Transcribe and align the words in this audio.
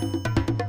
Thank 0.00 0.50
you. 0.50 0.59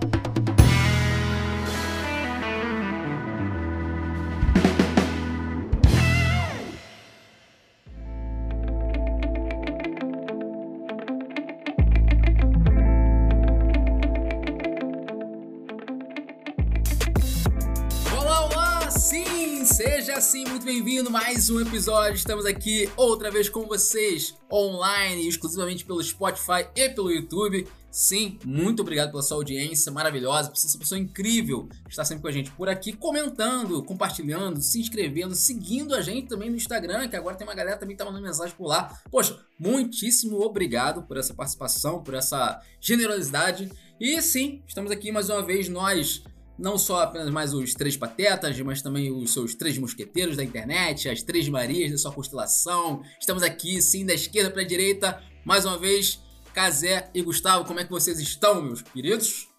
Assim 20.32 20.46
muito 20.46 20.66
bem-vindo 20.66 21.12
mais 21.12 21.50
um 21.50 21.60
episódio. 21.60 22.16
Estamos 22.16 22.46
aqui 22.46 22.90
outra 22.96 23.30
vez 23.30 23.50
com 23.50 23.64
vocês 23.64 24.34
online, 24.50 25.28
exclusivamente 25.28 25.84
pelo 25.84 26.02
Spotify 26.02 26.66
e 26.74 26.88
pelo 26.88 27.12
YouTube. 27.12 27.68
Sim, 27.92 28.40
muito 28.46 28.82
obrigado 28.82 29.12
pela 29.12 29.22
sua 29.22 29.36
audiência 29.36 29.92
maravilhosa, 29.92 30.48
por 30.48 30.56
essa 30.56 30.78
pessoa 30.78 30.98
incrível 30.98 31.68
está 31.90 32.06
sempre 32.06 32.22
com 32.22 32.30
a 32.30 32.32
gente 32.32 32.50
por 32.52 32.70
aqui, 32.70 32.94
comentando, 32.94 33.84
compartilhando, 33.84 34.62
se 34.62 34.80
inscrevendo, 34.80 35.36
seguindo 35.36 35.94
a 35.94 36.00
gente 36.00 36.30
também 36.30 36.50
no 36.50 36.56
Instagram, 36.56 37.10
que 37.10 37.18
agora 37.18 37.36
tem 37.36 37.46
uma 37.46 37.54
galera 37.54 37.76
também 37.76 37.98
que 37.98 38.02
tá 38.02 38.06
mandando 38.06 38.26
mensagem 38.26 38.56
por 38.56 38.68
lá. 38.68 38.98
Poxa, 39.12 39.38
muitíssimo 39.60 40.40
obrigado 40.40 41.04
por 41.04 41.18
essa 41.18 41.34
participação, 41.34 42.02
por 42.02 42.14
essa 42.14 42.62
generosidade. 42.80 43.70
E 44.00 44.22
sim, 44.22 44.64
estamos 44.66 44.92
aqui 44.92 45.12
mais 45.12 45.30
uma 45.30 45.44
vez 45.44 45.68
nós 45.68 46.24
não 46.58 46.78
só 46.78 47.02
apenas 47.02 47.30
mais 47.30 47.54
os 47.54 47.74
três 47.74 47.98
patetas, 47.98 48.60
mas 48.62 48.82
também 48.82 49.12
os 49.12 49.34
seus 49.34 49.56
três 49.56 49.78
mosqueteiros 49.78 50.38
da 50.38 50.44
internet, 50.44 51.10
as 51.10 51.22
três 51.22 51.48
Marias 51.50 51.92
da 51.92 51.98
sua 51.98 52.12
constelação. 52.12 53.02
Estamos 53.20 53.44
aqui, 53.44 53.82
sim, 53.82 54.06
da 54.06 54.14
esquerda 54.14 54.52
para 54.52 54.62
a 54.62 54.66
direita, 54.66 55.22
mais 55.46 55.66
uma 55.66 55.78
vez, 55.78 56.22
Casé 56.54 57.10
e 57.14 57.22
Gustavo. 57.22 57.66
Como 57.66 57.80
é 57.80 57.84
que 57.84 57.92
vocês 57.92 58.20
estão, 58.20 58.62
meus 58.62 58.82
queridos? 58.82 59.50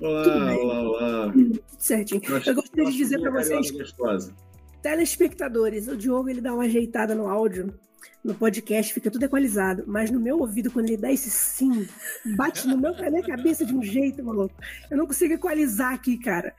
Olá, 0.00 0.56
olá, 0.56 0.82
olá. 0.82 1.32
Tudo 1.32 1.60
certinho. 1.78 2.22
Eu 2.46 2.54
gostaria 2.54 2.90
de 2.90 2.96
dizer 2.96 3.20
para 3.20 3.30
vocês, 3.30 3.72
telespectadores, 4.82 5.88
o 5.88 5.96
Diogo 5.96 6.28
ele 6.28 6.42
dá 6.42 6.52
uma 6.52 6.64
ajeitada 6.64 7.14
no 7.14 7.26
áudio 7.26 7.72
no 8.24 8.34
podcast 8.34 8.92
fica 8.92 9.10
tudo 9.10 9.24
equalizado, 9.24 9.84
mas 9.86 10.10
no 10.10 10.18
meu 10.18 10.38
ouvido, 10.38 10.70
quando 10.70 10.86
ele 10.86 10.96
dá 10.96 11.12
esse 11.12 11.30
sim, 11.30 11.86
bate 12.36 12.66
no 12.66 12.76
meu, 12.76 12.94
na 12.94 13.10
minha 13.10 13.22
cabeça 13.22 13.64
de 13.64 13.74
um 13.74 13.82
jeito, 13.82 14.24
maluco. 14.24 14.54
Eu 14.90 14.96
não 14.96 15.06
consigo 15.06 15.34
equalizar 15.34 15.92
aqui, 15.92 16.18
cara. 16.18 16.54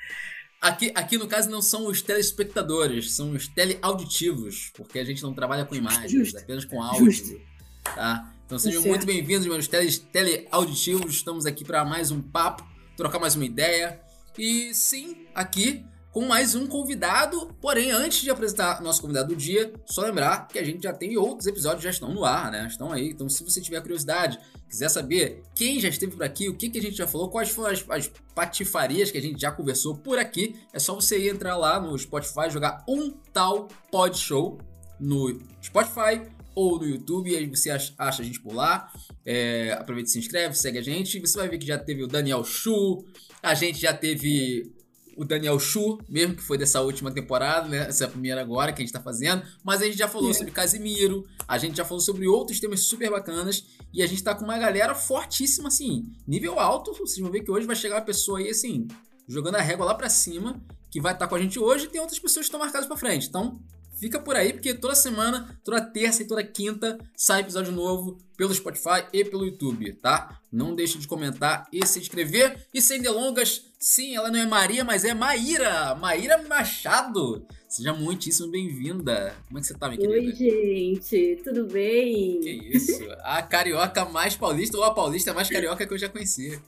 Aqui, 0.62 0.92
aqui, 0.96 1.18
no 1.18 1.28
caso, 1.28 1.50
não 1.50 1.62
são 1.62 1.88
os 1.88 2.02
telespectadores, 2.02 3.14
são 3.14 3.32
os 3.32 3.48
teleauditivos, 3.48 4.72
porque 4.76 5.00
a 5.00 5.04
gente 5.04 5.22
não 5.22 5.34
trabalha 5.34 5.66
com 5.66 5.76
imagens, 5.76 6.12
Justo. 6.12 6.40
apenas 6.40 6.66
com 6.66 6.82
áudio. 6.82 7.06
Justo. 7.06 7.40
Tá? 7.84 8.34
Então 8.46 8.58
sejam 8.58 8.82
tá 8.82 8.90
muito 8.90 9.06
bem-vindos, 9.06 9.46
meus 9.46 9.68
tele, 9.68 9.92
teleauditivos. 10.12 11.16
Estamos 11.16 11.46
aqui 11.46 11.64
para 11.64 11.84
mais 11.84 12.12
um 12.12 12.22
papo, 12.22 12.64
trocar 12.96 13.20
mais 13.20 13.36
uma 13.36 13.46
ideia. 13.46 14.00
E 14.38 14.74
sim, 14.74 15.26
aqui 15.34 15.86
com 16.16 16.22
mais 16.22 16.56
um 16.56 16.66
convidado. 16.66 17.54
Porém, 17.60 17.92
antes 17.92 18.22
de 18.22 18.30
apresentar 18.30 18.82
nosso 18.82 19.02
convidado 19.02 19.28
do 19.28 19.36
dia, 19.36 19.74
só 19.86 20.02
lembrar 20.02 20.48
que 20.48 20.58
a 20.58 20.64
gente 20.64 20.82
já 20.82 20.94
tem 20.94 21.18
outros 21.18 21.46
episódios 21.46 21.84
já 21.84 21.90
estão 21.90 22.14
no 22.14 22.24
ar, 22.24 22.50
né? 22.50 22.66
Estão 22.70 22.90
aí. 22.90 23.10
Então, 23.10 23.28
se 23.28 23.44
você 23.44 23.60
tiver 23.60 23.82
curiosidade, 23.82 24.40
quiser 24.70 24.88
saber 24.88 25.44
quem 25.54 25.78
já 25.78 25.90
esteve 25.90 26.14
por 26.14 26.24
aqui, 26.24 26.48
o 26.48 26.56
que, 26.56 26.70
que 26.70 26.80
a 26.80 26.82
gente 26.82 26.96
já 26.96 27.06
falou, 27.06 27.30
quais 27.30 27.50
foram 27.50 27.70
as, 27.70 27.84
as 27.90 28.10
patifarias 28.34 29.12
que 29.12 29.18
a 29.18 29.22
gente 29.22 29.42
já 29.42 29.52
conversou 29.52 29.94
por 29.94 30.18
aqui, 30.18 30.56
é 30.72 30.80
só 30.80 30.96
você 30.96 31.30
entrar 31.30 31.58
lá 31.58 31.82
no 31.82 32.00
Spotify, 32.00 32.50
jogar 32.50 32.86
um 32.88 33.12
tal 33.34 33.68
pod 33.92 34.18
show 34.18 34.58
no 34.98 35.38
Spotify 35.62 36.22
ou 36.56 36.80
no 36.80 36.88
YouTube, 36.88 37.30
e 37.30 37.36
aí 37.36 37.46
você 37.46 37.70
acha, 37.70 37.94
a 38.00 38.12
gente 38.24 38.40
por 38.40 38.54
lá. 38.54 38.90
É, 39.26 39.74
aproveita 39.74 40.10
se 40.10 40.18
inscreve, 40.18 40.56
segue 40.56 40.78
a 40.78 40.82
gente. 40.82 41.20
Você 41.20 41.38
vai 41.38 41.50
ver 41.50 41.58
que 41.58 41.68
já 41.68 41.78
teve 41.78 42.04
o 42.04 42.08
Daniel 42.08 42.46
Chu, 42.46 43.04
a 43.44 43.54
gente 43.54 43.82
já 43.82 43.94
teve 43.94 44.74
o 45.16 45.24
Daniel 45.24 45.60
Chu, 45.60 45.98
mesmo 46.10 46.36
que 46.36 46.42
foi 46.42 46.58
dessa 46.58 46.82
última 46.82 47.12
temporada, 47.12 47.68
né? 47.68 47.88
Essa 47.88 48.04
é 48.04 48.08
a 48.08 48.10
primeira 48.10 48.42
agora 48.42 48.74
que 48.74 48.82
a 48.82 48.86
gente 48.86 48.94
tá 48.94 49.00
fazendo. 49.00 49.44
Mas 49.64 49.82
a 49.82 49.86
gente 49.86 49.98
já 49.98 50.08
falou 50.08 50.32
é. 50.32 50.34
sobre 50.34 50.52
Casimiro, 50.52 51.26
a 51.48 51.58
gente 51.58 51.78
já 51.78 51.86
falou 51.86 52.02
sobre 52.02 52.28
outros 52.28 52.60
temas 52.60 52.82
super 52.82 53.10
bacanas. 53.10 53.66
E 53.94 54.04
a 54.04 54.08
gente 54.08 54.24
tá 54.24 54.36
com 54.36 54.44
uma 54.44 54.58
galera 54.58 54.94
fortíssima, 54.94 55.70
assim, 55.70 56.06
nível 56.28 56.60
alto. 56.60 56.94
Vocês 56.94 57.20
vão 57.20 57.32
ver 57.32 57.42
que 57.42 57.52
hoje 57.52 57.66
vai 57.66 57.76
chegar 57.76 57.96
uma 57.96 58.02
pessoa 58.02 58.40
aí, 58.40 58.50
assim, 58.50 58.88
jogando 59.28 59.56
a 59.56 59.62
régua 59.62 59.86
lá 59.86 59.96
pra 59.96 60.10
cima, 60.10 60.62
que 60.92 61.00
vai 61.00 61.14
estar 61.14 61.26
tá 61.26 61.30
com 61.30 61.36
a 61.36 61.40
gente 61.40 61.58
hoje. 61.58 61.86
E 61.86 61.90
tem 61.90 62.02
outras 62.02 62.20
pessoas 62.20 62.46
que 62.46 62.50
estão 62.50 62.60
marcadas 62.60 62.88
pra 62.88 62.98
frente. 62.98 63.28
Então, 63.28 63.60
Fica 63.96 64.20
por 64.20 64.36
aí, 64.36 64.52
porque 64.52 64.74
toda 64.74 64.94
semana, 64.94 65.58
toda 65.64 65.82
terça 65.82 66.22
e 66.22 66.28
toda 66.28 66.44
quinta 66.44 66.98
sai 67.16 67.42
episódio 67.42 67.72
novo 67.72 68.18
pelo 68.36 68.54
Spotify 68.54 69.06
e 69.14 69.24
pelo 69.24 69.46
YouTube, 69.46 69.94
tá? 69.94 70.40
Não 70.52 70.76
deixe 70.76 70.98
de 70.98 71.08
comentar 71.08 71.68
e 71.72 71.86
se 71.86 72.00
inscrever. 72.00 72.68
E 72.74 72.82
sem 72.82 73.02
delongas, 73.02 73.66
sim, 73.80 74.16
ela 74.16 74.30
não 74.30 74.40
é 74.40 74.46
Maria, 74.46 74.84
mas 74.84 75.06
é 75.06 75.14
Maíra. 75.14 75.96
Maíra 75.96 76.44
Machado. 76.44 77.46
Seja 77.68 77.94
muitíssimo 77.94 78.52
bem-vinda. 78.52 79.34
Como 79.48 79.58
é 79.58 79.62
que 79.62 79.68
você 79.68 79.74
tá, 79.74 79.88
minha 79.88 80.00
querida? 80.00 80.28
Oi, 80.28 80.34
gente. 80.34 81.42
Tudo 81.44 81.66
bem? 81.66 82.40
Que 82.42 82.52
isso. 82.52 83.06
A 83.24 83.42
carioca 83.42 84.06
mais 84.06 84.36
paulista 84.36 84.78
ou 84.78 84.84
a 84.84 84.94
paulista 84.94 85.34
mais 85.34 85.50
carioca 85.50 85.86
que 85.86 85.94
eu 85.94 85.98
já 85.98 86.10
conheci. 86.10 86.60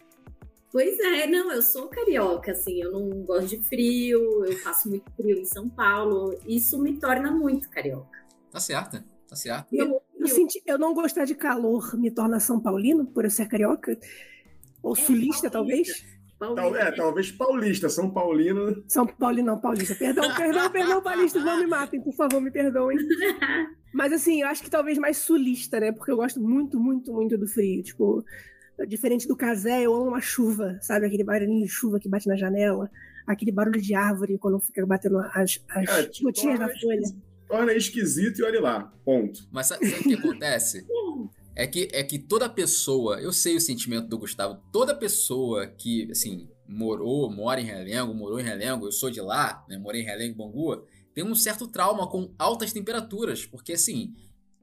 Pois 0.72 1.00
é, 1.00 1.28
não, 1.28 1.52
eu 1.52 1.62
sou 1.62 1.88
carioca, 1.88 2.52
assim, 2.52 2.82
eu 2.82 2.92
não 2.92 3.10
gosto 3.24 3.50
de 3.50 3.64
frio, 3.64 4.46
eu 4.46 4.58
faço 4.60 4.90
muito 4.90 5.10
frio 5.16 5.38
em 5.38 5.46
São 5.46 5.70
Paulo, 5.70 6.38
isso 6.46 6.78
me 6.78 6.98
torna 6.98 7.32
muito 7.32 7.70
carioca. 7.70 8.20
Tá 8.52 8.60
certo, 8.60 9.02
tá 9.28 9.36
certo. 9.36 9.74
Eu, 9.74 10.02
eu, 10.20 10.28
senti, 10.28 10.62
eu 10.66 10.78
não 10.78 10.94
gostar 10.94 11.26
de 11.26 11.36
calor 11.36 11.98
me 11.98 12.12
torna 12.12 12.40
São 12.40 12.60
Paulino, 12.60 13.06
por 13.06 13.24
eu 13.24 13.32
ser 13.32 13.48
carioca? 13.48 13.98
Ou 14.84 14.94
é, 14.94 14.96
sulista, 14.96 15.50
talvez? 15.50 16.06
Paulista. 16.38 16.80
É, 16.80 16.92
talvez 16.92 17.32
paulista, 17.32 17.90
São 17.90 18.12
Paulino. 18.12 18.84
São 18.88 19.08
Paulino, 19.08 19.48
não, 19.48 19.60
paulista. 19.60 19.96
Perdão, 19.96 20.36
perdão, 20.36 20.70
perdão, 20.70 21.02
paulistas, 21.02 21.44
não 21.44 21.58
me 21.58 21.66
matem, 21.66 22.00
por 22.00 22.14
favor, 22.14 22.40
me 22.40 22.52
perdoem. 22.52 22.98
Mas 23.92 24.14
assim, 24.14 24.42
eu 24.42 24.48
acho 24.48 24.62
que 24.62 24.70
talvez 24.70 24.98
mais 25.00 25.18
sulista, 25.18 25.80
né? 25.80 25.92
Porque 25.92 26.12
eu 26.12 26.18
gosto 26.18 26.40
muito, 26.40 26.80
muito, 26.80 27.12
muito 27.12 27.38
do 27.38 27.48
frio. 27.48 27.82
Tipo, 27.82 28.24
Diferente 28.86 29.28
do 29.28 29.36
casé, 29.36 29.84
eu 29.84 29.94
amo 29.94 30.10
uma 30.10 30.22
chuva, 30.22 30.78
sabe? 30.82 31.06
Aquele 31.06 31.24
barulhinho 31.24 31.66
de 31.66 31.72
chuva 31.72 32.00
que 32.00 32.08
bate 32.08 32.28
na 32.28 32.36
janela, 32.36 32.90
aquele 33.26 33.52
barulho 33.52 33.82
de 33.82 33.96
árvore 33.96 34.38
quando 34.38 34.60
fica 34.60 34.86
batendo 34.86 35.20
as, 35.20 35.60
as 35.70 35.90
é, 35.90 36.10
gotinhas 36.22 36.60
da 36.60 36.70
folha. 36.70 37.02
Torna 37.48 37.74
esquisito 37.74 38.40
e 38.40 38.44
olha 38.44 38.62
lá, 38.62 38.94
ponto. 39.04 39.48
Mas 39.52 39.68
sabe, 39.68 39.90
sabe 39.90 40.02
o 40.02 40.04
que 40.04 40.14
acontece? 40.14 40.86
É 41.56 41.66
que, 41.66 41.88
é 41.92 42.04
que 42.04 42.20
toda 42.20 42.48
pessoa, 42.48 43.20
eu 43.20 43.34
sei 43.34 43.56
o 43.56 43.62
sentimento 43.62 44.08
do 44.08 44.20
Gustavo, 44.20 44.62
toda 44.72 44.94
pessoa 44.94 45.66
que, 45.66 46.08
assim, 46.12 46.48
morou, 46.68 47.32
mora 47.32 47.60
em 47.60 47.66
Realengo, 47.66 48.14
morou 48.14 48.40
em 48.40 48.44
Realengo, 48.44 48.86
eu 48.86 48.92
sou 48.92 49.10
de 49.10 49.20
lá, 49.20 49.66
né, 49.68 49.76
morei 49.78 50.02
em 50.02 50.06
Realengo, 50.06 50.38
Bangu, 50.38 50.86
tem 51.16 51.24
um 51.24 51.34
certo 51.34 51.66
trauma 51.68 52.08
com 52.08 52.32
altas 52.38 52.72
temperaturas, 52.72 53.44
porque, 53.44 53.74
assim, 53.74 54.14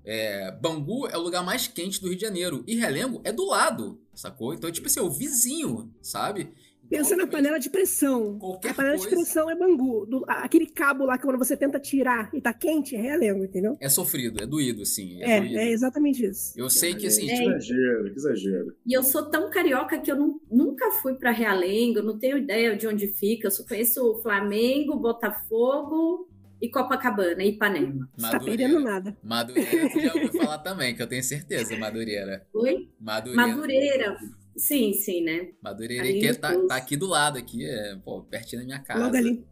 é, 0.04 0.50
Bangu 0.52 1.06
é 1.06 1.16
o 1.16 1.22
lugar 1.22 1.44
mais 1.44 1.66
quente 1.66 2.00
do 2.00 2.08
Rio 2.08 2.16
de 2.16 2.22
Janeiro. 2.22 2.62
E 2.66 2.76
Relengo 2.76 3.20
é 3.24 3.32
do 3.32 3.46
lado, 3.46 4.00
sacou? 4.14 4.52
Então, 4.52 4.70
tipo 4.70 4.86
assim, 4.86 5.00
é 5.00 5.02
o 5.02 5.10
vizinho, 5.10 5.92
sabe? 6.02 6.52
Pensa 6.88 7.16
na 7.16 7.26
panela 7.26 7.58
de 7.58 7.70
pressão. 7.70 8.38
Qualquer 8.38 8.70
a 8.70 8.74
panela 8.74 8.96
coisa. 8.96 9.08
de 9.08 9.16
pressão 9.16 9.50
é 9.50 9.56
Bangu. 9.56 10.06
Do, 10.06 10.24
aquele 10.28 10.66
cabo 10.66 11.06
lá 11.06 11.16
que 11.16 11.24
quando 11.24 11.38
você 11.38 11.56
tenta 11.56 11.80
tirar 11.80 12.28
e 12.32 12.40
tá 12.40 12.52
quente 12.52 12.94
é 12.94 13.00
Realengo, 13.00 13.44
entendeu? 13.44 13.76
É 13.80 13.88
sofrido, 13.88 14.42
é 14.42 14.46
doído, 14.46 14.82
assim. 14.82 15.22
É, 15.22 15.36
é, 15.36 15.40
doído. 15.40 15.58
é 15.58 15.70
exatamente 15.70 16.24
isso. 16.24 16.52
Eu 16.56 16.68
sei 16.68 16.94
que, 16.94 17.06
assim... 17.06 17.28
É. 17.30 17.34
Tipo... 17.34 17.44
Que 17.44 17.56
exagero, 17.56 18.04
que 18.04 18.18
exagero. 18.18 18.76
E 18.86 18.92
eu 18.92 19.02
sou 19.02 19.30
tão 19.30 19.50
carioca 19.50 19.98
que 19.98 20.12
eu 20.12 20.16
não, 20.16 20.38
nunca 20.50 20.90
fui 21.02 21.14
para 21.14 21.30
Realengo, 21.30 22.02
não 22.02 22.18
tenho 22.18 22.38
ideia 22.38 22.76
de 22.76 22.86
onde 22.86 23.08
fica. 23.08 23.46
Eu 23.46 23.50
só 23.50 23.64
conheço 23.64 24.20
Flamengo, 24.22 24.98
Botafogo 24.98 26.28
e 26.64 26.70
Copacabana, 26.70 27.42
e 27.42 27.50
Ipanema. 27.50 28.08
Madureira. 28.18 28.38
Tá 28.38 28.40
perdendo 28.40 28.80
nada. 28.80 29.16
Madureira, 29.22 30.00
já 30.00 30.14
ouviu 30.14 30.32
falar 30.32 30.58
também, 30.58 30.94
que 30.94 31.02
eu 31.02 31.06
tenho 31.06 31.22
certeza, 31.22 31.76
Madureira. 31.76 32.46
Oi? 32.54 32.88
Madureira. 32.98 33.46
Madureira. 33.46 34.16
Sim, 34.56 34.92
sim, 34.94 35.22
né? 35.22 35.50
Madureira, 35.62 36.04
que 36.04 36.34
tá, 36.34 36.56
tá, 36.66 36.76
aqui 36.76 36.96
do 36.96 37.06
lado, 37.06 37.38
aqui, 37.38 37.66
é, 37.66 37.96
pô, 37.96 38.22
pertinho 38.22 38.62
da 38.62 38.66
minha 38.66 38.78
casa. 38.78 39.04
Logo 39.04 39.16
ali. 39.16 39.44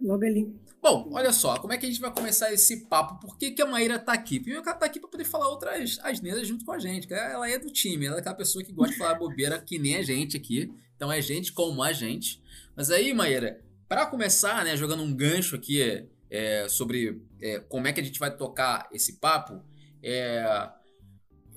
Logo 0.00 0.24
ali. 0.24 0.52
Bom, 0.82 1.10
olha 1.12 1.32
só, 1.32 1.58
como 1.58 1.72
é 1.72 1.78
que 1.78 1.86
a 1.86 1.88
gente 1.88 2.00
vai 2.00 2.12
começar 2.12 2.52
esse 2.52 2.88
papo? 2.88 3.20
Por 3.20 3.36
que, 3.36 3.50
que 3.50 3.62
a 3.62 3.66
Maíra 3.66 3.98
tá 3.98 4.12
aqui? 4.12 4.40
Primeiro 4.40 4.62
que 4.62 4.68
ela 4.68 4.78
tá 4.78 4.86
aqui 4.86 4.98
pra 4.98 5.08
poder 5.08 5.24
falar 5.24 5.48
outras 5.48 5.98
asneiras 6.02 6.46
junto 6.46 6.64
com 6.64 6.72
a 6.72 6.78
gente. 6.78 7.12
Ela 7.12 7.50
é 7.50 7.58
do 7.58 7.70
time, 7.70 8.06
ela 8.06 8.16
é 8.16 8.20
aquela 8.20 8.34
pessoa 8.34 8.64
que 8.64 8.72
gosta 8.72 8.92
de 8.92 8.98
falar 8.98 9.14
bobeira 9.16 9.60
que 9.60 9.78
nem 9.78 9.96
a 9.96 10.02
gente 10.02 10.36
aqui. 10.36 10.72
Então 10.96 11.12
é 11.12 11.20
gente 11.20 11.52
como 11.52 11.82
a 11.82 11.92
gente. 11.92 12.42
Mas 12.76 12.90
aí, 12.90 13.12
Maíra, 13.12 13.60
para 13.88 14.06
começar, 14.06 14.64
né, 14.64 14.76
jogando 14.76 15.02
um 15.02 15.12
gancho 15.12 15.56
aqui 15.56 16.08
é, 16.30 16.68
sobre 16.68 17.22
é, 17.40 17.60
como 17.60 17.86
é 17.86 17.92
que 17.92 18.00
a 18.00 18.04
gente 18.04 18.18
vai 18.18 18.34
tocar 18.34 18.88
esse 18.92 19.18
papo, 19.18 19.62
é, 20.02 20.70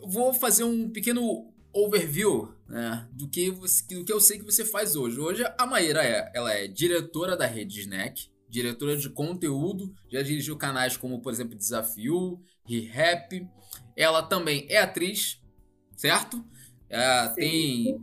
vou 0.08 0.34
fazer 0.34 0.64
um 0.64 0.90
pequeno 0.90 1.52
overview 1.74 2.54
né, 2.68 3.08
do, 3.12 3.28
que 3.30 3.50
você, 3.52 3.84
do 3.96 4.04
que 4.04 4.12
eu 4.12 4.20
sei 4.20 4.40
que 4.40 4.46
você 4.46 4.66
faz 4.66 4.96
hoje. 4.96 5.20
Hoje 5.20 5.44
a 5.58 5.66
Maíra 5.66 6.04
é, 6.04 6.32
ela 6.34 6.54
é 6.54 6.68
diretora 6.68 7.38
da 7.38 7.46
rede 7.46 7.80
Snack, 7.82 8.30
diretora 8.50 8.98
de 8.98 9.10
conteúdo, 9.10 9.94
já 10.10 10.22
dirigiu 10.22 10.58
canais 10.58 10.98
como, 10.98 11.22
por 11.22 11.32
exemplo, 11.32 11.58
Desafio, 11.58 12.42
ReHap. 12.68 13.48
Ela 13.96 14.24
também 14.24 14.66
é 14.70 14.78
atriz, 14.78 15.42
certo? 15.96 16.44
É, 16.90 17.28
tem 17.30 18.02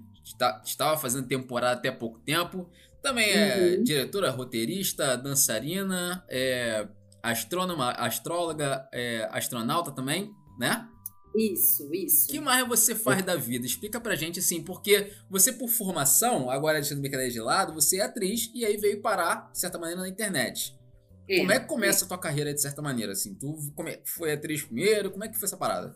estava 0.64 0.98
fazendo 0.98 1.26
temporada 1.26 1.78
até 1.78 1.90
pouco 1.90 2.18
tempo. 2.20 2.68
Também 3.08 3.30
é 3.30 3.76
Uhum. 3.78 3.82
diretora, 3.84 4.30
roteirista, 4.30 5.16
dançarina, 5.16 6.24
é 6.28 6.86
astrônoma, 7.22 7.90
astróloga, 7.92 8.86
é 8.92 9.26
astronauta 9.32 9.90
também, 9.90 10.30
né? 10.58 10.86
Isso, 11.36 11.88
isso. 11.94 12.26
O 12.26 12.30
que 12.30 12.40
mais 12.40 12.66
você 12.68 12.94
faz 12.94 13.22
da 13.24 13.36
vida? 13.36 13.64
Explica 13.64 14.00
pra 14.00 14.14
gente 14.16 14.40
assim, 14.40 14.62
porque 14.62 15.12
você, 15.30 15.52
por 15.52 15.68
formação, 15.68 16.50
agora 16.50 16.80
deixando 16.80 17.00
brincadeira 17.00 17.32
de 17.32 17.40
lado, 17.40 17.72
você 17.74 17.98
é 17.98 18.02
atriz 18.02 18.50
e 18.54 18.64
aí 18.64 18.76
veio 18.76 19.00
parar, 19.00 19.50
de 19.52 19.58
certa 19.58 19.78
maneira, 19.78 20.00
na 20.02 20.08
internet. 20.08 20.76
Como 21.38 21.52
é 21.52 21.60
que 21.60 21.66
começa 21.66 22.04
a 22.04 22.08
tua 22.08 22.18
carreira, 22.18 22.52
de 22.54 22.60
certa 22.60 22.80
maneira, 22.82 23.12
assim? 23.12 23.34
Tu 23.34 23.54
come- 23.76 24.00
foi 24.04 24.32
atriz 24.32 24.62
primeiro? 24.62 25.10
Como 25.10 25.22
é 25.24 25.28
que 25.28 25.36
foi 25.38 25.46
essa 25.46 25.56
parada? 25.58 25.94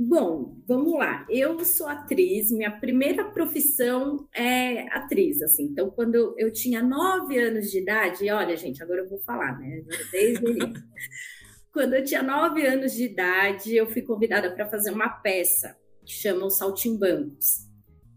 Bom, 0.00 0.62
vamos 0.64 0.92
lá. 0.92 1.26
Eu 1.28 1.58
sou 1.64 1.88
atriz, 1.88 2.52
minha 2.52 2.70
primeira 2.70 3.24
profissão 3.32 4.28
é 4.32 4.82
atriz, 4.96 5.42
assim. 5.42 5.64
Então, 5.64 5.90
quando 5.90 6.36
eu, 6.38 6.52
tinha 6.52 6.80
nove 6.80 7.36
anos 7.36 7.68
de 7.68 7.78
idade, 7.80 8.30
olha, 8.30 8.56
gente, 8.56 8.80
agora 8.80 9.00
eu 9.00 9.08
vou 9.08 9.18
falar, 9.18 9.58
né? 9.58 9.82
Desde 10.12 10.44
o 10.44 10.50
início. 10.50 10.84
Quando 11.74 11.94
eu 11.94 12.04
tinha 12.04 12.22
nove 12.22 12.64
anos 12.64 12.92
de 12.92 13.06
idade, 13.06 13.74
eu 13.74 13.88
fui 13.88 14.02
convidada 14.02 14.52
para 14.54 14.68
fazer 14.68 14.92
uma 14.92 15.08
peça 15.08 15.76
que 16.06 16.12
chama 16.12 16.46
Os 16.46 16.58
Saltimbancos. 16.58 17.66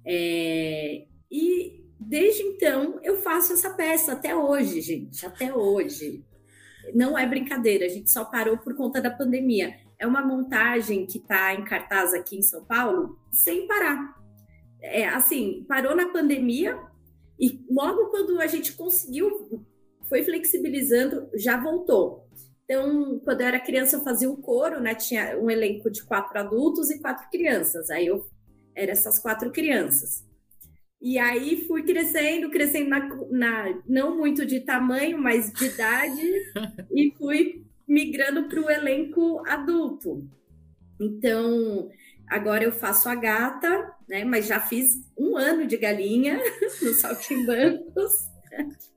É, 0.05 1.05
E 1.31 1.83
desde 1.99 2.43
então 2.43 2.99
eu 3.03 3.17
faço 3.17 3.53
essa 3.53 3.71
peça 3.71 4.13
até 4.13 4.35
hoje, 4.35 4.81
gente, 4.81 5.25
até 5.25 5.51
hoje. 5.51 6.23
Não 6.93 7.17
é 7.17 7.27
brincadeira, 7.27 7.85
a 7.85 7.89
gente 7.89 8.11
só 8.11 8.25
parou 8.25 8.57
por 8.57 8.75
conta 8.75 9.01
da 9.01 9.09
pandemia. 9.09 9.75
É 10.01 10.07
uma 10.07 10.25
montagem 10.25 11.06
que 11.06 11.19
está 11.19 11.53
em 11.53 11.63
cartaz 11.63 12.12
aqui 12.12 12.36
em 12.36 12.42
São 12.42 12.65
Paulo 12.65 13.19
sem 13.31 13.68
parar. 13.68 14.19
É 14.81 15.07
assim, 15.07 15.63
parou 15.68 15.95
na 15.95 16.12
pandemia 16.12 16.75
e 17.39 17.63
logo 17.69 18.07
quando 18.07 18.42
a 18.42 18.48
gente 18.48 18.74
conseguiu, 18.74 19.63
foi 20.09 20.24
flexibilizando, 20.24 21.30
já 21.36 21.56
voltou. 21.56 22.27
Então, 22.63 23.21
quando 23.24 23.42
eu 23.42 23.48
era 23.48 23.59
criança, 23.59 23.98
eu 23.98 24.03
fazia 24.03 24.27
o 24.27 24.38
coro, 24.38 24.81
né? 24.81 24.95
Tinha 24.95 25.38
um 25.38 25.51
elenco 25.51 25.92
de 25.92 26.03
quatro 26.03 26.39
adultos 26.39 26.89
e 26.89 27.00
quatro 27.00 27.30
crianças. 27.30 27.92
Aí 27.92 28.07
eu 28.07 28.25
era 28.75 28.94
essas 28.94 29.19
quatro 29.19 29.51
crianças. 29.51 30.25
E 31.00 31.19
aí 31.19 31.68
fui 31.68 31.83
crescendo, 31.83 32.50
crescendo 32.50 32.89
na, 32.89 33.07
na 33.30 33.81
não 33.88 34.18
muito 34.18 34.48
de 34.48 34.62
tamanho, 34.62 35.19
mas 35.19 35.51
de 35.53 35.65
idade, 35.65 36.21
e 36.92 37.13
fui 37.19 37.65
migrando 37.91 38.47
para 38.47 38.61
o 38.61 38.69
elenco 38.69 39.43
adulto. 39.45 40.27
Então, 40.99 41.89
agora 42.27 42.63
eu 42.63 42.71
faço 42.71 43.09
a 43.09 43.15
gata, 43.15 43.93
né? 44.07 44.23
Mas 44.23 44.47
já 44.47 44.59
fiz 44.59 44.93
um 45.17 45.35
ano 45.38 45.67
de 45.67 45.77
galinha 45.77 46.39
no 46.81 46.93
Saltimbancos. 46.93 48.13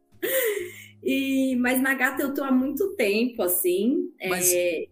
E, 1.07 1.55
mas 1.57 1.83
na 1.83 1.93
gata 1.93 2.23
eu 2.23 2.33
tô 2.33 2.43
há 2.43 2.51
muito 2.51 2.97
tempo, 2.97 3.43
assim. 3.43 4.11
Mas- 4.27 4.51
é, 4.55 4.87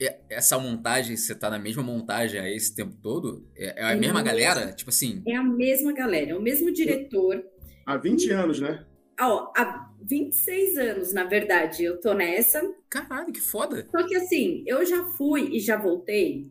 É- 0.00 0.20
Essa 0.30 0.58
montagem, 0.58 1.16
você 1.16 1.34
tá 1.34 1.50
na 1.50 1.58
mesma 1.58 1.82
montagem 1.82 2.40
aí 2.40 2.54
esse 2.56 2.74
tempo 2.74 2.96
todo? 3.02 3.44
É, 3.56 3.80
é 3.80 3.84
a 3.84 3.90
É 3.92 3.96
mesma 3.96 4.22
galera? 4.22 4.72
Tipo 4.72 4.90
assim, 4.90 5.22
é 5.26 5.34
a 5.36 5.42
mesma 5.44 5.92
galera, 5.92 6.30
é 6.30 6.34
o 6.34 6.40
mesmo 6.42 6.72
diretor. 6.72 7.44
Há 7.86 7.96
20 7.96 8.30
anos, 8.30 8.60
né? 8.60 8.84
Ah, 9.18 9.28
Ó, 9.32 9.52
há 9.56 9.91
26 10.04 10.78
anos, 10.78 11.12
na 11.12 11.24
verdade, 11.24 11.84
eu 11.84 12.00
tô 12.00 12.12
nessa. 12.14 12.60
caralho, 12.88 13.32
que 13.32 13.40
foda. 13.40 13.86
Só 13.90 14.06
que 14.06 14.16
assim, 14.16 14.64
eu 14.66 14.84
já 14.84 15.04
fui 15.16 15.56
e 15.56 15.60
já 15.60 15.76
voltei 15.76 16.50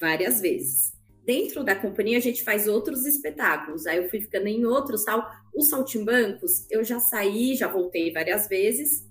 várias 0.00 0.40
vezes. 0.40 0.92
Dentro 1.24 1.62
da 1.62 1.76
companhia 1.76 2.18
a 2.18 2.20
gente 2.20 2.42
faz 2.42 2.66
outros 2.66 3.06
espetáculos. 3.06 3.86
Aí 3.86 3.98
eu 3.98 4.08
fui 4.10 4.20
ficando 4.20 4.48
em 4.48 4.64
outros 4.64 5.04
tal. 5.04 5.24
Os 5.54 5.68
Saltimbancos, 5.68 6.66
eu 6.70 6.82
já 6.82 6.98
saí, 6.98 7.54
já 7.54 7.68
voltei 7.68 8.12
várias 8.12 8.48
vezes. 8.48 9.08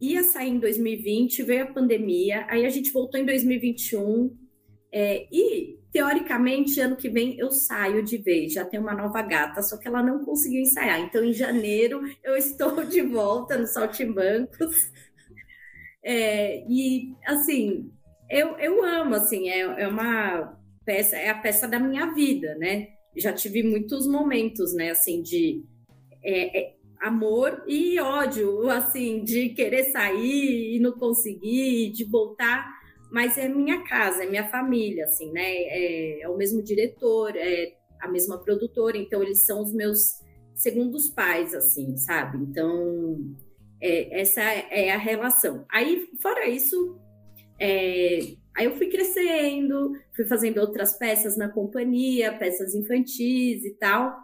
Ia 0.00 0.22
sair 0.22 0.50
em 0.50 0.58
2020, 0.58 1.42
veio 1.42 1.64
a 1.64 1.72
pandemia, 1.72 2.44
aí 2.50 2.66
a 2.66 2.68
gente 2.68 2.92
voltou 2.92 3.18
em 3.18 3.24
2021. 3.24 4.36
é, 4.92 5.26
e, 5.32 5.78
teoricamente, 5.96 6.78
ano 6.78 6.94
que 6.94 7.08
vem 7.08 7.38
eu 7.38 7.50
saio 7.50 8.04
de 8.04 8.18
vez, 8.18 8.52
já 8.52 8.66
tem 8.66 8.78
uma 8.78 8.92
nova 8.92 9.22
gata, 9.22 9.62
só 9.62 9.78
que 9.78 9.88
ela 9.88 10.02
não 10.02 10.22
conseguiu 10.26 10.60
ensaiar. 10.60 11.00
Então, 11.00 11.24
em 11.24 11.32
janeiro, 11.32 12.02
eu 12.22 12.36
estou 12.36 12.84
de 12.84 13.00
volta 13.00 13.56
no 13.56 13.66
Saltimbancos. 13.66 14.90
É, 16.04 16.62
e, 16.68 17.14
assim, 17.24 17.90
eu, 18.30 18.58
eu 18.58 18.84
amo, 18.84 19.14
assim, 19.14 19.48
é, 19.48 19.60
é 19.60 19.88
uma 19.88 20.60
peça, 20.84 21.16
é 21.16 21.30
a 21.30 21.38
peça 21.38 21.66
da 21.66 21.80
minha 21.80 22.12
vida, 22.12 22.54
né? 22.56 22.88
Já 23.16 23.32
tive 23.32 23.62
muitos 23.62 24.06
momentos, 24.06 24.74
né, 24.74 24.90
assim, 24.90 25.22
de 25.22 25.64
é, 26.22 26.60
é, 26.60 26.74
amor 27.00 27.64
e 27.66 27.98
ódio, 27.98 28.68
assim, 28.68 29.24
de 29.24 29.48
querer 29.48 29.84
sair 29.84 30.76
e 30.76 30.78
não 30.78 30.92
conseguir, 30.92 31.90
de 31.92 32.04
voltar, 32.04 32.75
mas 33.16 33.38
é 33.38 33.48
minha 33.48 33.82
casa, 33.82 34.24
é 34.24 34.28
minha 34.28 34.46
família, 34.46 35.06
assim, 35.06 35.32
né? 35.32 35.42
É, 35.42 36.20
é 36.20 36.28
o 36.28 36.36
mesmo 36.36 36.62
diretor, 36.62 37.34
é 37.34 37.72
a 37.98 38.06
mesma 38.06 38.36
produtora, 38.36 38.98
então 38.98 39.22
eles 39.22 39.46
são 39.46 39.62
os 39.62 39.72
meus 39.72 40.20
segundos 40.54 41.08
pais, 41.08 41.54
assim, 41.54 41.96
sabe? 41.96 42.36
Então, 42.36 43.34
é, 43.80 44.20
essa 44.20 44.42
é 44.42 44.90
a 44.90 44.98
relação. 44.98 45.64
Aí, 45.72 46.10
fora 46.20 46.46
isso, 46.46 47.00
é, 47.58 48.18
aí 48.54 48.66
eu 48.66 48.76
fui 48.76 48.88
crescendo, 48.88 49.92
fui 50.14 50.26
fazendo 50.26 50.58
outras 50.58 50.92
peças 50.98 51.38
na 51.38 51.48
companhia, 51.48 52.36
peças 52.36 52.74
infantis 52.74 53.64
e 53.64 53.74
tal. 53.80 54.14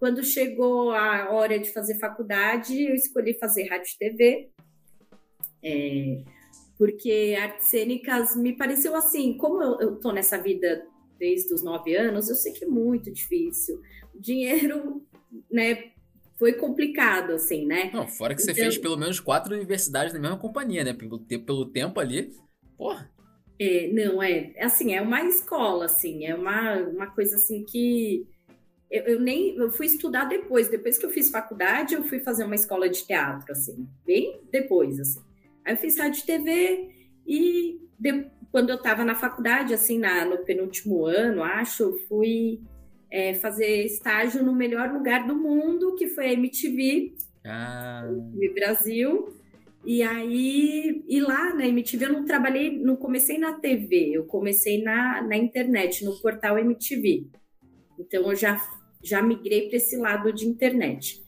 Quando 0.00 0.24
chegou 0.24 0.90
a 0.90 1.30
hora 1.30 1.60
de 1.60 1.72
fazer 1.72 1.96
faculdade, 2.00 2.88
eu 2.88 2.94
escolhi 2.96 3.38
fazer 3.38 3.68
rádio 3.68 3.92
e 3.94 3.98
TV, 3.98 4.50
é, 5.62 6.35
porque 6.78 7.36
artes 7.40 7.68
cênicas 7.68 8.36
me 8.36 8.56
pareceu 8.56 8.94
assim, 8.94 9.36
como 9.36 9.62
eu, 9.62 9.96
tô 9.96 10.12
nessa 10.12 10.36
vida 10.38 10.86
desde 11.18 11.52
os 11.54 11.62
nove 11.62 11.96
anos, 11.96 12.28
eu 12.28 12.34
sei 12.34 12.52
que 12.52 12.64
é 12.64 12.68
muito 12.68 13.10
difícil. 13.10 13.80
O 14.14 14.20
dinheiro, 14.20 15.02
né, 15.50 15.92
foi 16.38 16.52
complicado, 16.52 17.32
assim, 17.32 17.64
né? 17.64 17.90
Não, 17.92 18.06
fora 18.06 18.34
que 18.34 18.42
você 18.42 18.50
Então- 18.52 18.64
fez 18.64 18.76
pelo 18.78 18.96
menos 18.96 19.18
quatro 19.20 19.54
universidades 19.54 20.12
na 20.12 20.20
mesma 20.20 20.38
companhia, 20.38 20.84
né? 20.84 20.92
Pelo, 20.92 21.18
pelo 21.20 21.66
tempo 21.66 21.98
ali. 21.98 22.30
Porra. 22.76 23.10
É, 23.58 23.88
não, 23.90 24.22
é 24.22 24.52
assim, 24.60 24.94
é 24.94 25.00
uma 25.00 25.22
escola, 25.24 25.86
assim, 25.86 26.26
é 26.26 26.34
uma, 26.34 26.74
uma 26.74 27.06
coisa 27.06 27.36
assim 27.36 27.64
que 27.64 28.26
eu, 28.90 29.02
eu 29.04 29.20
nem 29.20 29.56
eu 29.56 29.70
fui 29.70 29.86
estudar 29.86 30.26
depois, 30.26 30.68
depois 30.68 30.98
que 30.98 31.06
eu 31.06 31.10
fiz 31.10 31.30
faculdade, 31.30 31.94
eu 31.94 32.04
fui 32.04 32.20
fazer 32.20 32.44
uma 32.44 32.54
escola 32.54 32.86
de 32.86 33.06
teatro, 33.06 33.50
assim, 33.50 33.88
bem 34.04 34.42
depois, 34.52 35.00
assim. 35.00 35.20
Aí 35.66 35.74
eu 35.74 35.78
fiz 35.78 35.98
rádio 35.98 36.22
e 36.22 36.26
TV 36.26 36.88
e 37.26 37.80
de- 37.98 38.30
quando 38.52 38.70
eu 38.70 38.76
estava 38.76 39.04
na 39.04 39.14
faculdade, 39.16 39.74
assim, 39.74 39.98
na, 39.98 40.24
no 40.24 40.38
penúltimo 40.44 41.04
ano, 41.04 41.42
acho, 41.42 41.82
eu 41.82 41.98
fui 42.08 42.60
é, 43.10 43.34
fazer 43.34 43.84
estágio 43.84 44.42
no 44.44 44.54
melhor 44.54 44.92
lugar 44.92 45.26
do 45.26 45.34
mundo, 45.34 45.94
que 45.96 46.06
foi 46.08 46.26
a 46.28 46.32
MTV, 46.32 47.14
Ah, 47.44 48.04
MTV 48.08 48.54
Brasil. 48.54 49.34
E 49.84 50.02
aí, 50.02 51.04
e 51.08 51.20
lá 51.20 51.54
na 51.54 51.66
MTV 51.66 52.06
eu 52.06 52.12
não 52.12 52.24
trabalhei, 52.24 52.78
não 52.78 52.96
comecei 52.96 53.38
na 53.38 53.52
TV, 53.54 54.10
eu 54.16 54.24
comecei 54.24 54.82
na, 54.82 55.22
na 55.22 55.36
internet, 55.36 56.04
no 56.04 56.20
portal 56.20 56.58
MTV. 56.58 57.26
Então 57.98 58.28
eu 58.30 58.34
já, 58.34 58.60
já 59.02 59.22
migrei 59.22 59.68
para 59.68 59.76
esse 59.76 59.96
lado 59.96 60.32
de 60.32 60.46
internet. 60.46 61.22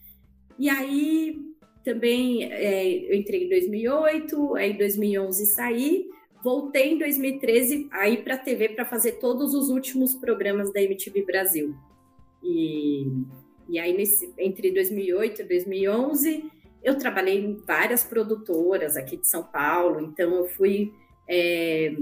E 0.58 0.68
aí 0.68 1.36
também 1.84 2.44
é, 2.52 3.10
eu 3.10 3.14
entrei 3.14 3.44
em 3.44 3.48
2008, 3.48 4.56
aí 4.56 4.72
em 4.72 4.76
2011 4.76 5.46
saí, 5.46 6.06
voltei 6.42 6.92
em 6.94 6.98
2013 6.98 7.88
aí 7.90 8.18
para 8.18 8.34
a 8.34 8.38
TV 8.38 8.70
para 8.70 8.84
fazer 8.84 9.12
todos 9.12 9.54
os 9.54 9.68
últimos 9.70 10.14
programas 10.14 10.72
da 10.72 10.82
MTV 10.82 11.22
Brasil. 11.22 11.74
E, 12.42 13.06
e 13.68 13.78
aí 13.78 13.96
nesse, 13.96 14.32
entre 14.38 14.70
2008 14.70 15.42
e 15.42 15.44
2011 15.44 16.44
eu 16.82 16.96
trabalhei 16.96 17.44
em 17.44 17.56
várias 17.56 18.04
produtoras 18.04 18.96
aqui 18.96 19.16
de 19.16 19.26
São 19.26 19.42
Paulo, 19.42 20.00
então 20.00 20.34
eu 20.36 20.46
fui 20.46 20.92
é, 21.28 21.94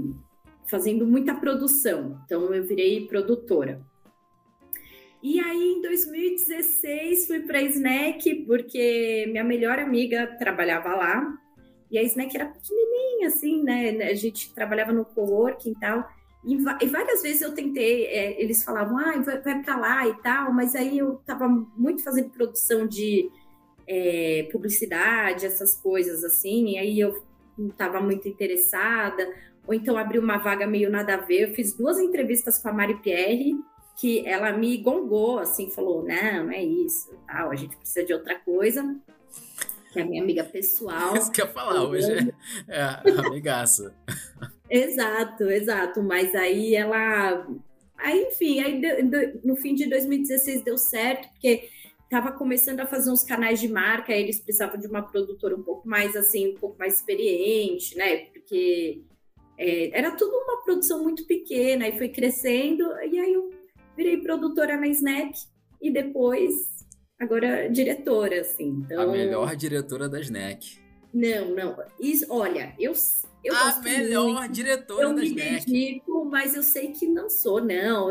fazendo 0.65 1.05
muita 1.05 1.33
produção, 1.33 2.21
então 2.25 2.53
eu 2.53 2.63
virei 2.63 3.07
produtora. 3.07 3.81
E 5.29 5.41
aí, 5.41 5.73
em 5.73 5.81
2016, 5.81 7.27
fui 7.27 7.41
para 7.41 7.59
a 7.59 7.61
Snack, 7.63 8.45
porque 8.45 9.25
minha 9.27 9.43
melhor 9.43 9.77
amiga 9.77 10.25
trabalhava 10.39 10.95
lá, 10.95 11.37
e 11.91 11.97
a 11.97 12.03
Snack 12.03 12.33
era 12.33 12.45
pequenininha, 12.45 13.27
assim, 13.27 13.61
né? 13.61 14.03
A 14.03 14.13
gente 14.13 14.53
trabalhava 14.53 14.93
no 14.93 15.03
coworking 15.03 15.71
e 15.71 15.79
tal, 15.81 16.07
e, 16.45 16.55
várias 16.87 17.21
vezes 17.21 17.41
eu 17.41 17.53
tentei, 17.53 18.05
é, 18.05 18.41
eles 18.41 18.63
falavam, 18.63 18.97
ah, 18.99 19.19
vai, 19.19 19.41
vai 19.41 19.61
para 19.61 19.75
lá 19.75 20.07
e 20.07 20.13
tal, 20.21 20.53
mas 20.53 20.73
aí 20.77 20.97
eu 20.97 21.15
estava 21.15 21.45
muito 21.49 22.05
fazendo 22.05 22.29
produção 22.29 22.87
de 22.87 23.29
é, 23.85 24.47
publicidade, 24.49 25.45
essas 25.45 25.75
coisas 25.75 26.23
assim, 26.23 26.69
e 26.69 26.77
aí 26.77 26.99
eu 27.01 27.21
não 27.57 27.67
estava 27.67 27.99
muito 27.99 28.29
interessada, 28.29 29.29
ou 29.67 29.73
então 29.73 29.97
abri 29.97 30.19
uma 30.19 30.37
vaga 30.37 30.65
meio 30.65 30.89
nada 30.89 31.15
a 31.15 31.17
ver. 31.17 31.49
Eu 31.49 31.53
fiz 31.53 31.73
duas 31.73 31.99
entrevistas 31.99 32.57
com 32.57 32.69
a 32.69 32.73
Mari 32.73 33.01
Pierre, 33.01 33.57
que 33.97 34.25
ela 34.27 34.51
me 34.55 34.77
gongou, 34.77 35.39
assim, 35.39 35.71
falou, 35.71 36.03
não, 36.03 36.45
não 36.45 36.51
é 36.51 36.63
isso, 36.63 37.09
tal, 37.25 37.49
a 37.49 37.55
gente 37.55 37.75
precisa 37.75 38.05
de 38.05 38.13
outra 38.13 38.37
coisa, 38.39 38.95
que 39.91 39.99
é 39.99 40.03
a 40.03 40.05
minha 40.05 40.21
amiga 40.21 40.43
pessoal. 40.43 41.17
Isso 41.17 41.31
que 41.31 41.41
eu 41.41 41.47
ia 41.47 41.51
falar, 41.51 41.83
hoje 41.83 42.31
é, 42.67 42.77
é 42.77 43.25
amigaça. 43.25 43.95
exato, 44.69 45.49
exato, 45.49 46.03
mas 46.03 46.35
aí 46.35 46.75
ela... 46.75 47.47
Aí, 47.97 48.27
enfim, 48.27 48.59
aí 48.59 48.79
no 49.43 49.55
fim 49.55 49.73
de 49.73 49.89
2016 49.89 50.63
deu 50.63 50.77
certo, 50.77 51.27
porque 51.29 51.67
estava 52.03 52.31
começando 52.31 52.81
a 52.81 52.85
fazer 52.85 53.09
uns 53.09 53.23
canais 53.23 53.59
de 53.59 53.67
marca, 53.67 54.13
eles 54.13 54.39
precisavam 54.39 54.79
de 54.79 54.85
uma 54.85 55.01
produtora 55.01 55.55
um 55.55 55.63
pouco 55.63 55.89
mais, 55.89 56.15
assim, 56.15 56.53
um 56.53 56.57
pouco 56.57 56.77
mais 56.77 56.97
experiente, 56.97 57.97
né, 57.97 58.17
porque... 58.27 59.01
É, 59.59 59.97
era 59.97 60.11
tudo 60.11 60.37
uma 60.37 60.63
produção 60.63 61.01
muito 61.01 61.25
pequena, 61.25 61.87
e 61.87 61.97
foi 61.97 62.09
crescendo, 62.09 62.83
e 63.01 63.17
aí 63.17 63.33
eu 63.33 63.56
virei 63.97 64.17
produtora 64.17 64.77
na 64.77 64.87
Snap 64.87 65.33
e 65.81 65.91
depois, 65.91 66.85
agora, 67.19 67.67
diretora, 67.67 68.41
assim. 68.41 68.83
Então... 68.85 69.01
A 69.01 69.07
melhor 69.07 69.55
diretora 69.55 70.07
da 70.07 70.21
Snack. 70.21 70.79
Não, 71.13 71.53
não. 71.53 71.75
Isso, 71.99 72.25
olha, 72.29 72.73
eu, 72.79 72.93
eu 73.43 73.55
A 73.55 73.79
melhor 73.81 74.41
muito, 74.41 74.51
diretora 74.53 75.03
eu 75.03 75.13
da 75.13 75.21
me 75.21 75.27
Snack. 75.27 75.65
Dedico, 75.65 76.25
mas 76.25 76.55
eu 76.55 76.63
sei 76.63 76.91
que 76.91 77.07
não 77.07 77.29
sou, 77.29 77.61
não. 77.61 78.09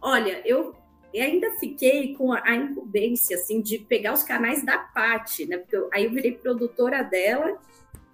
Olha, 0.00 0.42
eu 0.44 0.74
ainda 1.14 1.50
fiquei 1.60 2.14
com 2.14 2.32
a 2.32 2.56
incumbência, 2.56 3.36
assim, 3.36 3.60
de 3.60 3.78
pegar 3.78 4.14
os 4.14 4.22
canais 4.22 4.64
da 4.64 4.78
Paty, 4.78 5.46
né? 5.46 5.58
Porque 5.58 5.76
eu, 5.76 5.88
aí 5.92 6.04
eu 6.04 6.10
virei 6.10 6.32
produtora 6.32 7.02
dela 7.02 7.58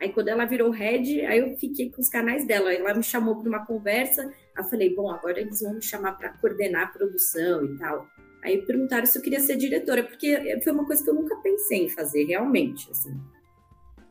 Aí 0.02 0.12
quando 0.12 0.26
ela 0.26 0.44
virou 0.44 0.70
head, 0.70 1.24
aí 1.26 1.38
eu 1.38 1.56
fiquei 1.56 1.88
com 1.88 2.00
os 2.00 2.08
canais 2.08 2.44
dela. 2.44 2.74
Ela 2.74 2.92
me 2.92 3.04
chamou 3.04 3.36
para 3.36 3.48
uma 3.48 3.64
conversa. 3.64 4.34
Aí 4.56 4.64
eu 4.64 4.68
falei, 4.68 4.94
bom, 4.94 5.10
agora 5.10 5.40
eles 5.40 5.60
vão 5.60 5.74
me 5.74 5.82
chamar 5.82 6.12
para 6.12 6.30
coordenar 6.38 6.84
a 6.84 6.86
produção 6.86 7.64
e 7.64 7.76
tal. 7.76 8.06
Aí 8.42 8.60
perguntaram 8.62 9.06
se 9.06 9.16
eu 9.16 9.22
queria 9.22 9.40
ser 9.40 9.56
diretora, 9.56 10.02
porque 10.02 10.60
foi 10.62 10.72
uma 10.72 10.84
coisa 10.84 11.02
que 11.02 11.08
eu 11.08 11.14
nunca 11.14 11.36
pensei 11.36 11.84
em 11.84 11.88
fazer, 11.88 12.24
realmente, 12.24 12.90
assim. 12.90 13.18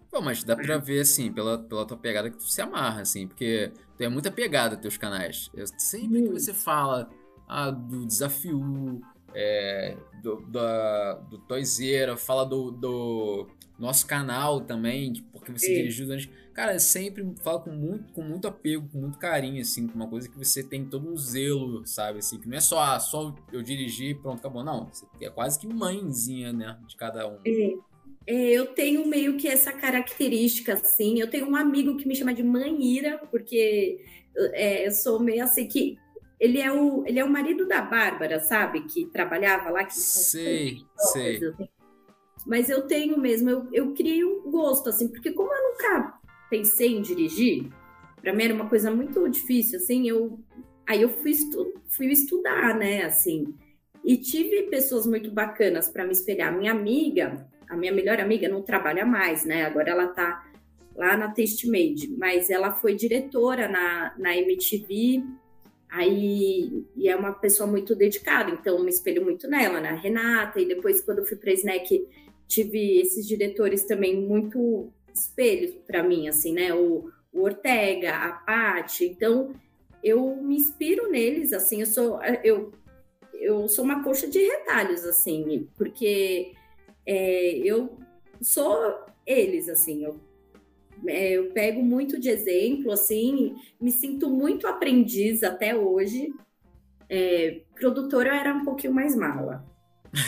Pô, 0.09 0.21
mas 0.21 0.43
dá 0.43 0.55
pra 0.55 0.77
ver, 0.77 1.01
assim, 1.01 1.31
pela, 1.31 1.57
pela 1.57 1.85
tua 1.85 1.97
pegada 1.97 2.29
que 2.29 2.37
tu 2.37 2.43
se 2.43 2.61
amarra, 2.61 3.01
assim, 3.01 3.27
porque 3.27 3.71
tu 3.97 4.03
é 4.03 4.09
muita 4.09 4.31
pegada 4.31 4.75
teus 4.75 4.97
canais. 4.97 5.49
Eu, 5.53 5.65
sempre 5.77 6.23
que 6.23 6.29
você 6.29 6.53
fala 6.53 7.09
ah, 7.47 7.71
do 7.71 8.05
desafio, 8.05 9.01
é, 9.33 9.97
do, 10.21 10.41
da, 10.47 11.13
do 11.29 11.37
Toyzeira, 11.39 12.17
fala 12.17 12.45
do, 12.45 12.71
do 12.71 13.47
nosso 13.81 14.05
canal 14.05 14.61
também, 14.61 15.13
porque 15.31 15.51
você 15.51 15.65
Sim. 15.65 15.73
dirigiu 15.73 16.05
durante. 16.05 16.29
Cara, 16.53 16.77
sempre 16.79 17.25
fala 17.41 17.59
com 17.59 17.71
muito, 17.71 18.13
com 18.13 18.21
muito 18.21 18.47
apego, 18.47 18.87
com 18.89 18.99
muito 18.99 19.17
carinho, 19.17 19.61
assim, 19.61 19.87
com 19.87 19.95
uma 19.95 20.07
coisa 20.07 20.29
que 20.29 20.37
você 20.37 20.63
tem 20.63 20.85
todo 20.85 21.09
um 21.09 21.17
zelo, 21.17 21.85
sabe? 21.85 22.19
Assim, 22.19 22.39
que 22.39 22.47
não 22.47 22.57
é 22.57 22.61
só, 22.61 22.79
ah, 22.79 22.99
só 22.99 23.33
eu 23.51 23.61
dirigir 23.61 24.19
pronto, 24.21 24.39
acabou. 24.39 24.63
Não, 24.63 24.87
você 24.87 25.05
é 25.21 25.29
quase 25.29 25.59
que 25.59 25.67
mãezinha, 25.67 26.53
né? 26.53 26.77
De 26.87 26.95
cada 26.95 27.27
um. 27.27 27.39
É. 27.45 27.73
É, 28.27 28.51
eu 28.51 28.67
tenho 28.67 29.05
meio 29.07 29.35
que 29.37 29.47
essa 29.47 29.71
característica, 29.71 30.73
assim. 30.73 31.19
Eu 31.19 31.29
tenho 31.29 31.49
um 31.49 31.55
amigo 31.55 31.97
que 31.97 32.07
me 32.07 32.15
chama 32.15 32.33
de 32.33 32.43
Manira, 32.43 33.17
porque 33.31 33.99
é, 34.53 34.87
eu 34.87 34.91
sou 34.91 35.19
meio 35.19 35.43
assim 35.43 35.67
que. 35.67 35.97
Ele 36.39 36.59
é, 36.59 36.71
o, 36.71 37.05
ele 37.05 37.19
é 37.19 37.23
o 37.23 37.29
marido 37.29 37.67
da 37.67 37.81
Bárbara, 37.81 38.39
sabe? 38.39 38.81
Que 38.85 39.05
trabalhava 39.05 39.69
lá. 39.69 39.83
Que 39.83 39.93
sei, 39.93 40.79
sei. 41.13 41.37
Assim. 41.37 41.67
Mas 42.45 42.69
eu 42.69 42.83
tenho 42.87 43.19
mesmo, 43.19 43.49
eu, 43.49 43.67
eu 43.71 43.93
criei 43.93 44.23
um 44.23 44.49
gosto, 44.49 44.89
assim, 44.89 45.07
porque 45.07 45.31
como 45.31 45.53
eu 45.53 45.71
nunca 45.71 46.19
pensei 46.49 46.95
em 46.95 47.01
dirigir, 47.01 47.69
para 48.21 48.33
mim 48.33 48.43
era 48.43 48.53
uma 48.53 48.67
coisa 48.67 48.91
muito 48.91 49.27
difícil, 49.29 49.77
assim, 49.77 50.07
eu 50.07 50.39
aí 50.87 51.01
eu 51.01 51.09
fui, 51.09 51.31
estu, 51.31 51.73
fui 51.87 52.07
estudar, 52.07 52.75
né, 52.75 53.03
assim, 53.03 53.55
e 54.03 54.17
tive 54.17 54.63
pessoas 54.63 55.05
muito 55.05 55.31
bacanas 55.31 55.87
para 55.87 56.05
me 56.05 56.11
espelhar. 56.11 56.55
Minha 56.55 56.71
amiga, 56.71 57.47
a 57.69 57.77
minha 57.77 57.93
melhor 57.93 58.19
amiga 58.19 58.49
não 58.49 58.61
trabalha 58.61 59.05
mais, 59.05 59.45
né, 59.45 59.63
agora 59.63 59.91
ela 59.91 60.07
tá 60.07 60.45
lá 60.95 61.15
na 61.15 61.29
Tastemade, 61.29 62.13
mas 62.17 62.49
ela 62.49 62.73
foi 62.73 62.95
diretora 62.95 63.67
na, 63.69 64.13
na 64.17 64.35
MTV, 64.35 65.23
aí 65.89 66.85
e 66.95 67.07
é 67.07 67.15
uma 67.15 67.33
pessoa 67.33 67.67
muito 67.67 67.95
dedicada, 67.95 68.51
então 68.51 68.83
me 68.83 68.89
espelho 68.89 69.23
muito 69.23 69.47
nela, 69.47 69.79
né, 69.79 69.99
Renata, 70.01 70.59
e 70.59 70.67
depois 70.67 71.01
quando 71.01 71.19
eu 71.19 71.25
fui 71.25 71.37
para 71.37 71.53
Snack 71.53 72.05
tive 72.51 72.99
esses 72.99 73.25
diretores 73.25 73.85
também 73.85 74.19
muito 74.19 74.91
espelhos 75.13 75.73
para 75.87 76.03
mim, 76.03 76.27
assim, 76.27 76.53
né? 76.53 76.73
O, 76.73 77.09
o 77.31 77.43
Ortega, 77.43 78.13
a 78.13 78.33
Paty. 78.33 79.05
Então, 79.05 79.53
eu 80.03 80.35
me 80.35 80.57
inspiro 80.57 81.09
neles, 81.09 81.53
assim, 81.53 81.79
eu 81.79 81.87
sou 81.87 82.19
eu, 82.43 82.73
eu 83.33 83.69
sou 83.69 83.85
uma 83.85 84.03
coxa 84.03 84.27
de 84.27 84.39
retalhos, 84.39 85.05
assim, 85.05 85.67
porque 85.77 86.51
é, 87.05 87.57
eu 87.57 87.97
sou 88.41 88.99
eles, 89.25 89.69
assim, 89.69 90.03
eu, 90.03 90.19
é, 91.07 91.31
eu 91.31 91.51
pego 91.51 91.81
muito 91.81 92.19
de 92.19 92.29
exemplo, 92.29 92.91
assim, 92.91 93.55
me 93.79 93.91
sinto 93.91 94.29
muito 94.29 94.67
aprendiz 94.67 95.41
até 95.41 95.73
hoje. 95.75 96.33
É, 97.07 97.61
produtora 97.75 98.29
eu 98.29 98.35
era 98.35 98.53
um 98.53 98.65
pouquinho 98.65 98.93
mais 98.93 99.15
mala, 99.15 99.65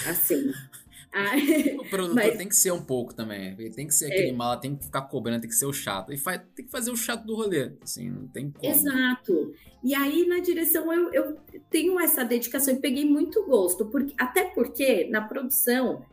assim. 0.08 0.52
Ah, 1.16 1.36
o 1.80 1.90
produtor 1.90 2.16
mas... 2.16 2.38
tem 2.38 2.48
que 2.48 2.56
ser 2.56 2.72
um 2.72 2.84
pouco 2.84 3.14
também. 3.14 3.56
Ele 3.58 3.70
tem 3.70 3.86
que 3.86 3.94
ser 3.94 4.08
aquele 4.08 4.30
é. 4.30 4.34
mala, 4.34 4.58
tem 4.58 4.76
que 4.76 4.86
ficar 4.86 5.04
cobrando, 5.04 5.42
tem 5.42 5.50
que 5.50 5.56
ser 5.56 5.68
o 5.68 5.74
chato. 5.74 6.12
E 6.12 6.18
faz, 6.18 6.42
tem 6.56 6.66
que 6.66 6.72
fazer 6.72 6.90
o 6.90 6.98
chato 6.98 7.24
do 7.24 7.36
rolê. 7.36 7.72
Assim, 7.84 8.10
não 8.10 8.28
tem 8.28 8.50
como. 8.50 8.74
Exato. 8.74 9.54
E 9.84 9.94
aí, 9.94 10.26
na 10.26 10.40
direção, 10.40 10.92
eu, 10.92 11.14
eu 11.14 11.38
tenho 11.70 12.00
essa 12.00 12.26
dedicação 12.26 12.74
e 12.74 12.80
peguei 12.80 13.06
muito 13.06 13.46
gosto. 13.46 13.86
Porque, 13.86 14.14
até 14.18 14.46
porque 14.46 15.08
na 15.10 15.22
produção 15.22 16.04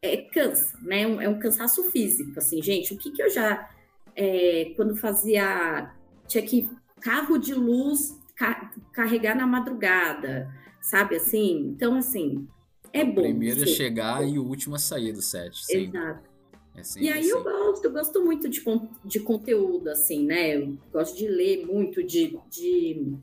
é, 0.00 0.18
cansa, 0.18 0.78
né? 0.82 1.02
É 1.02 1.28
um 1.28 1.40
cansaço 1.40 1.82
físico. 1.90 2.38
Assim, 2.38 2.62
gente, 2.62 2.94
o 2.94 2.98
que, 2.98 3.10
que 3.10 3.22
eu 3.22 3.28
já. 3.28 3.68
É, 4.14 4.72
quando 4.76 4.94
fazia. 4.94 5.90
Tinha 6.28 6.44
que 6.44 6.70
carro 7.00 7.38
de 7.38 7.54
luz 7.54 8.16
ca 8.36 8.70
carregar 8.92 9.34
na 9.36 9.48
madrugada, 9.48 10.48
sabe 10.80 11.16
assim? 11.16 11.72
Então, 11.74 11.96
assim 11.96 12.46
é 12.92 13.04
bom. 13.04 13.20
O 13.20 13.24
primeiro 13.24 13.62
a 13.62 13.66
chegar 13.66 14.26
e 14.26 14.38
o 14.38 14.44
último 14.44 14.74
a 14.74 14.78
sair 14.78 15.12
do 15.12 15.22
set. 15.22 15.64
Sempre. 15.64 15.98
Exato. 15.98 16.32
É 16.74 16.80
e 17.00 17.08
aí 17.10 17.20
assim. 17.20 17.28
eu 17.28 17.42
gosto, 17.42 17.90
gosto 17.90 18.24
muito 18.24 18.48
de, 18.48 18.62
de 19.04 19.20
conteúdo, 19.20 19.88
assim, 19.88 20.24
né? 20.24 20.56
Eu 20.56 20.78
gosto 20.90 21.16
de 21.16 21.28
ler 21.28 21.66
muito, 21.66 22.02
de, 22.02 22.38
de 22.50 23.14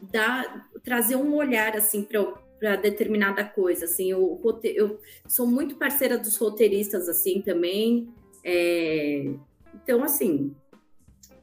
dar, 0.00 0.70
trazer 0.82 1.16
um 1.16 1.34
olhar, 1.34 1.76
assim, 1.76 2.02
para 2.02 2.76
determinada 2.76 3.44
coisa, 3.44 3.84
assim. 3.84 4.10
Eu, 4.10 4.40
eu 4.64 4.98
sou 5.28 5.46
muito 5.46 5.76
parceira 5.76 6.16
dos 6.16 6.36
roteiristas, 6.36 7.06
assim, 7.06 7.42
também. 7.42 8.08
É, 8.42 9.30
então, 9.74 10.02
assim, 10.02 10.54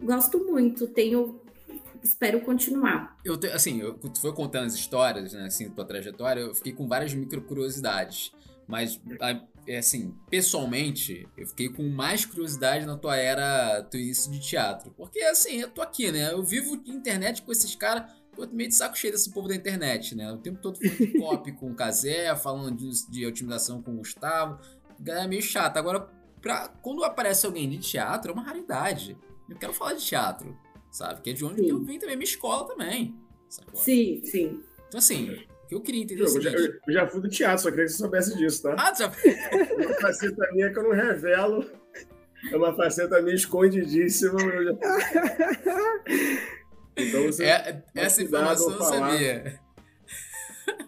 gosto 0.01 0.39
muito, 0.39 0.87
tenho 0.87 1.40
espero 2.03 2.41
continuar. 2.41 3.17
Eu 3.23 3.37
te, 3.37 3.47
assim, 3.47 3.79
eu, 3.79 3.93
tu 3.93 4.19
foi 4.19 4.33
contando 4.33 4.65
as 4.65 4.73
histórias, 4.73 5.33
né, 5.33 5.45
assim, 5.45 5.69
tua 5.69 5.85
trajetória, 5.85 6.41
eu 6.41 6.55
fiquei 6.55 6.73
com 6.73 6.87
várias 6.87 7.13
micro 7.13 7.41
curiosidades. 7.41 8.31
Mas, 8.67 9.01
é 9.67 9.77
assim, 9.77 10.15
pessoalmente, 10.29 11.27
eu 11.37 11.45
fiquei 11.47 11.67
com 11.67 11.83
mais 11.89 12.25
curiosidade 12.25 12.85
na 12.85 12.95
tua 12.95 13.17
era, 13.17 13.83
teu 13.83 13.99
início 13.99 14.31
de 14.31 14.39
teatro. 14.39 14.91
Porque, 14.91 15.19
assim, 15.23 15.61
eu 15.61 15.69
tô 15.69 15.81
aqui, 15.81 16.09
né? 16.09 16.31
Eu 16.31 16.41
vivo 16.41 16.77
de 16.77 16.89
internet 16.89 17.41
com 17.41 17.51
esses 17.51 17.75
caras. 17.75 18.09
Tô 18.33 18.47
meio 18.47 18.69
de 18.69 18.75
saco 18.75 18.97
cheio 18.97 19.11
desse 19.11 19.29
povo 19.29 19.49
da 19.49 19.55
internet, 19.55 20.15
né? 20.15 20.31
O 20.31 20.37
tempo 20.37 20.59
todo 20.61 20.77
falando 20.77 20.97
de 20.97 21.07
copy 21.19 21.51
com 21.51 21.71
o 21.71 21.75
Casé, 21.75 22.33
falando 22.35 22.71
de, 22.77 22.89
de 23.09 23.25
otimização 23.25 23.81
com 23.81 23.91
o 23.91 23.97
Gustavo. 23.97 24.57
Galera 24.97 25.27
meio 25.27 25.41
chato. 25.41 25.75
Agora, 25.75 26.07
pra, 26.41 26.69
quando 26.81 27.03
aparece 27.03 27.45
alguém 27.45 27.69
de 27.69 27.77
teatro, 27.77 28.31
é 28.31 28.33
uma 28.33 28.43
raridade. 28.43 29.17
Eu 29.49 29.57
quero 29.57 29.73
falar 29.73 29.95
de 29.95 30.05
teatro 30.05 30.57
sabe? 30.91 31.21
Que 31.21 31.31
é 31.31 31.33
de 31.33 31.45
onde 31.45 31.67
eu 31.67 31.79
vim 31.79 31.97
também, 31.97 32.15
minha 32.15 32.25
escola 32.25 32.67
também. 32.67 33.15
Sacou? 33.49 33.79
Sim, 33.79 34.21
sim. 34.23 34.61
Então, 34.87 34.99
assim, 34.99 35.31
o 35.31 35.67
que 35.67 35.75
eu 35.75 35.81
queria 35.81 36.03
entender. 36.03 36.21
É 36.21 36.25
eu, 36.25 36.41
já, 36.41 36.51
eu, 36.51 36.79
já, 36.89 37.07
fui 37.07 37.21
do 37.21 37.29
teatro, 37.29 37.63
só 37.63 37.69
queria 37.69 37.85
que 37.85 37.91
você 37.91 37.97
soubesse 37.97 38.37
disso, 38.37 38.63
tá? 38.63 38.75
Ah, 38.77 38.93
já. 38.93 39.07
uma 39.07 39.93
faceta 39.95 40.51
minha 40.51 40.71
que 40.71 40.77
eu 40.77 40.83
não 40.83 40.91
revelo. 40.91 41.65
É 42.51 42.57
uma 42.57 42.75
faceta 42.75 43.21
minha 43.21 43.35
escondidíssima. 43.35 44.39
Já... 44.39 44.71
Então 46.97 47.23
você. 47.23 47.45
É, 47.45 47.83
essa 47.95 48.21
informação 48.21 48.71
eu 48.73 48.83
sabia. 48.83 49.59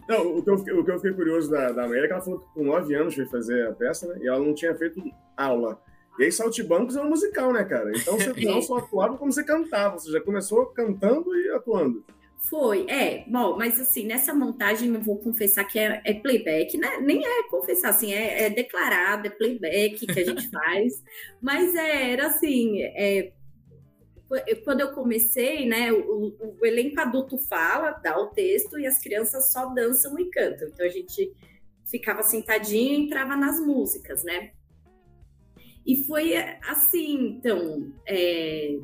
Não, 0.08 0.36
o 0.36 0.42
que, 0.42 0.50
eu, 0.50 0.54
o 0.54 0.84
que 0.84 0.90
eu 0.90 0.96
fiquei 0.96 1.12
curioso 1.12 1.50
da, 1.50 1.72
da 1.72 1.84
Amélia 1.84 2.04
é 2.04 2.06
que 2.06 2.12
ela 2.12 2.22
falou 2.22 2.40
que 2.40 2.52
com 2.52 2.64
9 2.64 2.94
anos 2.94 3.14
foi 3.14 3.26
fazer 3.26 3.66
a 3.68 3.72
peça, 3.72 4.06
né? 4.06 4.18
E 4.22 4.28
ela 4.28 4.38
não 4.38 4.54
tinha 4.54 4.74
feito 4.74 5.02
aula. 5.36 5.80
E 6.18 6.24
aí, 6.24 6.32
Saltibancos 6.32 6.96
é 6.96 7.02
um 7.02 7.08
musical, 7.08 7.52
né, 7.52 7.64
cara? 7.64 7.90
Então 7.96 8.18
você 8.18 8.32
não 8.44 8.62
só 8.62 8.78
atuava 8.78 9.16
como 9.16 9.32
você 9.32 9.44
cantava, 9.44 9.98
você 9.98 10.10
já 10.10 10.20
começou 10.20 10.66
cantando 10.66 11.34
e 11.36 11.50
atuando. 11.50 12.04
Foi, 12.38 12.86
é. 12.90 13.24
Bom, 13.26 13.56
mas 13.56 13.80
assim, 13.80 14.06
nessa 14.06 14.34
montagem 14.34 14.92
eu 14.92 15.00
vou 15.00 15.18
confessar 15.18 15.64
que 15.64 15.78
é, 15.78 16.02
é 16.04 16.12
playback, 16.12 16.76
né? 16.76 16.98
Nem 17.00 17.24
é 17.24 17.48
confessar, 17.48 17.88
assim, 17.88 18.12
é, 18.12 18.44
é, 18.44 18.50
declarado, 18.50 19.26
é 19.26 19.30
playback 19.30 20.06
que 20.06 20.20
a 20.20 20.24
gente 20.24 20.48
faz. 20.52 21.02
mas 21.40 21.74
é, 21.74 22.12
era 22.12 22.26
assim, 22.26 22.82
é, 22.82 23.32
quando 24.64 24.80
eu 24.80 24.92
comecei, 24.92 25.66
né, 25.66 25.92
o, 25.92 26.34
o, 26.60 26.66
elenco 26.66 27.00
adulto 27.00 27.38
fala, 27.38 27.92
dá 27.92 28.18
o 28.18 28.28
texto 28.28 28.78
e 28.78 28.86
as 28.86 28.98
crianças 28.98 29.50
só 29.52 29.66
dançam 29.66 30.18
e 30.18 30.28
cantam. 30.30 30.68
Então 30.68 30.84
a 30.84 30.90
gente 30.90 31.32
ficava 31.84 32.22
sentadinho 32.22 32.92
e 32.92 33.06
entrava 33.06 33.36
nas 33.36 33.60
músicas, 33.60 34.24
né? 34.24 34.52
E 35.86 35.96
foi 36.04 36.34
assim, 36.68 37.36
então, 37.36 37.92
é, 38.06 38.78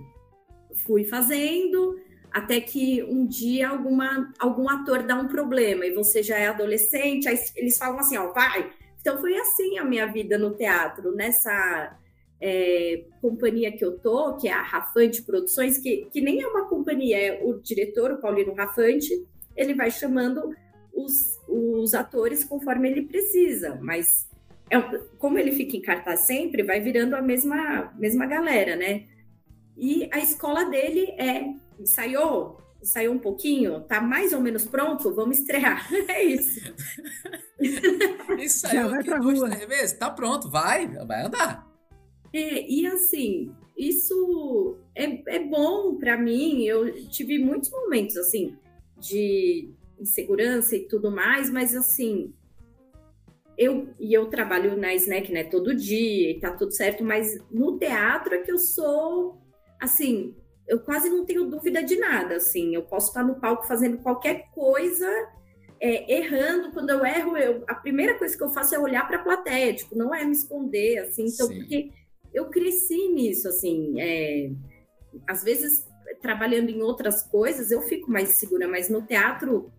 fui 0.86 1.04
fazendo 1.04 1.98
até 2.30 2.60
que 2.60 3.02
um 3.02 3.26
dia 3.26 3.68
alguma, 3.68 4.32
algum 4.38 4.68
ator 4.68 5.02
dá 5.02 5.16
um 5.16 5.26
problema 5.26 5.84
e 5.84 5.92
você 5.92 6.22
já 6.22 6.38
é 6.38 6.46
adolescente, 6.46 7.28
aí 7.28 7.38
eles 7.56 7.76
falam 7.76 7.98
assim, 7.98 8.16
ó, 8.16 8.32
vai. 8.32 8.70
Então 9.00 9.20
foi 9.20 9.36
assim 9.36 9.78
a 9.78 9.84
minha 9.84 10.06
vida 10.06 10.38
no 10.38 10.54
teatro, 10.54 11.14
nessa 11.14 11.98
é, 12.40 13.04
companhia 13.20 13.72
que 13.72 13.84
eu 13.84 13.98
tô, 13.98 14.36
que 14.36 14.48
é 14.48 14.52
a 14.52 14.62
Rafante 14.62 15.22
Produções, 15.22 15.78
que, 15.78 16.06
que 16.12 16.20
nem 16.20 16.40
é 16.40 16.46
uma 16.46 16.68
companhia, 16.68 17.18
é 17.18 17.44
o 17.44 17.54
diretor, 17.60 18.12
o 18.12 18.20
Paulino 18.20 18.54
Rafante, 18.54 19.26
ele 19.56 19.74
vai 19.74 19.90
chamando 19.90 20.54
os, 20.94 21.38
os 21.48 21.94
atores 21.94 22.44
conforme 22.44 22.90
ele 22.90 23.02
precisa, 23.02 23.78
mas 23.82 24.29
é, 24.70 24.80
como 25.18 25.38
ele 25.38 25.52
fica 25.52 25.76
em 25.76 25.82
cartaz 25.82 26.20
sempre, 26.20 26.62
vai 26.62 26.80
virando 26.80 27.16
a 27.16 27.22
mesma, 27.22 27.92
mesma 27.98 28.24
galera, 28.26 28.76
né? 28.76 29.06
E 29.76 30.08
a 30.12 30.18
escola 30.18 30.64
dele 30.64 31.10
é 31.18 31.54
ensaiou, 31.78 32.60
ensaiou 32.80 33.14
um 33.14 33.18
pouquinho, 33.18 33.80
tá 33.80 34.00
mais 34.00 34.32
ou 34.32 34.40
menos 34.40 34.66
pronto, 34.66 35.12
vamos 35.14 35.40
estrear. 35.40 35.88
É 36.08 36.22
isso. 36.22 36.60
Ensaiou 38.38 38.90
vai 38.90 39.02
pra 39.02 39.18
rua. 39.18 39.48
Vezes, 39.48 39.98
tá 39.98 40.10
pronto, 40.10 40.48
vai, 40.48 40.86
vai 40.86 41.26
andar. 41.26 41.68
É, 42.32 42.70
e 42.70 42.86
assim, 42.86 43.52
isso 43.76 44.76
é, 44.94 45.36
é 45.36 45.38
bom 45.40 45.96
para 45.96 46.16
mim. 46.16 46.62
Eu 46.64 47.08
tive 47.08 47.38
muitos 47.38 47.70
momentos 47.70 48.16
assim 48.16 48.56
de 48.98 49.70
insegurança 49.98 50.76
e 50.76 50.86
tudo 50.86 51.10
mais, 51.10 51.50
mas 51.50 51.74
assim, 51.74 52.32
eu 53.60 53.94
e 54.00 54.14
eu 54.14 54.30
trabalho 54.30 54.74
na 54.74 54.94
Snack 54.94 55.30
né, 55.30 55.44
todo 55.44 55.74
dia 55.74 56.30
e 56.30 56.40
tá 56.40 56.50
tudo 56.50 56.72
certo, 56.72 57.04
mas 57.04 57.38
no 57.50 57.78
teatro 57.78 58.34
é 58.34 58.38
que 58.38 58.50
eu 58.50 58.58
sou 58.58 59.38
assim, 59.78 60.34
eu 60.66 60.80
quase 60.80 61.10
não 61.10 61.26
tenho 61.26 61.44
dúvida 61.44 61.82
de 61.82 61.96
nada, 61.96 62.36
assim, 62.36 62.74
eu 62.74 62.82
posso 62.82 63.08
estar 63.08 63.22
no 63.22 63.38
palco 63.38 63.66
fazendo 63.66 63.98
qualquer 63.98 64.50
coisa, 64.54 65.06
é, 65.78 66.10
errando, 66.10 66.72
quando 66.72 66.88
eu 66.88 67.04
erro, 67.04 67.36
eu, 67.36 67.64
a 67.68 67.74
primeira 67.74 68.16
coisa 68.18 68.34
que 68.34 68.42
eu 68.42 68.48
faço 68.50 68.74
é 68.74 68.78
olhar 68.78 69.06
para 69.06 69.18
a 69.18 69.22
plateia, 69.22 69.74
tipo, 69.74 69.96
não 69.96 70.14
é 70.14 70.24
me 70.24 70.32
esconder, 70.32 70.98
assim, 70.98 71.26
então, 71.26 71.46
Sim. 71.46 71.58
porque 71.58 71.90
eu 72.32 72.46
cresci 72.46 73.08
nisso, 73.08 73.46
assim, 73.46 74.00
é, 74.00 74.50
às 75.26 75.44
vezes, 75.44 75.86
trabalhando 76.22 76.70
em 76.70 76.82
outras 76.82 77.22
coisas, 77.22 77.70
eu 77.70 77.82
fico 77.82 78.10
mais 78.10 78.30
segura, 78.30 78.66
mas 78.66 78.88
no 78.88 79.02
teatro, 79.02 79.70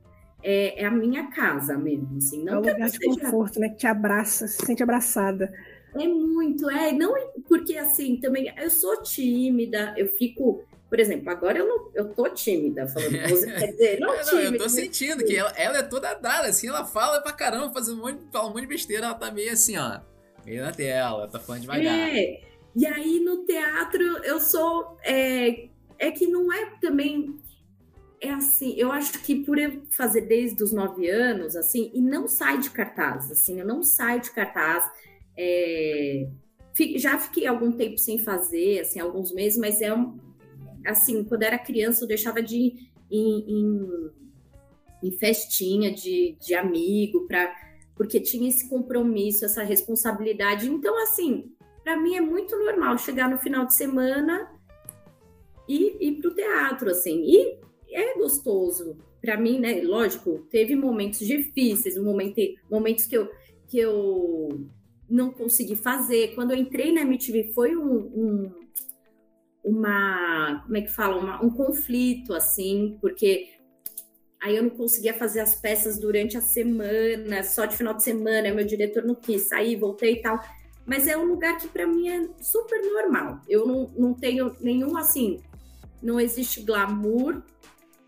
é, 0.43 0.81
é, 0.81 0.85
a 0.85 0.91
minha 0.91 1.27
casa 1.29 1.77
mesmo, 1.77 2.17
assim. 2.17 2.43
Não 2.43 2.53
é 2.53 2.57
um 2.57 2.59
lugar 2.59 2.89
de 2.89 2.97
seja... 2.97 3.21
conforto, 3.21 3.59
né? 3.59 3.69
Que 3.69 3.77
te 3.77 3.87
abraça, 3.87 4.47
se 4.47 4.65
sente 4.65 4.83
abraçada. 4.83 5.53
É 5.93 6.07
muito, 6.07 6.69
é. 6.69 6.91
Não, 6.91 7.13
porque 7.47 7.77
assim, 7.77 8.17
também 8.17 8.53
eu 8.57 8.69
sou 8.69 9.01
tímida, 9.01 9.93
eu 9.97 10.07
fico 10.07 10.63
por 10.91 10.99
exemplo, 10.99 11.29
agora 11.29 11.57
eu, 11.57 11.65
não, 11.65 11.89
eu 11.95 12.09
tô 12.13 12.27
tímida 12.27 12.85
falando 12.85 13.17
você, 13.29 13.49
quer 13.53 13.71
dizer, 13.71 13.99
não, 14.01 14.09
não 14.13 14.23
tímida. 14.25 14.55
Eu 14.55 14.57
tô 14.57 14.67
sentindo 14.67 15.23
que 15.23 15.37
ela, 15.37 15.49
ela, 15.51 15.77
é 15.77 15.83
toda 15.83 16.13
dada, 16.15 16.49
assim, 16.49 16.67
ela 16.67 16.83
fala 16.83 17.21
pra 17.21 17.31
caramba, 17.31 17.71
faz 17.71 17.87
um 17.87 17.95
monte, 17.95 18.19
fala 18.29 18.49
um 18.49 18.49
monte 18.49 18.63
de 18.63 18.67
besteira, 18.67 19.05
ela 19.05 19.15
tá 19.15 19.31
meio 19.31 19.53
assim, 19.53 19.77
ó, 19.77 20.01
meio 20.45 20.61
na 20.61 20.73
tela, 20.73 21.29
tá 21.29 21.39
falando 21.39 21.61
devagar. 21.61 21.85
É, 21.85 22.41
e 22.75 22.85
aí 22.85 23.21
no 23.21 23.45
teatro 23.45 24.03
eu 24.25 24.37
sou, 24.41 24.97
é, 25.05 25.69
é 25.97 26.11
que 26.11 26.27
não 26.27 26.51
é 26.51 26.73
também, 26.81 27.39
é 28.21 28.29
assim, 28.29 28.75
eu 28.77 28.91
acho 28.91 29.19
que 29.23 29.43
por 29.43 29.57
eu 29.57 29.81
fazer 29.89 30.21
desde 30.21 30.63
os 30.63 30.71
nove 30.71 31.09
anos, 31.09 31.55
assim, 31.55 31.91
e 31.91 31.99
não 31.99 32.27
sai 32.27 32.59
de 32.59 32.69
cartaz, 32.69 33.31
assim, 33.31 33.59
eu 33.59 33.65
não 33.65 33.81
saio 33.81 34.21
de 34.21 34.29
cartaz, 34.29 34.87
é, 35.35 36.27
já 36.97 37.17
fiquei 37.17 37.47
algum 37.47 37.71
tempo 37.71 37.97
sem 37.97 38.19
fazer, 38.19 38.81
assim, 38.81 38.99
alguns 38.99 39.33
meses, 39.33 39.57
mas 39.57 39.81
é 39.81 39.91
um, 39.91 40.19
assim, 40.85 41.23
quando 41.23 41.41
era 41.41 41.57
criança, 41.57 42.03
eu 42.03 42.07
deixava 42.07 42.43
de 42.43 42.57
ir 42.57 42.91
em, 43.09 43.39
em, 43.49 44.11
em 45.03 45.11
festinha 45.17 45.91
de, 45.91 46.37
de 46.39 46.53
amigo, 46.53 47.25
pra, 47.27 47.51
porque 47.95 48.19
tinha 48.19 48.47
esse 48.47 48.69
compromisso, 48.69 49.45
essa 49.45 49.63
responsabilidade. 49.63 50.69
Então, 50.69 51.01
assim, 51.01 51.51
para 51.83 51.99
mim 51.99 52.15
é 52.15 52.21
muito 52.21 52.57
normal 52.57 52.97
chegar 52.99 53.29
no 53.29 53.39
final 53.39 53.65
de 53.65 53.73
semana 53.73 54.49
e 55.67 56.07
ir 56.07 56.21
para 56.21 56.29
o 56.29 56.35
teatro, 56.35 56.89
assim. 56.91 57.23
E 57.25 57.59
é 57.91 58.17
gostoso. 58.17 58.97
Para 59.21 59.37
mim, 59.37 59.59
né? 59.59 59.81
Lógico, 59.81 60.47
teve 60.49 60.75
momentos 60.75 61.19
difíceis, 61.19 61.97
momento, 61.97 62.41
momentos 62.69 63.05
que 63.05 63.15
eu, 63.15 63.29
que 63.67 63.77
eu 63.77 64.67
não 65.09 65.31
consegui 65.31 65.75
fazer. 65.75 66.33
Quando 66.33 66.51
eu 66.51 66.57
entrei 66.57 66.91
na 66.91 67.01
MTV, 67.01 67.51
foi 67.53 67.75
um, 67.75 67.97
um 67.97 68.61
uma, 69.63 70.63
como 70.63 70.77
é 70.77 70.81
que 70.81 70.91
fala, 70.91 71.17
uma, 71.17 71.43
um 71.43 71.49
conflito, 71.49 72.33
assim, 72.33 72.97
porque 72.99 73.49
aí 74.41 74.55
eu 74.55 74.63
não 74.63 74.71
conseguia 74.71 75.13
fazer 75.13 75.39
as 75.39 75.55
peças 75.55 75.99
durante 75.99 76.35
a 76.37 76.41
semana, 76.41 77.43
só 77.43 77.65
de 77.65 77.77
final 77.77 77.93
de 77.93 78.03
semana, 78.03 78.53
meu 78.53 78.65
diretor 78.65 79.03
não 79.03 79.15
quis 79.15 79.43
sair, 79.43 79.75
voltei 79.75 80.13
e 80.13 80.21
tal. 80.21 80.39
Mas 80.85 81.07
é 81.07 81.15
um 81.15 81.25
lugar 81.25 81.57
que 81.57 81.67
para 81.67 81.85
mim 81.85 82.09
é 82.09 82.27
super 82.41 82.81
normal. 82.81 83.41
Eu 83.47 83.67
não, 83.67 83.91
não 83.95 84.13
tenho 84.15 84.55
nenhum, 84.59 84.97
assim, 84.97 85.39
não 86.01 86.19
existe 86.19 86.61
glamour 86.61 87.43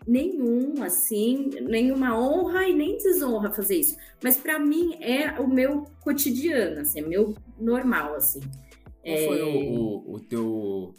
nenhum, 0.06 0.82
assim, 0.82 1.50
nenhuma 1.62 2.18
honra 2.18 2.66
e 2.66 2.74
nem 2.74 2.96
desonra 2.98 3.52
fazer 3.52 3.76
isso. 3.76 3.96
Mas 4.22 4.36
para 4.36 4.58
mim 4.58 4.94
é 5.00 5.40
o 5.40 5.48
meu 5.48 5.84
cotidiano, 6.00 6.80
assim, 6.80 7.00
é 7.00 7.06
meu 7.06 7.34
normal, 7.58 8.14
assim. 8.14 8.40
Qual 8.40 9.16
é... 9.16 9.26
foi 9.26 9.42
o, 9.42 9.70
o, 9.70 10.14
o 10.14 10.20
teu 10.20 10.94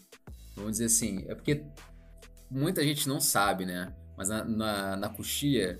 Vamos 0.55 0.73
dizer 0.73 0.85
assim, 0.85 1.25
é 1.27 1.35
porque 1.35 1.63
muita 2.49 2.81
gente 2.83 3.07
não 3.09 3.19
sabe, 3.19 3.65
né? 3.65 3.93
Mas 4.17 4.29
na, 4.29 4.45
na, 4.45 4.95
na 4.95 5.09
coxia 5.09 5.77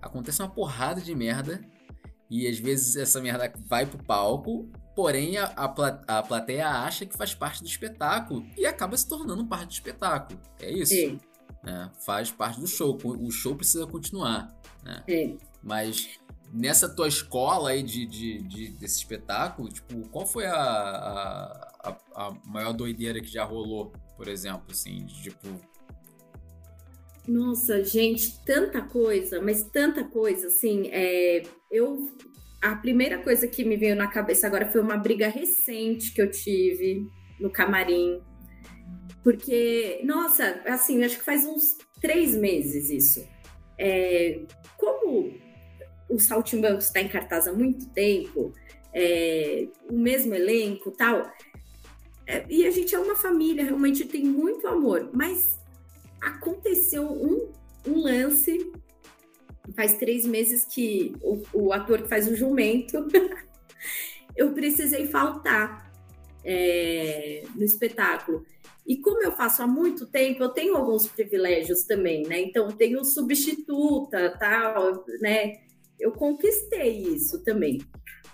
acontece 0.00 0.40
uma 0.40 0.48
porrada 0.48 1.00
de 1.00 1.14
merda 1.14 1.60
e 2.30 2.46
às 2.46 2.58
vezes 2.58 2.96
essa 2.96 3.20
merda 3.20 3.52
vai 3.66 3.84
pro 3.84 4.02
palco, 4.02 4.70
porém 4.94 5.36
a, 5.38 5.46
a, 5.56 5.64
a 6.18 6.22
plateia 6.22 6.68
acha 6.68 7.04
que 7.04 7.16
faz 7.16 7.34
parte 7.34 7.62
do 7.62 7.66
espetáculo 7.66 8.46
e 8.56 8.64
acaba 8.64 8.96
se 8.96 9.08
tornando 9.08 9.44
parte 9.44 9.66
do 9.66 9.72
espetáculo. 9.72 10.40
É 10.60 10.70
isso? 10.70 10.94
Sim. 10.94 11.18
Né? 11.62 11.90
Faz 12.04 12.30
parte 12.30 12.60
do 12.60 12.66
show. 12.66 12.98
O 13.04 13.30
show 13.30 13.54
precisa 13.54 13.86
continuar. 13.86 14.52
Né? 14.82 15.02
Sim. 15.08 15.38
Mas 15.62 16.18
nessa 16.52 16.88
tua 16.88 17.08
escola 17.08 17.70
aí 17.70 17.82
de, 17.82 18.04
de, 18.04 18.42
de, 18.42 18.68
desse 18.70 18.98
espetáculo, 18.98 19.68
tipo, 19.68 20.08
qual 20.08 20.26
foi 20.26 20.46
a, 20.46 20.54
a, 20.54 21.96
a 22.14 22.34
maior 22.44 22.72
doideira 22.72 23.20
que 23.20 23.28
já 23.28 23.44
rolou 23.44 23.92
por 24.22 24.28
exemplo, 24.28 24.66
assim, 24.70 25.04
de, 25.04 25.20
tipo. 25.20 25.48
Nossa, 27.26 27.82
gente, 27.82 28.40
tanta 28.44 28.80
coisa, 28.80 29.40
mas 29.40 29.64
tanta 29.64 30.04
coisa, 30.04 30.46
assim, 30.46 30.88
é, 30.92 31.42
eu 31.68 32.08
a 32.60 32.76
primeira 32.76 33.18
coisa 33.18 33.48
que 33.48 33.64
me 33.64 33.76
veio 33.76 33.96
na 33.96 34.06
cabeça 34.06 34.46
agora 34.46 34.70
foi 34.70 34.80
uma 34.80 34.96
briga 34.96 35.26
recente 35.26 36.12
que 36.12 36.22
eu 36.22 36.30
tive 36.30 37.04
no 37.40 37.50
camarim. 37.50 38.20
Porque, 39.22 40.00
nossa, 40.04 40.60
assim, 40.66 41.02
acho 41.04 41.18
que 41.18 41.24
faz 41.24 41.44
uns 41.44 41.78
três 42.00 42.34
meses 42.34 42.90
isso. 42.90 43.26
É, 43.78 44.40
como 44.76 45.32
o 46.08 46.18
Saltimbancos 46.18 46.86
está 46.86 47.00
em 47.00 47.08
cartaz 47.08 47.46
há 47.46 47.52
muito 47.52 47.88
tempo, 47.90 48.52
é, 48.92 49.68
o 49.88 49.96
mesmo 49.96 50.34
elenco 50.34 50.90
tal, 50.90 51.30
é, 52.26 52.44
e 52.48 52.66
a 52.66 52.70
gente 52.70 52.94
é 52.94 52.98
uma 52.98 53.16
família, 53.16 53.64
realmente 53.64 54.04
tem 54.04 54.24
muito 54.24 54.66
amor. 54.66 55.10
Mas 55.12 55.58
aconteceu 56.20 57.04
um, 57.04 57.52
um 57.86 58.00
lance 58.00 58.72
faz 59.74 59.94
três 59.94 60.26
meses 60.26 60.64
que 60.64 61.14
o, 61.22 61.42
o, 61.52 61.72
ator 61.72 62.02
que 62.02 62.08
faz 62.08 62.26
o 62.28 62.34
jumento, 62.34 63.06
eu 64.36 64.52
precisei 64.52 65.06
faltar 65.06 65.90
é, 66.44 67.44
no 67.54 67.62
espetáculo. 67.62 68.44
E 68.92 69.00
como 69.00 69.22
eu 69.22 69.32
faço 69.32 69.62
há 69.62 69.66
muito 69.66 70.06
tempo, 70.06 70.42
eu 70.42 70.50
tenho 70.50 70.76
alguns 70.76 71.06
privilégios 71.06 71.84
também, 71.84 72.24
né? 72.24 72.40
Então, 72.40 72.66
eu 72.66 72.72
tenho 72.72 73.04
substituta, 73.04 74.36
tal, 74.38 75.04
né? 75.20 75.60
Eu 75.98 76.12
conquistei 76.12 76.98
isso 76.98 77.42
também 77.44 77.78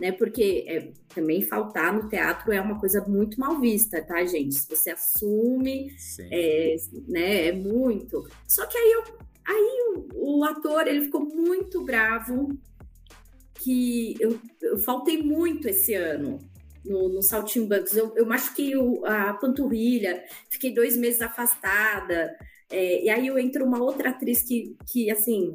né? 0.01 0.12
Porque 0.12 0.64
é, 0.66 0.92
também 1.14 1.42
faltar 1.42 1.92
no 1.92 2.09
teatro 2.09 2.53
é 2.53 2.61
uma 2.61 2.79
coisa 2.79 3.05
muito 3.07 3.38
mal 3.38 3.61
vista, 3.61 4.03
tá, 4.03 4.25
gente? 4.25 4.55
Se 4.55 4.68
você 4.68 4.90
assume, 4.90 5.90
é, 6.31 6.77
né, 7.09 7.47
é 7.49 7.53
muito. 7.53 8.29
Só 8.47 8.66
que 8.66 8.77
aí, 8.77 8.92
eu, 8.92 9.03
aí 9.44 9.83
o, 10.14 10.38
o, 10.38 10.44
ator 10.44 10.87
ele 10.87 11.03
ficou 11.03 11.25
muito 11.25 11.85
bravo 11.85 12.57
que 13.55 14.14
eu, 14.21 14.38
eu 14.62 14.79
faltei 14.79 15.21
muito 15.23 15.68
esse 15.68 15.94
ano. 15.94 16.38
No, 16.88 17.09
no 17.09 17.22
Saltimbancos. 17.22 17.96
Eu, 17.96 18.12
eu 18.16 18.27
machuquei 18.27 18.77
o, 18.77 19.05
a 19.05 19.35
panturrilha, 19.35 20.24
fiquei 20.48 20.72
dois 20.72 20.96
meses 20.96 21.20
afastada. 21.20 22.37
É, 22.70 23.05
e 23.05 23.11
aí 23.11 23.27
eu 23.27 23.38
entro 23.38 23.64
uma 23.64 23.83
outra 23.83 24.11
atriz 24.11 24.42
que, 24.42 24.77
que 24.90 25.11
assim, 25.11 25.55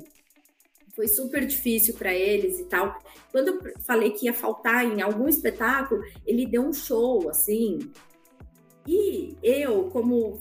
foi 0.96 1.08
super 1.08 1.46
difícil 1.46 1.96
para 1.96 2.14
eles 2.14 2.60
e 2.60 2.66
tal. 2.66 2.98
Quando 3.32 3.50
eu 3.50 3.74
falei 3.86 4.12
que 4.12 4.26
ia 4.26 4.34
faltar 4.34 4.86
em 4.86 5.02
algum 5.02 5.28
espetáculo, 5.28 6.02
ele 6.26 6.46
deu 6.46 6.64
um 6.64 6.74
show, 6.74 7.30
assim. 7.30 7.80
E 8.88 9.36
eu, 9.42 9.90
como 9.90 10.40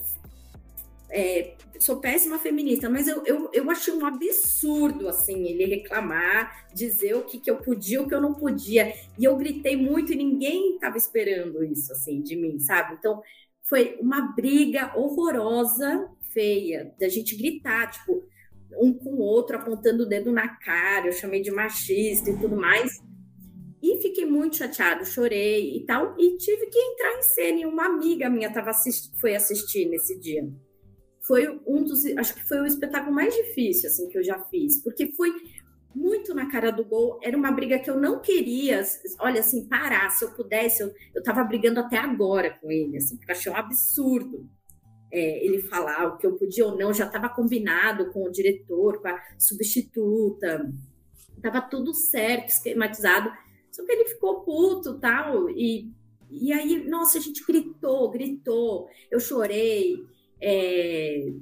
é, 1.13 1.57
sou 1.79 2.01
péssima 2.01 2.39
feminista, 2.39 2.89
mas 2.89 3.07
eu, 3.07 3.23
eu, 3.27 3.51
eu 3.53 3.71
achei 3.71 3.93
um 3.93 4.07
absurdo, 4.07 5.09
assim, 5.09 5.47
ele 5.47 5.67
reclamar, 5.67 6.67
dizer 6.75 7.15
o 7.15 7.23
que, 7.23 7.39
que 7.39 7.51
eu 7.51 7.59
podia, 7.59 8.01
o 8.01 8.09
que 8.09 8.15
eu 8.15 8.21
não 8.21 8.33
podia. 8.33 8.95
E 9.19 9.25
eu 9.25 9.37
gritei 9.37 9.77
muito 9.77 10.13
e 10.13 10.17
ninguém 10.17 10.75
estava 10.75 10.97
esperando 10.97 11.63
isso, 11.63 11.93
assim, 11.93 12.23
de 12.23 12.35
mim, 12.35 12.59
sabe? 12.59 12.95
Então, 12.95 13.21
foi 13.63 13.99
uma 14.01 14.33
briga 14.35 14.97
horrorosa, 14.97 16.09
feia, 16.33 16.95
da 16.99 17.09
gente 17.11 17.37
gritar, 17.37 17.91
tipo, 17.91 18.25
um 18.81 18.95
com 18.95 19.11
o 19.11 19.21
outro, 19.21 19.57
apontando 19.57 20.05
o 20.05 20.09
dedo 20.09 20.33
na 20.33 20.49
cara, 20.49 21.07
eu 21.07 21.13
chamei 21.13 21.43
de 21.43 21.51
machista 21.51 22.31
e 22.31 22.39
tudo 22.39 22.57
mais. 22.57 23.03
E 23.83 24.01
fiquei 24.01 24.25
muito 24.25 24.57
chateado, 24.57 25.05
chorei 25.05 25.77
e 25.77 25.85
tal, 25.85 26.15
e 26.19 26.39
tive 26.39 26.67
que 26.69 26.79
entrar 26.79 27.19
em 27.19 27.23
cena. 27.23 27.61
E 27.61 27.67
uma 27.67 27.85
amiga 27.85 28.31
minha 28.31 28.51
tava 28.51 28.71
foi 29.21 29.35
assistir 29.35 29.87
nesse 29.91 30.19
dia 30.19 30.49
foi 31.27 31.61
um 31.67 31.85
dos, 31.85 32.05
acho 32.05 32.35
que 32.35 32.47
foi 32.47 32.61
o 32.61 32.67
espetáculo 32.67 33.15
mais 33.15 33.35
difícil 33.35 33.89
assim 33.89 34.09
que 34.09 34.19
eu 34.19 34.25
já 34.25 34.39
fiz, 34.45 34.83
porque 34.83 35.13
foi 35.13 35.33
muito 35.95 36.35
na 36.35 36.51
cara 36.51 36.71
do 36.71 36.85
gol, 36.85 37.21
era 37.23 37.37
uma 37.37 37.53
briga 37.53 37.79
que 37.79 37.91
eu 37.91 38.01
não 38.01 38.21
queria, 38.21 38.83
olha 39.21 39.41
assim, 39.41 39.69
parar, 39.69 40.11
se 40.11 40.25
eu 40.25 40.31
pudesse, 40.33 40.83
eu, 40.83 40.93
eu 41.15 41.23
tava 41.23 41.45
brigando 41.45 41.81
até 41.81 41.99
agora 41.99 42.59
com 42.61 42.71
ele, 42.71 42.97
assim, 42.97 43.17
porque 43.17 43.31
eu 43.31 43.37
achei 43.37 43.53
um 43.53 43.57
absurdo 43.57 44.49
é, 45.13 45.45
ele 45.45 45.61
falar 45.61 46.07
o 46.07 46.17
que 46.17 46.27
eu 46.27 46.37
podia 46.37 46.67
ou 46.67 46.79
não, 46.79 46.93
já 46.93 47.07
estava 47.07 47.29
combinado 47.29 48.11
com 48.11 48.25
o 48.25 48.31
diretor, 48.31 49.01
com 49.03 49.09
a 49.09 49.21
substituta, 49.39 50.73
tava 51.43 51.61
tudo 51.61 51.93
certo, 51.93 52.49
esquematizado, 52.49 53.31
só 53.71 53.85
que 53.85 53.93
ele 53.93 54.07
ficou 54.07 54.41
puto 54.41 54.99
tal, 54.99 55.51
e, 55.51 55.93
e 56.31 56.53
aí, 56.53 56.89
nossa, 56.89 57.19
a 57.19 57.21
gente 57.21 57.45
gritou, 57.45 58.11
gritou, 58.11 58.89
eu 59.11 59.21
chorei, 59.21 59.97
é, 60.43 61.33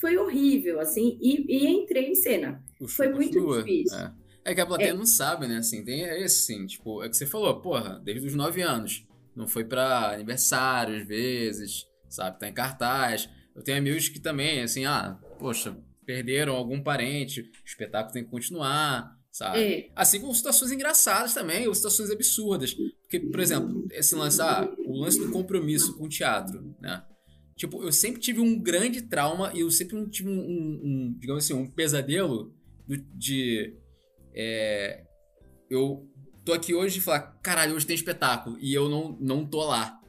foi 0.00 0.16
horrível, 0.16 0.80
assim, 0.80 1.18
e, 1.20 1.44
e 1.48 1.66
entrei 1.66 2.10
em 2.10 2.14
cena. 2.14 2.62
foi 2.88 3.08
muito 3.08 3.40
difícil. 3.56 3.98
É. 3.98 4.14
é. 4.44 4.54
que 4.54 4.60
a 4.60 4.66
plateia 4.66 4.90
é. 4.90 4.94
não 4.94 5.06
sabe, 5.06 5.48
né? 5.48 5.56
Assim, 5.56 5.84
tem 5.84 6.04
é 6.04 6.22
esse, 6.22 6.52
assim, 6.52 6.66
tipo, 6.66 7.02
é 7.02 7.08
que 7.08 7.16
você 7.16 7.26
falou, 7.26 7.60
porra, 7.60 8.00
desde 8.04 8.26
os 8.26 8.34
nove 8.34 8.62
anos. 8.62 9.04
Não 9.34 9.48
foi 9.48 9.64
para 9.64 10.12
aniversário, 10.12 10.96
às 10.96 11.06
vezes, 11.08 11.88
sabe? 12.08 12.38
Tá 12.38 12.48
em 12.48 12.52
cartaz. 12.52 13.28
Eu 13.56 13.62
tenho 13.62 13.78
amigos 13.78 14.08
que 14.08 14.20
também, 14.20 14.62
assim, 14.62 14.84
ah, 14.84 15.18
poxa, 15.40 15.76
perderam 16.06 16.54
algum 16.54 16.80
parente, 16.80 17.40
o 17.40 17.66
espetáculo 17.66 18.12
tem 18.12 18.22
que 18.22 18.30
continuar, 18.30 19.18
sabe? 19.32 19.58
É. 19.58 19.90
Assim 19.96 20.20
como 20.20 20.32
situações 20.32 20.70
engraçadas 20.70 21.34
também, 21.34 21.66
ou 21.66 21.74
situações 21.74 22.12
absurdas. 22.12 22.74
Porque, 22.74 23.18
por 23.18 23.40
exemplo, 23.40 23.88
esse 23.90 24.14
lance, 24.14 24.40
ah, 24.40 24.72
o 24.86 25.00
lance 25.00 25.18
do 25.18 25.32
compromisso 25.32 25.96
com 25.98 26.04
o 26.04 26.08
teatro, 26.08 26.76
né? 26.80 27.02
Tipo, 27.56 27.82
eu 27.82 27.92
sempre 27.92 28.20
tive 28.20 28.40
um 28.40 28.58
grande 28.58 29.02
trauma 29.02 29.52
e 29.54 29.60
eu 29.60 29.70
sempre 29.70 30.04
tive 30.08 30.28
um, 30.28 30.40
um, 30.40 30.80
um 30.84 31.16
digamos 31.18 31.44
assim, 31.44 31.54
um 31.54 31.70
pesadelo 31.70 32.52
do, 32.86 32.96
de. 32.96 33.76
É, 34.34 35.04
eu 35.70 36.08
tô 36.44 36.52
aqui 36.52 36.74
hoje 36.74 36.98
e 36.98 37.02
falar, 37.02 37.38
caralho, 37.42 37.74
hoje 37.74 37.86
tem 37.86 37.94
espetáculo 37.94 38.58
e 38.60 38.74
eu 38.74 38.88
não, 38.88 39.16
não 39.20 39.46
tô 39.46 39.64
lá. 39.64 40.00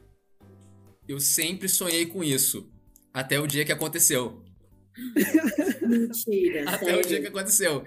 Eu 1.08 1.20
sempre 1.20 1.68
sonhei 1.68 2.06
com 2.06 2.22
isso. 2.22 2.68
Até 3.14 3.38
o 3.38 3.46
dia 3.46 3.64
que 3.64 3.72
aconteceu. 3.72 4.44
Mentira. 5.86 6.68
Até 6.68 6.86
sério? 6.86 7.00
o 7.00 7.06
dia 7.06 7.20
que 7.20 7.28
aconteceu. 7.28 7.84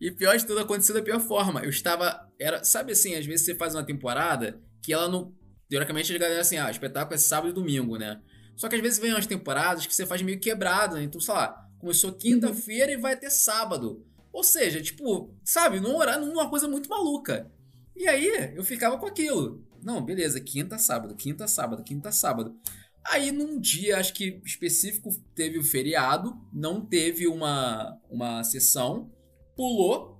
E 0.00 0.10
pior 0.10 0.36
de 0.36 0.46
tudo, 0.46 0.60
aconteceu 0.60 0.94
da 0.94 1.02
pior 1.02 1.20
forma. 1.20 1.60
Eu 1.60 1.70
estava. 1.70 2.28
Era, 2.38 2.62
sabe 2.62 2.92
assim, 2.92 3.14
às 3.14 3.24
vezes 3.24 3.46
você 3.46 3.54
faz 3.54 3.74
uma 3.74 3.84
temporada 3.84 4.60
que 4.82 4.92
ela 4.92 5.08
não. 5.08 5.34
Teoricamente, 5.68 6.14
a 6.14 6.18
galera 6.18 6.40
assim, 6.40 6.56
ah, 6.56 6.66
o 6.66 6.70
espetáculo 6.70 7.14
é 7.14 7.18
sábado 7.18 7.50
e 7.50 7.54
domingo, 7.54 7.96
né? 7.96 8.20
Só 8.58 8.68
que 8.68 8.74
às 8.74 8.82
vezes 8.82 8.98
vem 8.98 9.12
umas 9.12 9.26
temporadas 9.26 9.86
que 9.86 9.94
você 9.94 10.04
faz 10.04 10.20
meio 10.20 10.40
quebrado, 10.40 10.96
né? 10.96 11.04
Então, 11.04 11.20
sei 11.20 11.32
lá, 11.32 11.70
começou 11.78 12.12
quinta-feira 12.12 12.90
e 12.90 12.96
vai 12.96 13.14
até 13.14 13.30
sábado. 13.30 14.04
Ou 14.32 14.42
seja, 14.42 14.82
tipo, 14.82 15.32
sabe, 15.44 15.78
num 15.78 15.96
horário, 15.96 16.26
numa 16.26 16.50
coisa 16.50 16.66
muito 16.66 16.90
maluca. 16.90 17.48
E 17.96 18.08
aí 18.08 18.52
eu 18.56 18.64
ficava 18.64 18.98
com 18.98 19.06
aquilo. 19.06 19.64
Não, 19.80 20.04
beleza, 20.04 20.40
quinta, 20.40 20.76
sábado, 20.76 21.14
quinta, 21.14 21.46
sábado, 21.46 21.84
quinta, 21.84 22.10
sábado. 22.10 22.58
Aí 23.06 23.30
num 23.30 23.60
dia, 23.60 23.96
acho 23.96 24.12
que 24.12 24.42
específico, 24.44 25.10
teve 25.36 25.56
o 25.56 25.64
feriado, 25.64 26.36
não 26.52 26.84
teve 26.84 27.28
uma, 27.28 27.96
uma 28.10 28.42
sessão, 28.42 29.08
pulou. 29.56 30.18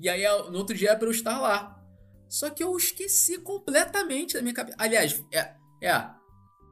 E 0.00 0.08
aí 0.08 0.24
no 0.50 0.58
outro 0.58 0.76
dia 0.76 0.90
era 0.90 0.98
pra 0.98 1.06
eu 1.06 1.12
estar 1.12 1.40
lá. 1.40 1.80
Só 2.28 2.50
que 2.50 2.62
eu 2.62 2.76
esqueci 2.76 3.38
completamente 3.38 4.34
da 4.34 4.42
minha 4.42 4.52
cabeça. 4.52 4.76
Aliás, 4.80 5.24
é. 5.32 5.54
É. 5.80 6.10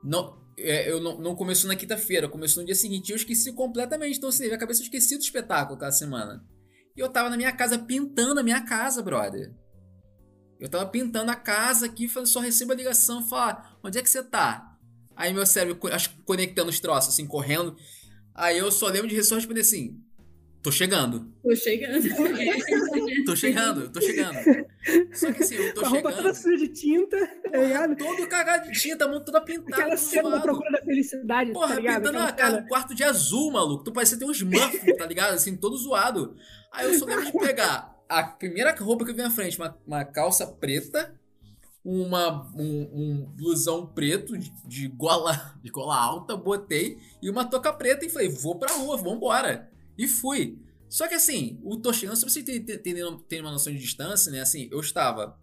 Não, 0.03 0.44
é, 0.57 0.91
eu 0.91 1.01
não, 1.01 1.19
não 1.19 1.35
começou 1.35 1.69
na 1.69 1.77
quinta-feira, 1.77 2.29
começou 2.29 2.63
no 2.63 2.67
dia 2.67 2.75
seguinte. 2.75 3.11
Eu 3.11 3.17
esqueci 3.17 3.53
completamente. 3.53 4.19
Então, 4.19 4.29
assim, 4.29 4.49
na 4.49 4.59
cabeça 4.59 4.81
eu 4.81 4.85
esqueci 4.85 5.17
do 5.17 5.23
espetáculo 5.23 5.77
aquela 5.77 5.93
semana. 5.93 6.45
E 6.97 7.01
eu 7.01 7.09
tava 7.09 7.31
na 7.31 7.37
minha 7.37 7.53
casa 7.53 7.79
pintando 7.79 8.41
a 8.41 8.43
minha 8.43 8.61
casa, 8.63 9.03
brother. 9.03 9.53
Eu 10.61 10.69
tava 10.69 10.87
pintando 10.87 11.31
a 11.31 11.37
casa 11.37 11.87
aqui, 11.87 12.09
só 12.27 12.41
recebo 12.41 12.73
a 12.73 12.77
ligação, 12.77 13.27
falar, 13.27 13.77
onde 13.83 13.99
é 13.99 14.03
que 14.03 14.09
você 14.09 14.23
tá? 14.23 14.77
Aí 15.17 15.33
meu 15.33 15.45
cérebro, 15.45 15.79
acho 15.93 16.17
conectando 16.25 16.71
os 16.71 16.81
troços, 16.81 17.13
assim, 17.13 17.27
correndo. 17.27 17.77
Aí 18.35 18.59
eu 18.59 18.71
só 18.71 18.89
lembro 18.89 19.09
de 19.09 19.15
responder 19.15 19.61
assim, 19.61 20.01
Tô 20.65 20.73
chegando. 20.73 21.31
Tô 21.43 21.55
chegando. 21.55 22.03
tô 23.27 23.37
chegando, 23.37 23.93
tô 23.93 24.01
chegando. 24.01 24.39
Só 25.13 25.31
que 25.31 25.43
assim, 25.43 25.57
eu 25.57 25.75
tô 25.75 25.83
a 25.83 25.85
chegando. 25.91 26.07
A 26.07 26.11
roupa 26.11 26.13
toda 26.15 26.35
suja 26.35 26.57
de 26.57 26.69
tinta, 26.69 27.19
tá 27.53 27.59
ligado? 27.59 27.97
Todo 27.97 28.27
cagado 28.27 28.73
de 28.73 28.81
tinta, 28.81 29.05
a 29.05 29.09
mão 29.09 29.23
toda 29.23 29.43
pintada. 29.43 29.83
Aquela 29.83 29.97
cena 29.99 30.31
da 30.31 30.41
procura 30.41 30.71
da 30.71 30.79
felicidade, 30.79 31.53
Porra, 31.53 31.75
tá 31.75 31.81
ligado? 31.81 32.05
pintando 32.05 32.19
a 32.19 32.33
cara, 32.33 32.63
quarto 32.63 32.95
de 32.95 33.05
azul, 33.05 33.53
maluco. 33.53 33.85
Tu 33.85 33.93
parece 33.93 34.19
ter 34.19 34.25
uns 34.25 34.41
muffins, 34.41 34.97
tá 34.97 35.05
ligado? 35.05 35.35
Assim, 35.35 35.55
todo 35.55 35.77
zoado. 35.77 36.35
Aí 36.73 36.87
eu 36.87 36.99
só 36.99 37.05
lembro 37.05 37.27
de 37.27 37.33
pegar 37.33 37.95
a 38.09 38.23
primeira 38.23 38.75
roupa 38.75 39.05
que 39.05 39.11
eu 39.11 39.15
vi 39.15 39.21
na 39.21 39.31
frente, 39.31 39.59
uma, 39.59 39.79
uma 39.87 40.03
calça 40.03 40.47
preta, 40.47 41.15
uma, 41.85 42.51
um, 42.57 42.89
um, 42.91 43.33
blusão 43.37 43.87
preto 43.87 44.39
de, 44.39 44.51
de, 44.67 44.89
gola, 44.89 45.59
de 45.63 45.71
gola 45.71 45.95
alta, 45.95 46.35
botei, 46.35 46.97
e 47.21 47.29
uma 47.29 47.45
touca 47.45 47.71
preta 47.71 48.07
e 48.07 48.09
falei, 48.09 48.31
vou 48.31 48.59
pra 48.59 48.73
rua, 48.73 48.97
vambora. 48.97 49.74
E 49.97 50.07
fui. 50.07 50.59
Só 50.89 51.09
que 51.09 51.15
assim, 51.15 51.59
o 51.63 51.77
Toshiyama, 51.77 52.17
se 52.17 52.25
você 52.25 52.43
tem, 52.43 53.41
uma 53.41 53.51
noção 53.51 53.73
de 53.73 53.79
distância, 53.79 54.31
né? 54.31 54.41
Assim, 54.41 54.69
eu 54.71 54.81
estava 54.81 55.39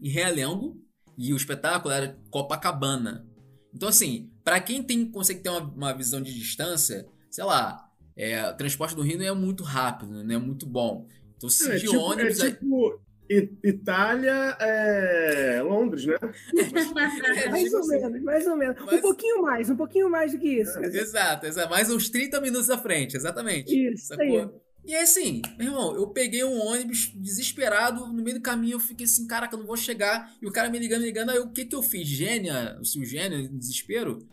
em 0.00 0.08
Realengo 0.08 0.80
e 1.16 1.32
o 1.32 1.36
espetáculo 1.36 1.92
era 1.92 2.18
Copacabana. 2.30 3.26
Então, 3.72 3.88
assim, 3.88 4.30
para 4.42 4.60
quem 4.60 4.82
tem, 4.82 5.08
consegue 5.10 5.40
ter 5.40 5.48
uma, 5.48 5.60
uma, 5.60 5.92
visão 5.92 6.20
de 6.20 6.34
distância, 6.34 7.06
sei 7.30 7.44
lá, 7.44 7.88
é, 8.16 8.50
o 8.50 8.56
transporte 8.56 8.96
do 8.96 9.02
Rio 9.02 9.18
não 9.18 9.24
é 9.24 9.32
muito 9.32 9.62
rápido, 9.62 10.24
não 10.24 10.34
é 10.34 10.38
muito 10.38 10.66
bom. 10.66 11.06
Então, 11.36 11.48
se 11.48 11.70
é, 11.70 11.76
de 11.76 11.86
tipo, 11.86 11.96
ônibus. 11.96 12.40
É 12.40 12.50
tipo, 12.50 13.00
Itália 13.62 14.56
é 14.58 15.62
Londres, 15.62 16.04
né? 16.04 16.16
Mais 17.50 17.72
ou 17.72 17.86
menos, 17.86 18.22
mais 18.22 18.46
ou 18.46 18.56
menos. 18.56 18.76
Mas... 18.84 18.98
Um 18.98 19.00
pouquinho 19.00 19.42
mais, 19.42 19.70
um 19.70 19.76
pouquinho 19.76 20.10
mais 20.10 20.32
do 20.32 20.38
que 20.38 20.48
isso. 20.48 20.76
É, 20.78 20.86
exato, 20.86 21.46
exato. 21.46 21.70
Mais 21.70 21.88
uns 21.90 22.08
30 22.08 22.40
minutos 22.40 22.68
à 22.68 22.76
frente, 22.76 23.16
exatamente. 23.16 23.72
Isso, 23.72 24.06
sacou? 24.06 24.60
E 24.84 24.94
aí, 24.94 25.02
assim, 25.02 25.42
meu 25.56 25.68
irmão, 25.68 25.94
eu 25.94 26.08
peguei 26.08 26.42
um 26.42 26.58
ônibus 26.58 27.12
desesperado, 27.14 28.06
no 28.06 28.22
meio 28.22 28.38
do 28.38 28.42
caminho 28.42 28.74
eu 28.74 28.80
fiquei 28.80 29.04
assim, 29.04 29.26
caraca, 29.26 29.54
eu 29.54 29.60
não 29.60 29.66
vou 29.66 29.76
chegar. 29.76 30.34
E 30.42 30.46
o 30.46 30.50
cara 30.50 30.68
me 30.68 30.78
ligando, 30.78 31.00
me 31.00 31.06
ligando, 31.06 31.30
aí 31.30 31.38
o 31.38 31.50
que 31.50 31.64
que 31.64 31.76
eu 31.76 31.82
fiz? 31.82 32.08
Gênia, 32.08 32.76
o 32.80 32.84
seu 32.84 33.04
gênio, 33.04 33.48
desespero? 33.48 34.26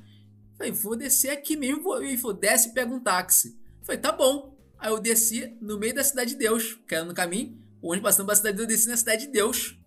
Falei, 0.58 0.72
vou 0.72 0.96
descer 0.96 1.30
aqui 1.30 1.56
mesmo. 1.56 1.84
Vou... 1.84 2.02
Ele 2.02 2.18
falou, 2.18 2.36
desce 2.36 2.70
e 2.70 2.74
pega 2.74 2.92
um 2.92 3.00
táxi. 3.00 3.56
Falei, 3.84 4.02
tá 4.02 4.12
bom. 4.12 4.58
Aí 4.80 4.90
eu 4.90 5.00
desci 5.00 5.56
no 5.62 5.78
meio 5.78 5.94
da 5.94 6.04
cidade 6.04 6.32
de 6.32 6.38
Deus, 6.38 6.80
que 6.88 6.96
era 6.96 7.06
no 7.06 7.14
caminho. 7.14 7.66
O 7.88 7.91
ônibus 7.91 8.10
passando 8.10 8.26
pela 8.26 8.36
cidade 8.36 8.58
de 8.58 8.65
Deus, 8.65 8.67
desci 8.67 8.89
na 8.89 8.97
cidade 8.97 9.26
de 9.28 9.32
Deus. 9.32 9.80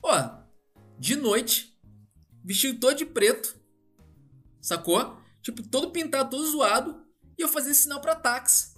Pô, 0.00 0.08
de 0.98 1.14
noite, 1.14 1.78
vestido 2.42 2.80
todo 2.80 2.96
de 2.96 3.04
preto, 3.04 3.54
sacou? 4.62 5.18
Tipo, 5.42 5.62
todo 5.62 5.90
pintado, 5.90 6.30
todo 6.30 6.50
zoado. 6.50 7.04
E 7.36 7.42
eu 7.42 7.48
fazia 7.48 7.74
sinal 7.74 8.00
pra 8.00 8.14
táxi. 8.14 8.74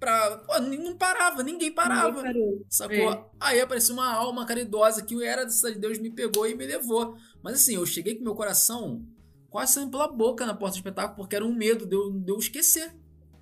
Pra. 0.00 0.38
Pô, 0.38 0.58
não 0.58 0.96
parava, 0.96 1.44
ninguém 1.44 1.70
parava. 1.70 2.24
Ninguém 2.24 2.66
sacou? 2.68 3.12
É. 3.12 3.30
Aí 3.38 3.60
apareceu 3.60 3.94
uma 3.94 4.12
alma 4.12 4.44
caridosa 4.44 5.04
que 5.04 5.22
era 5.22 5.44
da 5.44 5.50
cidade 5.50 5.76
de 5.76 5.80
Deus, 5.80 6.00
me 6.00 6.10
pegou 6.10 6.48
e 6.48 6.56
me 6.56 6.66
levou. 6.66 7.16
Mas 7.40 7.54
assim, 7.54 7.76
eu 7.76 7.86
cheguei 7.86 8.16
com 8.16 8.24
meu 8.24 8.34
coração 8.34 9.06
quase 9.48 9.74
saindo 9.74 9.92
pela 9.92 10.08
boca 10.08 10.44
na 10.44 10.54
porta 10.54 10.72
do 10.72 10.78
espetáculo, 10.78 11.18
porque 11.18 11.36
era 11.36 11.44
um 11.44 11.54
medo 11.54 11.86
de 11.86 11.94
eu, 11.94 12.10
de 12.10 12.32
eu 12.32 12.36
esquecer. 12.36 12.92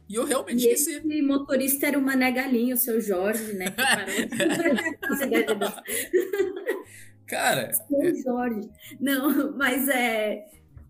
E 0.08 0.14
eu 0.14 0.24
realmente 0.24 0.66
e 0.66 0.72
esqueci. 0.72 0.98
Esse 0.98 1.22
motorista 1.22 1.86
era 1.86 1.98
o 1.98 2.02
Mané 2.02 2.30
Galinho, 2.30 2.74
o 2.74 2.78
seu 2.78 3.00
Jorge, 3.00 3.52
né? 3.54 3.66
Cara. 7.26 7.70
É 7.70 8.14
Jorge. 8.14 8.68
Não, 9.00 9.56
mas 9.56 9.88
é. 9.88 10.44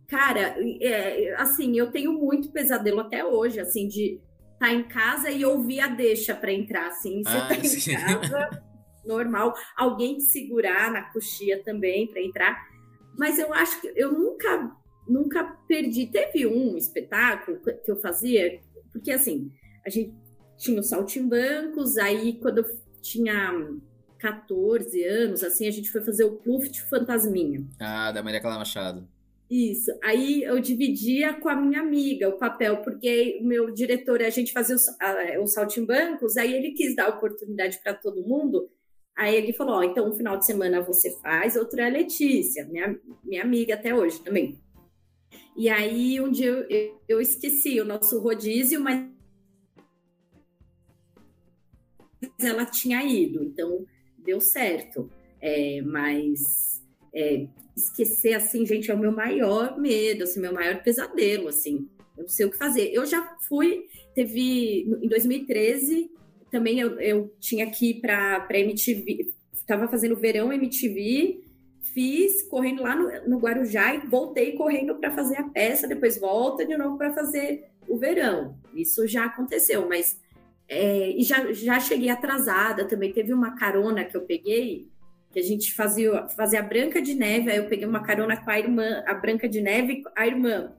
Cara, 0.09 0.57
é, 0.81 1.35
assim, 1.39 1.79
eu 1.79 1.91
tenho 1.91 2.13
muito 2.13 2.51
pesadelo 2.51 3.01
até 3.01 3.25
hoje, 3.25 3.61
assim, 3.61 3.89
de 3.89 4.21
estar 4.53 4.67
tá 4.67 4.73
em 4.73 4.83
casa 4.83 5.31
e 5.31 5.45
ouvir 5.45 5.81
a 5.81 5.87
deixa 5.87 6.35
para 6.35 6.53
entrar, 6.53 6.89
assim. 6.89 7.23
Você 7.23 7.37
ah, 7.37 7.49
tá 7.49 7.55
sim. 7.65 7.93
em 7.93 7.95
casa, 7.95 8.63
normal, 9.05 9.55
alguém 9.77 10.17
te 10.17 10.25
segurar 10.25 10.91
na 10.91 11.03
coxia 11.13 11.63
também 11.63 12.07
para 12.09 12.21
entrar. 12.21 12.69
Mas 13.17 13.39
eu 13.39 13.55
acho 13.55 13.81
que 13.81 13.93
eu 13.97 14.13
nunca, 14.13 14.71
nunca 15.09 15.45
perdi. 15.67 16.07
Teve 16.07 16.47
um 16.47 16.77
espetáculo 16.77 17.61
que 17.61 17.91
eu 17.91 17.97
fazia, 17.97 18.61
porque 18.93 19.11
assim, 19.11 19.51
a 19.85 19.91
gente 19.91 20.15
tinha 20.57 20.79
os 20.79 20.89
saltimbancos, 20.89 21.97
aí 21.99 22.35
quando 22.35 22.59
eu 22.59 22.81
tinha 23.01 23.53
14 24.19 25.03
anos, 25.05 25.43
assim, 25.43 25.67
a 25.67 25.71
gente 25.71 25.91
foi 25.91 26.01
fazer 26.03 26.25
o 26.25 26.37
Pluft 26.37 26.81
Fantasminha. 26.89 27.67
Ah, 27.81 28.13
da 28.13 28.23
Maria 28.23 28.41
Clara 28.41 28.59
Machado. 28.59 29.09
Isso. 29.51 29.91
Aí 30.03 30.43
eu 30.45 30.59
dividia 30.61 31.35
com 31.35 31.49
a 31.49 31.55
minha 31.55 31.81
amiga 31.81 32.29
o 32.29 32.39
papel, 32.39 32.79
porque 32.79 33.39
o 33.43 33.45
meu 33.45 33.71
diretor, 33.71 34.23
a 34.23 34.31
gente 34.31 34.51
fazia 34.53 34.75
os, 34.75 34.87
os 35.43 35.53
saltimbancos, 35.53 36.39
aí 36.39 36.55
ele 36.55 36.71
quis 36.71 36.97
dar 36.97 37.09
oportunidade 37.09 37.79
para 37.83 37.93
todo 37.93 38.27
mundo. 38.27 38.71
Aí 39.15 39.35
ele 39.35 39.53
falou: 39.53 39.75
Ó, 39.75 39.83
então 39.83 40.09
um 40.09 40.15
final 40.15 40.39
de 40.39 40.47
semana 40.47 40.81
você 40.81 41.11
faz, 41.21 41.55
outro 41.55 41.81
é 41.81 41.87
a 41.87 41.91
Letícia, 41.91 42.65
minha, 42.65 42.99
minha 43.23 43.43
amiga 43.43 43.75
até 43.75 43.95
hoje 43.95 44.21
também. 44.21 44.59
E 45.57 45.69
aí 45.69 46.21
um 46.21 46.31
dia 46.31 46.49
eu, 46.49 47.01
eu 47.09 47.21
esqueci 47.21 47.81
o 47.81 47.85
nosso 47.85 48.19
rodízio, 48.21 48.81
mas 48.81 49.07
ela 52.41 52.65
tinha 52.65 53.03
ido, 53.05 53.43
então 53.43 53.85
deu 54.19 54.41
certo. 54.41 55.11
É, 55.41 55.83
mas 55.83 56.83
é, 57.15 57.47
esquecer, 57.77 58.35
assim, 58.35 58.65
gente, 58.65 58.91
é 58.91 58.95
o 58.95 58.99
meu 58.99 59.13
maior 59.13 59.79
medo, 59.79 60.25
assim, 60.25 60.41
meu 60.41 60.53
maior 60.53 60.83
pesadelo, 60.83 61.49
assim. 61.49 61.89
Eu 62.17 62.23
não 62.23 62.29
sei 62.29 62.47
o 62.47 62.51
que 62.51 62.57
fazer. 62.57 62.93
Eu 62.93 63.05
já 63.07 63.37
fui, 63.49 63.87
teve, 64.15 64.83
em 65.03 65.09
2013, 65.09 66.11
também 66.51 66.79
eu, 66.79 67.01
eu 67.01 67.35
tinha 67.41 67.71
que 67.71 67.91
ir 67.91 68.01
para 68.01 68.47
MTV, 68.51 69.33
estava 69.53 69.89
fazendo 69.89 70.17
verão 70.17 70.53
MTV, 70.53 71.42
fiz 71.83 72.43
correndo 72.43 72.83
lá 72.83 72.95
no, 72.95 73.29
no 73.29 73.39
Guarujá 73.39 73.95
e 73.95 74.07
voltei 74.07 74.53
correndo 74.53 74.95
para 74.95 75.11
fazer 75.11 75.37
a 75.39 75.45
peça, 75.45 75.89
depois 75.89 76.19
volta 76.19 76.65
de 76.65 76.77
novo 76.77 76.97
para 76.97 77.13
fazer 77.13 77.65
o 77.89 77.99
verão. 77.99 78.57
Isso 78.75 79.07
já 79.07 79.25
aconteceu, 79.25 79.89
mas 79.89 80.19
é, 80.69 81.11
e 81.11 81.23
já, 81.23 81.53
já 81.53 81.79
cheguei 81.79 82.09
atrasada 82.09 82.87
também. 82.87 83.13
Teve 83.13 83.33
uma 83.33 83.57
carona 83.57 84.05
que 84.05 84.17
eu 84.17 84.23
peguei, 84.23 84.89
que 85.31 85.39
a 85.39 85.43
gente 85.43 85.75
fazia, 85.75 86.29
fazia 86.29 86.61
a 86.61 86.63
Branca 86.63 87.03
de 87.03 87.15
Neve, 87.15 87.51
aí 87.51 87.59
eu 87.59 87.69
peguei 87.69 87.87
uma 87.87 88.03
carona 88.03 88.37
com 88.37 88.51
a 88.51 88.59
irmã, 88.59 89.03
a 89.07 89.15
Branca 89.15 89.49
de 89.49 89.61
Neve, 89.61 90.03
a 90.17 90.27
irmã. 90.27 90.73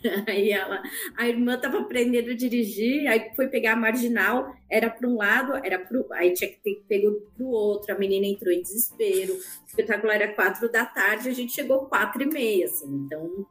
Aí 0.26 0.50
ela, 0.50 0.82
a 1.16 1.28
irmã 1.28 1.54
estava 1.54 1.78
aprendendo 1.78 2.30
a 2.30 2.34
dirigir, 2.34 3.06
aí 3.08 3.30
foi 3.34 3.48
pegar 3.48 3.72
a 3.72 3.76
marginal, 3.76 4.54
era 4.70 4.88
para 4.88 5.08
um 5.08 5.16
lado, 5.16 5.54
era 5.64 5.78
pro, 5.78 6.06
aí 6.12 6.32
tinha 6.32 6.50
que 6.50 6.60
ter 6.60 6.82
pego 6.88 7.20
para 7.36 7.44
o 7.44 7.50
outro, 7.50 7.94
a 7.94 7.98
menina 7.98 8.26
entrou 8.26 8.52
em 8.52 8.62
desespero. 8.62 9.34
O 9.34 9.66
espetáculo 9.66 10.12
era 10.12 10.32
quatro 10.32 10.70
da 10.70 10.84
tarde, 10.84 11.28
a 11.28 11.34
gente 11.34 11.52
chegou 11.52 11.86
quatro 11.86 12.22
e 12.22 12.26
meia, 12.26 12.66
assim, 12.66 12.86
então 12.94 13.46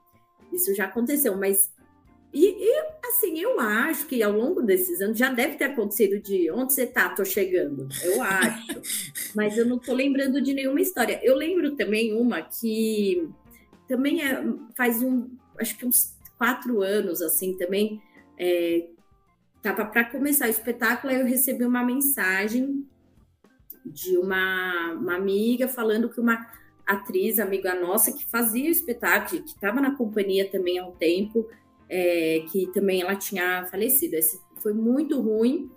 isso 0.51 0.73
já 0.75 0.85
aconteceu, 0.85 1.37
mas 1.37 1.71
e, 2.33 2.45
e, 2.45 2.83
assim, 3.05 3.39
eu 3.39 3.59
acho 3.59 4.05
que 4.07 4.23
ao 4.23 4.31
longo 4.31 4.61
desses 4.61 5.01
anos 5.01 5.17
já 5.17 5.29
deve 5.29 5.57
ter 5.57 5.65
acontecido 5.65 6.17
de 6.17 6.49
onde 6.49 6.73
você 6.73 6.87
tá, 6.87 7.09
tô 7.09 7.25
chegando. 7.25 7.89
Eu 8.01 8.21
acho. 8.21 8.81
Mas 9.35 9.57
eu 9.57 9.65
não 9.65 9.77
tô 9.77 9.93
lembrando 9.93 10.41
de 10.41 10.53
nenhuma 10.53 10.79
história. 10.79 11.19
Eu 11.21 11.35
lembro 11.35 11.75
também 11.75 12.13
uma 12.13 12.41
que 12.41 13.27
também 13.85 14.23
é, 14.23 14.41
faz 14.77 15.03
um, 15.03 15.29
acho 15.59 15.77
que 15.77 15.85
uns 15.85 16.15
quatro 16.41 16.81
anos, 16.81 17.21
assim, 17.21 17.55
também. 17.55 18.01
É, 18.35 18.87
tava 19.61 19.85
para 19.85 20.05
começar 20.05 20.47
o 20.47 20.49
espetáculo, 20.49 21.13
aí 21.13 21.19
eu 21.19 21.25
recebi 21.27 21.63
uma 21.63 21.83
mensagem 21.83 22.83
de 23.85 24.17
uma, 24.17 24.93
uma 24.93 25.15
amiga 25.17 25.67
falando 25.67 26.09
que 26.09 26.19
uma 26.19 26.47
atriz, 26.83 27.37
amiga 27.37 27.79
nossa, 27.79 28.11
que 28.11 28.25
fazia 28.25 28.69
o 28.69 28.71
espetáculo, 28.71 29.43
que 29.43 29.51
estava 29.51 29.79
na 29.79 29.95
companhia 29.95 30.49
também 30.49 30.79
há 30.79 30.87
um 30.87 30.93
tempo, 30.93 31.47
é, 31.87 32.43
que 32.51 32.65
também 32.73 33.01
ela 33.01 33.15
tinha 33.15 33.63
falecido. 33.65 34.15
Esse 34.15 34.39
foi 34.63 34.73
muito 34.73 35.21
ruim. 35.21 35.69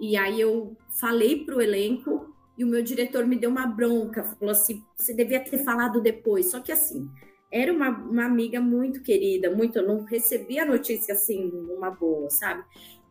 E 0.00 0.16
aí 0.16 0.40
eu 0.40 0.74
falei 0.98 1.44
para 1.44 1.56
o 1.56 1.60
elenco 1.60 2.34
e 2.56 2.64
o 2.64 2.66
meu 2.66 2.82
diretor 2.82 3.26
me 3.26 3.36
deu 3.36 3.50
uma 3.50 3.66
bronca, 3.66 4.24
falou 4.24 4.52
assim: 4.52 4.82
você 4.96 5.12
devia 5.12 5.44
ter 5.44 5.62
falado 5.62 6.00
depois. 6.00 6.50
Só 6.50 6.60
que 6.60 6.72
assim, 6.72 7.06
era 7.50 7.72
uma, 7.72 7.90
uma 7.90 8.24
amiga 8.24 8.60
muito 8.60 9.02
querida, 9.02 9.50
muito, 9.50 9.78
eu 9.78 9.86
não 9.86 10.04
recebia 10.04 10.62
a 10.62 10.66
notícia 10.66 11.14
assim, 11.14 11.50
numa 11.50 11.90
boa, 11.90 12.28
sabe? 12.30 12.64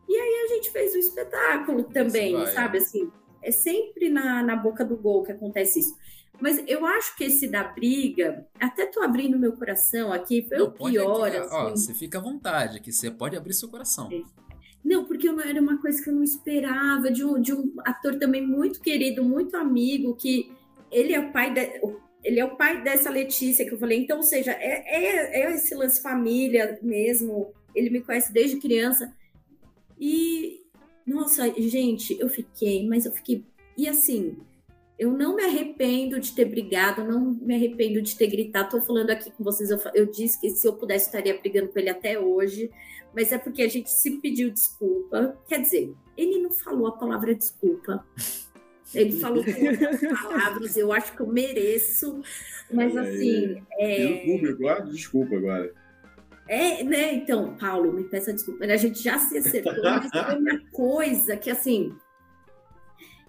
E 0.08 0.14
aí 0.14 0.44
a 0.44 0.54
gente 0.54 0.70
fez 0.70 0.94
o 0.94 0.98
espetáculo 0.98 1.84
também, 1.84 2.34
vai, 2.34 2.46
sabe? 2.52 2.78
Assim, 2.78 3.10
é 3.42 3.50
sempre 3.50 4.08
na, 4.08 4.42
na 4.42 4.56
boca 4.56 4.84
do 4.84 4.96
gol 4.96 5.24
que 5.24 5.32
acontece 5.32 5.80
isso. 5.80 5.96
Mas 6.40 6.62
eu 6.66 6.84
acho 6.84 7.16
que 7.16 7.24
esse 7.24 7.48
da 7.48 7.64
briga, 7.64 8.46
até 8.60 8.86
tô 8.86 9.00
abrindo 9.02 9.38
meu 9.38 9.52
coração 9.52 10.12
aqui, 10.12 10.44
foi 10.46 10.58
não, 10.58 10.66
o 10.66 10.70
pior. 10.70 11.28
Aqui, 11.28 11.36
assim. 11.38 11.54
ó, 11.54 11.70
você 11.70 11.94
fica 11.94 12.18
à 12.18 12.20
vontade, 12.20 12.80
que 12.80 12.92
você 12.92 13.10
pode 13.10 13.36
abrir 13.36 13.54
seu 13.54 13.68
coração. 13.68 14.10
É. 14.12 14.22
Não, 14.84 15.04
porque 15.04 15.28
eu, 15.28 15.40
era 15.40 15.60
uma 15.60 15.78
coisa 15.78 16.00
que 16.02 16.08
eu 16.08 16.14
não 16.14 16.22
esperava, 16.22 17.10
de 17.10 17.24
um, 17.24 17.40
de 17.40 17.52
um 17.52 17.72
ator 17.84 18.16
também 18.18 18.46
muito 18.46 18.80
querido, 18.80 19.24
muito 19.24 19.56
amigo, 19.56 20.14
que 20.14 20.52
ele 20.92 21.12
é 21.12 21.18
o 21.18 21.32
pai 21.32 21.52
de, 21.52 21.80
ele 22.26 22.40
é 22.40 22.44
o 22.44 22.56
pai 22.56 22.82
dessa 22.82 23.08
Letícia 23.08 23.64
que 23.64 23.72
eu 23.72 23.78
falei. 23.78 24.00
Então, 24.00 24.16
ou 24.16 24.22
seja, 24.24 24.50
é, 24.50 24.82
é, 24.84 25.42
é 25.42 25.54
esse 25.54 25.72
lance 25.76 26.02
família 26.02 26.76
mesmo. 26.82 27.52
Ele 27.72 27.88
me 27.88 28.00
conhece 28.00 28.32
desde 28.32 28.56
criança. 28.56 29.14
E, 29.98 30.60
nossa, 31.06 31.48
gente, 31.56 32.18
eu 32.18 32.28
fiquei, 32.28 32.84
mas 32.84 33.06
eu 33.06 33.12
fiquei. 33.12 33.44
E 33.78 33.88
assim, 33.88 34.36
eu 34.98 35.12
não 35.12 35.36
me 35.36 35.44
arrependo 35.44 36.18
de 36.18 36.32
ter 36.32 36.46
brigado, 36.46 37.04
não 37.04 37.20
me 37.20 37.54
arrependo 37.54 38.02
de 38.02 38.16
ter 38.16 38.26
gritado. 38.26 38.66
Estou 38.66 38.82
falando 38.82 39.10
aqui 39.10 39.30
com 39.30 39.44
vocês, 39.44 39.70
eu, 39.70 39.78
eu, 39.94 40.06
disse 40.06 40.40
que 40.40 40.50
se 40.50 40.66
eu 40.66 40.72
pudesse 40.72 41.06
estaria 41.06 41.38
brigando 41.38 41.68
com 41.68 41.78
ele 41.78 41.90
até 41.90 42.18
hoje, 42.18 42.68
mas 43.14 43.30
é 43.30 43.38
porque 43.38 43.62
a 43.62 43.68
gente 43.68 43.88
se 43.88 44.18
pediu 44.18 44.50
desculpa. 44.50 45.38
Quer 45.46 45.60
dizer, 45.60 45.94
ele 46.16 46.42
não 46.42 46.50
falou 46.50 46.88
a 46.88 46.92
palavra 46.98 47.32
desculpa. 47.32 48.04
Ele 48.94 49.18
falou 49.18 49.44
com 49.44 49.50
outras 49.50 50.00
palavras, 50.22 50.76
eu 50.76 50.92
acho 50.92 51.14
que 51.14 51.20
eu 51.20 51.26
mereço, 51.26 52.22
mas 52.72 52.96
assim. 52.96 53.62
É... 53.78 54.24
público, 54.24 54.68
ah, 54.68 54.80
desculpa 54.80 55.36
agora. 55.36 55.72
É, 56.48 56.84
né? 56.84 57.14
Então, 57.14 57.56
Paulo, 57.56 57.92
me 57.92 58.04
peça 58.04 58.32
desculpa. 58.32 58.64
A 58.64 58.76
gente 58.76 59.02
já 59.02 59.18
se 59.18 59.36
acertou, 59.36 59.82
mas 59.82 60.10
foi 60.10 60.38
uma 60.38 60.60
coisa 60.70 61.36
que, 61.36 61.50
assim, 61.50 61.96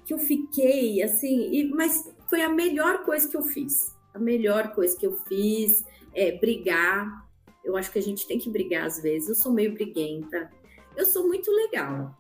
que 0.06 0.14
eu 0.14 0.20
fiquei 0.20 1.02
assim, 1.02 1.52
e, 1.52 1.70
mas 1.70 2.10
foi 2.30 2.42
a 2.42 2.50
melhor 2.50 3.04
coisa 3.04 3.28
que 3.28 3.36
eu 3.36 3.42
fiz. 3.42 3.96
A 4.14 4.20
melhor 4.20 4.74
coisa 4.74 4.98
que 4.98 5.06
eu 5.06 5.18
fiz 5.28 5.84
é 6.14 6.32
brigar. 6.38 7.26
Eu 7.64 7.76
acho 7.76 7.92
que 7.92 8.00
a 8.00 8.02
gente 8.02 8.28
tem 8.28 8.38
que 8.38 8.50
brigar 8.50 8.86
às 8.86 9.02
vezes. 9.02 9.30
Eu 9.30 9.36
sou 9.36 9.52
meio 9.52 9.74
briguenta. 9.74 10.50
Eu 10.96 11.06
sou 11.06 11.28
muito 11.28 11.52
legal, 11.52 12.16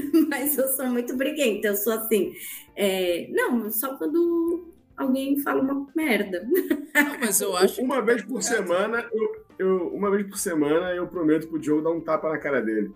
mas 0.28 0.56
eu 0.56 0.68
sou 0.68 0.86
muito 0.86 1.16
briguenta. 1.16 1.68
Eu 1.68 1.76
sou 1.76 1.92
assim. 1.92 2.34
É... 2.74 3.28
Não, 3.30 3.70
só 3.70 3.96
quando 3.96 4.72
alguém 4.96 5.38
fala 5.40 5.62
uma 5.62 5.86
merda. 5.94 6.46
Não, 6.94 7.18
mas 7.20 7.40
eu 7.40 7.56
acho. 7.56 7.82
Uma 7.82 8.00
vez 8.00 8.22
por 8.22 8.42
semana, 8.42 9.06
eu, 9.12 9.46
eu, 9.58 9.88
uma 9.88 10.10
vez 10.10 10.26
por 10.26 10.38
semana 10.38 10.94
eu 10.94 11.06
prometo 11.06 11.48
pro 11.48 11.62
Joe 11.62 11.82
dar 11.82 11.90
um 11.90 12.00
tapa 12.00 12.30
na 12.30 12.38
cara 12.38 12.62
dele. 12.62 12.90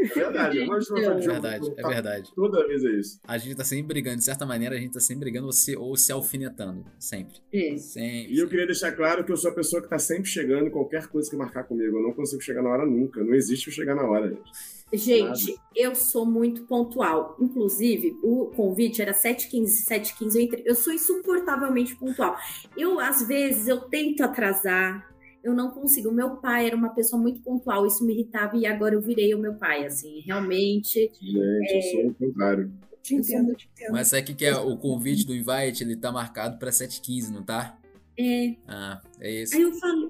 É 0.00 0.14
verdade, 0.14 0.58
eu 0.58 0.66
gosto 0.66 0.94
de 0.94 1.04
é 1.04 1.14
verdade, 1.14 1.74
é 1.76 1.88
verdade. 1.88 2.32
Toda 2.34 2.66
vez 2.66 2.84
é 2.84 2.90
isso. 2.92 3.20
A 3.26 3.36
gente 3.36 3.56
tá 3.56 3.64
sempre 3.64 3.88
brigando, 3.88 4.16
de 4.16 4.24
certa 4.24 4.46
maneira, 4.46 4.74
a 4.74 4.78
gente 4.78 4.92
tá 4.92 5.00
sempre 5.00 5.20
brigando 5.20 5.46
ou 5.46 5.52
se, 5.52 5.76
ou 5.76 5.96
se 5.96 6.10
alfinetando. 6.10 6.84
Sempre. 6.98 7.36
É. 7.52 7.76
Sempre. 7.76 8.32
E 8.32 8.38
eu 8.38 8.48
queria 8.48 8.66
deixar 8.66 8.92
claro 8.92 9.24
que 9.24 9.32
eu 9.32 9.36
sou 9.36 9.50
a 9.50 9.54
pessoa 9.54 9.82
que 9.82 9.88
tá 9.88 9.98
sempre 9.98 10.28
chegando 10.28 10.66
em 10.66 10.70
qualquer 10.70 11.06
coisa 11.08 11.28
que 11.28 11.36
marcar 11.36 11.64
comigo. 11.64 11.98
Eu 11.98 12.02
não 12.02 12.12
consigo 12.12 12.40
chegar 12.40 12.62
na 12.62 12.70
hora 12.70 12.86
nunca. 12.86 13.22
Não 13.22 13.34
existe 13.34 13.68
eu 13.68 13.74
chegar 13.74 13.94
na 13.94 14.04
hora, 14.04 14.28
gente. 14.28 14.79
Gente, 14.92 15.52
Nada. 15.52 15.62
eu 15.74 15.94
sou 15.94 16.26
muito 16.26 16.62
pontual. 16.62 17.36
Inclusive, 17.38 18.18
o 18.22 18.46
convite 18.46 19.00
era 19.00 19.12
7h15, 19.12 19.86
7h15. 19.88 20.34
Eu, 20.34 20.40
entre... 20.40 20.62
eu 20.66 20.74
sou 20.74 20.92
insuportavelmente 20.92 21.94
pontual. 21.96 22.36
Eu, 22.76 22.98
às 22.98 23.26
vezes, 23.26 23.68
eu 23.68 23.80
tento 23.82 24.22
atrasar, 24.22 25.08
eu 25.44 25.54
não 25.54 25.70
consigo. 25.70 26.08
O 26.08 26.14
meu 26.14 26.36
pai 26.36 26.66
era 26.66 26.76
uma 26.76 26.90
pessoa 26.90 27.20
muito 27.20 27.40
pontual, 27.40 27.86
isso 27.86 28.04
me 28.04 28.12
irritava 28.14 28.56
e 28.56 28.66
agora 28.66 28.94
eu 28.94 29.00
virei 29.00 29.34
o 29.34 29.38
meu 29.38 29.54
pai, 29.54 29.86
assim, 29.86 30.20
realmente. 30.20 31.10
Gente, 31.20 31.38
é... 31.38 31.78
eu 31.78 31.82
sou 31.82 32.10
o 32.10 32.14
contrário. 32.14 32.72
Te 33.02 33.14
entendo, 33.14 33.54
te 33.54 33.68
entendo. 33.72 33.92
Mas 33.92 34.08
sabe 34.08 34.22
o 34.22 34.24
que, 34.26 34.34
que 34.34 34.44
é 34.44 34.56
o 34.56 34.76
convite 34.76 35.24
do 35.24 35.34
invite? 35.34 35.82
Ele 35.82 35.96
tá 35.96 36.12
marcado 36.12 36.58
para 36.58 36.70
7h15, 36.70 37.30
não 37.30 37.42
tá? 37.42 37.78
É. 38.18 38.54
Ah, 38.66 39.00
é 39.18 39.42
isso. 39.42 39.54
Aí 39.54 39.62
eu 39.62 39.72
falo. 39.74 40.09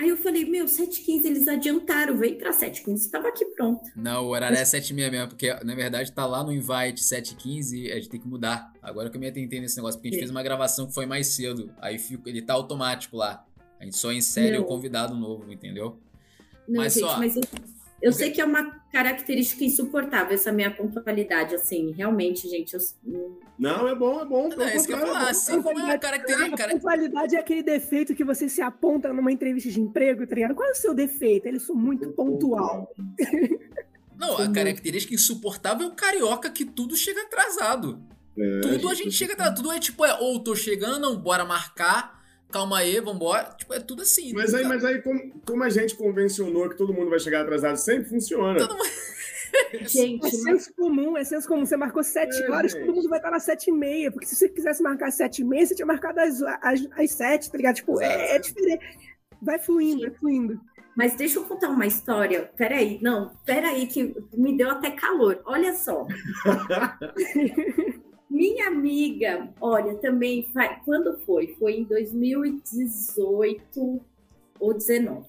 Aí 0.00 0.08
eu 0.08 0.16
falei, 0.16 0.46
meu, 0.46 0.64
7h15 0.64 1.26
eles 1.26 1.46
adiantaram, 1.46 2.16
vem 2.16 2.34
pra 2.34 2.52
7h15, 2.52 2.94
estava 2.94 3.28
aqui 3.28 3.44
pronto. 3.44 3.82
Não, 3.94 4.24
o 4.24 4.28
horário 4.28 4.56
é 4.56 4.62
7h30 4.62 5.10
mesmo, 5.10 5.28
porque 5.28 5.52
na 5.62 5.74
verdade 5.74 6.10
tá 6.10 6.24
lá 6.24 6.42
no 6.42 6.50
invite 6.50 7.02
7h15, 7.02 7.92
a 7.92 7.96
gente 7.96 8.08
tem 8.08 8.18
que 8.18 8.26
mudar. 8.26 8.72
Agora 8.80 9.10
que 9.10 9.18
eu 9.18 9.20
me 9.20 9.28
atentei 9.28 9.60
nesse 9.60 9.76
negócio, 9.76 10.00
porque 10.00 10.08
a 10.08 10.10
gente 10.12 10.20
é. 10.20 10.22
fez 10.22 10.30
uma 10.30 10.42
gravação 10.42 10.86
que 10.86 10.94
foi 10.94 11.04
mais 11.04 11.26
cedo, 11.26 11.70
aí 11.82 11.98
fico, 11.98 12.26
ele 12.26 12.40
tá 12.40 12.54
automático 12.54 13.14
lá. 13.14 13.44
A 13.78 13.84
gente 13.84 13.98
só 13.98 14.10
insere 14.10 14.56
Não. 14.56 14.64
o 14.64 14.66
convidado 14.66 15.14
novo, 15.14 15.52
entendeu? 15.52 15.98
Não, 16.66 16.80
mas 16.80 16.94
gente, 16.94 17.02
só, 17.02 17.18
mas 17.18 17.36
eu, 17.36 17.42
eu 18.00 18.12
sei 18.14 18.30
que 18.30 18.40
é 18.40 18.44
uma 18.46 18.79
característica 18.90 19.64
insuportável 19.64 20.34
essa 20.34 20.50
minha 20.50 20.70
pontualidade, 20.70 21.54
assim, 21.54 21.92
realmente, 21.92 22.48
gente. 22.48 22.74
Eu... 22.74 23.40
Não, 23.58 23.88
é 23.88 23.94
bom, 23.94 24.20
é 24.20 24.24
bom. 24.24 24.48
Não, 24.48 24.62
é 24.62 24.76
isso 24.76 24.86
que 24.86 24.92
eu 24.92 24.98
ia 24.98 25.06
falar, 25.06 25.30
assim, 25.30 25.62
como 25.62 25.78
é 25.78 25.94
a 25.94 25.98
característica. 25.98 26.64
A 26.64 26.68
pontualidade 26.70 27.36
é 27.36 27.38
aquele 27.38 27.62
defeito 27.62 28.14
que 28.14 28.24
você 28.24 28.48
se 28.48 28.60
aponta 28.60 29.12
numa 29.12 29.30
entrevista 29.30 29.70
de 29.70 29.80
emprego, 29.80 30.26
tá 30.26 30.34
ligado? 30.34 30.54
Qual 30.54 30.68
é 30.68 30.72
o 30.72 30.74
seu 30.74 30.92
defeito? 30.92 31.46
Ele 31.46 31.60
sou 31.60 31.76
muito 31.76 32.10
pontual. 32.10 32.92
Não, 34.18 34.36
a 34.36 34.52
característica 34.52 35.14
insuportável 35.14 35.86
é 35.86 35.90
o 35.90 35.94
carioca 35.94 36.50
que 36.50 36.64
tudo 36.64 36.94
chega 36.96 37.22
atrasado. 37.22 38.02
É, 38.38 38.60
tudo 38.60 38.88
a 38.88 38.94
gente, 38.94 39.00
a 39.00 39.04
gente 39.04 39.12
chega 39.12 39.32
atrasado. 39.32 39.56
Tudo 39.56 39.72
é 39.72 39.78
tipo, 39.78 40.04
é, 40.04 40.14
ou 40.20 40.40
tô 40.40 40.54
chegando, 40.54 40.98
não, 40.98 41.16
bora 41.16 41.44
marcar 41.44 42.19
calma 42.50 42.78
aí, 42.78 43.00
vambora. 43.00 43.54
Tipo, 43.56 43.74
é 43.74 43.80
tudo 43.80 44.02
assim. 44.02 44.32
Mas 44.32 44.54
aí, 44.54 44.64
mas 44.64 44.84
aí 44.84 45.00
como, 45.02 45.40
como, 45.46 45.62
a 45.62 45.70
gente 45.70 45.94
convencionou 45.94 46.68
que 46.68 46.76
todo 46.76 46.92
mundo 46.92 47.10
vai 47.10 47.18
chegar 47.18 47.42
atrasado, 47.42 47.76
sempre 47.76 48.08
funciona. 48.08 48.58
Todo 48.58 48.76
mundo... 48.76 48.90
Gente, 49.82 50.26
é 50.26 50.30
senso 50.30 50.72
comum, 50.74 51.16
é 51.16 51.24
senso 51.24 51.48
comum. 51.48 51.66
Você 51.66 51.76
marcou 51.76 52.04
sete 52.04 52.40
é, 52.40 52.50
horas, 52.50 52.72
gente. 52.72 52.86
todo 52.86 52.94
mundo 52.94 53.08
vai 53.08 53.18
estar 53.18 53.32
nas 53.32 53.42
sete 53.42 53.68
e 53.68 53.72
meia. 53.72 54.10
Porque 54.10 54.26
se 54.26 54.36
você 54.36 54.48
quisesse 54.48 54.82
marcar 54.82 55.10
sete 55.10 55.42
e 55.42 55.44
meia, 55.44 55.66
você 55.66 55.74
tinha 55.74 55.86
marcado 55.86 56.20
às, 56.20 56.40
às, 56.40 56.86
às 56.96 57.10
sete, 57.10 57.50
tá 57.50 57.56
ligado? 57.56 57.74
Tipo, 57.76 58.00
é, 58.00 58.36
é, 58.36 58.38
diferente. 58.38 58.84
Vai 59.42 59.58
fluindo, 59.58 60.02
vai 60.02 60.10
fluindo. 60.12 60.60
Mas 60.96 61.14
deixa 61.14 61.38
eu 61.38 61.44
contar 61.44 61.68
uma 61.68 61.86
história. 61.86 62.50
Peraí, 62.56 62.98
não, 63.02 63.32
peraí, 63.44 63.86
que 63.86 64.14
me 64.34 64.56
deu 64.56 64.70
até 64.70 64.90
calor. 64.90 65.40
Olha 65.44 65.74
só. 65.74 66.06
Minha 68.40 68.68
amiga, 68.68 69.52
olha, 69.60 69.96
também, 69.96 70.48
quando 70.86 71.18
foi? 71.26 71.48
Foi 71.58 71.74
em 71.74 71.84
2018 71.84 74.00
ou 74.58 74.72
19. 74.72 75.26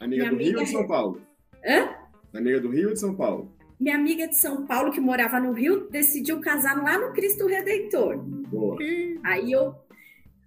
Amiga 0.00 0.22
Minha 0.22 0.30
do 0.30 0.34
amiga... 0.34 0.48
Rio 0.48 0.58
ou 0.60 0.64
de 0.64 0.70
São 0.70 0.86
Paulo? 0.86 1.20
Hã? 1.62 1.94
Amiga 2.32 2.60
do 2.62 2.70
Rio 2.70 2.88
ou 2.88 2.94
de 2.94 3.00
São 3.00 3.14
Paulo? 3.14 3.52
Minha 3.78 3.96
amiga 3.96 4.26
de 4.26 4.38
São 4.38 4.66
Paulo, 4.66 4.92
que 4.92 4.98
morava 4.98 5.38
no 5.38 5.52
Rio, 5.52 5.90
decidiu 5.90 6.40
casar 6.40 6.82
lá 6.82 6.96
no 6.96 7.12
Cristo 7.12 7.46
Redentor. 7.46 8.16
Boa. 8.16 8.78
Aí 9.22 9.52
eu, 9.52 9.74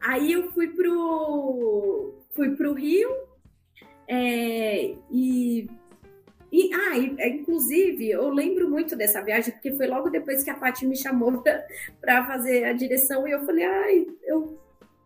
aí 0.02 0.32
eu 0.32 0.52
fui 0.54 0.70
pro, 0.70 2.16
fui 2.32 2.56
pro 2.56 2.74
Rio 2.74 3.12
é, 4.08 4.96
e 5.12 5.70
e, 6.52 6.74
ah, 6.74 6.98
é, 7.18 7.30
inclusive, 7.30 8.10
eu 8.10 8.30
lembro 8.30 8.70
muito 8.70 8.96
dessa 8.96 9.22
viagem, 9.22 9.54
porque 9.54 9.74
foi 9.74 9.88
logo 9.88 10.10
depois 10.10 10.44
que 10.44 10.50
a 10.50 10.56
Paty 10.56 10.86
me 10.86 10.96
chamou 10.96 11.44
para 12.00 12.26
fazer 12.26 12.64
a 12.66 12.74
direção, 12.74 13.28
e 13.28 13.32
eu 13.32 13.46
falei, 13.46 13.66
ai, 13.66 14.08
eu 14.24 14.58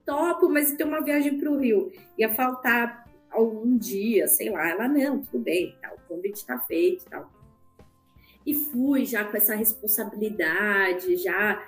topo, 0.05 0.49
mas 0.49 0.73
tem 0.73 0.85
uma 0.85 1.01
viagem 1.01 1.39
para 1.39 1.49
o 1.49 1.57
Rio. 1.57 1.91
Ia 2.17 2.33
faltar 2.33 3.09
algum 3.29 3.77
dia, 3.77 4.27
sei 4.27 4.49
lá. 4.49 4.69
Ela, 4.69 4.87
não, 4.87 5.19
tudo 5.19 5.39
bem, 5.39 5.75
tal, 5.81 5.95
o 5.95 6.07
convite 6.07 6.37
está 6.37 6.59
feito 6.59 7.05
tal. 7.05 7.31
E 8.45 8.53
fui 8.53 9.05
já 9.05 9.23
com 9.23 9.37
essa 9.37 9.55
responsabilidade, 9.55 11.15
já 11.17 11.63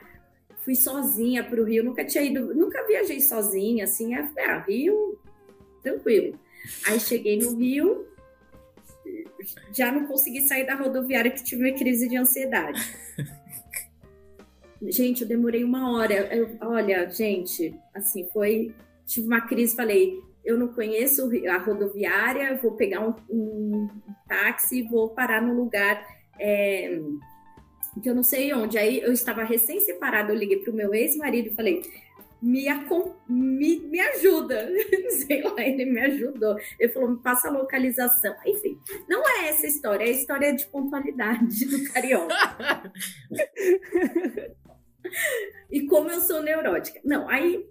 fui 0.59 0.75
sozinha 0.75 1.43
para 1.43 1.61
o 1.61 1.63
Rio, 1.63 1.83
nunca 1.83 2.03
tinha 2.05 2.23
ido, 2.23 2.53
nunca 2.53 2.85
viajei 2.85 3.19
sozinha, 3.19 3.83
assim, 3.83 4.15
falei, 4.15 4.45
ah, 4.45 4.59
Rio, 4.59 5.19
tranquilo. 5.81 6.39
Aí 6.87 6.99
cheguei 6.99 7.37
no 7.37 7.55
Rio, 7.55 8.07
já 9.75 9.91
não 9.91 10.05
consegui 10.05 10.41
sair 10.41 10.65
da 10.65 10.75
rodoviária 10.75 11.31
que 11.31 11.43
tive 11.43 11.69
uma 11.69 11.77
crise 11.77 12.07
de 12.07 12.17
ansiedade. 12.17 12.81
gente, 14.83 15.21
eu 15.21 15.27
demorei 15.27 15.63
uma 15.63 15.91
hora. 15.91 16.13
Eu, 16.33 16.57
olha, 16.61 17.09
gente, 17.09 17.73
assim, 17.93 18.27
foi. 18.31 18.73
Tive 19.05 19.27
uma 19.27 19.41
crise, 19.41 19.75
falei, 19.75 20.17
eu 20.45 20.57
não 20.57 20.69
conheço 20.69 21.29
a 21.49 21.57
rodoviária, 21.57 22.57
vou 22.61 22.71
pegar 22.71 23.01
um, 23.01 23.13
um 23.29 23.87
táxi, 24.27 24.83
vou 24.83 25.09
parar 25.09 25.41
no 25.41 25.53
lugar 25.53 26.05
é, 26.39 26.99
que 28.01 28.09
eu 28.09 28.15
não 28.15 28.23
sei 28.23 28.53
onde. 28.53 28.77
Aí 28.77 29.01
eu 29.01 29.11
estava 29.11 29.43
recém-separada, 29.43 30.31
eu 30.31 30.37
liguei 30.37 30.57
para 30.57 30.71
o 30.71 30.75
meu 30.75 30.93
ex-marido 30.93 31.49
e 31.49 31.55
falei, 31.55 31.81
me, 32.43 32.67
me, 33.29 33.79
me 33.79 33.99
ajuda. 34.01 34.69
Sei 35.25 35.41
lá, 35.41 35.61
ele 35.61 35.85
me 35.85 36.01
ajudou. 36.01 36.57
Ele 36.77 36.91
falou, 36.91 37.11
me 37.11 37.17
passa 37.19 37.47
a 37.47 37.51
localização. 37.51 38.35
Enfim, 38.45 38.77
não 39.07 39.23
é 39.27 39.47
essa 39.47 39.65
história, 39.65 40.03
é 40.03 40.09
a 40.09 40.11
história 40.11 40.53
de 40.53 40.65
pontualidade 40.67 41.65
do 41.65 41.93
carioca. 41.93 42.35
e 45.71 45.87
como 45.87 46.09
eu 46.09 46.19
sou 46.19 46.43
neurótica. 46.43 46.99
Não, 47.05 47.29
aí 47.29 47.65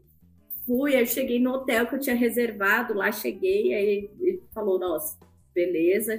fui, 0.67 0.97
aí 0.97 1.07
cheguei 1.07 1.39
no 1.39 1.53
hotel 1.53 1.87
que 1.87 1.97
eu 1.97 2.01
tinha 2.01 2.17
reservado, 2.17 2.95
lá 2.95 3.13
cheguei, 3.13 3.75
aí 3.75 4.11
ele 4.21 4.43
falou, 4.55 4.79
nossa, 4.79 5.19
beleza, 5.55 6.19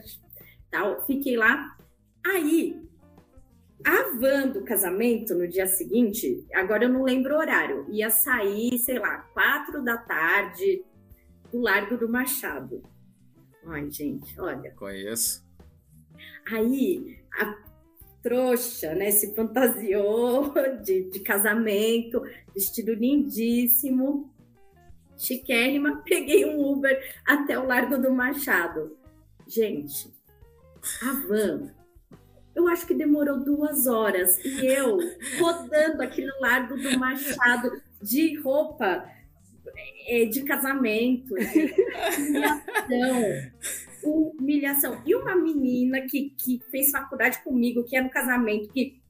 tal, 0.69 1.03
fiquei 1.07 1.35
lá. 1.35 1.75
Aí 2.23 2.79
a 3.86 4.17
van 4.17 4.50
do 4.50 4.63
casamento, 4.63 5.36
no 5.36 5.48
dia 5.48 5.67
seguinte, 5.67 6.46
agora 6.54 6.86
eu 6.86 6.89
não 6.89 7.04
lembro 7.04 7.36
o 7.36 7.38
horário, 7.38 7.86
ia 7.89 8.10
sair, 8.10 8.78
sei 8.78 9.00
lá, 9.00 9.19
quatro 9.34 9.84
da 9.84 9.98
tarde 9.98 10.84
do 11.52 11.60
Largo 11.60 11.98
do 11.98 12.10
Machado. 12.10 12.82
Ai, 13.65 13.89
gente, 13.91 14.39
olha. 14.39 14.72
Conheço. 14.72 15.43
Aí, 16.50 17.19
a 17.39 17.56
trouxa, 18.22 18.96
né, 18.96 19.12
se 19.12 19.36
fantasiou 19.36 20.54
de, 20.84 21.10
de 21.10 21.19
casamento, 21.19 22.22
vestido 22.54 22.93
lindíssimo, 22.93 24.34
chiquérrima, 25.17 26.02
peguei 26.08 26.46
um 26.46 26.60
Uber 26.72 27.22
até 27.26 27.60
o 27.60 27.65
Largo 27.65 27.98
do 27.98 28.12
Machado. 28.12 28.98
Gente, 29.46 30.13
a 31.02 31.13
van 31.28 31.83
eu 32.55 32.67
acho 32.67 32.85
que 32.85 32.93
demorou 32.93 33.39
duas 33.39 33.87
horas. 33.87 34.37
E 34.43 34.65
eu 34.65 34.97
rodando 35.39 36.01
aquele 36.01 36.31
largo 36.39 36.75
do 36.75 36.97
Machado 36.99 37.71
de 38.01 38.35
roupa 38.39 39.09
é, 40.07 40.25
de 40.25 40.43
casamento, 40.43 41.33
de 41.35 41.73
humilhação, 42.21 43.51
humilhação. 44.03 45.01
E 45.05 45.15
uma 45.15 45.35
menina 45.35 46.01
que, 46.01 46.31
que 46.31 46.59
fez 46.69 46.91
faculdade 46.91 47.41
comigo, 47.43 47.83
que 47.83 47.95
era 47.95 48.05
no 48.05 48.11
casamento, 48.11 48.69
que 48.69 49.01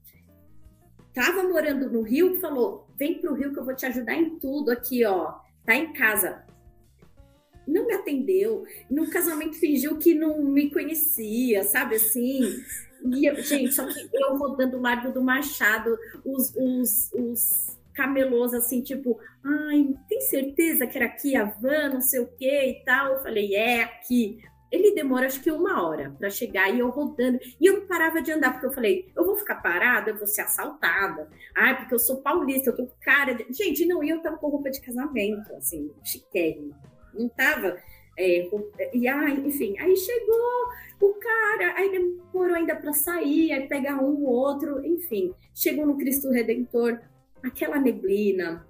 estava 1.08 1.42
morando 1.42 1.90
no 1.90 2.02
Rio, 2.02 2.40
falou: 2.40 2.88
vem 2.96 3.20
para 3.20 3.30
o 3.30 3.34
Rio 3.34 3.52
que 3.52 3.58
eu 3.58 3.64
vou 3.64 3.74
te 3.74 3.86
ajudar 3.86 4.14
em 4.14 4.38
tudo 4.38 4.70
aqui, 4.70 5.04
ó. 5.04 5.34
Tá 5.64 5.74
em 5.74 5.92
casa. 5.92 6.44
Não 7.66 7.86
me 7.86 7.94
atendeu. 7.94 8.64
No 8.90 9.08
casamento 9.08 9.58
fingiu 9.58 9.96
que 9.96 10.14
não 10.14 10.44
me 10.44 10.70
conhecia, 10.70 11.64
sabe 11.64 11.96
assim? 11.96 12.42
E, 13.04 13.42
gente, 13.42 13.72
só 13.72 13.86
que 13.86 14.08
eu 14.12 14.36
rodando 14.36 14.78
o 14.78 14.80
Largo 14.80 15.12
do 15.12 15.22
Machado, 15.22 15.98
os, 16.24 16.54
os, 16.56 17.12
os 17.12 17.78
camelôs 17.94 18.54
assim, 18.54 18.82
tipo, 18.82 19.18
ai, 19.44 19.94
tem 20.08 20.20
certeza 20.22 20.86
que 20.86 20.96
era 20.96 21.06
aqui 21.06 21.36
a 21.36 21.44
van, 21.44 21.90
não 21.90 22.00
sei 22.00 22.20
o 22.20 22.26
que 22.26 22.46
e 22.46 22.84
tal? 22.84 23.12
Eu 23.12 23.22
falei, 23.22 23.54
é 23.54 23.82
aqui. 23.82 24.42
Ele 24.70 24.92
demora 24.92 25.26
acho 25.26 25.40
que 25.40 25.52
uma 25.52 25.86
hora 25.86 26.16
para 26.18 26.28
chegar 26.30 26.68
e 26.68 26.80
eu 26.80 26.90
rodando. 26.90 27.38
E 27.60 27.66
eu 27.66 27.80
não 27.80 27.86
parava 27.86 28.20
de 28.20 28.32
andar, 28.32 28.52
porque 28.52 28.66
eu 28.66 28.72
falei, 28.72 29.12
eu 29.14 29.24
vou 29.24 29.36
ficar 29.36 29.56
parada, 29.56 30.10
eu 30.10 30.16
vou 30.16 30.26
ser 30.26 30.40
assaltada. 30.40 31.28
Ai, 31.54 31.76
porque 31.76 31.94
eu 31.94 31.98
sou 31.98 32.22
paulista, 32.22 32.70
eu 32.70 32.76
tô 32.76 32.88
cara 33.00 33.34
de. 33.34 33.46
Gente, 33.52 33.86
não, 33.86 34.02
e 34.02 34.10
eu 34.10 34.20
tava 34.20 34.36
com 34.36 34.48
roupa 34.48 34.70
de 34.70 34.80
casamento, 34.80 35.54
assim, 35.54 35.92
chiquérrima. 36.02 36.74
Não 37.12 37.28
tava. 37.28 37.76
É, 38.16 38.48
e 38.92 39.08
aí, 39.08 39.46
enfim, 39.46 39.76
aí 39.78 39.96
chegou 39.96 40.68
o 41.00 41.14
cara, 41.14 41.74
aí 41.76 41.90
demorou 41.90 42.54
ainda 42.54 42.76
para 42.76 42.92
sair, 42.92 43.52
aí 43.52 43.68
pegar 43.68 43.96
um 43.96 44.24
ou 44.24 44.30
outro, 44.30 44.84
enfim, 44.86 45.34
chegou 45.54 45.86
no 45.86 45.96
Cristo 45.96 46.30
Redentor, 46.30 47.00
aquela 47.42 47.78
neblina, 47.78 48.66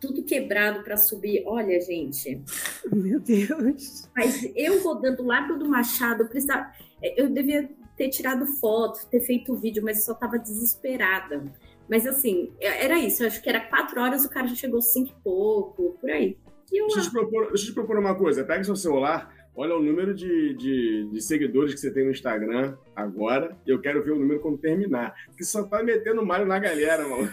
tudo 0.00 0.24
quebrado 0.24 0.82
para 0.82 0.96
subir. 0.96 1.44
Olha, 1.46 1.78
gente. 1.80 2.42
Meu 2.90 3.20
Deus. 3.20 4.08
Mas 4.16 4.50
eu 4.56 4.82
rodando 4.82 5.22
lá 5.22 5.42
do 5.42 5.68
Machado, 5.68 6.22
eu, 6.22 6.28
precisava, 6.28 6.72
eu 7.02 7.28
devia 7.28 7.68
ter 7.96 8.08
tirado 8.08 8.46
foto, 8.46 9.06
ter 9.10 9.20
feito 9.20 9.54
vídeo, 9.54 9.82
mas 9.84 10.04
só 10.04 10.12
estava 10.12 10.38
desesperada. 10.38 11.44
Mas 11.88 12.06
assim, 12.06 12.50
era 12.60 12.98
isso. 12.98 13.22
Eu 13.22 13.26
acho 13.26 13.42
que 13.42 13.48
era 13.48 13.60
quatro 13.60 14.00
horas, 14.00 14.24
o 14.24 14.30
cara 14.30 14.46
já 14.46 14.54
chegou 14.54 14.80
cinco 14.80 15.10
e 15.10 15.22
pouco, 15.22 15.98
por 16.00 16.10
aí. 16.10 16.36
Deixa, 16.70 16.98
eu 16.98 17.02
te 17.02 17.10
propor, 17.10 17.48
deixa 17.48 17.64
eu 17.64 17.68
te 17.68 17.74
propor 17.74 17.98
uma 17.98 18.14
coisa. 18.14 18.44
Pega 18.44 18.62
seu 18.62 18.76
celular, 18.76 19.34
olha 19.54 19.74
o 19.74 19.82
número 19.82 20.14
de, 20.14 20.54
de, 20.54 21.08
de, 21.12 21.20
seguidores 21.20 21.74
que 21.74 21.80
você 21.80 21.90
tem 21.90 22.04
no 22.04 22.12
Instagram 22.12 22.76
agora, 22.94 23.56
e 23.66 23.70
eu 23.70 23.80
quero 23.80 24.02
ver 24.02 24.12
o 24.12 24.18
número 24.18 24.40
quando 24.40 24.58
terminar. 24.58 25.14
Porque 25.26 25.44
só 25.44 25.64
tá 25.64 25.82
metendo 25.82 26.24
malho 26.24 26.46
na 26.46 26.58
galera, 26.58 27.06
mano. 27.08 27.30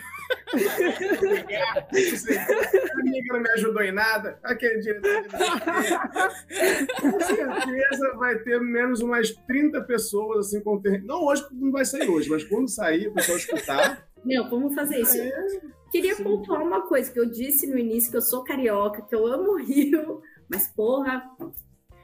a 1.67 2.99
amiga 2.99 3.33
não 3.33 3.41
me 3.41 3.49
ajudou 3.51 3.81
em 3.81 3.91
nada. 3.91 4.39
Aquele 4.43 4.79
diretor. 4.79 5.23
Com 6.99 7.19
certeza 7.19 8.15
vai 8.17 8.39
ter 8.39 8.59
menos 8.59 9.01
umas 9.01 9.31
30 9.31 9.81
pessoas 9.81 10.47
assim 10.47 10.61
com 10.61 10.81
ter... 10.81 11.03
Não, 11.03 11.25
hoje 11.25 11.45
não 11.51 11.71
vai 11.71 11.85
sair 11.85 12.09
hoje, 12.09 12.29
mas 12.29 12.43
quando 12.43 12.69
sair, 12.69 13.07
o 13.07 13.13
pessoal 13.13 13.37
escutar. 13.37 14.07
Não, 14.25 14.49
vamos 14.49 14.73
fazer 14.73 14.99
isso. 14.99 15.17
É, 15.17 15.61
Queria 15.91 16.15
sim. 16.15 16.23
pontuar 16.23 16.61
uma 16.61 16.81
coisa 16.87 17.11
que 17.11 17.19
eu 17.19 17.29
disse 17.29 17.67
no 17.67 17.77
início, 17.77 18.11
que 18.11 18.17
eu 18.17 18.21
sou 18.21 18.43
carioca, 18.43 19.01
que 19.01 19.15
eu 19.15 19.25
amo 19.25 19.53
o 19.53 19.57
Rio, 19.57 20.21
mas 20.49 20.67
porra, 20.67 21.23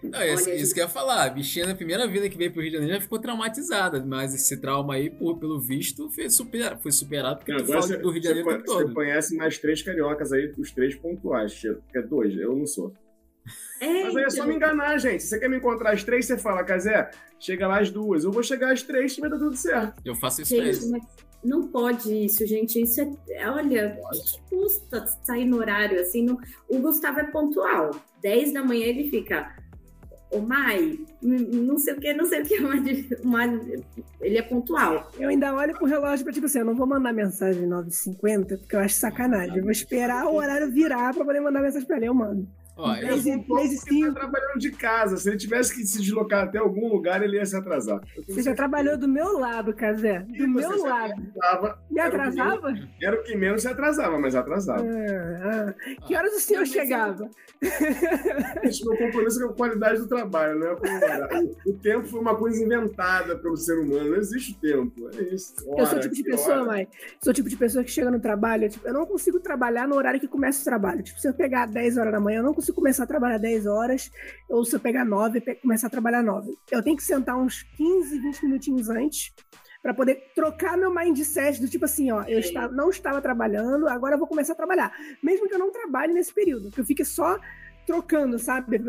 não, 0.04 0.22
isso, 0.22 0.50
Olha, 0.50 0.56
isso 0.56 0.74
que 0.74 0.82
eu 0.82 0.84
ia 0.84 0.90
falar. 0.90 1.24
A 1.24 1.30
bichinha 1.30 1.66
na 1.66 1.76
primeira 1.76 2.06
vida 2.08 2.30
que 2.30 2.38
veio 2.38 2.52
pro 2.52 2.62
Rio 2.62 2.72
de 2.72 2.78
Janeiro 2.78 2.96
já 2.96 3.02
ficou 3.02 3.20
traumatizada, 3.20 4.04
mas 4.06 4.34
esse 4.34 4.60
trauma 4.60 4.96
aí, 4.96 5.10
por, 5.10 5.40
pelo 5.40 5.60
visto, 5.60 6.10
foi, 6.10 6.30
super, 6.30 6.78
foi 6.80 6.92
superado 6.92 7.38
porque 7.38 7.56
tu 7.56 7.66
fala 7.66 7.98
do 7.98 8.12
Rio 8.12 8.22
de 8.22 8.28
Janeiro 8.28 8.50
você, 8.50 8.64
todo. 8.64 8.88
Você 8.88 8.94
conhece 8.94 9.36
mais 9.38 9.58
três 9.58 9.82
cariocas 9.82 10.34
aí, 10.34 10.54
os 10.58 10.72
três 10.72 10.96
pontuais, 10.96 11.58
que 11.58 11.98
é 11.98 12.02
dois, 12.02 12.36
eu 12.36 12.56
não 12.56 12.68
sou. 12.68 12.94
É, 13.80 14.04
Mas 14.04 14.16
aí 14.16 14.24
é 14.24 14.30
só 14.30 14.46
me 14.46 14.56
enganar, 14.56 14.98
gente. 14.98 15.24
Você 15.24 15.40
quer 15.40 15.50
me 15.50 15.58
encontrar 15.58 15.92
as 15.92 16.04
três, 16.04 16.26
você 16.26 16.38
fala, 16.38 16.64
Casé, 16.64 17.12
chega 17.40 17.68
lá 17.68 17.80
as 17.80 17.90
duas. 17.90 18.24
Eu 18.24 18.32
vou 18.32 18.42
chegar 18.42 18.72
às 18.72 18.82
três 18.82 19.18
e 19.18 19.22
vai 19.22 19.30
dar 19.30 19.38
tudo 19.38 19.56
certo. 19.56 20.02
Eu 20.06 20.16
faço 20.16 20.42
isso 20.42 20.56
gente, 20.56 20.64
mesmo. 20.64 21.02
Não 21.44 21.68
pode 21.68 22.26
isso, 22.26 22.46
gente. 22.46 22.82
Isso 22.82 23.02
é. 23.02 23.50
Olha, 23.50 24.00
o 24.02 24.10
que 24.12 24.40
custa 24.50 25.06
sair 25.24 25.46
no 25.46 25.58
horário 25.58 26.00
assim? 26.00 26.24
Não... 26.24 26.38
O 26.70 26.80
Gustavo 26.80 27.20
é 27.20 27.26
pontual. 27.26 27.92
10 28.22 28.54
da 28.54 28.64
manhã 28.64 28.86
ele 28.86 29.10
fica 29.10 29.54
o 30.34 30.40
Mai, 30.40 30.98
não 31.22 31.78
sei 31.78 31.94
o 31.94 32.00
que, 32.00 32.12
não 32.14 32.26
sei 32.26 32.42
o 32.42 32.46
que, 32.46 32.60
mas, 33.24 33.62
ele 34.20 34.38
é 34.38 34.42
pontual. 34.42 35.12
Eu 35.20 35.30
ainda 35.30 35.54
olho 35.54 35.74
pro 35.76 35.86
relógio 35.86 36.26
pra 36.26 36.34
tipo 36.34 36.48
assim, 36.48 36.60
eu 36.60 36.66
não 36.66 36.76
vou 36.76 36.88
mandar 36.88 37.14
mensagem 37.14 37.68
9h50, 37.70 38.58
porque 38.58 38.76
eu 38.76 38.80
acho 38.80 38.96
sacanagem. 38.96 39.58
Eu 39.58 39.64
vou 39.64 39.72
esperar 39.72 40.26
o 40.26 40.36
horário 40.36 40.72
virar 40.72 41.14
pra 41.14 41.24
poder 41.24 41.40
mandar 41.40 41.62
mensagem 41.62 41.88
pra 41.88 41.98
ele, 41.98 42.08
eu 42.08 42.16
mando. 42.16 42.48
Ó, 42.76 42.96
eu 42.96 43.18
ele 43.18 44.06
tá 44.14 44.20
trabalhando 44.20 44.58
de 44.58 44.72
casa. 44.72 45.18
Se 45.18 45.30
ele 45.30 45.38
tivesse 45.38 45.76
que 45.76 45.86
se 45.86 46.02
deslocar 46.02 46.46
até 46.46 46.58
algum 46.58 46.90
lugar, 46.90 47.22
ele 47.22 47.38
ia 47.38 47.46
se 47.46 47.56
atrasar. 47.56 48.02
Você 48.28 48.42
já 48.42 48.56
trabalhou 48.56 48.98
do 48.98 49.08
meu 49.08 49.38
lado, 49.38 49.74
Casé. 49.76 50.20
Do 50.22 50.48
meu 50.48 50.84
lado. 50.84 51.14
Atrasava, 51.38 51.80
Me 51.90 52.00
atrasava? 52.00 52.52
Era 52.52 52.60
o, 52.60 52.74
menos, 52.74 52.90
era 53.02 53.20
o 53.20 53.24
que 53.24 53.38
menos 53.38 53.62
se 53.62 53.68
atrasava, 53.68 54.20
mas 54.20 54.34
atrasava. 54.36 54.84
Ah, 54.84 55.74
ah. 55.78 56.06
Que 56.08 56.16
horas 56.16 56.34
o 56.34 56.40
senhor 56.40 56.66
chegava? 56.66 57.30
Gente, 58.64 58.86
meu 58.86 58.98
compromisso 58.98 59.40
com 59.40 59.54
a 59.54 59.54
qualidade 59.54 60.00
do 60.00 60.08
trabalho, 60.08 60.64
é 60.64 60.76
com 60.76 61.70
o 61.70 61.74
tempo 61.74 62.08
foi 62.08 62.20
uma 62.20 62.36
coisa 62.36 62.64
inventada 62.64 63.38
pelo 63.38 63.56
ser 63.56 63.78
humano. 63.78 64.10
Não 64.10 64.18
existe 64.18 64.60
tempo. 64.60 65.10
É 65.16 65.22
isso. 65.34 65.54
Hora, 65.68 65.82
eu 65.82 65.86
sou 65.86 65.98
o 66.00 66.02
tipo 66.02 66.16
de 66.16 66.24
pessoa, 66.24 66.56
hora. 66.56 66.66
mãe. 66.66 66.88
Sou 67.24 67.32
o 67.32 67.34
tipo 67.34 67.50
de 67.50 67.56
pessoa 67.56 67.84
que 67.84 67.92
chega 67.92 68.10
no 68.10 68.20
trabalho. 68.20 68.68
Tipo, 68.68 68.88
eu 68.88 68.94
não 68.94 69.06
consigo 69.06 69.40
trabalhar 69.40 69.88
no 69.88 69.96
horário 69.96 70.20
que 70.20 70.28
começa 70.28 70.62
o 70.62 70.64
trabalho. 70.64 71.04
Tipo, 71.04 71.20
se 71.20 71.28
eu 71.28 71.34
pegar 71.34 71.68
10 71.68 71.98
horas 71.98 72.12
da 72.12 72.20
manhã, 72.20 72.40
eu 72.40 72.44
não 72.44 72.54
consigo 72.54 72.63
consigo 72.64 72.76
começar 72.76 73.04
a 73.04 73.08
trabalhar 73.08 73.38
10 73.38 73.66
horas, 73.66 74.10
ou 74.50 74.64
se 74.64 74.76
eu 74.76 74.80
pegar 74.80 75.04
9, 75.04 75.42
começar 75.62 75.88
a 75.88 75.90
trabalhar 75.90 76.24
9. 76.24 76.58
Eu 76.72 76.82
tenho 76.82 76.96
que 76.96 77.04
sentar 77.04 77.38
uns 77.38 77.64
15, 77.64 78.20
20 78.20 78.46
minutinhos 78.46 78.90
antes 78.90 79.34
para 79.82 79.94
poder 79.94 80.32
trocar 80.34 80.78
meu 80.78 80.94
mindset 80.94 81.60
do 81.60 81.68
tipo 81.68 81.84
assim, 81.84 82.10
ó, 82.10 82.24
eu 82.24 82.40
estava, 82.40 82.74
não 82.74 82.90
estava 82.90 83.22
trabalhando, 83.22 83.90
agora 83.90 84.16
eu 84.16 84.20
vou 84.20 84.28
começar 84.28 84.54
a 84.54 84.56
trabalhar. 84.56 84.94
Mesmo 85.22 85.48
que 85.48 85.54
eu 85.54 85.60
não 85.60 85.72
trabalhe 85.72 86.14
nesse 86.14 86.34
período, 86.34 86.72
que 86.72 86.80
eu 86.80 86.86
fique 86.86 87.04
só 87.04 87.38
trocando, 87.86 88.40
sabe? 88.40 88.82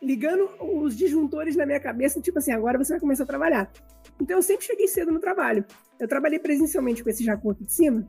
Ligando 0.00 0.48
os 0.58 0.96
disjuntores 0.96 1.54
na 1.56 1.66
minha 1.66 1.78
cabeça, 1.78 2.22
tipo 2.22 2.38
assim, 2.38 2.52
agora 2.52 2.78
você 2.78 2.94
vai 2.94 3.00
começar 3.00 3.24
a 3.24 3.26
trabalhar. 3.26 3.70
Então 4.18 4.38
eu 4.38 4.42
sempre 4.42 4.64
cheguei 4.64 4.88
cedo 4.88 5.12
no 5.12 5.20
trabalho. 5.20 5.62
Eu 5.98 6.08
trabalhei 6.08 6.38
presencialmente 6.38 7.04
com 7.04 7.10
esse 7.10 7.22
jacu 7.22 7.50
aqui 7.50 7.64
de 7.64 7.72
cima, 7.72 8.06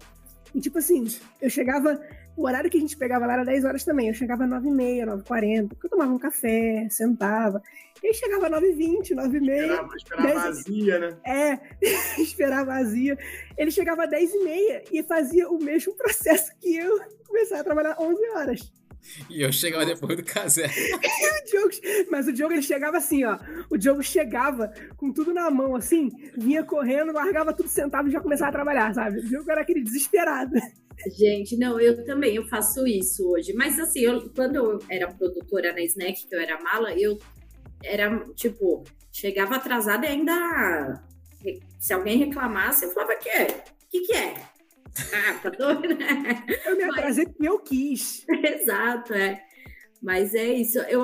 e 0.54 0.60
tipo 0.60 0.78
assim, 0.78 1.06
eu 1.42 1.50
chegava. 1.50 2.02
O 2.36 2.46
horário 2.46 2.70
que 2.70 2.78
a 2.78 2.80
gente 2.80 2.98
pegava 2.98 3.26
lá 3.26 3.34
era 3.34 3.44
10 3.44 3.66
horas 3.66 3.84
também. 3.84 4.08
Eu 4.08 4.14
chegava 4.14 4.46
9h30, 4.46 5.24
9h40, 5.24 5.68
porque 5.70 5.86
eu 5.86 5.90
tomava 5.90 6.12
um 6.12 6.20
café, 6.20 6.88
sentava. 6.90 7.62
E 8.02 8.08
aí 8.08 8.14
chegava 8.14 8.50
9h20, 8.50 9.12
9h30. 9.12 9.42
Esperava, 9.42 9.96
esperava 9.96 10.28
10... 10.28 10.42
vazia, 10.42 11.00
né? 11.00 11.18
É, 11.26 11.60
esperava 12.22 12.66
vazia. 12.66 13.18
Ele 13.58 13.72
chegava 13.72 14.08
10h30 14.08 14.84
e 14.92 15.04
fazia 15.04 15.50
o 15.50 15.62
mesmo 15.62 15.94
processo 15.96 16.52
que 16.60 16.76
eu 16.76 17.00
começar 17.28 17.60
a 17.60 17.64
trabalhar 17.64 17.96
11 18.00 18.30
horas. 18.30 18.72
E 19.30 19.42
eu 19.42 19.52
chegava 19.52 19.86
depois 19.86 20.16
do 20.16 20.24
casé. 20.24 20.68
o 20.68 21.50
Diogo, 21.50 21.70
mas 22.10 22.28
o 22.28 22.34
Diogo 22.34 22.54
ele 22.54 22.62
chegava 22.62 22.98
assim, 22.98 23.24
ó. 23.24 23.38
O 23.70 23.78
Diogo 23.78 24.04
chegava 24.04 24.72
com 24.96 25.12
tudo 25.12 25.34
na 25.34 25.50
mão, 25.50 25.76
assim, 25.76 26.10
vinha 26.38 26.64
correndo, 26.64 27.12
largava 27.12 27.54
tudo 27.54 27.70
sentado 27.70 28.08
e 28.08 28.12
já 28.12 28.20
começava 28.20 28.50
a 28.50 28.54
trabalhar, 28.54 28.94
sabe? 28.94 29.20
O 29.20 29.26
Diogo 29.26 29.50
era 29.52 29.62
aquele 29.62 29.84
desesperado. 29.84 30.56
Gente, 31.18 31.58
não, 31.58 31.80
eu 31.80 32.04
também, 32.06 32.36
eu 32.36 32.48
faço 32.48 32.86
isso 32.86 33.28
hoje. 33.30 33.54
Mas 33.54 33.80
assim, 33.80 34.02
eu, 34.02 34.30
quando 34.36 34.56
eu 34.56 34.80
era 34.90 35.12
produtora 35.12 35.74
na 35.74 35.82
Snack, 35.82 36.28
que 36.28 36.36
eu 36.36 36.40
era 36.40 36.62
mala, 36.62 36.94
eu 36.94 37.18
era, 37.84 38.26
tipo, 38.36 38.84
chegava 39.12 39.56
atrasada 39.56 40.06
e 40.06 40.10
ainda. 40.10 41.04
Se 41.80 41.94
alguém 41.94 42.18
reclamasse, 42.18 42.86
eu 42.86 42.92
falava, 42.92 43.16
que 43.16 43.30
é? 43.30 43.64
Que, 43.90 44.02
que 44.02 44.14
é? 44.14 44.34
Ah, 45.14 45.40
tá 45.42 45.50
doido, 45.50 45.96
né? 45.96 46.46
Eu 46.66 46.76
me 46.76 46.84
atrasei 46.84 47.26
porque 47.26 47.48
eu 47.48 47.60
quis. 47.60 48.26
Exato, 48.44 49.14
é. 49.14 49.42
Mas 50.02 50.36
é 50.36 50.46
isso. 50.54 50.80
Eu, 50.80 51.02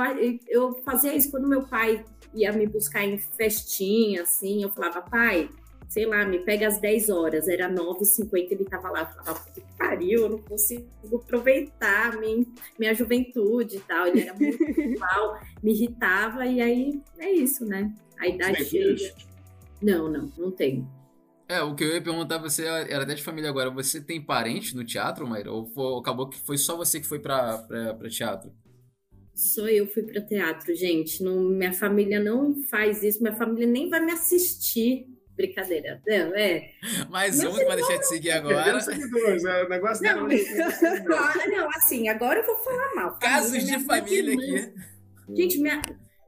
eu 0.50 0.76
fazia 0.84 1.16
isso 1.16 1.32
quando 1.32 1.48
meu 1.48 1.66
pai 1.66 2.04
ia 2.34 2.52
me 2.52 2.68
buscar 2.68 3.06
em 3.06 3.18
festinha, 3.18 4.24
assim. 4.24 4.62
Eu 4.62 4.70
falava, 4.72 5.02
pai, 5.02 5.50
sei 5.88 6.06
lá, 6.06 6.26
me 6.26 6.40
pega 6.40 6.68
às 6.68 6.80
10 6.80 7.10
horas. 7.10 7.48
Era 7.48 7.70
9h50, 7.70 8.52
ele 8.52 8.66
tava 8.66 8.90
lá. 8.90 9.02
Eu 9.02 9.24
falava, 9.24 9.52
que 9.52 9.62
pariu, 9.78 10.22
eu 10.24 10.30
não 10.30 10.40
consigo 10.40 10.88
aproveitar 11.14 12.18
minha, 12.20 12.46
minha 12.78 12.94
juventude 12.94 13.78
e 13.78 13.80
tal. 13.82 14.08
Ele 14.08 14.22
era 14.22 14.34
muito 14.34 14.60
mal, 15.00 15.40
me 15.64 15.72
irritava. 15.74 16.46
E 16.46 16.62
aí, 16.62 17.02
é 17.18 17.32
isso, 17.32 17.66
né? 17.66 17.94
A 18.20 18.28
idade 18.28 18.66
chega. 18.66 19.14
Não, 19.82 20.10
não, 20.10 20.32
não 20.38 20.52
tenho. 20.52 20.88
É, 21.50 21.62
o 21.62 21.74
que 21.74 21.84
eu 21.84 21.94
ia 21.94 22.02
perguntar 22.02 22.40
você 22.40 22.66
era 22.66 23.04
até 23.04 23.14
de 23.14 23.24
família 23.24 23.50
agora. 23.50 23.70
Você 23.70 24.02
tem 24.02 24.22
parente 24.22 24.76
no 24.76 24.84
teatro, 24.84 25.26
Maíra? 25.26 25.52
Ou 25.52 25.66
foi, 25.68 26.00
acabou 26.00 26.28
que 26.28 26.40
foi 26.40 26.58
só 26.58 26.76
você 26.76 27.00
que 27.00 27.08
foi 27.08 27.20
pra, 27.20 27.60
pra, 27.60 27.94
pra 27.94 28.10
teatro? 28.10 28.52
Só 29.34 29.68
eu 29.68 29.88
fui 29.88 30.04
para 30.04 30.20
teatro, 30.20 30.76
gente. 30.76 31.24
Não, 31.24 31.40
minha 31.40 31.72
família 31.72 32.20
não 32.20 32.56
faz 32.64 33.04
isso, 33.04 33.22
minha 33.22 33.36
família 33.36 33.68
nem 33.68 33.88
vai 33.88 34.04
me 34.04 34.12
assistir. 34.12 35.06
Brincadeira. 35.38 36.02
Não, 36.06 36.36
é. 36.36 36.72
Mais 37.10 37.40
um 37.40 37.54
que 37.54 37.64
vai 37.64 37.76
deixar 37.76 37.98
de 37.98 38.08
seguir 38.08 38.32
agora. 38.32 38.80
Seguidores, 38.82 39.46
é, 39.46 39.70
negócio 39.70 40.04
não, 40.04 40.28
não, 40.28 41.48
não, 41.48 41.70
assim, 41.70 42.10
agora 42.10 42.40
eu 42.40 42.46
vou 42.46 42.58
falar 42.58 42.96
mal. 42.96 43.20
Casos 43.20 43.64
de 43.64 43.80
família 43.80 44.34
aqui. 44.34 44.74
Gente, 45.36 45.60
minha, 45.60 45.80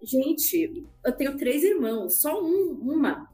gente, 0.03 0.85
eu 1.03 1.11
tenho 1.13 1.35
três 1.37 1.63
irmãos, 1.63 2.21
só 2.21 2.39
um, 2.39 2.79
uma 2.81 3.27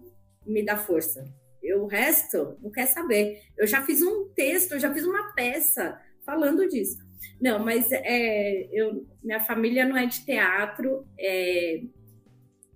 me 0.45 0.63
dá 0.63 0.77
força. 0.77 1.25
Eu, 1.61 1.83
o 1.83 1.87
resto 1.87 2.57
não 2.61 2.71
quer 2.71 2.85
saber. 2.85 3.41
Eu 3.57 3.67
já 3.67 3.81
fiz 3.81 4.01
um 4.01 4.29
texto, 4.29 4.73
eu 4.73 4.79
já 4.79 4.93
fiz 4.93 5.03
uma 5.03 5.33
peça 5.33 5.99
falando 6.23 6.69
disso. 6.69 7.03
Não, 7.41 7.59
mas 7.59 7.91
é, 7.91 8.69
eu, 8.71 9.05
minha 9.21 9.41
família 9.41 9.85
não 9.85 9.97
é 9.97 10.05
de 10.05 10.23
teatro. 10.23 11.05
É, 11.19 11.81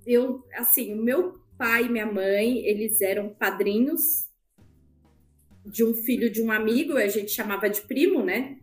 eu, 0.05 0.43
assim, 0.55 0.93
o 0.93 1.01
meu 1.01 1.38
pai 1.59 1.85
e 1.85 1.89
minha 1.89 2.05
mãe, 2.05 2.65
eles 2.65 3.01
eram 3.01 3.29
padrinhos 3.29 4.29
de 5.65 5.83
um 5.83 5.93
filho 5.93 6.31
de 6.31 6.41
um 6.41 6.51
amigo, 6.51 6.93
a 6.93 7.07
gente 7.07 7.29
chamava 7.31 7.69
de 7.69 7.81
primo, 7.81 8.23
né? 8.23 8.57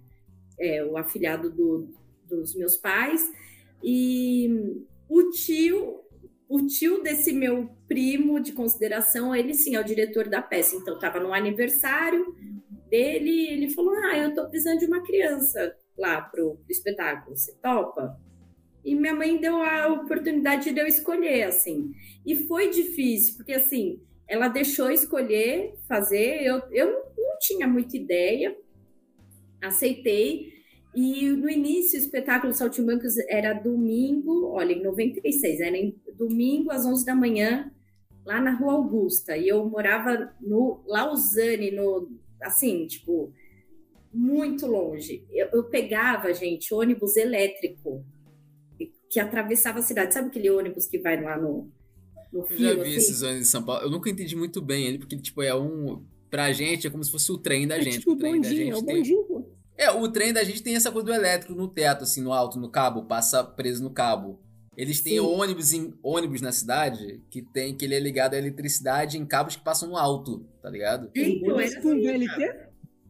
É, 0.58 0.82
o 0.82 0.96
afilhado 0.96 1.50
do, 1.50 1.94
dos 2.26 2.56
meus 2.56 2.76
pais. 2.76 3.30
E 3.84 4.48
o 5.08 5.30
tio 5.30 6.02
o 6.48 6.64
tio 6.64 7.02
desse 7.02 7.32
meu 7.32 7.68
primo 7.88 8.40
de 8.40 8.52
consideração, 8.52 9.34
ele 9.34 9.52
sim 9.52 9.74
é 9.74 9.80
o 9.80 9.84
diretor 9.84 10.28
da 10.28 10.40
peça. 10.40 10.76
Então, 10.76 10.94
estava 10.94 11.18
no 11.18 11.32
aniversário 11.32 12.34
dele, 12.88 13.48
ele 13.48 13.70
falou: 13.70 13.92
Ah, 13.92 14.16
eu 14.16 14.28
estou 14.30 14.48
precisando 14.48 14.78
de 14.78 14.86
uma 14.86 15.02
criança 15.02 15.76
lá 15.98 16.20
pro, 16.22 16.56
pro 16.56 16.70
espetáculo, 16.70 17.36
você 17.36 17.52
topa? 17.60 18.18
E 18.86 18.94
minha 18.94 19.12
mãe 19.12 19.36
deu 19.36 19.56
a 19.56 19.88
oportunidade 19.88 20.72
de 20.72 20.80
eu 20.80 20.86
escolher, 20.86 21.42
assim. 21.42 21.90
E 22.24 22.36
foi 22.36 22.70
difícil, 22.70 23.34
porque 23.34 23.52
assim, 23.52 24.00
ela 24.28 24.46
deixou 24.46 24.92
escolher, 24.92 25.74
fazer, 25.88 26.44
eu, 26.44 26.62
eu 26.70 26.92
não 27.18 27.36
tinha 27.40 27.66
muita 27.66 27.96
ideia, 27.96 28.56
aceitei. 29.60 30.52
E 30.94 31.28
no 31.30 31.50
início, 31.50 31.98
o 31.98 32.02
espetáculo 32.02 32.52
Saltimbancos 32.52 33.18
era 33.28 33.52
domingo, 33.52 34.50
olha, 34.52 34.72
em 34.72 34.82
96, 34.84 35.60
era 35.60 35.76
em 35.76 36.00
domingo 36.16 36.70
às 36.70 36.86
11 36.86 37.04
da 37.04 37.14
manhã, 37.14 37.72
lá 38.24 38.40
na 38.40 38.52
Rua 38.52 38.74
Augusta. 38.74 39.36
E 39.36 39.48
eu 39.48 39.68
morava 39.68 40.32
no 40.40 40.80
Lausanne, 40.86 41.72
no, 41.72 42.08
assim, 42.40 42.86
tipo, 42.86 43.32
muito 44.14 44.64
longe. 44.64 45.26
Eu, 45.32 45.48
eu 45.54 45.64
pegava, 45.64 46.32
gente, 46.32 46.72
ônibus 46.72 47.16
elétrico 47.16 48.04
que 49.10 49.20
atravessava 49.20 49.78
a 49.78 49.82
cidade. 49.82 50.14
Sabe 50.14 50.28
aquele 50.28 50.50
ônibus 50.50 50.86
que 50.86 50.98
vai 50.98 51.20
lá 51.20 51.38
no, 51.38 51.70
no 52.32 52.44
fio? 52.44 52.56
Eu 52.56 52.76
já 52.76 52.82
vi 52.82 52.88
assim? 52.90 52.96
esses 52.96 53.22
ônibus 53.22 53.46
em 53.46 53.50
São 53.50 53.62
Paulo. 53.62 53.82
Eu 53.82 53.90
nunca 53.90 54.10
entendi 54.10 54.36
muito 54.36 54.60
bem 54.60 54.86
ele, 54.86 54.98
porque, 54.98 55.16
tipo, 55.16 55.42
é 55.42 55.54
um 55.54 56.04
pra 56.30 56.52
gente 56.52 56.86
é 56.86 56.90
como 56.90 57.02
se 57.04 57.10
fosse 57.10 57.30
o 57.30 57.38
trem 57.38 57.66
da 57.66 57.78
É 57.78 57.82
gente. 57.82 58.00
tipo 58.00 58.12
o 58.12 58.16
trem 58.16 58.40
da 58.40 58.48
bondinho, 58.48 58.56
gente 58.56 58.72
é 58.72 58.76
o 58.76 58.82
tem... 58.82 58.96
bondinho, 58.96 59.24
pô. 59.24 59.48
É, 59.78 59.90
o 59.90 60.08
trem 60.10 60.32
da 60.32 60.42
gente 60.42 60.62
tem 60.62 60.74
essa 60.74 60.90
coisa 60.90 61.06
do 61.06 61.14
elétrico 61.14 61.54
no 61.54 61.68
teto, 61.68 62.04
assim, 62.04 62.22
no 62.22 62.32
alto, 62.32 62.58
no 62.58 62.70
cabo, 62.70 63.04
passa 63.04 63.44
preso 63.44 63.82
no 63.82 63.90
cabo. 63.90 64.40
Eles 64.76 65.00
têm 65.00 65.14
Sim. 65.14 65.20
ônibus, 65.20 65.72
em, 65.72 65.94
ônibus 66.02 66.40
na 66.42 66.52
cidade 66.52 67.22
que 67.30 67.40
tem 67.40 67.74
que 67.74 67.84
ele 67.84 67.94
é 67.94 68.00
ligado 68.00 68.34
à 68.34 68.38
eletricidade 68.38 69.16
em 69.16 69.24
cabos 69.24 69.56
que 69.56 69.64
passam 69.64 69.88
no 69.88 69.96
alto, 69.96 70.46
tá 70.62 70.68
ligado? 70.68 71.10
Então, 71.14 71.58
era 71.58 71.80
Com 71.80 71.88
assim, 71.88 72.02
VLT? 72.02 72.54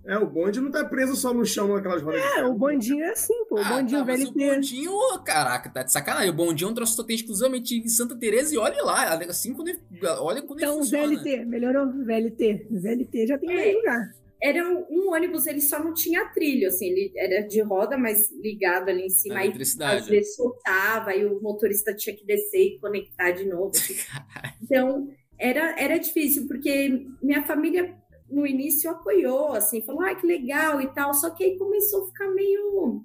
É, 0.09 0.17
o 0.19 0.27
bonde 0.27 0.61
não 0.61 0.71
tá 0.71 0.85
preso 0.85 1.17
só 1.17 1.35
no 1.35 1.45
chão 1.45 1.67
naquelas 1.75 2.01
rodas 2.03 2.21
É, 2.37 2.45
o 2.45 2.55
bondinho 2.55 3.03
é 3.05 3.11
assim, 3.11 3.35
pô. 3.49 3.57
O 3.57 3.59
Ah, 3.59 3.69
bondinho 3.77 4.01
tá, 4.01 4.07
mas 4.07 4.25
o 4.25 4.33
bondinho, 4.33 4.93
caraca, 5.25 5.69
tá 5.69 5.83
de 5.83 5.93
sacanagem. 5.93 6.31
O 6.31 6.35
bondinho 6.35 6.69
é 6.69 6.71
um 6.71 6.75
troço 6.75 6.93
que 6.93 6.97
só 6.97 7.03
tem 7.05 7.17
exclusivamente 7.17 7.77
em 7.77 7.89
Santa 7.89 8.17
Teresa 8.17 8.55
e 8.55 8.59
olha 8.59 8.83
lá, 8.85 9.15
assim 9.29 9.53
quando 9.53 9.69
ele, 9.69 9.81
olha 10.21 10.43
quando 10.43 10.61
Então, 10.61 10.75
ele 10.75 10.83
funciona. 10.83 11.07
VLT, 11.09 11.45
melhorou? 11.47 11.93
VLT. 12.05 12.67
VLT 12.71 13.27
já 13.27 13.39
tem 13.39 13.51
É. 13.51 13.55
mais 13.55 13.75
lugar. 13.75 14.11
era 14.43 14.69
um, 14.69 14.85
um 14.91 15.13
ônibus, 15.15 15.47
ele 15.47 15.61
só 15.63 15.83
não 15.83 15.93
tinha 15.95 16.27
trilho, 16.27 16.69
assim, 16.69 16.87
ele 16.87 17.13
era 17.17 17.41
de 17.49 17.61
roda, 17.63 17.97
mas 17.99 18.31
ligado 18.33 18.89
ali 18.91 19.07
em 19.07 19.11
cima. 19.11 19.37
A 19.37 19.39
Aí, 19.39 19.47
eletricidade. 19.47 20.01
às 20.03 20.07
vezes 20.09 20.37
soltava, 20.37 21.11
aí 21.11 21.25
o 21.25 21.41
motorista 21.41 21.95
tinha 21.95 22.15
que 22.15 22.25
descer 22.25 22.61
e 22.61 22.79
conectar 22.79 23.31
de 23.33 23.45
novo. 23.49 23.71
assim. 23.75 23.95
Então, 24.63 25.09
era, 25.39 25.75
era 25.81 25.99
difícil, 25.99 26.47
porque 26.47 27.07
minha 27.23 27.45
família 27.45 27.95
no 28.31 28.47
início 28.47 28.91
apoiou, 28.91 29.53
assim, 29.53 29.83
falou, 29.83 30.03
ah, 30.03 30.15
que 30.15 30.27
legal 30.27 30.81
e 30.81 30.89
tal, 30.89 31.15
só 31.15 31.31
que 31.31 31.45
aí 31.45 31.59
começou 31.59 32.05
a 32.05 32.07
ficar 32.07 32.29
meio, 32.31 33.05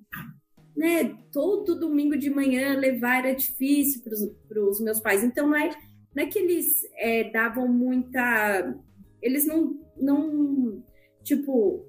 né, 0.76 1.18
todo 1.32 1.80
domingo 1.80 2.18
de 2.18 2.30
manhã 2.30 2.78
levar 2.78 3.20
era 3.20 3.36
difícil 3.36 4.02
para 4.48 4.62
os 4.64 4.82
meus 4.82 5.00
pais, 5.00 5.24
então 5.24 5.48
não 5.48 5.56
é, 5.56 5.70
não 6.16 6.24
é 6.24 6.28
que 6.28 6.40
eles 6.40 6.82
é, 6.98 7.30
davam 7.32 7.68
muita, 7.68 8.76
eles 9.22 9.46
não, 9.46 9.80
não, 9.96 10.84
tipo, 11.24 11.86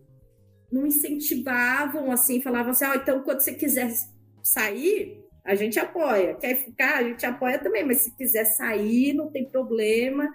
não 0.70 0.86
incentivavam, 0.86 2.10
assim, 2.10 2.40
falavam 2.40 2.72
assim, 2.72 2.84
ó, 2.84 2.94
então 2.94 3.22
quando 3.22 3.40
você 3.40 3.54
quiser 3.54 3.90
sair, 4.42 5.22
a 5.44 5.54
gente 5.54 5.78
apoia, 5.78 6.34
quer 6.34 6.56
ficar, 6.56 6.98
a 6.98 7.02
gente 7.02 7.26
apoia 7.26 7.58
também, 7.58 7.84
mas 7.84 8.02
se 8.02 8.16
quiser 8.16 8.44
sair, 8.44 9.12
não 9.12 9.30
tem 9.30 9.48
problema, 9.48 10.28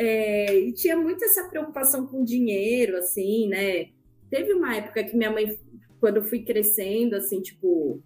é, 0.00 0.56
e 0.56 0.72
tinha 0.72 0.96
muito 0.96 1.24
essa 1.24 1.48
preocupação 1.48 2.06
com 2.06 2.22
dinheiro, 2.22 2.96
assim, 2.96 3.48
né? 3.48 3.88
Teve 4.30 4.52
uma 4.52 4.76
época 4.76 5.02
que 5.02 5.16
minha 5.16 5.32
mãe, 5.32 5.58
quando 5.98 6.18
eu 6.18 6.22
fui 6.22 6.44
crescendo, 6.44 7.16
assim, 7.16 7.42
tipo, 7.42 8.00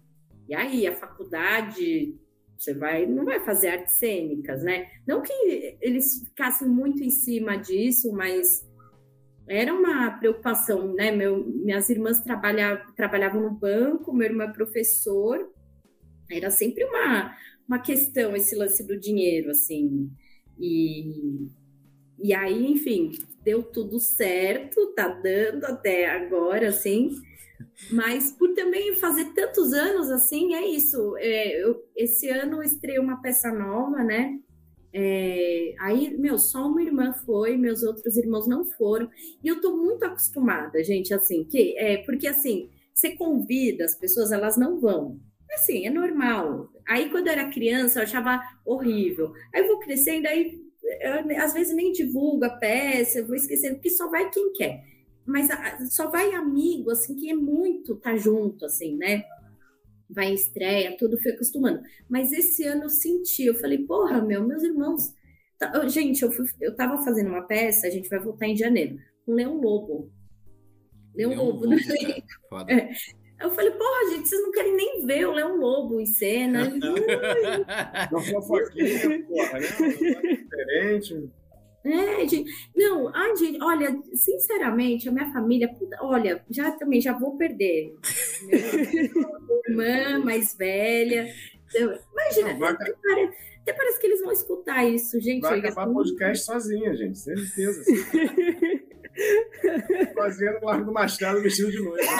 e 0.49 0.55
aí, 0.55 0.87
a 0.87 0.95
faculdade, 0.95 2.15
você 2.57 2.73
vai, 2.73 3.05
não 3.05 3.23
vai 3.23 3.45
fazer 3.45 3.67
artes 3.67 3.99
cênicas, 3.99 4.63
né? 4.63 4.87
Não 5.05 5.21
que 5.21 5.77
eles 5.79 6.23
ficassem 6.25 6.67
muito 6.67 7.03
em 7.03 7.11
cima 7.11 7.57
disso, 7.57 8.11
mas 8.11 8.67
era 9.47 9.71
uma 9.71 10.17
preocupação, 10.17 10.95
né? 10.95 11.11
Meu, 11.11 11.45
minhas 11.45 11.91
irmãs 11.91 12.21
trabalha, 12.21 12.83
trabalhavam 12.95 13.39
no 13.39 13.51
banco, 13.51 14.11
meu 14.11 14.29
irmão 14.29 14.47
é 14.49 14.51
professor, 14.51 15.47
era 16.31 16.49
sempre 16.49 16.83
uma, 16.85 17.37
uma 17.67 17.77
questão 17.77 18.35
esse 18.35 18.55
lance 18.55 18.83
do 18.83 18.99
dinheiro, 18.99 19.51
assim, 19.51 20.09
e 20.59 21.51
e 22.23 22.33
aí, 22.33 22.71
enfim, 22.71 23.11
deu 23.43 23.61
tudo 23.61 23.99
certo, 23.99 24.93
tá 24.95 25.09
dando 25.09 25.65
até 25.65 26.09
agora, 26.09 26.69
assim. 26.69 27.11
Mas 27.91 28.31
por 28.31 28.53
também 28.53 28.95
fazer 28.95 29.33
tantos 29.33 29.73
anos, 29.73 30.09
assim, 30.09 30.53
é 30.55 30.65
isso. 30.65 31.17
É, 31.17 31.61
eu, 31.61 31.83
esse 31.97 32.29
ano 32.29 32.57
eu 32.57 32.63
estreiei 32.63 32.97
uma 32.97 33.21
peça 33.21 33.51
nova, 33.51 34.01
né? 34.05 34.39
É, 34.93 35.75
aí, 35.81 36.17
meu, 36.17 36.37
só 36.37 36.65
uma 36.65 36.81
irmã 36.81 37.13
foi, 37.25 37.57
meus 37.57 37.83
outros 37.83 38.15
irmãos 38.15 38.47
não 38.47 38.63
foram. 38.63 39.09
E 39.43 39.47
eu 39.49 39.59
tô 39.59 39.75
muito 39.75 40.05
acostumada, 40.05 40.81
gente, 40.81 41.13
assim, 41.13 41.43
que 41.43 41.77
é 41.77 41.97
porque 41.97 42.27
assim, 42.27 42.69
você 42.93 43.17
convida 43.17 43.83
as 43.83 43.95
pessoas, 43.95 44.31
elas 44.31 44.55
não 44.55 44.79
vão. 44.79 45.19
Assim, 45.53 45.85
é 45.85 45.89
normal. 45.89 46.69
Aí, 46.87 47.09
quando 47.09 47.27
eu 47.27 47.33
era 47.33 47.49
criança, 47.49 47.99
eu 47.99 48.03
achava 48.03 48.41
horrível. 48.65 49.33
Aí 49.53 49.61
eu 49.61 49.67
vou 49.67 49.79
crescendo, 49.79 50.27
aí 50.27 50.62
às 51.37 51.53
vezes 51.53 51.75
nem 51.75 51.91
divulgo 51.91 52.45
a 52.45 52.49
peça, 52.49 53.23
vou 53.23 53.35
esquecendo, 53.35 53.75
porque 53.75 53.89
só 53.89 54.09
vai 54.09 54.29
quem 54.29 54.53
quer. 54.53 54.83
Mas 55.25 55.49
a, 55.49 55.85
só 55.89 56.09
vai 56.09 56.33
amigo, 56.33 56.91
assim, 56.91 57.15
que 57.15 57.29
é 57.29 57.33
muito 57.33 57.95
tá 57.95 58.15
junto, 58.15 58.65
assim, 58.65 58.97
né? 58.97 59.23
Vai 60.09 60.31
em 60.31 60.33
estreia, 60.33 60.97
tudo 60.97 61.19
fui 61.21 61.31
acostumando. 61.31 61.81
Mas 62.09 62.31
esse 62.31 62.65
ano 62.65 62.83
eu 62.83 62.89
senti, 62.89 63.45
eu 63.45 63.55
falei, 63.55 63.79
porra, 63.79 64.21
meu, 64.21 64.45
meus 64.45 64.63
irmãos. 64.63 65.13
Tá, 65.57 65.87
gente, 65.87 66.23
eu, 66.23 66.31
fui, 66.31 66.45
eu 66.59 66.75
tava 66.75 67.03
fazendo 67.03 67.29
uma 67.29 67.43
peça, 67.43 67.87
a 67.87 67.89
gente 67.89 68.09
vai 68.09 68.19
voltar 68.19 68.47
em 68.47 68.57
janeiro, 68.57 68.97
com 69.25 69.33
Leão 69.33 69.59
Lobo. 69.59 70.11
Leão, 71.15 71.31
Leão 71.31 71.45
Lobo, 71.45 71.65
Lobo 71.65 71.75
né? 71.75 71.77
É. 72.67 73.22
Eu 73.39 73.51
falei, 73.51 73.71
porra, 73.71 74.09
gente, 74.11 74.29
vocês 74.29 74.41
não 74.41 74.51
querem 74.51 74.75
nem 74.75 75.05
ver 75.05 75.27
o 75.27 75.33
Leão 75.33 75.57
Lobo 75.57 75.99
em 75.99 76.05
cena. 76.05 76.71
Uma 78.11 78.21
fofoquinha, 78.21 79.23
porra, 79.25 79.59
né? 79.59 79.67
diferente. 80.29 81.29
É, 81.85 82.25
gente, 82.25 82.49
não, 82.73 83.11
ai, 83.13 83.35
gente, 83.35 83.61
olha, 83.61 83.99
sinceramente, 84.13 85.09
a 85.09 85.11
minha 85.11 85.29
família, 85.33 85.67
puta, 85.67 85.97
olha, 86.01 86.41
já 86.49 86.71
também 86.71 87.01
já 87.01 87.11
vou 87.11 87.35
perder. 87.35 87.93
Minha 89.67 90.07
irmã 90.15 90.19
mais 90.23 90.55
velha. 90.55 91.27
Eu, 91.75 91.99
imagina, 92.13 92.53
não, 92.53 92.59
vai... 92.59 92.71
até, 92.71 92.93
parece, 93.03 93.37
até, 93.61 93.73
parece, 93.73 93.99
que 93.99 94.07
eles 94.07 94.21
vão 94.21 94.31
escutar 94.31 94.85
isso, 94.85 95.19
gente. 95.19 95.41
Vai 95.41 95.59
acabar 95.59 95.89
o 95.89 95.93
podcast 95.93 96.45
sozinha, 96.45 96.95
gente, 96.95 97.17
certeza. 97.17 97.83
Fazendo 100.15 100.59
o 100.61 100.65
Largo 100.65 100.85
do 100.85 100.93
Machado 100.93 101.41
vestido 101.41 101.71
de 101.71 101.81
noiva. 101.81 102.11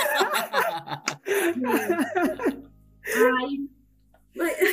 Ai. 3.06 3.74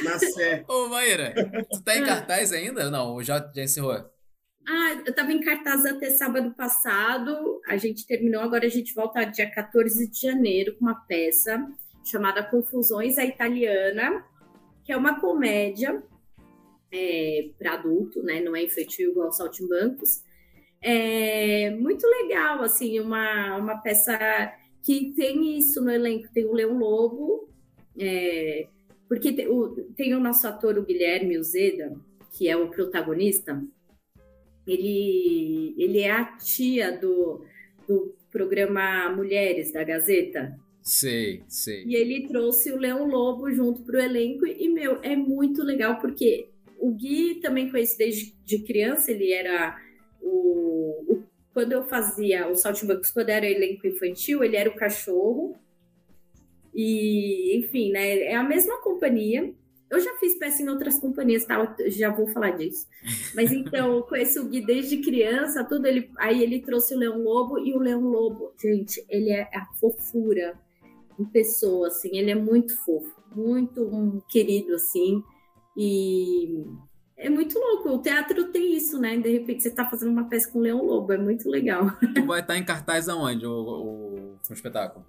Na 0.04 0.18
sé. 0.18 0.64
Ô, 0.68 0.88
Maíra, 0.88 1.34
tu 1.70 1.82
tá 1.82 1.96
em 1.96 2.04
cartaz 2.04 2.52
ainda? 2.52 2.90
Não, 2.90 3.22
já, 3.22 3.50
já 3.54 3.62
encerrou? 3.62 3.92
Ah, 4.68 5.02
eu 5.04 5.14
tava 5.14 5.32
em 5.32 5.40
cartaz 5.40 5.84
até 5.84 6.10
sábado 6.10 6.54
passado. 6.54 7.60
A 7.66 7.76
gente 7.76 8.06
terminou, 8.06 8.42
agora 8.42 8.66
a 8.66 8.70
gente 8.70 8.94
volta 8.94 9.24
dia 9.24 9.50
14 9.50 10.08
de 10.08 10.20
janeiro 10.20 10.74
com 10.76 10.84
uma 10.84 10.94
peça 10.94 11.66
chamada 12.04 12.42
Confusões 12.42 13.18
a 13.18 13.24
Italiana, 13.24 14.24
que 14.84 14.92
é 14.92 14.96
uma 14.96 15.20
comédia 15.20 16.02
é, 16.92 17.50
para 17.58 17.74
adulto, 17.74 18.22
né? 18.22 18.40
Não 18.40 18.56
é 18.56 18.62
infantil 18.62 19.10
igual 19.10 19.32
Saltimbancos. 19.32 20.22
É 20.82 21.70
muito 21.70 22.06
legal, 22.06 22.62
assim, 22.62 23.00
uma, 23.00 23.56
uma 23.56 23.78
peça 23.78 24.18
que 24.82 25.12
tem 25.14 25.58
isso 25.58 25.82
no 25.82 25.90
elenco, 25.90 26.32
tem 26.32 26.46
o 26.46 26.54
Leão 26.54 26.78
Lobo, 26.78 27.48
é, 27.98 28.66
porque 29.06 29.32
tem 29.32 29.46
o, 29.46 29.68
tem 29.94 30.14
o 30.14 30.20
nosso 30.20 30.46
ator, 30.46 30.78
o 30.78 30.84
Guilherme 30.84 31.38
Uzeda, 31.38 31.92
que 32.32 32.48
é 32.48 32.56
o 32.56 32.70
protagonista, 32.70 33.62
ele, 34.66 35.74
ele 35.76 36.00
é 36.00 36.10
a 36.10 36.24
tia 36.36 36.96
do, 36.96 37.44
do 37.86 38.14
programa 38.30 39.10
Mulheres 39.10 39.72
da 39.72 39.84
Gazeta. 39.84 40.56
Sei, 40.82 41.42
sei. 41.46 41.84
E 41.84 41.94
ele 41.94 42.26
trouxe 42.26 42.72
o 42.72 42.78
Leão 42.78 43.06
Lobo 43.06 43.50
junto 43.50 43.82
para 43.82 43.98
o 43.98 44.02
elenco, 44.02 44.46
e, 44.46 44.68
meu, 44.68 44.98
é 45.02 45.14
muito 45.14 45.62
legal, 45.62 45.98
porque 46.00 46.48
o 46.78 46.90
Gui 46.92 47.40
também 47.42 47.70
conheci 47.70 47.98
desde 47.98 48.34
de 48.46 48.60
criança, 48.60 49.10
ele 49.10 49.30
era 49.30 49.76
o, 50.22 51.04
o, 51.08 51.22
quando 51.52 51.72
eu 51.72 51.84
fazia 51.84 52.48
o 52.48 52.54
Saltimbancos, 52.54 53.10
quando 53.10 53.30
era 53.30 53.46
elenco 53.46 53.86
infantil, 53.86 54.42
ele 54.42 54.56
era 54.56 54.70
o 54.70 54.76
cachorro. 54.76 55.56
E, 56.74 57.58
enfim, 57.58 57.90
né? 57.90 58.20
É 58.20 58.36
a 58.36 58.42
mesma 58.42 58.80
companhia. 58.80 59.52
Eu 59.90 59.98
já 59.98 60.14
fiz 60.18 60.38
peça 60.38 60.62
em 60.62 60.68
outras 60.68 61.00
companhias, 61.00 61.44
tá? 61.44 61.76
Já 61.88 62.10
vou 62.10 62.28
falar 62.28 62.50
disso. 62.52 62.86
Mas 63.34 63.50
então, 63.50 64.02
conheço 64.02 64.40
o 64.40 64.48
Gui 64.48 64.64
desde 64.64 64.98
criança, 64.98 65.64
tudo. 65.64 65.86
Ele, 65.86 66.08
aí 66.16 66.42
ele 66.42 66.60
trouxe 66.60 66.94
o 66.94 66.98
Leão 66.98 67.20
Lobo, 67.20 67.58
e 67.58 67.74
o 67.74 67.78
Leão 67.78 68.02
Lobo, 68.02 68.52
gente, 68.60 69.04
ele 69.08 69.30
é 69.30 69.50
a 69.52 69.66
fofura 69.80 70.56
em 71.18 71.24
pessoa, 71.24 71.88
assim. 71.88 72.16
Ele 72.16 72.30
é 72.30 72.36
muito 72.36 72.78
fofo, 72.84 73.20
muito 73.34 73.82
um, 73.82 74.20
querido, 74.28 74.74
assim. 74.74 75.24
E 75.76 76.64
é 77.20 77.30
muito 77.30 77.58
louco. 77.58 77.90
O 77.90 77.98
teatro 77.98 78.50
tem 78.50 78.76
isso, 78.76 78.98
né? 78.98 79.16
De 79.16 79.30
repente 79.30 79.62
você 79.62 79.70
tá 79.70 79.86
fazendo 79.86 80.10
uma 80.10 80.24
peça 80.24 80.50
com 80.50 80.58
o 80.58 80.62
Leão 80.62 80.84
Lobo, 80.84 81.12
é 81.12 81.18
muito 81.18 81.48
legal. 81.48 81.90
Tu 82.14 82.26
vai 82.26 82.40
estar 82.40 82.56
em 82.56 82.64
cartaz 82.64 83.08
aonde, 83.08 83.46
o, 83.46 83.50
o, 83.50 84.38
o 84.48 84.52
espetáculo? 84.52 85.04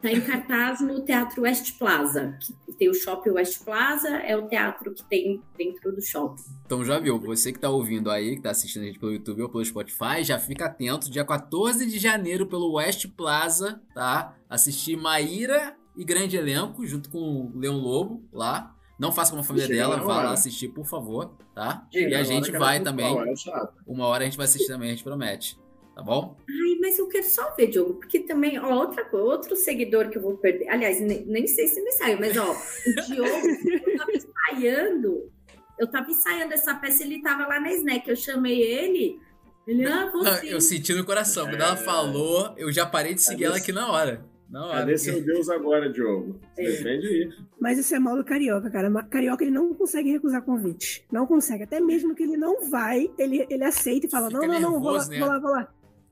Tá 0.00 0.12
em 0.12 0.20
cartaz 0.20 0.80
no 0.80 1.00
Teatro 1.04 1.42
West 1.42 1.78
Plaza. 1.78 2.38
Que 2.40 2.72
tem 2.74 2.88
o 2.88 2.94
Shopping 2.94 3.30
West 3.30 3.64
Plaza, 3.64 4.08
é 4.08 4.36
o 4.36 4.46
teatro 4.46 4.92
que 4.92 5.02
tem 5.04 5.42
dentro 5.56 5.90
do 5.90 6.02
shopping. 6.02 6.42
Então 6.64 6.84
já 6.84 6.98
viu, 6.98 7.18
você 7.18 7.52
que 7.52 7.58
tá 7.58 7.70
ouvindo 7.70 8.10
aí, 8.10 8.36
que 8.36 8.42
tá 8.42 8.50
assistindo 8.50 8.82
a 8.82 8.86
gente 8.86 8.98
pelo 8.98 9.12
YouTube 9.12 9.42
ou 9.42 9.48
pelo 9.48 9.64
Spotify, 9.64 10.22
já 10.22 10.38
fica 10.38 10.66
atento, 10.66 11.10
dia 11.10 11.24
14 11.24 11.86
de 11.86 11.98
janeiro 11.98 12.46
pelo 12.46 12.74
West 12.74 13.08
Plaza, 13.16 13.80
tá? 13.94 14.36
Assistir 14.48 14.96
Maíra 14.96 15.74
e 15.96 16.04
grande 16.04 16.36
elenco, 16.36 16.86
junto 16.86 17.08
com 17.08 17.18
o 17.18 17.58
Leão 17.58 17.78
Lobo 17.78 18.22
lá. 18.30 18.75
Não 18.98 19.12
faça 19.12 19.30
como 19.30 19.42
a 19.42 19.44
família 19.44 19.66
Chega 19.66 19.80
dela, 19.80 19.96
vá 19.98 20.16
hora. 20.16 20.26
lá 20.28 20.32
assistir, 20.32 20.68
por 20.68 20.86
favor, 20.86 21.32
tá? 21.54 21.86
Chega 21.92 22.10
e 22.10 22.14
a 22.14 22.22
gente 22.22 22.50
hora 22.50 22.58
vai 22.58 22.80
também. 22.80 23.14
fala, 23.14 23.30
é 23.30 23.36
chato. 23.36 23.74
Uma 23.86 24.06
hora 24.06 24.22
a 24.22 24.24
gente 24.24 24.36
vai 24.36 24.44
assistir 24.44 24.68
também, 24.68 24.88
a 24.88 24.92
gente 24.92 25.04
promete. 25.04 25.58
Tá 25.94 26.02
bom? 26.02 26.36
Ai, 26.48 26.78
mas 26.80 26.98
eu 26.98 27.08
quero 27.08 27.24
só 27.24 27.54
ver, 27.54 27.68
Diogo, 27.68 27.94
porque 27.94 28.20
também, 28.20 28.58
ó, 28.58 28.74
outra, 28.74 29.08
outro 29.12 29.56
seguidor 29.56 30.10
que 30.10 30.18
eu 30.18 30.22
vou 30.22 30.36
perder. 30.36 30.68
Aliás, 30.68 31.00
nem, 31.00 31.24
nem 31.24 31.46
sei 31.46 31.68
se 31.68 31.82
me 31.82 31.90
saiu, 31.92 32.18
mas 32.20 32.36
ó, 32.36 32.50
o 32.52 33.06
Diogo, 33.06 33.46
eu 33.86 33.96
tava 33.96 34.12
ensaiando, 34.12 35.32
eu 35.78 35.90
tava 35.90 36.10
ensaiando 36.10 36.52
essa 36.52 36.74
peça, 36.74 37.02
ele 37.02 37.22
tava 37.22 37.46
lá 37.46 37.58
na 37.58 37.72
Snack, 37.72 38.08
eu 38.08 38.16
chamei 38.16 38.60
ele. 38.60 39.18
Ele, 39.66 39.84
ah, 39.86 40.10
você. 40.12 40.54
Eu 40.54 40.60
senti 40.60 40.94
no 40.94 41.04
coração. 41.04 41.46
Quando 41.46 41.60
ela 41.60 41.74
é. 41.74 41.76
falou, 41.76 42.54
eu 42.56 42.70
já 42.70 42.86
parei 42.86 43.14
de 43.14 43.22
seguir 43.22 43.44
ela 43.44 43.56
aqui 43.56 43.72
na 43.72 43.90
hora. 43.90 44.24
Hora. 44.52 44.80
Cadê 44.80 44.96
seu 44.96 45.22
Deus 45.24 45.48
agora, 45.48 45.90
Diogo? 45.90 46.40
É. 46.56 46.62
Defende 46.62 47.06
aí. 47.06 47.32
Mas 47.60 47.78
isso 47.78 47.94
é 47.94 47.98
mal 47.98 48.16
do 48.16 48.24
carioca, 48.24 48.70
cara. 48.70 48.90
Carioca 49.04 49.42
ele 49.42 49.50
não 49.50 49.74
consegue 49.74 50.10
recusar 50.10 50.42
convite. 50.42 51.04
Não 51.10 51.26
consegue. 51.26 51.64
Até 51.64 51.80
mesmo 51.80 52.14
que 52.14 52.22
ele 52.22 52.36
não 52.36 52.68
vai, 52.68 53.10
ele, 53.18 53.46
ele 53.50 53.64
aceita 53.64 54.06
e 54.06 54.10
fala: 54.10 54.28
Fica 54.28 54.46
não, 54.46 54.60
não, 54.60 54.60
não, 54.60 54.80
vou 54.80 54.92
lá, 54.92 55.06
né? 55.06 55.18
vou 55.18 55.28
lá, 55.28 55.38
vou 55.38 55.50
lá. 55.50 55.68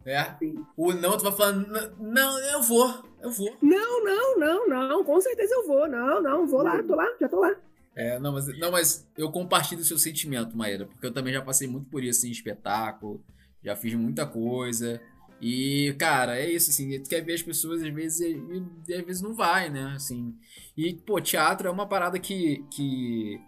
É. 0.07 0.37
O 0.76 0.93
não, 0.93 1.16
tu 1.16 1.24
vai 1.24 1.32
falando, 1.32 1.66
não, 1.99 2.39
eu 2.39 2.62
vou, 2.62 3.03
eu 3.22 3.30
vou. 3.30 3.57
Não, 3.62 4.05
não, 4.05 4.39
não, 4.39 4.68
não, 4.68 5.05
com 5.05 5.18
certeza 5.20 5.55
eu 5.55 5.66
vou. 5.66 5.89
Não, 5.89 6.22
não, 6.22 6.47
vou 6.47 6.62
lá, 6.62 6.82
tô 6.82 6.95
lá, 6.95 7.07
já 7.18 7.28
tô 7.28 7.41
lá. 7.41 7.57
É, 7.97 8.18
não, 8.18 8.32
mas, 8.32 8.59
não, 8.59 8.70
mas 8.70 9.09
eu 9.16 9.30
compartilho 9.30 9.80
o 9.80 9.85
seu 9.85 9.99
sentimento, 9.99 10.57
Maíra, 10.57 10.87
porque 10.87 11.07
eu 11.07 11.12
também 11.12 11.32
já 11.32 11.41
passei 11.41 11.66
muito 11.66 11.89
por 11.89 12.03
isso 12.03 12.26
em 12.26 12.30
espetáculo, 12.30 13.24
já 13.62 13.74
fiz 13.76 13.95
muita 13.95 14.26
coisa. 14.26 15.01
E, 15.41 15.95
cara, 15.99 16.39
é 16.39 16.51
isso, 16.51 16.70
assim, 16.70 16.99
tu 17.01 17.09
quer 17.09 17.20
ver 17.20 17.35
as 17.35 17.43
pessoas, 17.43 17.82
às 17.82 17.93
vezes, 17.93 18.20
e, 18.20 18.95
às 18.95 19.05
vezes 19.05 19.22
não 19.22 19.35
vai, 19.35 19.68
né, 19.68 19.93
assim. 19.95 20.35
E, 20.76 20.95
pô, 20.95 21.20
teatro 21.20 21.68
é 21.68 21.70
uma 21.70 21.87
parada 21.87 22.18
que, 22.18 22.64
que 22.70 23.41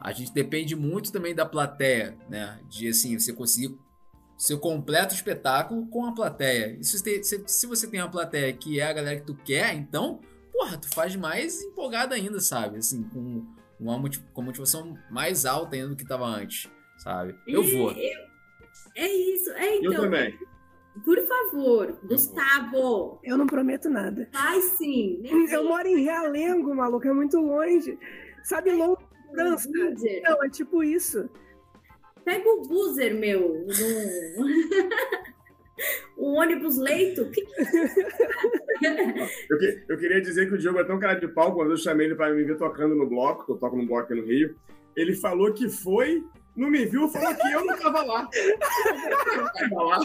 a 0.00 0.12
gente 0.12 0.32
depende 0.32 0.74
muito 0.74 1.12
também 1.12 1.34
da 1.34 1.44
plateia, 1.44 2.16
né, 2.28 2.58
de, 2.68 2.88
assim, 2.88 3.18
você 3.18 3.32
conseguir 3.32 3.76
seu 4.36 4.58
completo 4.58 5.14
espetáculo 5.14 5.86
com 5.86 6.04
a 6.04 6.12
plateia. 6.12 6.76
E 6.80 6.84
se, 6.84 6.98
você, 6.98 7.22
se, 7.22 7.44
se 7.46 7.66
você 7.66 7.86
tem 7.86 8.00
uma 8.00 8.10
plateia 8.10 8.52
que 8.52 8.80
é 8.80 8.84
a 8.84 8.92
galera 8.92 9.20
que 9.20 9.26
tu 9.26 9.34
quer, 9.36 9.74
então, 9.74 10.20
porra, 10.52 10.76
tu 10.76 10.88
faz 10.88 11.14
mais 11.14 11.62
empolgado 11.62 12.12
ainda, 12.12 12.40
sabe? 12.40 12.78
Assim, 12.78 13.04
com 13.04 13.46
uma 13.78 14.00
com 14.32 14.42
motivação 14.42 14.96
mais 15.10 15.44
alta 15.44 15.76
ainda 15.76 15.88
do 15.88 15.96
que 15.96 16.04
tava 16.04 16.26
antes, 16.26 16.68
sabe? 16.98 17.36
Eu 17.46 17.62
vou. 17.62 17.92
é 17.92 19.06
isso, 19.06 19.50
é 19.50 19.76
então. 19.76 19.92
Eu 19.92 20.00
também. 20.02 20.38
Por 21.04 21.18
favor, 21.26 21.98
Gustavo. 22.04 23.18
Eu 23.24 23.38
não 23.38 23.46
prometo 23.46 23.88
nada. 23.88 24.28
Vai 24.32 24.60
sim. 24.60 25.22
Eu 25.50 25.64
moro 25.64 25.88
em 25.88 26.02
Realengo, 26.02 26.74
maluco, 26.74 27.06
é 27.08 27.12
muito 27.12 27.38
longe. 27.38 27.98
Sabe, 28.42 28.72
longe 28.72 29.00
França? 29.32 29.68
Não, 30.22 30.44
é 30.44 30.48
tipo 30.48 30.82
isso. 30.82 31.28
Pega 32.24 32.48
o 32.48 32.62
buzzer, 32.62 33.14
meu. 33.14 33.66
No... 33.66 33.74
o 36.16 36.34
ônibus 36.38 36.76
leito. 36.78 37.22
eu, 39.50 39.58
que, 39.58 39.84
eu, 39.88 39.98
queria 39.98 40.20
dizer 40.20 40.48
que 40.48 40.54
o 40.54 40.58
Diogo 40.58 40.78
é 40.78 40.84
tão 40.84 41.00
cara 41.00 41.18
de 41.18 41.26
pau 41.28 41.54
quando 41.54 41.70
eu 41.72 41.76
chamei 41.76 42.06
ele 42.06 42.14
para 42.14 42.32
me 42.32 42.44
ver 42.44 42.56
tocando 42.56 42.94
no 42.94 43.08
bloco, 43.08 43.44
que 43.46 43.52
eu 43.52 43.56
toco 43.56 43.76
no 43.76 43.86
bloco 43.86 44.04
aqui 44.04 44.14
no 44.14 44.26
Rio. 44.26 44.54
Ele 44.94 45.14
falou 45.14 45.52
que 45.52 45.68
foi, 45.68 46.22
não 46.54 46.70
me 46.70 46.84
viu, 46.84 47.08
falou 47.08 47.34
que 47.34 47.48
eu 47.48 47.64
não 47.64 47.74
estava 47.74 48.02
lá. 48.02 48.28
Eu 48.34 49.36
não 49.36 49.46
estava 49.46 49.82
lá. 49.82 49.98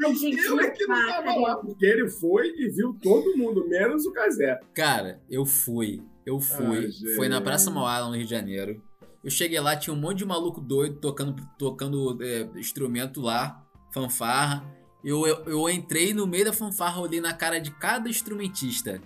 Eu, 0.00 0.12
eu 0.36 0.60
é 0.60 0.70
que 0.70 0.86
não 0.86 1.00
estava 1.00 1.34
lá. 1.36 1.56
Porque 1.56 1.84
ele 1.84 2.08
foi 2.08 2.54
e 2.56 2.68
viu 2.70 2.96
todo 3.02 3.36
mundo, 3.36 3.68
menos 3.68 4.06
o 4.06 4.12
Casé. 4.12 4.58
Cara, 4.72 5.20
eu 5.28 5.44
fui. 5.44 6.02
Eu 6.24 6.40
fui. 6.40 6.86
Ah, 6.86 7.16
foi 7.16 7.28
na 7.28 7.40
Praça 7.40 7.70
Mauá, 7.70 8.00
no 8.06 8.14
Rio 8.14 8.24
de 8.24 8.30
Janeiro. 8.30 8.82
Eu 9.22 9.30
cheguei 9.30 9.60
lá, 9.60 9.76
tinha 9.76 9.92
um 9.92 9.98
monte 9.98 10.18
de 10.18 10.24
maluco 10.24 10.60
doido 10.60 10.96
tocando, 10.96 11.34
tocando 11.58 12.18
é, 12.22 12.48
instrumento 12.58 13.20
lá, 13.20 13.62
fanfarra. 13.92 14.64
Eu, 15.04 15.26
eu, 15.26 15.44
eu, 15.44 15.68
entrei 15.68 16.14
no 16.14 16.26
meio 16.26 16.46
da 16.46 16.52
fanfarra, 16.52 17.00
olhei 17.00 17.20
na 17.20 17.32
cara 17.34 17.60
de 17.60 17.70
cada 17.70 18.08
instrumentista. 18.08 19.00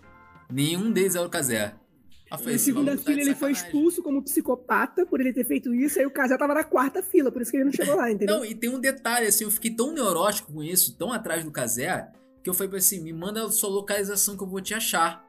Nenhum 0.51 0.93
deles 0.93 1.15
era 1.15 1.27
o 1.27 1.31
Casé. 1.31 1.75
Na 2.33 2.59
segunda-feira 2.59 3.21
tá 3.21 3.27
ele 3.27 3.35
foi 3.35 3.53
expulso 3.53 4.03
como 4.03 4.23
psicopata 4.23 5.05
por 5.05 5.21
ele 5.21 5.33
ter 5.33 5.45
feito 5.45 5.75
isso, 5.75 5.99
aí 5.99 6.07
o 6.07 6.11
Casé 6.11 6.37
tava 6.39 6.55
na 6.55 6.65
quarta 6.65 7.03
fila, 7.03 7.31
por 7.31 7.43
isso 7.43 7.51
que 7.51 7.59
ele 7.59 7.65
não 7.65 7.73
chegou 7.73 7.95
lá, 7.95 8.11
entendeu? 8.11 8.37
Não, 8.37 8.45
e 8.45 8.55
tem 8.55 8.71
um 8.71 8.81
detalhe, 8.81 9.27
assim, 9.27 9.45
eu 9.45 9.51
fiquei 9.51 9.71
tão 9.71 9.93
neurótico 9.93 10.53
com 10.53 10.63
isso, 10.63 10.97
tão 10.97 11.13
atrás 11.13 11.45
do 11.45 11.51
Casé, 11.51 12.11
que 12.43 12.49
eu 12.51 12.55
falei 12.55 12.79
assim, 12.79 13.01
me 13.01 13.13
manda 13.13 13.45
a 13.45 13.51
sua 13.51 13.69
localização 13.69 14.37
que 14.37 14.43
eu 14.43 14.49
vou 14.49 14.61
te 14.61 14.75
achar. 14.75 15.29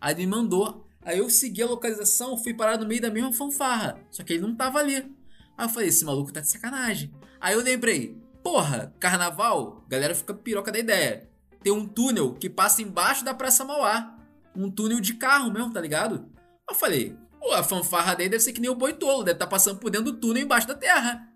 Aí 0.00 0.14
ele 0.14 0.26
me 0.26 0.32
mandou. 0.32 0.86
Aí 1.02 1.18
eu 1.18 1.28
segui 1.28 1.62
a 1.62 1.66
localização, 1.66 2.36
fui 2.36 2.54
parar 2.54 2.78
no 2.78 2.86
meio 2.86 3.00
da 3.00 3.10
mesma 3.10 3.32
fanfarra. 3.32 3.98
Só 4.10 4.22
que 4.22 4.34
ele 4.34 4.42
não 4.42 4.54
tava 4.54 4.78
ali. 4.78 4.96
Aí 5.56 5.66
eu 5.66 5.68
falei, 5.68 5.88
esse 5.88 6.04
maluco 6.04 6.32
tá 6.32 6.40
de 6.40 6.48
sacanagem. 6.48 7.12
Aí 7.40 7.54
eu 7.54 7.62
lembrei, 7.62 8.16
porra, 8.42 8.94
carnaval, 8.98 9.84
galera 9.88 10.14
fica 10.14 10.32
piroca 10.32 10.70
da 10.70 10.78
ideia. 10.78 11.28
Tem 11.62 11.72
um 11.72 11.86
túnel 11.86 12.34
que 12.34 12.48
passa 12.48 12.82
embaixo 12.82 13.24
da 13.24 13.34
Praça 13.34 13.64
Mauá. 13.64 14.16
Um 14.54 14.70
túnel 14.70 15.00
de 15.00 15.14
carro 15.14 15.50
mesmo, 15.50 15.72
tá 15.72 15.80
ligado? 15.80 16.28
Eu 16.68 16.74
falei, 16.74 17.16
pô, 17.40 17.52
a 17.52 17.62
fanfarra 17.62 18.14
dele 18.14 18.30
deve 18.30 18.42
ser 18.42 18.52
que 18.52 18.60
nem 18.60 18.70
o 18.70 18.74
boitolo, 18.74 19.22
deve 19.22 19.36
estar 19.36 19.46
tá 19.46 19.50
passando 19.50 19.78
por 19.78 19.90
dentro 19.90 20.12
do 20.12 20.18
túnel 20.18 20.42
embaixo 20.42 20.66
da 20.66 20.74
terra. 20.74 21.28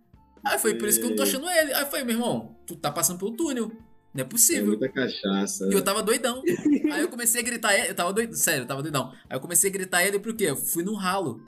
Aí 0.44 0.58
foi 0.58 0.74
por 0.74 0.88
isso 0.88 0.98
que 0.98 1.06
eu 1.06 1.10
não 1.10 1.16
tô 1.16 1.22
achando 1.22 1.48
ele. 1.50 1.72
Aí 1.72 1.82
eu 1.82 1.86
falei, 1.86 2.04
meu 2.04 2.16
irmão, 2.16 2.56
tu 2.66 2.76
tá 2.76 2.90
passando 2.90 3.18
pelo 3.18 3.36
túnel. 3.36 3.70
Não 4.14 4.22
é 4.22 4.24
possível. 4.24 4.64
É 4.64 4.66
muita 4.78 4.88
cachaça. 4.88 5.68
E 5.70 5.72
eu 5.72 5.82
tava 5.82 6.02
doidão. 6.02 6.42
Aí 6.92 7.02
eu 7.02 7.08
comecei 7.08 7.40
a 7.40 7.44
gritar 7.44 7.74
ele. 7.74 7.90
Eu 7.90 7.94
tava 7.94 8.12
doido. 8.12 8.34
Sério, 8.34 8.62
eu 8.62 8.66
tava 8.66 8.82
doidão. 8.82 9.12
Aí 9.28 9.36
eu 9.36 9.40
comecei 9.40 9.68
a 9.68 9.72
gritar 9.72 10.04
ele 10.04 10.18
porque 10.18 10.44
eu 10.44 10.56
fui 10.56 10.82
no 10.82 10.94
ralo. 10.94 11.42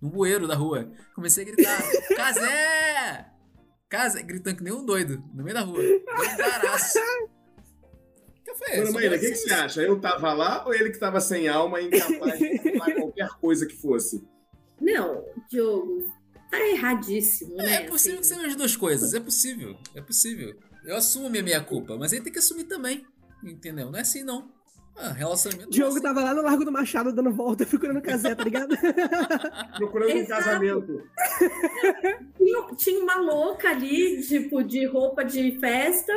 No 0.00 0.10
bueiro 0.10 0.46
da 0.46 0.54
rua. 0.54 0.90
Comecei 1.14 1.44
a 1.44 1.46
gritar: 1.46 1.82
Casé! 2.14 3.26
Casé! 3.88 4.22
Gritando 4.22 4.56
que 4.56 4.62
nem 4.62 4.72
um 4.72 4.84
doido. 4.84 5.22
No 5.34 5.42
meio 5.42 5.54
da 5.54 5.62
rua. 5.62 5.82
Doidaraço. 6.16 6.98
Que 8.44 8.54
foi 8.54 8.76
Mano, 8.78 8.92
Maíra, 8.92 9.16
o 9.16 9.20
que, 9.20 9.30
que 9.30 9.36
você 9.36 9.54
acha? 9.54 9.82
Eu 9.82 9.98
tava 9.98 10.32
lá 10.34 10.64
ou 10.66 10.74
ele 10.74 10.90
que 10.90 10.98
tava 10.98 11.20
sem 11.20 11.48
alma 11.48 11.80
e 11.80 11.86
incapaz 11.86 12.38
de 12.38 12.78
falar 12.78 12.94
qualquer 13.14 13.40
coisa 13.40 13.66
que 13.66 13.76
fosse? 13.76 14.26
Não, 14.80 15.24
Diogo, 15.48 16.12
tá 16.50 16.60
erradíssimo, 16.68 17.60
é, 17.60 17.64
né? 17.64 17.74
É 17.74 17.80
possível 17.88 18.20
assim. 18.20 18.28
que 18.30 18.34
sejam 18.36 18.50
as 18.50 18.56
duas 18.56 18.76
coisas. 18.76 19.14
É 19.14 19.20
possível. 19.20 19.76
É 19.94 20.00
possível. 20.00 20.56
Eu 20.84 20.96
assumo 20.96 21.26
a 21.26 21.30
minha 21.30 21.60
culpa, 21.62 21.96
mas 21.96 22.12
ele 22.12 22.22
tem 22.22 22.32
que 22.32 22.38
assumir 22.38 22.64
também. 22.64 23.06
Entendeu? 23.42 23.90
Não 23.90 23.98
é 23.98 24.02
assim, 24.02 24.22
não. 24.22 24.52
Ah, 24.96 25.10
relacionamento. 25.10 25.70
Diogo 25.70 25.90
é 25.90 25.94
assim. 25.94 26.02
tava 26.02 26.22
lá 26.22 26.34
no 26.34 26.42
Largo 26.42 26.64
do 26.64 26.70
Machado 26.70 27.12
dando 27.12 27.32
volta, 27.32 27.66
procurando 27.66 28.00
casé, 28.00 28.34
tá 28.34 28.44
ligado? 28.44 28.76
procurando 29.76 30.16
um 30.16 30.26
casamento. 30.26 31.02
Tinha, 32.36 32.76
tinha 32.76 33.02
uma 33.02 33.16
louca 33.16 33.70
ali, 33.70 34.22
tipo, 34.22 34.62
de 34.62 34.86
roupa 34.86 35.24
de 35.24 35.58
festa. 35.58 36.12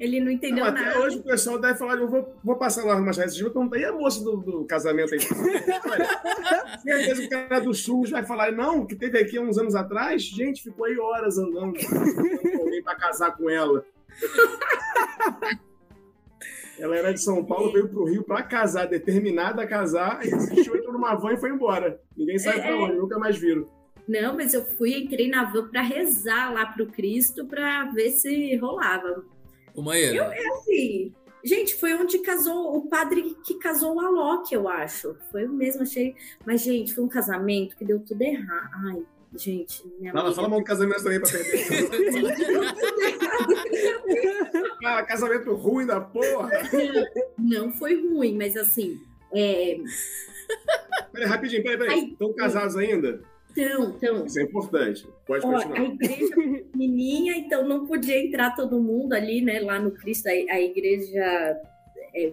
Ele 0.00 0.18
não 0.18 0.30
entendeu 0.30 0.64
não, 0.64 0.72
nada. 0.72 0.88
Até 0.88 0.98
hoje 0.98 1.18
o 1.18 1.22
pessoal 1.22 1.58
deve 1.58 1.78
falar, 1.78 1.98
eu 1.98 2.08
vou, 2.08 2.34
vou 2.42 2.56
passar 2.56 2.82
lá 2.86 2.98
dia, 3.34 3.44
eu 3.44 3.50
perguntar, 3.50 3.78
e 3.78 3.84
a 3.84 3.92
moça 3.92 4.24
do, 4.24 4.38
do 4.38 4.64
casamento 4.64 5.12
aí? 5.12 5.20
Certeza 6.80 7.20
que 7.20 7.26
o 7.26 7.30
cara 7.30 7.60
do 7.60 7.74
sul 7.74 8.06
vai 8.08 8.24
falar, 8.24 8.50
não, 8.50 8.86
que 8.86 8.96
teve 8.96 9.18
aqui 9.18 9.38
uns 9.38 9.58
anos 9.58 9.74
atrás, 9.74 10.22
gente, 10.22 10.62
ficou 10.62 10.86
aí 10.86 10.98
horas 10.98 11.36
andando, 11.36 11.76
alguém 12.58 12.82
pra 12.82 12.94
casar 12.94 13.36
com 13.36 13.50
ela. 13.50 13.84
Ela 16.78 16.96
era 16.96 17.12
de 17.12 17.20
São 17.20 17.44
Paulo, 17.44 17.70
veio 17.70 17.90
pro 17.90 18.06
Rio 18.06 18.24
pra 18.24 18.42
casar, 18.42 18.86
determinada 18.86 19.60
a 19.60 19.66
casar, 19.66 20.26
e 20.26 20.30
desistiu, 20.30 20.76
entrou 20.76 20.94
numa 20.94 21.14
van 21.14 21.34
e 21.34 21.36
foi 21.36 21.50
embora. 21.50 22.00
Ninguém 22.16 22.38
sabe 22.38 22.60
é, 22.60 22.62
pra 22.62 22.74
onde, 22.74 22.96
nunca 22.96 23.18
mais 23.18 23.36
viram. 23.36 23.68
Não, 24.08 24.34
mas 24.34 24.54
eu 24.54 24.64
fui, 24.64 24.96
entrei 24.96 25.28
na 25.28 25.44
van 25.44 25.68
pra 25.68 25.82
rezar 25.82 26.50
lá 26.54 26.64
pro 26.64 26.86
Cristo 26.86 27.44
pra 27.44 27.84
ver 27.92 28.12
se 28.12 28.56
rolava. 28.56 29.22
Uma 29.74 29.98
Eu, 29.98 30.24
é 30.24 30.46
assim, 30.48 31.12
gente, 31.44 31.74
foi 31.74 31.94
onde 31.94 32.18
casou 32.18 32.76
o 32.76 32.88
padre 32.88 33.36
que 33.44 33.54
casou 33.54 33.96
o 33.96 34.00
Alok, 34.00 34.52
eu 34.54 34.68
acho. 34.68 35.16
Foi 35.30 35.46
o 35.46 35.52
mesmo, 35.52 35.82
achei. 35.82 36.14
Mas, 36.44 36.62
gente, 36.62 36.94
foi 36.94 37.04
um 37.04 37.08
casamento 37.08 37.76
que 37.76 37.84
deu 37.84 38.00
tudo 38.00 38.22
errado. 38.22 38.70
Ai, 38.86 39.02
gente, 39.36 39.86
minha 39.98 40.12
Fala, 40.12 40.34
fala 40.34 40.48
mal 40.48 40.60
do 40.60 40.64
casamento 40.64 41.02
também 41.02 41.20
pra 41.20 41.30
perder. 41.30 41.80
ah, 44.84 45.02
casamento 45.02 45.54
ruim 45.54 45.86
da 45.86 46.00
porra. 46.00 46.50
Não 47.38 47.72
foi 47.72 48.00
ruim, 48.00 48.36
mas 48.36 48.56
assim. 48.56 49.00
É... 49.32 49.78
Peraí, 51.12 51.28
rapidinho, 51.28 51.62
peraí, 51.62 51.78
peraí. 51.78 52.10
Estão 52.10 52.32
casados 52.34 52.76
ainda? 52.76 53.22
Então, 53.50 53.94
então. 53.96 54.26
Isso 54.26 54.38
é 54.38 54.42
importante. 54.42 55.08
Pode 55.26 55.46
ó, 55.46 55.52
continuar. 55.52 55.80
A 55.80 55.84
igreja 55.84 56.34
pequenininha, 56.34 57.36
então 57.36 57.66
não 57.66 57.86
podia 57.86 58.18
entrar 58.24 58.54
todo 58.54 58.80
mundo 58.80 59.12
ali, 59.12 59.40
né? 59.40 59.60
Lá 59.60 59.78
no 59.78 59.90
Cristo, 59.90 60.28
a, 60.28 60.30
a 60.30 60.60
igreja 60.60 61.60
é, 62.14 62.32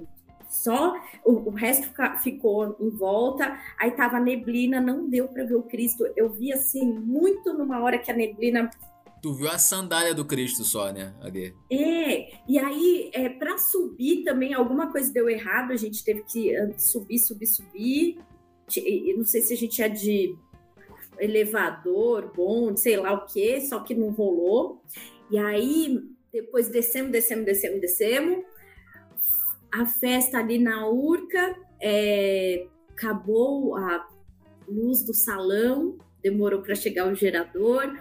só 0.50 0.96
o, 1.26 1.32
o, 1.32 1.50
resto 1.50 1.90
ficou 2.24 2.76
em 2.80 2.90
volta. 2.90 3.60
Aí 3.80 3.92
tava 3.92 4.20
neblina, 4.20 4.80
não 4.80 5.10
deu 5.10 5.28
para 5.28 5.44
ver 5.44 5.56
o 5.56 5.64
Cristo. 5.64 6.06
Eu 6.16 6.30
vi 6.30 6.54
assim 6.54 6.86
muito 6.86 7.54
numa 7.54 7.82
hora 7.82 7.98
que 7.98 8.12
a 8.12 8.16
neblina 8.16 8.70
Tu 9.22 9.34
viu 9.34 9.50
a 9.50 9.58
sandália 9.58 10.14
do 10.14 10.24
Cristo 10.24 10.64
só, 10.64 10.92
né, 10.92 11.14
Ali? 11.22 11.54
É, 11.72 12.30
e 12.48 12.60
aí, 12.60 13.10
é, 13.14 13.28
para 13.30 13.58
subir 13.58 14.24
também, 14.24 14.54
alguma 14.54 14.92
coisa 14.92 15.12
deu 15.12 15.28
errado, 15.28 15.72
a 15.72 15.76
gente 15.76 16.04
teve 16.04 16.24
que 16.24 16.56
ah, 16.56 16.70
subir, 16.78 17.18
subir, 17.20 17.48
subir. 17.48 18.20
Eu 18.76 19.18
não 19.18 19.26
sei 19.26 19.42
se 19.42 19.54
a 19.54 19.58
gente 19.58 19.82
é 19.82 19.90
de 19.90 20.36
elevador, 21.20 22.32
bonde, 22.36 22.80
sei 22.80 22.98
lá 22.98 23.14
o 23.14 23.26
que, 23.26 23.62
só 23.62 23.80
que 23.80 23.96
não 23.96 24.10
rolou. 24.12 24.82
E 25.30 25.38
aí 25.38 26.00
depois 26.32 26.70
descemos, 26.70 27.12
descemos, 27.12 27.46
descemos, 27.46 27.82
descemos. 27.82 28.46
A 29.72 29.86
festa 29.86 30.38
ali 30.38 30.58
na 30.60 30.88
Urca, 30.90 31.56
é, 31.82 32.68
acabou 32.90 33.76
a 33.76 34.08
luz 34.68 35.04
do 35.04 35.14
salão, 35.14 35.98
demorou 36.22 36.62
para 36.62 36.76
chegar 36.76 37.08
o 37.08 37.16
gerador. 37.16 37.98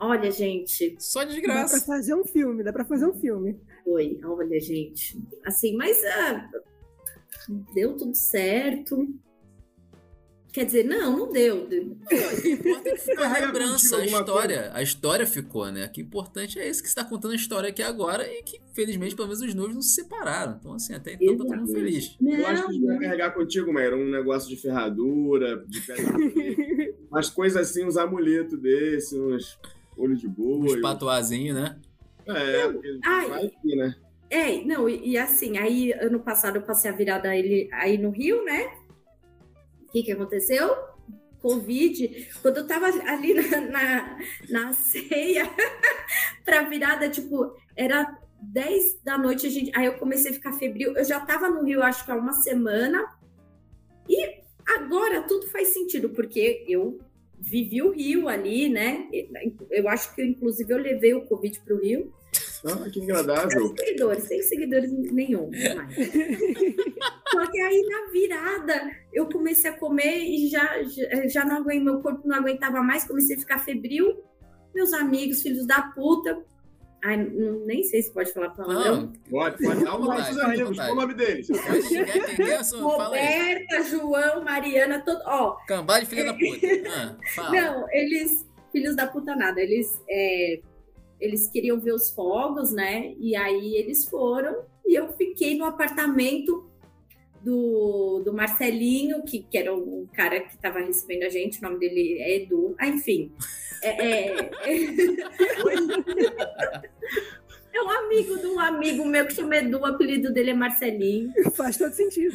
Olha, 0.00 0.30
gente. 0.30 0.96
Só 0.98 1.24
de 1.24 1.40
graça. 1.40 1.78
Dá 1.78 1.84
pra 1.84 1.94
fazer 1.94 2.14
um 2.14 2.24
filme, 2.24 2.62
dá 2.62 2.72
pra 2.72 2.84
fazer 2.84 3.06
um 3.06 3.14
filme. 3.14 3.60
Foi, 3.84 4.20
olha, 4.24 4.60
gente. 4.60 5.18
Assim, 5.44 5.76
mas 5.76 5.96
ah, 6.04 6.48
deu 7.74 7.96
tudo 7.96 8.14
certo. 8.14 9.08
Quer 10.58 10.64
dizer, 10.64 10.84
não, 10.86 11.16
não 11.16 11.28
deu. 11.30 11.62
O 11.62 11.68
que 11.68 12.50
importa 12.50 12.88
é 12.88 13.24
a 13.24 13.46
lembrança, 13.46 13.96
a 13.98 14.04
história. 14.04 14.70
A 14.74 14.82
história 14.82 15.24
ficou, 15.24 15.70
né? 15.70 15.86
O 15.86 15.88
que 15.88 16.00
importante 16.00 16.58
é 16.58 16.68
isso 16.68 16.82
que 16.82 16.88
você 16.88 16.98
está 16.98 17.04
contando 17.08 17.30
a 17.30 17.36
história 17.36 17.68
aqui 17.68 17.80
agora 17.80 18.26
e 18.26 18.42
que, 18.42 18.60
felizmente, 18.74 19.14
pelo 19.14 19.28
menos 19.28 19.40
os 19.40 19.54
noivos 19.54 19.76
não 19.76 19.82
se 19.82 19.90
separaram. 19.90 20.56
Então, 20.58 20.72
assim, 20.72 20.94
até 20.94 21.12
então 21.12 21.36
tá 21.36 21.44
todo 21.44 21.56
mundo 21.58 21.72
feliz. 21.72 22.16
Não, 22.20 22.32
Eu 22.32 22.44
acho 22.48 22.62
que 22.64 22.70
a 22.70 22.72
gente 22.72 22.86
vai 22.86 22.98
carregar 22.98 23.30
contigo, 23.34 23.72
Maíra, 23.72 23.96
um 23.96 24.10
negócio 24.10 24.48
de 24.48 24.56
ferradura, 24.56 25.64
de 25.68 25.80
pedra. 25.80 26.04
umas 27.08 27.30
coisas 27.30 27.70
assim, 27.70 27.84
uns 27.84 27.96
amuletos 27.96 28.60
desses, 28.60 29.12
uns 29.12 29.56
olho 29.96 30.16
de 30.16 30.26
boi. 30.26 30.72
Um 30.72 30.74
espatuazinho, 30.74 31.54
né? 31.54 31.78
É, 32.26 32.68
porque 32.68 32.98
Ai, 33.04 33.28
vai 33.28 33.46
aqui, 33.46 33.76
né? 33.76 33.94
É, 34.28 34.64
não, 34.64 34.88
e, 34.88 35.10
e, 35.10 35.16
assim, 35.16 35.56
aí 35.56 35.92
ano 35.92 36.18
passado 36.18 36.56
eu 36.56 36.62
passei 36.62 36.90
a 36.90 36.94
virada 36.94 37.28
aí, 37.28 37.68
aí 37.72 37.96
no 37.96 38.10
Rio, 38.10 38.44
né? 38.44 38.68
O 39.88 39.90
que, 39.90 40.02
que 40.02 40.12
aconteceu? 40.12 40.70
Covid. 41.40 42.28
Quando 42.42 42.58
eu 42.58 42.66
tava 42.66 42.86
ali 42.86 43.34
na, 43.34 43.60
na, 43.60 44.18
na 44.48 44.72
ceia 44.72 45.48
pra 46.44 46.62
virada, 46.62 47.08
tipo, 47.08 47.56
era 47.76 48.18
10 48.40 49.00
da 49.02 49.18
noite, 49.18 49.46
a 49.46 49.50
gente, 49.50 49.72
aí 49.74 49.86
eu 49.86 49.98
comecei 49.98 50.30
a 50.30 50.34
ficar 50.34 50.52
febril. 50.52 50.96
Eu 50.96 51.04
já 51.04 51.20
tava 51.20 51.48
no 51.48 51.64
Rio, 51.64 51.82
acho 51.82 52.04
que 52.04 52.10
há 52.10 52.16
uma 52.16 52.32
semana. 52.32 53.04
E 54.08 54.42
agora 54.66 55.22
tudo 55.22 55.46
faz 55.48 55.68
sentido, 55.68 56.10
porque 56.10 56.64
eu 56.68 56.98
vivi 57.38 57.82
o 57.82 57.92
Rio 57.92 58.28
ali, 58.28 58.68
né? 58.68 59.08
Eu 59.70 59.88
acho 59.88 60.14
que, 60.14 60.22
inclusive, 60.22 60.72
eu 60.72 60.78
levei 60.78 61.14
o 61.14 61.24
Covid 61.26 61.60
para 61.60 61.74
o 61.74 61.80
Rio. 61.80 62.12
Ah, 62.64 62.90
que 62.90 63.02
agradável. 63.02 63.68
Sem 63.68 63.76
seguidores, 63.76 64.24
sem 64.24 64.42
seguidores 64.42 64.92
nenhum. 65.12 65.50
Só 67.30 67.46
que 67.50 67.60
aí 67.60 67.82
na 67.82 68.10
virada 68.10 68.90
eu 69.12 69.28
comecei 69.28 69.70
a 69.70 69.78
comer 69.78 70.18
e 70.18 70.48
já, 70.48 70.82
já, 71.28 71.44
não 71.44 71.58
aguentei, 71.58 71.84
meu 71.84 72.00
corpo 72.00 72.26
não 72.26 72.36
aguentava 72.36 72.82
mais, 72.82 73.04
comecei 73.04 73.36
a 73.36 73.40
ficar 73.40 73.58
febril. 73.60 74.22
Meus 74.74 74.92
amigos, 74.92 75.42
filhos 75.42 75.66
da 75.66 75.82
puta, 75.82 76.44
Ai, 77.04 77.16
não, 77.16 77.64
nem 77.64 77.84
sei 77.84 78.02
se 78.02 78.12
pode 78.12 78.32
falar 78.32 78.50
palavrão. 78.50 79.02
Não, 79.02 79.12
pode, 79.30 79.62
pode. 79.62 79.84
Dá 79.84 79.94
uma 79.94 80.16
para 80.16 80.30
os 80.32 80.38
amigos. 80.38 80.76
Qual 80.76 80.92
o 80.92 80.94
nome 80.96 81.14
deles? 81.14 81.48
Roberta, 82.74 83.82
João, 83.84 84.42
Mariana, 84.42 85.00
todo. 85.04 85.20
Ó. 85.24 85.56
Cambá 85.66 86.00
de 86.00 86.06
filha 86.06 86.24
da 86.24 86.34
puta. 86.34 87.18
Ah, 87.38 87.52
não, 87.52 87.86
eles. 87.92 88.44
Filhos 88.72 88.96
da 88.96 89.06
puta 89.06 89.36
nada. 89.36 89.60
Eles. 89.60 90.02
É, 90.10 90.60
eles 91.20 91.48
queriam 91.48 91.78
ver 91.78 91.92
os 91.92 92.10
fogos, 92.10 92.72
né? 92.72 93.14
E 93.18 93.34
aí 93.34 93.74
eles 93.76 94.08
foram. 94.08 94.64
E 94.86 94.94
eu 94.94 95.12
fiquei 95.12 95.56
no 95.56 95.64
apartamento 95.64 96.68
do, 97.42 98.22
do 98.24 98.32
Marcelinho, 98.32 99.22
que, 99.22 99.42
que 99.42 99.58
era 99.58 99.74
um 99.74 100.06
cara 100.12 100.40
que 100.40 100.54
estava 100.54 100.80
recebendo 100.80 101.24
a 101.24 101.28
gente, 101.28 101.58
o 101.58 101.62
nome 101.62 101.78
dele 101.78 102.18
é 102.20 102.36
Edu. 102.36 102.74
Ah, 102.78 102.88
enfim. 102.88 103.32
É, 103.82 103.90
é... 103.90 104.50
é 107.72 107.82
um 107.82 107.90
amigo 107.90 108.38
de 108.38 108.46
um 108.46 108.58
amigo 108.58 109.04
meu 109.04 109.26
que 109.26 109.34
chama 109.34 109.56
Edu, 109.56 109.78
o 109.78 109.86
apelido 109.86 110.32
dele 110.32 110.50
é 110.50 110.54
Marcelinho. 110.54 111.32
Faz 111.54 111.76
todo 111.76 111.92
sentido. 111.92 112.34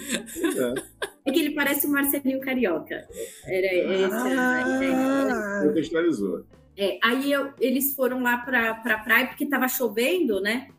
É 1.26 1.32
que 1.32 1.40
ele 1.40 1.56
parece 1.56 1.88
o 1.88 1.90
Marcelinho 1.90 2.40
Carioca. 2.40 3.08
Era 3.46 3.68
essa 3.68 4.28
ah, 4.38 5.64
Contextualizou. 5.66 6.46
É, 6.78 6.98
aí 7.04 7.32
eu, 7.32 7.54
eles 7.60 7.94
foram 7.94 8.22
lá 8.22 8.38
para 8.38 8.74
pra 8.76 9.00
praia 9.00 9.28
porque 9.28 9.44
estava 9.44 9.68
chovendo, 9.68 10.42
né? 10.42 10.70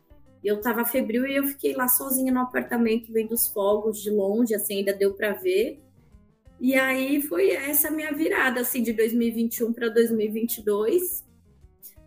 Eu 0.43 0.57
estava 0.57 0.85
febril 0.85 1.25
e 1.25 1.35
eu 1.35 1.47
fiquei 1.47 1.73
lá 1.73 1.87
sozinha 1.87 2.31
no 2.31 2.41
apartamento 2.41 3.11
vendo 3.11 3.33
os 3.33 3.47
fogos 3.47 4.01
de 4.01 4.11
longe, 4.11 4.53
assim, 4.53 4.79
ainda 4.79 4.93
deu 4.93 5.13
para 5.13 5.33
ver. 5.33 5.79
E 6.59 6.75
aí 6.75 7.21
foi 7.21 7.51
essa 7.51 7.89
minha 7.89 8.11
virada, 8.13 8.61
assim, 8.61 8.81
de 8.81 8.93
2021 8.93 9.73
para 9.73 9.89
2022. 9.89 11.25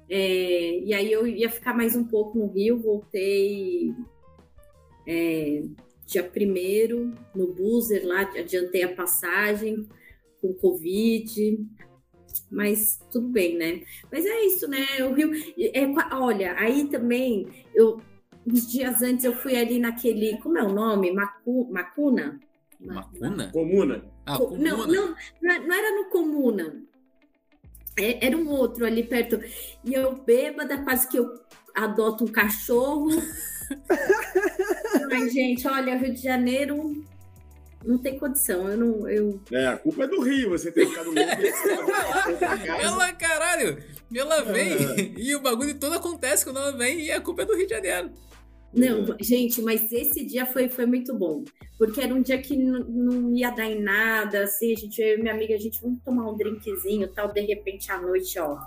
É, 0.09 0.79
e 0.81 0.95
aí 0.95 1.13
eu 1.13 1.27
ia 1.27 1.51
ficar 1.51 1.75
mais 1.75 1.95
um 1.95 2.05
pouco 2.05 2.39
no 2.39 2.47
Rio, 2.47 2.79
voltei 2.79 3.93
é, 5.07 5.63
dia 6.07 6.25
primeiro 6.25 7.13
no 7.35 7.53
Boozer 7.53 8.07
lá, 8.07 8.23
adiantei 8.23 8.83
a 8.83 8.95
passagem 8.95 9.87
com 10.41 10.55
Covid, 10.55 11.59
mas 12.51 13.01
tudo 13.11 13.29
bem, 13.29 13.57
né? 13.57 13.83
Mas 14.11 14.25
é 14.25 14.47
isso, 14.47 14.69
né? 14.69 14.87
O 15.03 15.13
Rio, 15.13 15.31
é, 15.59 16.15
olha, 16.15 16.55
aí 16.59 16.89
também 16.89 17.47
eu 17.75 18.01
uns 18.47 18.71
dias 18.71 19.03
antes 19.03 19.25
eu 19.25 19.35
fui 19.35 19.57
ali 19.57 19.79
naquele, 19.79 20.39
como 20.39 20.59
é 20.59 20.63
o 20.63 20.73
nome? 20.73 21.13
Macu, 21.13 21.69
Macuna? 21.71 22.41
Macuna? 22.81 23.51
Comuna. 23.53 24.05
Ah, 24.25 24.39
comuna. 24.39 24.71
Não, 24.71 24.87
não, 24.87 25.15
não 25.43 25.75
era 25.75 25.97
no 25.97 26.11
Comuna. 26.11 26.83
É, 27.99 28.27
era 28.27 28.37
um 28.37 28.49
outro 28.49 28.87
ali 28.87 29.03
perto. 29.03 29.41
E 29.85 29.93
eu 29.93 30.23
bêbada, 30.23 30.83
quase 30.85 31.09
que 31.09 31.19
eu 31.19 31.35
adoto 31.75 32.25
um 32.25 32.29
cachorro. 32.29 33.09
Mas, 35.11 35.33
gente, 35.33 35.67
olha, 35.67 35.97
Rio 35.97 36.15
de 36.15 36.23
Janeiro 36.23 37.05
não 37.89 37.97
tem 37.97 38.19
condição. 38.19 38.69
Eu 38.71 38.77
não. 38.77 39.09
Eu... 39.09 39.41
É, 39.51 39.67
a 39.69 39.79
culpa 39.79 40.05
é 40.05 40.07
do 40.07 40.21
Rio, 40.21 40.51
você 40.51 40.71
tem 40.71 40.87
ficado 40.87 41.07
louco. 41.07 41.19
ela, 42.83 43.13
caralho, 43.15 43.83
ela 44.15 44.43
vem 44.43 44.73
é. 44.73 45.13
e 45.17 45.35
o 45.35 45.41
bagulho 45.41 45.79
todo 45.79 45.95
acontece 45.95 46.45
quando 46.45 46.59
ela 46.59 46.77
vem 46.77 47.07
e 47.07 47.11
a 47.11 47.21
culpa 47.21 47.43
é 47.43 47.47
do 47.47 47.57
Rio 47.57 47.67
de 47.67 47.73
Janeiro. 47.73 48.11
Não, 48.75 49.17
gente, 49.19 49.63
mas 49.63 49.91
esse 49.91 50.23
dia 50.23 50.45
foi, 50.45 50.69
foi 50.69 50.85
muito 50.85 51.15
bom. 51.15 51.43
Porque 51.79 52.03
era 52.03 52.15
um 52.15 52.21
dia 52.21 52.37
que 52.37 52.55
não 52.55 53.35
ia 53.35 53.51
dar 53.51 53.65
em 53.65 53.81
nada, 53.81 54.43
assim, 54.43 54.75
a 54.75 54.77
gente, 54.77 55.01
eu 55.01 55.19
e 55.19 55.23
minha 55.23 55.33
amiga, 55.33 55.55
a 55.55 55.59
gente, 55.59 55.81
vamos 55.81 56.03
tomar 56.05 56.31
um 56.31 56.37
drinkzinho 56.37 57.09
tal, 57.09 57.33
de 57.33 57.41
repente 57.41 57.91
à 57.91 57.99
noite, 57.99 58.39
ó. 58.39 58.63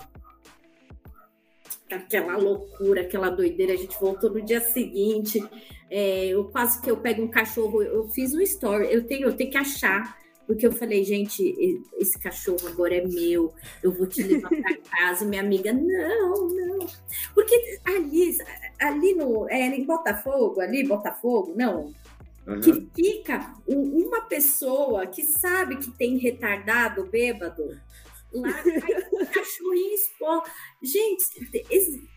Aquela 1.88 2.36
loucura, 2.36 3.02
aquela 3.02 3.30
doideira, 3.30 3.74
a 3.74 3.76
gente 3.76 3.96
voltou 4.00 4.30
no 4.30 4.42
dia 4.42 4.60
seguinte. 4.60 5.40
É, 5.94 6.28
eu 6.28 6.44
quase 6.46 6.80
que 6.80 6.90
eu 6.90 6.96
pego 6.96 7.22
um 7.22 7.28
cachorro, 7.28 7.82
eu 7.82 8.08
fiz 8.08 8.32
um 8.32 8.40
story, 8.40 8.90
eu 8.90 9.06
tenho, 9.06 9.26
eu 9.26 9.36
tenho 9.36 9.50
que 9.50 9.58
achar 9.58 10.16
porque 10.46 10.66
eu 10.66 10.72
falei, 10.72 11.04
gente, 11.04 11.80
esse 11.98 12.18
cachorro 12.18 12.66
agora 12.66 12.94
é 12.94 13.06
meu, 13.06 13.54
eu 13.82 13.92
vou 13.92 14.06
te 14.06 14.22
levar 14.22 14.48
para 14.48 14.76
casa. 14.90 15.24
Minha 15.24 15.40
amiga, 15.40 15.72
não, 15.72 16.48
não. 16.48 16.86
Porque 17.34 17.78
ali, 17.84 18.36
ali 18.80 19.14
no, 19.14 19.48
é, 19.48 19.66
em 19.68 19.84
Botafogo, 19.84 20.60
ali, 20.60 20.86
Botafogo, 20.86 21.54
não. 21.56 21.92
Uhum. 22.46 22.60
Que 22.60 22.88
fica 22.94 23.54
uma 23.66 24.22
pessoa 24.22 25.06
que 25.06 25.22
sabe 25.22 25.76
que 25.76 25.90
tem 25.92 26.18
retardado 26.18 27.06
bêbado 27.06 27.80
lá, 28.34 28.62
aí 28.64 29.02
cachorrinho 29.32 29.94
expor. 29.94 30.42
Gente, 30.82 31.24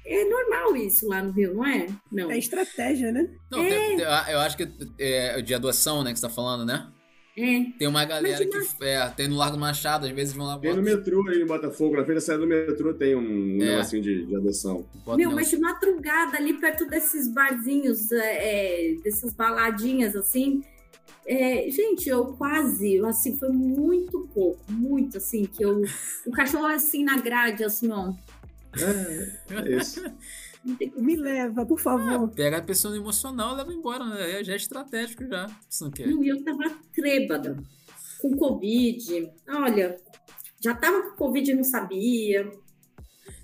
é 0.05 0.25
normal 0.25 0.75
isso 0.75 1.07
lá 1.07 1.21
no 1.21 1.31
Rio, 1.31 1.53
não 1.53 1.65
é? 1.65 1.87
Não. 2.11 2.31
É 2.31 2.37
estratégia, 2.37 3.11
né? 3.11 3.29
Não, 3.49 3.61
é. 3.61 4.33
eu 4.33 4.39
acho 4.39 4.57
que 4.57 4.67
é 4.99 5.41
de 5.41 5.53
adoção, 5.53 6.03
né, 6.03 6.11
que 6.11 6.19
você 6.19 6.27
tá 6.27 6.33
falando, 6.33 6.65
né? 6.65 6.91
É. 7.37 7.65
Tem 7.77 7.87
uma 7.87 8.05
galera 8.05 8.45
que 8.45 8.57
é, 8.81 9.09
tem 9.09 9.27
no 9.27 9.35
Largo 9.35 9.57
Machado, 9.57 10.05
às 10.05 10.11
vezes 10.13 10.33
vão 10.33 10.45
lá. 10.45 10.57
Tem 10.57 10.73
no 10.73 10.81
metrô 10.81 11.27
aí 11.27 11.41
em 11.41 11.45
Botafogo, 11.45 11.97
na 11.97 12.05
frente 12.05 12.15
da 12.15 12.21
saída 12.21 12.41
do 12.43 12.47
metrô 12.47 12.93
tem 12.93 13.13
um 13.13 13.61
é. 13.61 13.65
negocinho 13.71 14.01
de, 14.01 14.25
de 14.25 14.35
adoção. 14.37 14.85
Meu, 15.17 15.31
mas 15.31 15.49
de 15.49 15.57
madrugada 15.57 16.37
ali 16.37 16.53
perto 16.53 16.85
desses 16.85 17.27
barzinhos, 17.27 18.09
é, 18.13 18.93
é, 18.93 18.95
dessas 19.03 19.33
baladinhas 19.33 20.15
assim. 20.15 20.63
É, 21.27 21.69
gente, 21.71 22.07
eu 22.07 22.33
quase, 22.33 22.99
assim, 23.05 23.35
foi 23.37 23.49
muito 23.49 24.29
pouco, 24.33 24.59
muito 24.71 25.17
assim, 25.17 25.45
que 25.45 25.63
eu. 25.63 25.83
O 26.25 26.31
cachorro 26.31 26.67
assim 26.67 27.03
na 27.03 27.17
grade, 27.17 27.63
assim, 27.63 27.91
ó. 27.91 28.13
É, 28.77 29.55
é 29.55 29.77
isso. 29.77 30.03
Me 30.97 31.15
leva, 31.15 31.63
por 31.63 31.79
favor. 31.79 32.25
Ah, 32.25 32.27
pega 32.27 32.57
a 32.57 32.61
pessoa 32.61 32.93
no 32.93 32.99
emocional 32.99 33.53
e 33.53 33.57
leva 33.57 33.71
embora, 33.71 34.03
né? 34.03 34.43
Já 34.43 34.53
é 34.53 34.55
estratégico 34.55 35.23
já. 35.27 35.47
Você 35.69 35.83
não 35.83 35.91
quer. 35.91 36.07
Não, 36.07 36.23
eu 36.23 36.43
tava 36.43 36.71
trêbada. 36.93 37.63
Com 38.19 38.35
Covid. 38.35 39.31
Olha, 39.47 39.95
já 40.59 40.73
tava 40.73 41.03
com 41.03 41.17
Covid 41.17 41.51
e 41.51 41.55
não 41.55 41.63
sabia. 41.63 42.51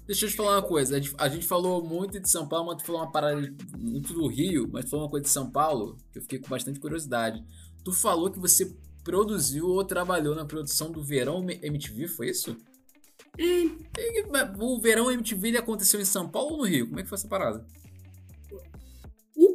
Deixa 0.08 0.26
eu 0.26 0.30
te 0.30 0.36
falar 0.36 0.58
uma 0.58 0.68
coisa. 0.68 0.98
A 0.98 1.00
gente, 1.00 1.16
a 1.18 1.30
gente 1.30 1.46
falou 1.46 1.84
muito 1.84 2.20
de 2.20 2.30
São 2.30 2.48
Paulo, 2.48 2.68
mas 2.68 2.78
tu 2.78 2.86
falou 2.86 3.02
uma 3.02 3.12
parada 3.12 3.40
muito 3.78 4.14
do 4.14 4.28
Rio, 4.28 4.68
mas 4.72 4.86
tu 4.86 4.92
falou 4.92 5.06
uma 5.06 5.12
coisa 5.12 5.24
de 5.24 5.30
São 5.30 5.50
Paulo 5.50 5.98
que 6.12 6.18
eu 6.18 6.22
fiquei 6.24 6.40
com 6.40 6.50
bastante 6.50 6.80
curiosidade. 6.80 7.46
Tu 7.84 7.92
falou 7.94 8.32
que 8.32 8.40
você 8.40 8.76
produziu 9.04 9.68
ou 9.68 9.84
trabalhou 9.84 10.36
na 10.36 10.46
produção 10.46 10.92
do 10.92 11.04
Verão 11.04 11.44
MTV, 11.44 12.08
foi 12.08 12.30
isso? 12.30 12.56
É. 13.38 13.64
O 14.60 14.80
verão 14.80 15.10
MTV 15.10 15.58
aconteceu 15.58 16.00
em 16.00 16.06
São 16.06 16.30
Paulo 16.30 16.52
ou 16.52 16.58
no 16.60 16.64
Rio? 16.64 16.88
Como 16.88 17.00
é 17.00 17.04
que 17.04 17.10
foi 17.10 17.18
essa 17.18 17.28
parada? 17.28 17.66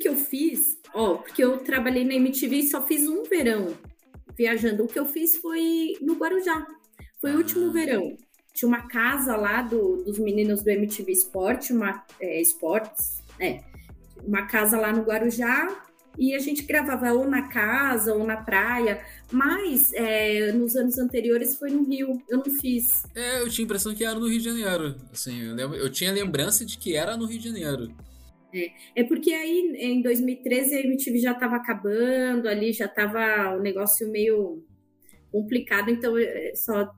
que 0.07 0.09
eu 0.09 0.15
fiz, 0.15 0.79
ó, 0.95 1.17
porque 1.17 1.43
eu 1.43 1.59
trabalhei 1.59 2.05
na 2.05 2.15
MTV 2.15 2.57
e 2.57 2.69
só 2.69 2.81
fiz 2.81 3.09
um 3.09 3.25
verão 3.25 3.77
viajando. 4.37 4.85
O 4.85 4.87
que 4.87 4.99
eu 4.99 5.05
fiz 5.05 5.37
foi 5.37 5.95
no 6.01 6.15
Guarujá. 6.15 6.65
Foi 7.21 7.33
o 7.33 7.39
último 7.39 7.71
ah. 7.71 7.73
verão. 7.73 8.17
Tinha 8.55 8.69
uma 8.69 8.87
casa 8.87 9.37
lá 9.37 9.63
do, 9.63 10.05
dos 10.05 10.21
meninos 10.21 10.63
do 10.63 10.71
MTV 10.71 11.11
Sport, 11.11 11.71
uma 11.71 12.05
é, 12.21 12.41
Sports, 12.43 13.21
né? 13.37 13.65
Uma 14.25 14.47
casa 14.47 14.79
lá 14.79 14.93
no 14.93 15.03
Guarujá 15.03 15.85
e 16.19 16.35
a 16.35 16.39
gente 16.39 16.63
gravava 16.63 17.13
ou 17.13 17.29
na 17.29 17.49
casa 17.49 18.15
ou 18.15 18.27
na 18.27 18.37
praia, 18.37 19.05
mas 19.31 19.93
é, 19.93 20.53
nos 20.53 20.77
anos 20.77 20.99
anteriores 20.99 21.57
foi 21.57 21.71
no 21.71 21.85
Rio, 21.85 22.23
eu 22.29 22.39
não 22.39 22.59
fiz. 22.59 23.05
É, 23.15 23.41
eu 23.41 23.51
tinha 23.51 23.65
a 23.65 23.67
impressão 23.67 23.95
que 23.95 24.05
era 24.05 24.19
no 24.19 24.29
Rio 24.29 24.39
de 24.39 24.45
Janeiro, 24.45 24.97
assim, 25.13 25.43
eu, 25.43 25.55
lembro, 25.55 25.77
eu 25.77 25.91
tinha 25.91 26.13
lembrança 26.13 26.65
de 26.65 26.79
que 26.79 26.95
era 26.97 27.17
no 27.17 27.27
Rio 27.27 27.39
de 27.39 27.49
Janeiro. 27.49 27.95
É, 28.55 28.73
é 28.97 29.05
porque 29.05 29.33
aí 29.33 29.77
em 29.79 30.03
2013 30.03 30.75
a 30.75 30.81
MTV 30.81 31.19
já 31.19 31.33
estava 31.33 31.57
acabando, 31.57 32.49
ali 32.49 32.73
já 32.73 32.87
estava 32.87 33.57
o 33.57 33.61
negócio 33.61 34.11
meio 34.11 34.65
complicado, 35.31 35.91
então 35.91 36.17
é, 36.17 36.53
só 36.55 36.91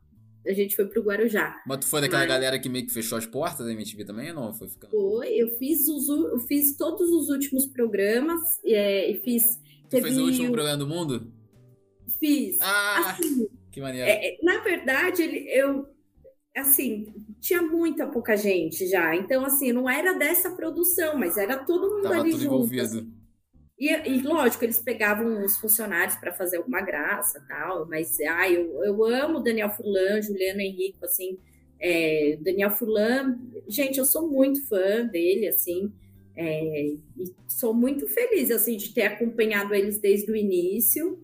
a 0.48 0.54
gente 0.54 0.74
foi 0.74 0.86
pro 0.86 1.02
Guarujá. 1.02 1.62
Mas 1.66 1.78
tu 1.78 1.86
foi 1.86 2.00
daquela 2.00 2.20
Mas... 2.20 2.28
galera 2.28 2.58
que 2.58 2.68
meio 2.68 2.86
que 2.86 2.92
fechou 2.92 3.18
as 3.18 3.26
portas 3.26 3.66
da 3.66 3.72
MTV 3.72 4.04
também 4.04 4.30
ou 4.30 4.34
não? 4.34 4.54
Foi, 4.54 4.68
ficando... 4.68 4.90
foi 4.90 5.28
eu 5.34 5.56
fiz, 5.58 5.86
os, 5.88 6.08
eu 6.08 6.40
fiz 6.40 6.76
todos 6.76 7.10
os 7.10 7.28
últimos 7.28 7.66
programas 7.66 8.40
é, 8.64 9.10
e 9.10 9.20
fiz. 9.20 9.56
Tu 9.84 9.88
teve... 9.90 10.02
fez 10.08 10.18
o 10.18 10.24
último 10.24 10.52
programa 10.52 10.78
do 10.78 10.86
mundo? 10.86 11.32
Fiz. 12.18 12.56
Ah, 12.60 13.10
assim, 13.10 13.48
que 13.70 13.80
maneiro. 13.80 14.08
É, 14.08 14.34
é 14.34 14.38
na 14.42 14.60
verdade, 14.60 15.22
eu 15.22 15.86
assim, 16.56 17.06
tinha 17.40 17.62
muita 17.62 18.06
pouca 18.06 18.36
gente 18.36 18.86
já. 18.88 19.14
Então, 19.14 19.44
assim, 19.44 19.72
não 19.72 19.88
era 19.88 20.14
dessa 20.14 20.50
produção, 20.50 21.16
mas 21.16 21.36
era 21.36 21.58
todo 21.58 21.94
mundo 21.94 22.02
Tava 22.02 22.20
ali 22.20 22.30
tudo 22.30 22.42
junto. 22.42 22.54
Envolvido. 22.54 23.17
E, 23.78 23.86
e, 23.86 24.22
lógico, 24.22 24.64
eles 24.64 24.80
pegavam 24.80 25.44
os 25.44 25.56
funcionários 25.58 26.16
para 26.16 26.32
fazer 26.32 26.56
alguma 26.56 26.80
graça 26.80 27.44
tal, 27.48 27.86
mas 27.86 28.18
ah, 28.20 28.50
eu, 28.50 28.82
eu 28.82 29.04
amo 29.04 29.40
Daniel 29.40 29.70
Furlan, 29.70 30.20
Juliano 30.20 30.60
Henrique, 30.60 30.98
assim, 31.02 31.38
é, 31.80 32.36
Daniel 32.40 32.70
Furlan, 32.70 33.38
gente, 33.68 33.98
eu 33.98 34.04
sou 34.04 34.28
muito 34.28 34.66
fã 34.66 35.06
dele, 35.06 35.46
assim, 35.46 35.92
é, 36.34 36.86
e 37.16 37.32
sou 37.46 37.72
muito 37.72 38.08
feliz, 38.08 38.50
assim, 38.50 38.76
de 38.76 38.92
ter 38.92 39.02
acompanhado 39.02 39.72
eles 39.72 40.00
desde 40.00 40.30
o 40.32 40.34
início, 40.34 41.22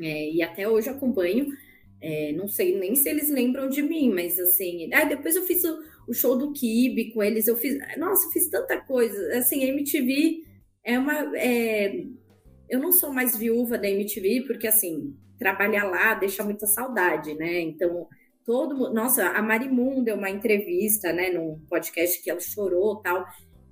é, 0.00 0.30
e 0.30 0.42
até 0.42 0.68
hoje 0.68 0.88
acompanho, 0.88 1.46
é, 2.00 2.32
não 2.32 2.48
sei 2.48 2.76
nem 2.76 2.96
se 2.96 3.08
eles 3.08 3.30
lembram 3.30 3.68
de 3.68 3.82
mim, 3.82 4.12
mas 4.12 4.36
assim, 4.36 4.92
ah, 4.92 5.04
depois 5.04 5.36
eu 5.36 5.44
fiz 5.44 5.62
o, 5.62 5.78
o 6.08 6.12
show 6.12 6.36
do 6.36 6.52
Kibe 6.52 7.12
com 7.12 7.22
eles, 7.22 7.46
eu 7.46 7.56
fiz, 7.56 7.78
nossa, 7.96 8.26
eu 8.26 8.32
fiz 8.32 8.48
tanta 8.48 8.80
coisa, 8.80 9.38
assim, 9.38 9.62
a 9.62 9.68
MTV 9.68 10.50
é 10.84 10.98
uma. 10.98 11.36
É, 11.36 12.04
eu 12.68 12.80
não 12.80 12.92
sou 12.92 13.12
mais 13.12 13.36
viúva 13.36 13.78
da 13.78 13.88
MTV, 13.88 14.44
porque 14.46 14.66
assim, 14.66 15.16
trabalhar 15.38 15.84
lá 15.84 16.14
deixa 16.14 16.42
muita 16.44 16.66
saudade, 16.66 17.34
né? 17.34 17.60
Então, 17.60 18.08
todo 18.44 18.92
Nossa, 18.92 19.28
a 19.28 19.42
Marimun 19.42 20.02
deu 20.02 20.16
uma 20.16 20.30
entrevista, 20.30 21.12
né, 21.12 21.30
num 21.30 21.60
podcast 21.68 22.22
que 22.22 22.30
ela 22.30 22.40
chorou 22.40 22.96
tal. 22.96 23.26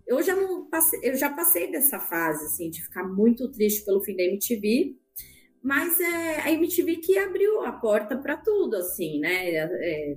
Eu 0.06 0.22
já 0.22 0.34
não 0.34 0.68
passei, 0.68 1.00
eu 1.04 1.14
já 1.14 1.30
passei 1.30 1.70
dessa 1.70 1.98
fase, 2.00 2.44
assim, 2.46 2.70
de 2.70 2.82
ficar 2.82 3.04
muito 3.04 3.50
triste 3.50 3.84
pelo 3.84 4.02
fim 4.02 4.16
da 4.16 4.24
MTV, 4.24 4.96
mas 5.62 6.00
é 6.00 6.40
a 6.40 6.50
MTV 6.50 6.96
que 6.96 7.18
abriu 7.18 7.62
a 7.64 7.72
porta 7.72 8.16
para 8.16 8.36
tudo, 8.36 8.76
assim, 8.76 9.20
né? 9.20 9.50
É, 9.50 10.16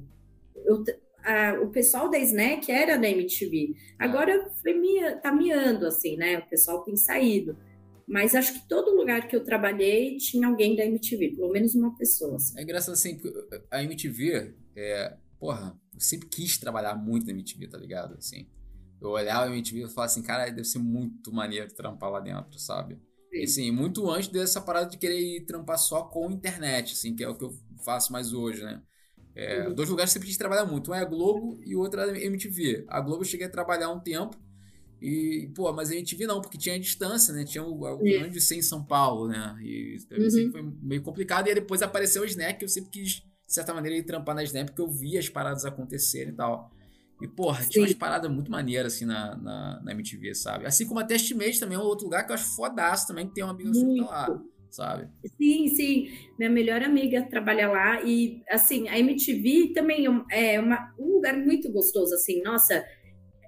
eu, 0.66 0.84
a, 1.24 1.60
o 1.62 1.70
pessoal 1.70 2.10
da 2.10 2.20
Snack 2.20 2.72
era 2.72 2.98
da 2.98 3.10
MTV. 3.10 3.76
Agora 3.98 4.50
foi 4.62 4.74
mia, 4.74 5.18
tá 5.18 5.32
miando, 5.32 5.86
assim, 5.88 6.18
né? 6.18 6.40
O 6.40 6.50
pessoal 6.50 6.84
tem 6.84 6.96
saído. 6.96 7.58
Mas 8.08 8.36
acho 8.36 8.54
que 8.54 8.68
todo 8.68 8.96
lugar 8.96 9.28
que 9.28 9.36
eu 9.36 9.44
trabalhei 9.44 10.18
tinha 10.18 10.48
alguém 10.48 10.76
da 10.76 10.86
MTV, 10.86 11.36
pelo 11.36 11.52
menos 11.52 11.74
uma 11.74 11.96
pessoa. 11.96 12.36
Assim. 12.36 12.60
É 12.60 12.64
engraçado 12.64 12.94
assim, 12.94 13.20
a 13.72 13.84
MTV, 13.84 14.54
é, 14.76 15.18
porra, 15.40 15.80
eu 15.94 16.00
sempre 16.00 16.28
quis 16.28 16.58
trabalhar 16.58 16.96
muito 16.96 17.26
na 17.26 17.32
MTV, 17.32 17.68
tá 17.68 17.78
ligado? 17.78 18.16
Assim, 18.18 18.48
eu 19.02 19.10
olhava 19.10 19.46
a 19.46 19.50
MTV 19.50 19.84
e 19.84 19.88
falava 19.88 20.06
assim, 20.06 20.22
cara, 20.22 20.50
deve 20.50 20.66
ser 20.66 20.80
muito 20.80 21.32
maneiro 21.34 21.74
trampar 21.74 22.12
lá 22.12 22.20
dentro, 22.20 22.60
sabe? 22.60 23.00
E, 23.32 23.44
assim, 23.44 23.72
muito 23.72 24.10
antes 24.12 24.28
dessa 24.28 24.62
parada 24.62 24.90
de 24.90 24.98
querer 24.98 25.20
ir 25.20 25.46
trampar 25.46 25.78
só 25.78 26.04
com 26.04 26.30
internet, 26.30 26.94
assim, 26.94 27.16
que 27.16 27.24
é 27.24 27.30
o 27.30 27.36
que 27.36 27.46
eu 27.46 27.54
faço 27.84 28.12
mais 28.12 28.34
hoje, 28.34 28.64
né? 28.64 28.82
É, 29.36 29.68
uhum. 29.68 29.74
Dois 29.74 29.90
lugares 29.90 30.12
que 30.12 30.14
sempre 30.14 30.28
quis 30.28 30.38
trabalhar 30.38 30.66
muito. 30.66 30.92
Um 30.92 30.96
é 30.96 31.00
a 31.00 31.06
Globo 31.06 31.60
e 31.66 31.76
o 31.76 31.80
outro 31.80 32.00
é 32.00 32.12
a 32.12 32.26
MTV. 32.26 32.86
A 32.88 33.02
Globo 33.02 33.22
eu 33.22 33.26
cheguei 33.26 33.48
a 33.48 33.50
trabalhar 33.50 33.90
um 33.90 34.00
tempo. 34.00 34.38
E, 35.02 35.52
pô, 35.54 35.72
mas 35.74 35.92
a 35.92 35.96
MTV 35.96 36.28
não, 36.28 36.40
porque 36.40 36.58
tinha 36.58 36.76
a 36.76 36.80
distância, 36.80 37.34
né? 37.34 37.44
Tinha 37.44 37.64
o, 37.64 37.74
o 37.74 37.98
grande 37.98 38.40
C 38.40 38.56
em 38.56 38.62
São 38.62 38.84
Paulo, 38.84 39.28
né? 39.28 39.58
E 39.62 39.98
uhum. 40.12 40.30
sempre 40.30 40.52
foi 40.52 40.74
meio 40.82 41.02
complicado. 41.02 41.48
E 41.48 41.56
depois 41.56 41.82
apareceu 41.82 42.24
o 42.24 42.28
que 42.28 42.64
eu 42.64 42.70
sempre 42.70 42.90
quis, 42.90 43.10
de 43.16 43.24
certa 43.48 43.74
maneira, 43.74 43.98
ir 43.98 44.04
trampar 44.04 44.36
na 44.36 44.44
Snap, 44.44 44.68
porque 44.68 44.82
eu 44.82 44.90
via 44.90 45.20
as 45.20 45.28
paradas 45.28 45.66
acontecerem 45.66 46.32
e 46.32 46.36
tal. 46.36 46.72
E, 47.22 47.28
porra, 47.28 47.64
Sim. 47.64 47.70
tinha 47.70 47.84
umas 47.84 47.94
paradas 47.94 48.32
muito 48.32 48.50
maneiras, 48.50 48.94
assim, 48.94 49.06
na, 49.06 49.36
na, 49.36 49.82
na 49.84 49.92
MTV, 49.92 50.36
sabe? 50.36 50.66
Assim 50.66 50.86
como 50.86 51.00
a 51.00 51.04
Testmate 51.04 51.60
também 51.60 51.78
é 51.78 51.82
outro 51.82 52.06
lugar 52.06 52.26
que 52.26 52.32
eu 52.32 52.36
acho 52.36 52.56
fodaço 52.56 53.08
também, 53.08 53.28
que 53.28 53.34
tem 53.34 53.44
uma 53.44 53.54
amiga 53.54 53.74
sua 53.74 54.06
lá 54.06 54.42
sabe? 54.74 55.08
Sim, 55.38 55.68
sim. 55.70 56.10
Minha 56.38 56.50
melhor 56.50 56.82
amiga 56.82 57.22
trabalha 57.22 57.70
lá 57.70 58.02
e, 58.02 58.42
assim, 58.50 58.90
a 58.90 58.98
MTV 58.98 59.72
também 59.74 60.06
é 60.32 60.60
uma, 60.60 60.94
um 61.00 61.14
lugar 61.14 61.38
muito 61.38 61.72
gostoso, 61.72 62.16
assim, 62.16 62.42
nossa, 62.42 62.84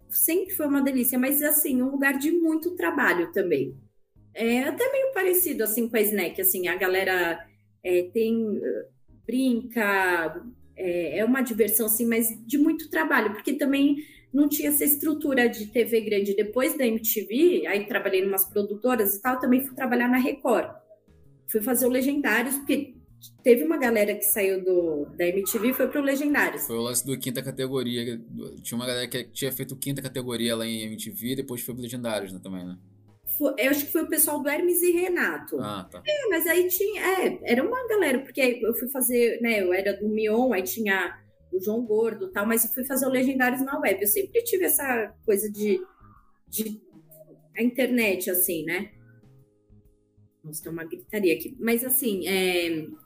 sempre 0.07 0.53
foi 0.53 0.67
uma 0.67 0.82
delícia, 0.82 1.17
mas, 1.17 1.41
assim, 1.41 1.82
um 1.82 1.89
lugar 1.89 2.17
de 2.17 2.32
muito 2.32 2.76
trabalho 2.76 3.32
também. 3.32 3.76
É 4.34 4.63
até 4.63 4.91
meio 4.91 5.13
parecido, 5.13 5.63
assim, 5.63 5.89
com 5.89 5.97
a 5.97 6.01
Snack, 6.01 6.39
assim, 6.39 6.67
a 6.67 6.76
galera 6.76 7.43
é, 7.84 8.03
tem, 8.13 8.61
brinca, 9.26 10.43
é, 10.76 11.19
é 11.19 11.26
uma 11.26 11.41
diversão, 11.41 11.88
assim, 11.88 12.05
mas 12.05 12.30
de 12.45 12.57
muito 12.57 12.89
trabalho, 12.89 13.34
porque 13.34 13.53
também 13.53 13.95
não 14.32 14.47
tinha 14.47 14.69
essa 14.69 14.84
estrutura 14.84 15.49
de 15.49 15.67
TV 15.67 16.01
grande. 16.01 16.36
Depois 16.36 16.78
da 16.78 16.86
MTV, 16.86 17.65
aí 17.67 17.88
trabalhei 17.88 18.21
em 18.21 18.28
umas 18.28 18.45
produtoras 18.45 19.15
e 19.15 19.21
tal, 19.21 19.39
também 19.39 19.65
fui 19.65 19.73
trabalhar 19.73 20.09
na 20.09 20.17
Record 20.17 20.84
fui 21.47 21.61
fazer 21.61 21.85
o 21.85 21.89
Legendários, 21.89 22.55
porque 22.57 22.95
teve 23.43 23.63
uma 23.63 23.77
galera 23.77 24.13
que 24.15 24.23
saiu 24.23 24.63
do, 24.63 25.05
da 25.17 25.27
MTV 25.27 25.69
e 25.69 25.73
foi 25.73 25.87
pro 25.87 26.01
Legendários. 26.01 26.65
Foi 26.65 26.77
o 26.77 26.81
lance 26.81 27.05
do 27.05 27.17
quinta 27.17 27.41
categoria. 27.41 28.19
Tinha 28.61 28.77
uma 28.77 28.85
galera 28.85 29.07
que 29.07 29.23
tinha 29.25 29.51
feito 29.51 29.75
quinta 29.75 30.01
categoria 30.01 30.55
lá 30.55 30.65
em 30.65 30.83
MTV 30.83 31.31
e 31.31 31.35
depois 31.37 31.61
foi 31.61 31.73
pro 31.73 31.83
Legendários, 31.83 32.31
né, 32.31 32.39
também, 32.41 32.65
né? 32.65 32.77
Foi, 33.37 33.53
eu 33.57 33.71
acho 33.71 33.85
que 33.85 33.91
foi 33.91 34.03
o 34.03 34.07
pessoal 34.07 34.41
do 34.41 34.47
Hermes 34.47 34.81
e 34.81 34.91
Renato. 34.91 35.59
Ah, 35.59 35.87
tá. 35.91 36.01
É, 36.05 36.29
mas 36.29 36.47
aí 36.47 36.67
tinha. 36.67 37.01
É, 37.01 37.39
era 37.43 37.63
uma 37.63 37.87
galera, 37.87 38.19
porque 38.19 38.61
eu 38.63 38.73
fui 38.75 38.87
fazer, 38.89 39.41
né? 39.41 39.61
Eu 39.61 39.73
era 39.73 39.93
do 39.93 40.07
Mion, 40.07 40.53
aí 40.53 40.63
tinha 40.63 41.19
o 41.51 41.59
João 41.59 41.85
Gordo 41.85 42.31
tal, 42.31 42.45
mas 42.45 42.63
eu 42.63 42.71
fui 42.71 42.85
fazer 42.85 43.05
o 43.05 43.09
Legendários 43.09 43.61
na 43.61 43.77
web. 43.79 44.01
Eu 44.01 44.07
sempre 44.07 44.41
tive 44.43 44.65
essa 44.65 45.13
coisa 45.25 45.51
de. 45.51 45.81
de 46.47 46.79
a 47.57 47.63
internet, 47.63 48.29
assim, 48.29 48.63
né? 48.63 48.91
Nossa, 50.45 50.61
tem 50.61 50.71
uma 50.71 50.83
gritaria 50.83 51.33
aqui. 51.33 51.57
Mas 51.59 51.83
assim, 51.83 52.27
é... 52.27 52.85
o 52.87 52.97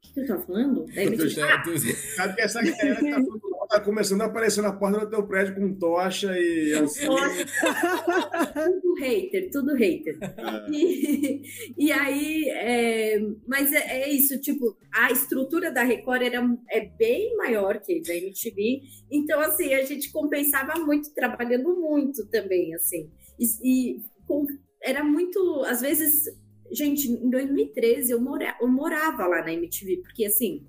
que, 0.00 0.14
que 0.14 0.20
eu 0.20 0.26
tava 0.26 0.42
falando? 0.44 0.84
Tu, 0.84 1.30
sabe 1.30 2.34
que 2.34 2.42
essa 2.42 2.60
galera 2.60 3.00
tá, 3.00 3.22
tá, 3.68 3.80
começando 3.80 4.22
a 4.22 4.24
aparecer 4.24 4.62
na 4.62 4.72
porta 4.72 4.98
do 4.98 5.10
teu 5.10 5.24
prédio 5.28 5.54
com 5.54 5.78
tocha 5.78 6.36
e 6.36 6.74
assim. 6.74 7.06
tudo 7.06 8.94
hater, 8.98 9.50
tudo 9.52 9.74
hater. 9.74 10.18
É. 10.20 10.70
E, 10.72 11.42
e 11.78 11.92
aí, 11.92 12.48
é, 12.48 13.20
mas 13.46 13.72
é, 13.72 14.02
é, 14.02 14.10
isso, 14.10 14.40
tipo, 14.40 14.76
a 14.92 15.12
estrutura 15.12 15.70
da 15.70 15.84
Record 15.84 16.22
era, 16.22 16.44
é 16.68 16.80
bem 16.80 17.36
maior 17.36 17.78
que 17.78 18.02
da 18.02 18.12
MTV, 18.12 18.82
então 19.08 19.38
assim, 19.40 19.72
a 19.72 19.84
gente 19.84 20.10
compensava 20.10 20.80
muito, 20.80 21.14
trabalhando 21.14 21.76
muito 21.76 22.26
também, 22.26 22.74
assim. 22.74 23.08
E, 23.38 23.46
e 23.62 24.02
com 24.26 24.44
era 24.82 25.04
muito. 25.04 25.62
Às 25.66 25.80
vezes, 25.80 26.24
gente, 26.70 27.10
em 27.10 27.30
2013 27.30 28.12
eu, 28.12 28.20
mora, 28.20 28.56
eu 28.60 28.68
morava 28.68 29.26
lá 29.26 29.42
na 29.42 29.52
MTV, 29.52 29.98
porque 30.02 30.24
assim, 30.24 30.66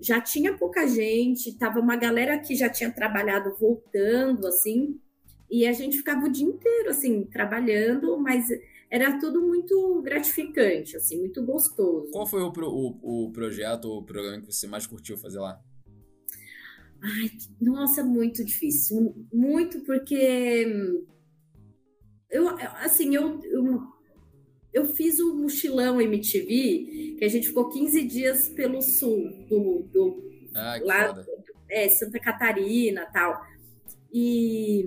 já 0.00 0.20
tinha 0.20 0.56
pouca 0.56 0.86
gente, 0.86 1.56
tava 1.58 1.80
uma 1.80 1.96
galera 1.96 2.38
que 2.38 2.54
já 2.54 2.68
tinha 2.68 2.90
trabalhado 2.90 3.56
voltando, 3.58 4.46
assim, 4.46 4.98
e 5.50 5.66
a 5.66 5.72
gente 5.72 5.98
ficava 5.98 6.26
o 6.26 6.32
dia 6.32 6.46
inteiro, 6.46 6.90
assim, 6.90 7.24
trabalhando, 7.24 8.18
mas 8.18 8.48
era 8.90 9.18
tudo 9.18 9.40
muito 9.40 10.02
gratificante, 10.02 10.96
assim, 10.96 11.18
muito 11.18 11.44
gostoso. 11.44 12.10
Qual 12.10 12.26
foi 12.26 12.42
o, 12.42 12.52
o, 12.52 13.26
o 13.26 13.32
projeto 13.32 13.86
ou 13.86 14.00
o 14.00 14.04
programa 14.04 14.40
que 14.40 14.52
você 14.52 14.66
mais 14.66 14.86
curtiu 14.86 15.16
fazer 15.16 15.38
lá? 15.38 15.60
Ai, 17.02 17.30
nossa, 17.60 18.04
muito 18.04 18.44
difícil. 18.44 19.14
Muito 19.32 19.80
porque 19.80 21.04
eu, 22.32 22.48
assim, 22.78 23.14
eu, 23.14 23.40
eu, 23.44 23.80
eu 24.72 24.86
fiz 24.86 25.18
o 25.20 25.36
mochilão 25.36 26.00
MTV, 26.00 27.16
que 27.18 27.24
a 27.24 27.28
gente 27.28 27.48
ficou 27.48 27.68
15 27.68 28.02
dias 28.04 28.48
pelo 28.48 28.80
sul 28.80 29.46
do, 29.48 29.88
do 29.92 30.22
ah, 30.54 30.80
lá, 30.82 31.24
é, 31.70 31.88
Santa 31.90 32.18
Catarina 32.18 33.06
tal. 33.12 33.40
E, 34.12 34.84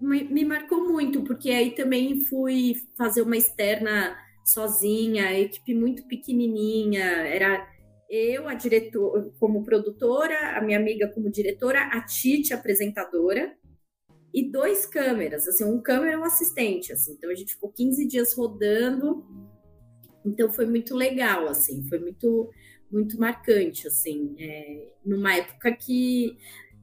me, 0.00 0.24
me 0.24 0.44
marcou 0.44 0.88
muito, 0.88 1.22
porque 1.22 1.50
aí 1.50 1.74
também 1.74 2.24
fui 2.24 2.74
fazer 2.96 3.22
uma 3.22 3.36
externa 3.36 4.16
sozinha, 4.44 5.38
equipe 5.38 5.74
muito 5.74 6.06
pequenininha, 6.08 7.04
era 7.04 7.68
eu, 8.08 8.48
a 8.48 8.54
diretora, 8.54 9.30
como 9.38 9.62
produtora, 9.62 10.56
a 10.58 10.60
minha 10.62 10.78
amiga 10.78 11.06
como 11.08 11.30
diretora, 11.30 11.82
a 11.92 12.00
Tite, 12.00 12.52
apresentadora, 12.52 13.54
e 14.32 14.50
dois 14.50 14.86
câmeras, 14.86 15.46
assim, 15.48 15.64
um 15.64 15.80
câmera 15.80 16.12
e 16.12 16.16
um 16.16 16.24
assistente, 16.24 16.92
assim. 16.92 17.12
Então 17.12 17.30
a 17.30 17.34
gente 17.34 17.54
ficou 17.54 17.70
15 17.70 18.06
dias 18.06 18.32
rodando. 18.34 19.24
Então 20.24 20.50
foi 20.52 20.66
muito 20.66 20.94
legal, 20.94 21.48
assim, 21.48 21.82
foi 21.88 21.98
muito 21.98 22.50
muito 22.90 23.20
marcante, 23.20 23.86
assim, 23.86 24.34
é, 24.36 24.88
numa 25.04 25.36
época 25.36 25.70
que 25.70 26.36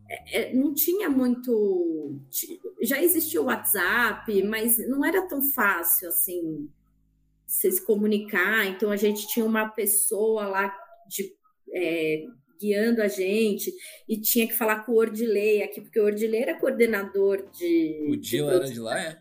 é, 0.10 0.52
é 0.52 0.54
não 0.54 0.74
tinha 0.74 1.10
muito, 1.10 2.18
já 2.82 3.04
existia 3.04 3.42
o 3.42 3.46
WhatsApp, 3.46 4.42
mas 4.44 4.78
não 4.88 5.04
era 5.04 5.28
tão 5.28 5.42
fácil, 5.52 6.08
assim, 6.08 6.70
se 7.46 7.82
comunicar. 7.86 8.66
Então 8.68 8.90
a 8.90 8.96
gente 8.96 9.28
tinha 9.28 9.46
uma 9.46 9.68
pessoa 9.68 10.48
lá 10.48 10.74
de 11.10 11.36
é, 11.74 12.26
guiando 12.60 13.02
a 13.02 13.08
gente 13.08 13.74
e 14.08 14.20
tinha 14.20 14.48
que 14.48 14.54
falar 14.54 14.86
com 14.86 14.94
o 14.94 14.98
Ordilei 14.98 15.64
aqui, 15.64 15.82
porque 15.82 16.00
o 16.00 16.06
Ordilei 16.06 16.42
era 16.42 16.60
coordenador 16.60 17.50
de. 17.52 18.08
O 18.10 18.16
Dila 18.16 18.54
era 18.56 18.66
de 18.66 18.80
lá, 18.80 19.00
é? 19.00 19.18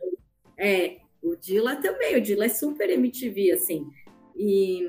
É, 0.59 0.97
o 1.23 1.37
Dila 1.37 1.77
também, 1.77 2.17
o 2.17 2.21
Dila 2.21 2.47
é 2.47 2.49
super 2.49 2.89
MTV, 2.89 3.53
assim. 3.53 3.87
E, 4.35 4.87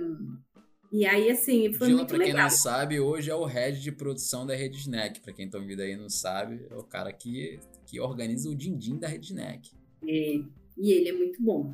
e 0.91 1.05
aí, 1.05 1.29
assim, 1.29 1.73
foi 1.73 1.87
Dila, 1.87 1.99
muito 1.99 2.09
pra 2.09 2.17
quem 2.19 2.33
legal. 2.33 2.43
não 2.43 2.49
sabe, 2.49 2.99
hoje 2.99 3.29
é 3.29 3.35
o 3.35 3.45
head 3.45 3.81
de 3.81 3.91
produção 3.91 4.45
da 4.45 4.55
Rede 4.55 4.77
Snack. 4.77 5.21
Pra 5.21 5.33
quem 5.33 5.49
tá 5.49 5.57
ouvindo 5.57 5.81
aí 5.81 5.95
não 5.95 6.09
sabe, 6.09 6.65
é 6.69 6.75
o 6.75 6.83
cara 6.83 7.11
que, 7.11 7.59
que 7.85 7.99
organiza 7.99 8.49
o 8.49 8.55
din-din 8.55 8.97
da 8.97 9.07
Rede 9.07 9.27
Snack. 9.27 9.71
É, 10.07 10.39
e 10.77 10.91
ele 10.91 11.09
é 11.09 11.13
muito 11.13 11.41
bom. 11.41 11.73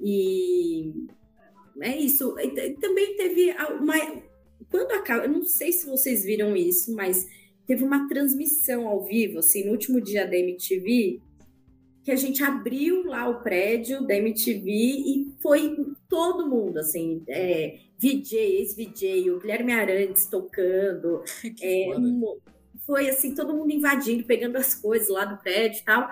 E 0.00 0.92
é 1.80 1.96
isso. 1.96 2.38
E 2.38 2.74
também 2.74 3.16
teve 3.16 3.50
uma, 3.80 3.94
quando 4.72 4.92
acaba, 4.92 5.24
eu 5.24 5.30
não 5.30 5.44
sei 5.44 5.70
se 5.70 5.86
vocês 5.86 6.24
viram 6.24 6.56
isso, 6.56 6.96
mas 6.96 7.28
teve 7.66 7.84
uma 7.84 8.08
transmissão 8.08 8.88
ao 8.88 9.04
vivo, 9.04 9.38
assim, 9.38 9.64
no 9.64 9.72
último 9.72 10.00
dia 10.00 10.26
da 10.26 10.36
MTV, 10.36 11.20
que 12.02 12.10
a 12.10 12.16
gente 12.16 12.42
abriu 12.42 13.04
lá 13.04 13.28
o 13.28 13.42
prédio 13.42 14.04
da 14.06 14.16
MTV 14.16 14.70
e 14.70 15.32
foi 15.40 15.76
todo 16.08 16.48
mundo, 16.48 16.78
assim, 16.78 17.22
é, 17.28 17.78
VJ, 17.98 18.36
ex-VJ, 18.36 19.30
o 19.30 19.38
Guilherme 19.38 19.72
Arantes 19.72 20.26
tocando, 20.26 21.22
é, 21.62 21.86
foi 22.86 23.10
assim, 23.10 23.34
todo 23.34 23.54
mundo 23.54 23.70
invadindo, 23.70 24.24
pegando 24.24 24.56
as 24.56 24.74
coisas 24.74 25.08
lá 25.08 25.26
do 25.26 25.40
prédio 25.40 25.80
e 25.80 25.84
tal. 25.84 26.08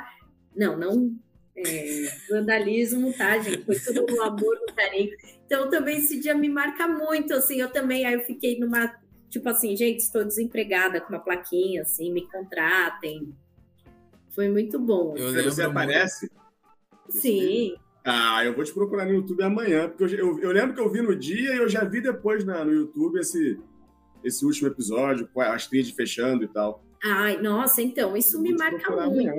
Não, 0.54 0.76
não 0.76 1.16
é, 1.56 2.08
vandalismo, 2.28 3.12
tá, 3.12 3.38
gente? 3.38 3.64
Foi 3.64 3.78
tudo 3.78 4.06
no 4.06 4.22
amor, 4.22 4.58
no 4.60 4.74
carinho. 4.74 5.10
Então, 5.50 5.68
também 5.68 5.98
esse 5.98 6.20
dia 6.20 6.32
me 6.32 6.48
marca 6.48 6.86
muito, 6.86 7.34
assim, 7.34 7.60
eu 7.60 7.68
também, 7.68 8.06
aí 8.06 8.14
eu 8.14 8.20
fiquei 8.20 8.56
numa, 8.60 8.94
tipo 9.28 9.48
assim, 9.48 9.76
gente, 9.76 9.98
estou 9.98 10.24
desempregada 10.24 11.00
com 11.00 11.08
uma 11.08 11.18
plaquinha, 11.18 11.82
assim, 11.82 12.12
me 12.12 12.24
contratem. 12.28 13.34
Foi 14.28 14.48
muito 14.48 14.78
bom. 14.78 15.16
Eu 15.16 15.30
lembro 15.30 15.50
Você 15.50 15.62
aparece? 15.62 16.30
Sim. 17.08 17.74
Ah, 18.04 18.44
eu 18.44 18.54
vou 18.54 18.62
te 18.62 18.72
procurar 18.72 19.06
no 19.06 19.14
YouTube 19.14 19.42
amanhã, 19.42 19.88
porque 19.88 20.04
eu, 20.04 20.18
eu, 20.18 20.38
eu 20.38 20.52
lembro 20.52 20.72
que 20.72 20.80
eu 20.80 20.88
vi 20.88 21.02
no 21.02 21.16
dia 21.16 21.52
e 21.52 21.58
eu 21.58 21.68
já 21.68 21.82
vi 21.82 22.00
depois 22.00 22.44
na, 22.44 22.64
no 22.64 22.72
YouTube 22.72 23.18
esse, 23.18 23.58
esse 24.22 24.46
último 24.46 24.68
episódio, 24.68 25.28
com 25.34 25.40
a 25.40 25.52
Astrid 25.52 25.92
fechando 25.96 26.44
e 26.44 26.48
tal. 26.48 26.84
Ai, 27.02 27.42
nossa, 27.42 27.82
então, 27.82 28.16
isso 28.16 28.40
me 28.40 28.54
marca 28.56 28.88
muito. 28.88 29.28
Amanhã, 29.28 29.34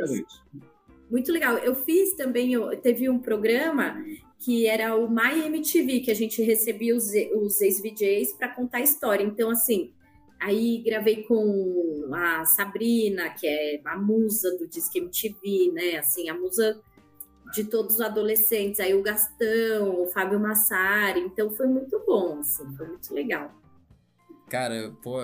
muito 1.10 1.32
legal. 1.32 1.58
Eu 1.60 1.74
fiz 1.74 2.18
também, 2.18 2.52
eu, 2.52 2.76
teve 2.82 3.10
um 3.10 3.18
programa 3.18 4.04
que 4.42 4.66
era 4.66 4.96
o 4.96 5.08
My 5.08 5.46
MTV, 5.46 6.00
que 6.00 6.12
a 6.12 6.16
gente 6.16 6.42
recebia 6.42 6.96
os, 6.96 7.12
os 7.36 7.62
ex-VJs 7.62 8.34
para 8.34 8.50
contar 8.50 8.80
a 8.80 8.82
história. 8.82 9.24
Então, 9.24 9.52
assim, 9.52 9.94
aí 10.40 10.82
gravei 10.84 11.24
com 11.24 12.10
a 12.12 12.44
Sabrina, 12.46 13.30
que 13.30 13.48
é 13.48 13.80
a 13.86 13.96
musa 13.96 14.58
do 14.58 14.68
Disque 14.68 14.98
MTV, 14.98 15.72
né? 15.74 15.98
Assim, 15.98 16.28
a 16.28 16.34
musa 16.34 16.82
de 17.54 17.66
todos 17.66 17.96
os 17.96 18.02
adolescentes. 18.02 18.80
Aí 18.80 18.96
o 18.96 19.04
Gastão, 19.04 20.02
o 20.02 20.08
Fábio 20.08 20.40
Massari. 20.40 21.20
Então, 21.20 21.52
foi 21.52 21.68
muito 21.68 22.04
bom, 22.06 22.40
assim, 22.40 22.66
foi 22.76 22.88
muito 22.88 23.14
legal. 23.14 23.54
Cara, 24.50 24.92
pô, 25.04 25.20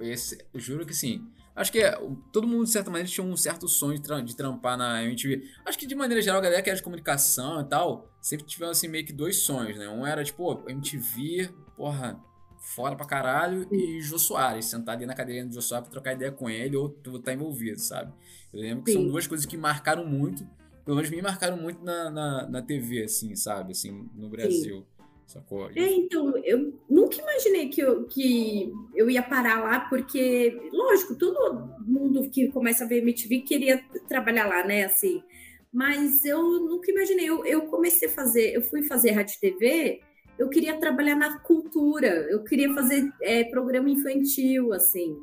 esse, 0.00 0.38
juro 0.54 0.84
que 0.84 0.94
sim. 0.94 1.26
Acho 1.58 1.72
que 1.72 1.80
é, 1.80 1.90
todo 2.32 2.46
mundo, 2.46 2.64
de 2.64 2.70
certa 2.70 2.88
maneira, 2.88 3.08
tinha 3.08 3.26
um 3.26 3.36
certo 3.36 3.66
sonho 3.66 3.98
de, 3.98 4.36
trampar 4.36 4.78
na 4.78 5.02
MTV. 5.02 5.42
Acho 5.66 5.76
que, 5.76 5.88
de 5.88 5.94
maneira 5.96 6.22
geral, 6.22 6.38
a 6.38 6.42
galera 6.42 6.62
que 6.62 6.70
era 6.70 6.76
de 6.76 6.82
comunicação 6.84 7.60
e 7.60 7.64
tal, 7.64 8.08
sempre 8.22 8.46
tiveram, 8.46 8.70
assim, 8.70 8.86
meio 8.86 9.04
que 9.04 9.12
dois 9.12 9.38
sonhos, 9.38 9.76
né? 9.76 9.88
Um 9.88 10.06
era, 10.06 10.22
tipo, 10.22 10.62
MTV, 10.68 11.50
porra, 11.76 12.16
fora 12.60 12.94
pra 12.94 13.04
caralho, 13.04 13.66
e 13.72 14.00
Jô 14.00 14.20
Soares, 14.20 14.66
sentar 14.66 14.94
ali 14.94 15.04
na 15.04 15.14
cadeirinha 15.14 15.46
do 15.46 15.52
Jô 15.52 15.60
Soares 15.60 15.88
pra 15.88 15.92
trocar 15.92 16.12
ideia 16.12 16.30
com 16.30 16.48
ele 16.48 16.76
ou 16.76 16.90
tu 16.90 17.16
estar 17.16 17.32
tá 17.32 17.34
envolvido, 17.34 17.80
sabe? 17.80 18.12
Eu 18.52 18.60
lembro 18.60 18.84
que 18.84 18.92
Sim. 18.92 18.98
são 18.98 19.08
duas 19.08 19.26
coisas 19.26 19.44
que 19.44 19.56
marcaram 19.56 20.06
muito, 20.06 20.46
pelo 20.84 20.96
menos 20.96 21.10
me 21.10 21.20
marcaram 21.20 21.56
muito 21.56 21.84
na, 21.84 22.08
na, 22.08 22.48
na 22.48 22.62
TV, 22.62 23.02
assim, 23.02 23.34
sabe? 23.34 23.72
Assim, 23.72 24.08
no 24.14 24.28
Brasil. 24.28 24.86
Sim. 24.86 24.97
Sacou? 25.28 25.68
É, 25.76 25.92
então, 25.92 26.34
eu 26.38 26.72
nunca 26.88 27.20
imaginei 27.20 27.68
que 27.68 27.82
eu, 27.82 28.06
que 28.06 28.72
eu 28.96 29.10
ia 29.10 29.22
parar 29.22 29.60
lá, 29.60 29.80
porque, 29.80 30.58
lógico, 30.72 31.14
todo 31.14 31.68
mundo 31.86 32.30
que 32.30 32.48
começa 32.48 32.84
a 32.84 32.88
ver 32.88 33.02
MTV 33.02 33.40
queria 33.40 33.84
trabalhar 34.08 34.46
lá, 34.46 34.66
né? 34.66 34.84
Assim, 34.84 35.22
mas 35.70 36.24
eu 36.24 36.42
nunca 36.42 36.90
imaginei. 36.90 37.28
Eu, 37.28 37.44
eu 37.44 37.66
comecei 37.66 38.08
a 38.08 38.10
fazer, 38.10 38.54
eu 38.54 38.62
fui 38.62 38.82
fazer 38.84 39.10
rádio 39.10 39.38
TV, 39.38 40.00
eu 40.38 40.48
queria 40.48 40.80
trabalhar 40.80 41.14
na 41.14 41.38
cultura, 41.40 42.08
eu 42.30 42.42
queria 42.42 42.72
fazer 42.72 43.12
é, 43.20 43.44
programa 43.44 43.90
infantil, 43.90 44.72
assim. 44.72 45.14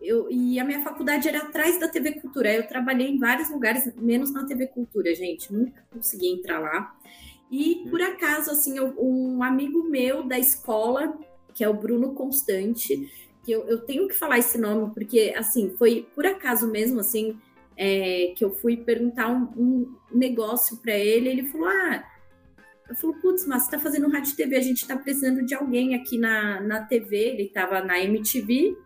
Eu, 0.00 0.28
e 0.30 0.58
a 0.58 0.64
minha 0.64 0.80
faculdade 0.80 1.28
era 1.28 1.38
atrás 1.40 1.78
da 1.78 1.88
TV 1.88 2.12
Cultura. 2.20 2.52
Eu 2.52 2.66
trabalhei 2.66 3.08
em 3.08 3.18
vários 3.18 3.50
lugares, 3.50 3.94
menos 3.96 4.32
na 4.32 4.46
TV 4.46 4.66
Cultura, 4.66 5.14
gente. 5.14 5.52
Nunca 5.52 5.84
consegui 5.92 6.28
entrar 6.28 6.58
lá. 6.58 6.92
E 7.52 7.86
por 7.90 8.00
acaso, 8.00 8.50
assim, 8.50 8.80
um 8.80 9.42
amigo 9.42 9.84
meu 9.84 10.22
da 10.22 10.38
escola, 10.38 11.18
que 11.52 11.62
é 11.62 11.68
o 11.68 11.74
Bruno 11.74 12.14
Constante, 12.14 13.12
que 13.44 13.52
eu, 13.52 13.68
eu 13.68 13.82
tenho 13.82 14.08
que 14.08 14.14
falar 14.14 14.38
esse 14.38 14.56
nome, 14.56 14.90
porque, 14.94 15.34
assim, 15.36 15.74
foi 15.76 16.08
por 16.14 16.24
acaso 16.24 16.66
mesmo, 16.70 16.98
assim, 16.98 17.38
é, 17.76 18.32
que 18.34 18.42
eu 18.42 18.54
fui 18.54 18.78
perguntar 18.78 19.28
um, 19.28 19.50
um 19.54 19.96
negócio 20.10 20.78
para 20.78 20.96
ele, 20.96 21.28
ele 21.28 21.46
falou, 21.48 21.68
ah, 21.68 22.02
eu 22.88 22.96
falei, 22.96 23.16
putz, 23.16 23.46
mas 23.46 23.64
você 23.64 23.72
tá 23.72 23.78
fazendo 23.78 24.08
rádio 24.08 24.34
TV, 24.34 24.56
a 24.56 24.62
gente 24.62 24.88
tá 24.88 24.96
precisando 24.96 25.44
de 25.44 25.54
alguém 25.54 25.94
aqui 25.94 26.16
na, 26.16 26.58
na 26.58 26.86
TV, 26.86 27.16
ele 27.16 27.50
tava 27.50 27.82
na 27.82 28.00
MTV, 28.00 28.78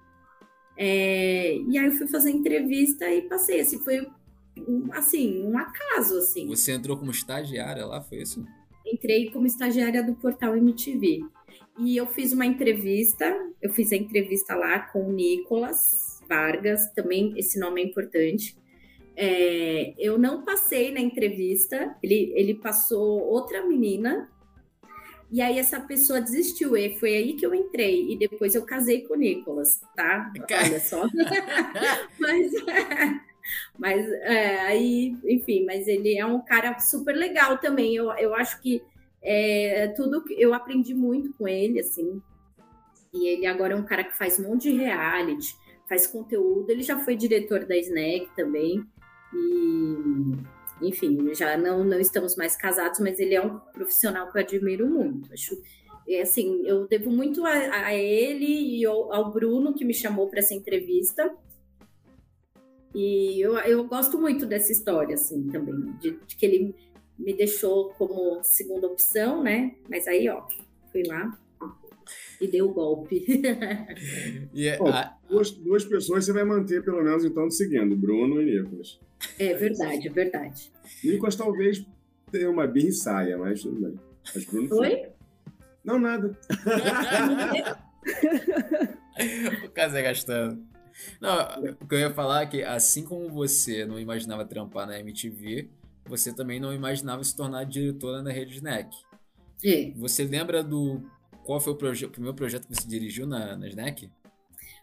é, 0.77 1.57
e 1.57 1.79
aí 1.79 1.87
eu 1.87 1.93
fui 1.93 2.09
fazer 2.09 2.33
entrevista 2.33 3.09
e 3.09 3.23
passei, 3.23 3.61
assim, 3.61 3.79
foi 3.79 4.09
assim, 4.93 5.45
um 5.45 5.57
acaso, 5.57 6.19
assim. 6.19 6.49
Você 6.49 6.73
entrou 6.73 6.97
como 6.97 7.11
estagiária 7.11 7.85
lá, 7.87 8.01
foi 8.01 8.23
isso? 8.23 8.45
Entrei 8.87 9.31
como 9.31 9.47
estagiária 9.47 10.03
do 10.03 10.15
portal 10.15 10.57
MTV. 10.57 11.25
E 11.79 11.97
eu 11.97 12.07
fiz 12.07 12.33
uma 12.33 12.47
entrevista, 12.47 13.27
eu 13.61 13.71
fiz 13.71 13.93
a 13.93 13.97
entrevista 13.97 14.55
lá 14.55 14.79
com 14.79 15.09
o 15.09 15.13
Nicolas 15.13 16.23
Vargas, 16.29 16.91
também 16.93 17.35
esse 17.37 17.59
nome 17.59 17.83
é 17.83 17.85
importante. 17.85 18.57
É, 19.15 19.95
eu 19.99 20.19
não 20.19 20.45
passei 20.45 20.93
na 20.93 21.01
entrevista, 21.01 21.97
ele, 22.03 22.33
ele 22.35 22.55
passou 22.55 23.21
outra 23.21 23.67
menina, 23.67 24.31
e 25.31 25.43
aí 25.43 25.59
essa 25.59 25.81
pessoa 25.81 26.21
desistiu, 26.21 26.77
e 26.77 26.99
foi 26.99 27.17
aí 27.17 27.33
que 27.35 27.45
eu 27.45 27.55
entrei, 27.55 28.13
e 28.13 28.17
depois 28.17 28.55
eu 28.55 28.65
casei 28.65 29.03
com 29.03 29.15
o 29.15 29.17
Nicolas, 29.17 29.81
tá? 29.95 30.33
Olha 30.67 30.81
só. 30.81 31.03
Mas 32.19 32.53
mas 33.79 34.07
é, 34.23 34.61
aí, 34.61 35.17
enfim, 35.25 35.65
mas 35.65 35.87
ele 35.87 36.17
é 36.19 36.25
um 36.25 36.41
cara 36.41 36.79
super 36.79 37.15
legal 37.15 37.59
também. 37.59 37.95
Eu, 37.95 38.11
eu 38.13 38.35
acho 38.35 38.61
que 38.61 38.83
é, 39.23 39.89
tudo 39.89 40.23
que 40.23 40.41
eu 40.41 40.55
aprendi 40.55 40.95
muito 40.95 41.33
com 41.35 41.49
ele, 41.49 41.81
assim. 41.81 42.21
E 43.13 43.29
ele 43.29 43.47
agora 43.47 43.75
é 43.75 43.77
um 43.77 43.85
cara 43.85 44.05
que 44.05 44.17
faz 44.17 44.39
um 44.39 44.49
monte 44.49 44.71
de 44.71 44.77
reality, 44.77 45.55
faz 45.89 46.07
conteúdo. 46.07 46.71
Ele 46.71 46.83
já 46.83 46.99
foi 46.99 47.17
diretor 47.17 47.65
da 47.65 47.77
Snack 47.77 48.29
também. 48.37 48.85
E, 49.33 50.87
enfim, 50.87 51.35
já 51.35 51.57
não, 51.57 51.83
não 51.83 51.99
estamos 51.99 52.37
mais 52.37 52.57
casados, 52.57 53.01
mas 53.01 53.19
ele 53.19 53.35
é 53.35 53.43
um 53.43 53.59
profissional 53.59 54.31
que 54.31 54.39
eu 54.39 54.43
admiro 54.43 54.89
muito. 54.89 55.33
Acho, 55.33 55.61
assim, 56.23 56.63
eu 56.65 56.87
devo 56.87 57.11
muito 57.11 57.45
a, 57.45 57.53
a 57.53 57.95
ele 57.95 58.79
e 58.79 58.87
ao, 58.87 59.13
ao 59.13 59.33
Bruno 59.33 59.75
que 59.75 59.85
me 59.85 59.95
chamou 59.95 60.29
para 60.29 60.39
essa 60.39 60.55
entrevista 60.55 61.35
e 62.97 63.39
eu, 63.39 63.59
eu 63.59 63.85
gosto 63.85 64.19
muito 64.19 64.47
dessa 64.47 64.73
história, 64.73 65.17
assim, 65.17 65.47
também, 65.49 65.93
de, 66.01 66.19
de, 66.27 66.35
que 66.35 66.47
ele 66.47 66.75
me 67.19 67.35
deixou 67.35 67.91
como 67.91 68.43
segunda 68.43 68.87
opção, 68.87 69.43
né? 69.43 69.75
Mas 69.87 70.07
aí, 70.07 70.27
ó, 70.31 70.47
fui 70.91 71.03
lá. 71.03 71.39
e 72.41 72.49
deu 72.49 72.71
o 72.71 72.73
golpe. 72.73 73.23
e 74.55 74.67
é, 74.67 74.79
a... 74.89 75.15
duas, 75.29 75.51
duas 75.51 75.85
pessoas 75.85 76.25
você 76.25 76.33
vai 76.33 76.45
manter, 76.45 76.83
pelo 76.83 77.05
menos, 77.05 77.23
então, 77.23 77.51
seguindo, 77.51 77.95
Bruno 77.95 78.41
e 78.41 78.47
Nicolas. 78.47 78.99
É 79.39 79.53
verdade, 79.53 80.09
é 80.09 80.11
verdade. 80.11 80.73
Nicolas 81.05 81.37
talvez 81.37 81.87
tenha 82.33 82.51
uma 82.51 82.67
birra 82.67 82.89
e 82.89 82.93
saia, 82.93 83.37
mas 83.37 83.61
tudo 83.61 83.79
bem. 83.79 84.01
Mas 84.35 84.45
Bruno 84.47 84.75
Oi? 84.75 85.03
Não, 85.85 85.99
nada. 85.99 86.35
o 89.67 89.69
Casé 89.69 90.01
gastando. 90.01 90.76
Não, 91.21 91.75
o 91.81 91.87
que 91.87 91.95
eu 91.95 91.99
ia 92.01 92.11
falar 92.13 92.43
é 92.43 92.47
que 92.47 92.63
assim 92.63 93.05
como 93.05 93.29
você 93.31 93.85
não 93.85 93.99
imaginava 93.99 94.45
trampar 94.45 94.87
na 94.87 94.99
MTV, 94.99 95.69
você 96.07 96.33
também 96.33 96.61
não 96.61 96.73
imaginava 96.73 97.23
se 97.23 97.37
tornar 97.37 97.65
diretora 97.65 98.23
na 98.23 98.31
Rede 98.31 98.55
Snack. 98.55 98.97
Você 99.97 100.25
lembra 100.25 100.63
do. 100.63 101.03
Qual 101.45 101.61
foi 101.61 101.73
o, 101.73 101.77
proje 101.77 102.05
o 102.05 102.11
primeiro 102.11 102.37
projeto 102.37 102.67
que 102.67 102.75
você 102.75 102.89
dirigiu 102.89 103.27
na, 103.27 103.57
na 103.57 103.69
Snack? 103.69 104.11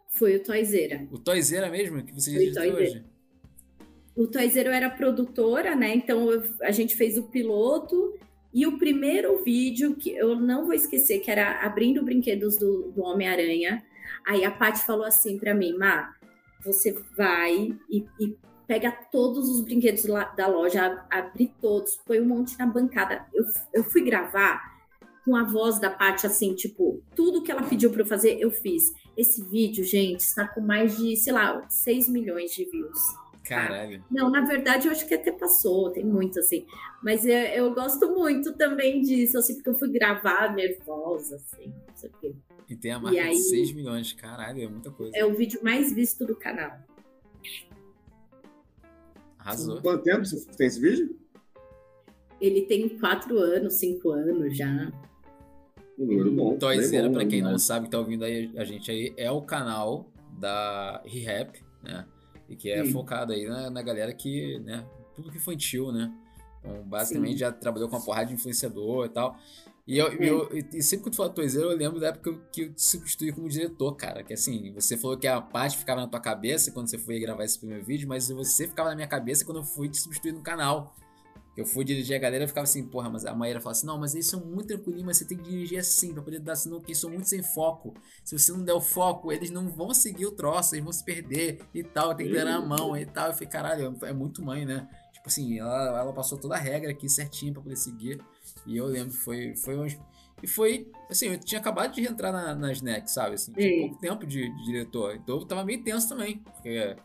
Foi 0.09 0.35
o 0.35 0.43
Toyzeira. 0.43 1.07
O 1.11 1.17
Toyzeira 1.17 1.69
mesmo? 1.69 2.03
Que 2.03 2.13
você 2.13 2.31
dirigiu 2.31 2.75
hoje? 2.75 3.03
O 4.15 4.27
Toyzeira 4.27 4.69
eu 4.69 4.73
era 4.73 4.89
produtora, 4.89 5.75
né? 5.75 5.95
Então 5.95 6.31
eu, 6.31 6.43
a 6.61 6.71
gente 6.71 6.95
fez 6.95 7.17
o 7.17 7.23
piloto 7.23 8.17
e 8.53 8.67
o 8.67 8.77
primeiro 8.77 9.43
vídeo 9.43 9.95
que 9.95 10.11
eu 10.11 10.39
não 10.39 10.65
vou 10.65 10.73
esquecer, 10.73 11.19
que 11.19 11.31
era 11.31 11.65
abrindo 11.65 12.03
brinquedos 12.03 12.57
do, 12.57 12.91
do 12.91 13.01
Homem-Aranha. 13.01 13.83
Aí 14.27 14.43
a 14.45 14.51
Paty 14.51 14.83
falou 14.85 15.05
assim 15.05 15.37
para 15.37 15.53
mim, 15.53 15.77
Má, 15.77 16.13
você 16.63 16.93
vai 17.15 17.77
e, 17.89 18.05
e 18.19 18.37
pega 18.67 18.91
todos 18.91 19.49
os 19.49 19.61
brinquedos 19.61 20.05
lá, 20.05 20.25
da 20.25 20.47
loja, 20.47 21.05
abre 21.09 21.53
todos, 21.59 21.99
põe 22.05 22.19
um 22.19 22.25
monte 22.25 22.57
na 22.57 22.65
bancada. 22.65 23.25
Eu, 23.33 23.43
eu 23.73 23.83
fui 23.83 24.03
gravar 24.03 24.73
com 25.25 25.35
a 25.35 25.43
voz 25.43 25.79
da 25.79 25.89
Paty, 25.89 26.27
assim, 26.27 26.53
tipo, 26.53 27.01
tudo 27.15 27.41
que 27.41 27.51
ela 27.51 27.63
pediu 27.63 27.89
para 27.91 28.01
eu 28.01 28.05
fazer, 28.05 28.37
eu 28.39 28.51
fiz. 28.51 28.93
Esse 29.15 29.43
vídeo, 29.43 29.83
gente, 29.83 30.21
está 30.21 30.47
com 30.47 30.59
mais 30.59 30.97
de, 30.97 31.15
sei 31.15 31.31
lá, 31.31 31.63
6 31.69 32.09
milhões 32.09 32.51
de 32.51 32.65
views. 32.65 32.99
Caralho. 33.43 34.03
Não, 34.09 34.29
na 34.29 34.41
verdade, 34.41 34.87
eu 34.87 34.91
acho 34.91 35.07
que 35.07 35.13
até 35.13 35.31
passou, 35.31 35.91
tem 35.91 36.03
muito, 36.03 36.39
assim. 36.39 36.65
Mas 37.01 37.25
eu, 37.25 37.37
eu 37.37 37.73
gosto 37.73 38.09
muito 38.13 38.53
também 38.53 39.01
disso, 39.01 39.37
assim, 39.37 39.55
porque 39.55 39.69
eu 39.69 39.77
fui 39.77 39.91
gravar 39.91 40.53
nervosa, 40.53 41.35
assim, 41.35 41.67
não 41.67 41.95
sei 41.95 42.09
o 42.09 42.13
quê. 42.19 42.35
E 42.73 42.75
tem 42.75 42.91
a 42.91 42.99
marca 42.99 43.21
aí, 43.21 43.35
de 43.35 43.37
6 43.37 43.71
milhões, 43.73 44.13
caralho, 44.13 44.63
é 44.63 44.67
muita 44.67 44.89
coisa. 44.89 45.15
É 45.15 45.23
o 45.23 45.35
vídeo 45.35 45.59
mais 45.63 45.93
visto 45.93 46.25
do 46.25 46.35
canal. 46.35 46.75
Arrasou. 49.37 49.79
Quanto 49.79 50.01
tempo 50.01 50.25
você 50.25 50.43
tem 50.57 50.65
esse 50.65 50.79
vídeo? 50.81 51.15
Ele 52.41 52.63
tem 52.63 52.89
4 52.97 53.37
anos, 53.37 53.75
5 53.75 54.09
anos 54.09 54.57
já. 54.57 54.91
Um 55.99 56.05
número 56.05 56.31
bom. 56.31 56.57
Toyzeira, 56.57 57.11
pra 57.11 57.27
quem 57.27 57.43
né? 57.43 57.51
não 57.51 57.59
sabe, 57.59 57.85
que 57.85 57.91
tá 57.91 57.99
ouvindo 57.99 58.25
aí 58.25 58.51
a 58.57 58.63
gente 58.63 58.89
aí, 58.89 59.13
é 59.17 59.29
o 59.29 59.43
canal 59.43 60.11
da 60.39 61.03
ReHap, 61.05 61.63
né? 61.83 62.07
E 62.49 62.55
que 62.55 62.71
é 62.71 62.83
Sim. 62.83 62.91
focado 62.91 63.33
aí 63.33 63.47
na, 63.47 63.69
na 63.69 63.83
galera 63.83 64.11
que, 64.15 64.57
né, 64.61 64.83
público 65.15 65.37
infantil, 65.37 65.91
né? 65.91 66.11
Então, 66.59 66.81
basicamente 66.87 67.33
Sim. 67.33 67.37
já 67.37 67.51
trabalhou 67.51 67.87
com 67.87 67.97
uma 67.97 68.03
porrada 68.03 68.25
de 68.25 68.33
influenciador 68.33 69.05
e 69.05 69.09
tal. 69.09 69.37
E, 69.85 69.97
eu, 69.97 70.07
eu, 70.13 70.49
e 70.73 70.81
sempre 70.81 71.05
que 71.05 71.11
tu 71.11 71.17
fala 71.17 71.29
Toizeiro, 71.29 71.69
eu 71.69 71.77
lembro 71.77 71.99
da 71.99 72.07
época 72.07 72.33
que 72.53 72.61
eu 72.61 72.73
te 72.73 72.81
substituí 72.81 73.33
como 73.33 73.49
diretor, 73.49 73.93
cara. 73.95 74.23
Que 74.23 74.33
assim, 74.33 74.71
você 74.73 74.95
falou 74.95 75.17
que 75.17 75.27
a 75.27 75.41
parte 75.41 75.77
ficava 75.77 76.01
na 76.01 76.07
tua 76.07 76.21
cabeça 76.21 76.71
quando 76.71 76.89
você 76.89 76.97
foi 76.97 77.19
gravar 77.19 77.43
esse 77.43 77.59
primeiro 77.59 77.83
vídeo, 77.83 78.07
mas 78.07 78.29
você 78.29 78.65
ficava 78.67 78.89
na 78.89 78.95
minha 78.95 79.07
cabeça 79.07 79.43
quando 79.43 79.57
eu 79.57 79.63
fui 79.63 79.89
te 79.89 79.97
substituir 79.99 80.31
no 80.31 80.41
canal. 80.41 80.95
Eu 81.55 81.65
fui 81.67 81.83
dirigir 81.83 82.15
a 82.15 82.19
galera 82.19 82.45
e 82.45 82.47
ficava 82.47 82.63
assim, 82.63 82.83
porra, 82.83 83.09
mas 83.11 83.25
a 83.25 83.35
Maíra 83.35 83.61
fala 83.61 83.73
assim, 83.73 83.85
não, 83.85 83.99
mas 83.99 84.15
eles 84.15 84.25
são 84.25 84.43
muito 84.43 84.69
tranquilinhos, 84.69 85.05
mas 85.05 85.17
você 85.17 85.25
tem 85.25 85.37
que 85.37 85.43
dirigir 85.43 85.77
assim, 85.77 86.11
pra 86.11 86.23
poder 86.23 86.39
dar, 86.39 86.55
senão 86.55 86.79
que 86.79 86.87
eles 86.87 86.97
são 86.97 87.11
muito 87.11 87.29
sem 87.29 87.43
foco. 87.43 87.93
Se 88.23 88.37
você 88.37 88.51
não 88.51 88.63
der 88.63 88.73
o 88.73 88.81
foco, 88.81 89.31
eles 89.31 89.51
não 89.51 89.69
vão 89.69 89.93
seguir 89.93 90.25
o 90.25 90.31
troço, 90.31 90.73
eles 90.73 90.83
vão 90.83 90.91
se 90.91 91.05
perder 91.05 91.59
e 91.71 91.83
tal, 91.83 92.15
tem 92.15 92.25
que 92.25 92.33
dar 92.33 92.45
na 92.45 92.59
mão 92.59 92.97
e 92.97 93.05
tal. 93.05 93.27
Eu 93.27 93.33
falei, 93.33 93.49
caralho, 93.49 93.95
é 94.01 94.13
muito 94.13 94.43
mãe, 94.43 94.65
né? 94.65 94.89
Tipo 95.13 95.27
assim, 95.27 95.59
ela, 95.59 95.99
ela 95.99 96.13
passou 96.13 96.39
toda 96.39 96.55
a 96.55 96.57
regra 96.57 96.89
aqui 96.89 97.07
certinho 97.07 97.53
pra 97.53 97.61
poder 97.61 97.75
seguir. 97.75 98.19
E 98.65 98.77
eu 98.77 98.85
lembro, 98.85 99.13
foi, 99.13 99.55
foi 99.55 99.77
um, 99.77 99.87
E 100.41 100.47
foi, 100.47 100.89
assim, 101.09 101.27
eu 101.27 101.39
tinha 101.39 101.59
acabado 101.59 101.93
de 101.93 102.01
entrar 102.01 102.31
na, 102.31 102.55
na 102.55 102.71
Snack, 102.71 103.09
sabe? 103.11 103.35
Assim, 103.35 103.51
tinha 103.53 103.87
pouco 103.87 104.01
tempo 104.01 104.25
de, 104.25 104.49
de, 104.49 104.65
diretor. 104.65 105.15
Então 105.15 105.39
eu 105.39 105.45
tava 105.45 105.63
meio 105.63 105.83
tenso 105.83 106.07
também. 106.09 106.39
Porque, 106.39 106.95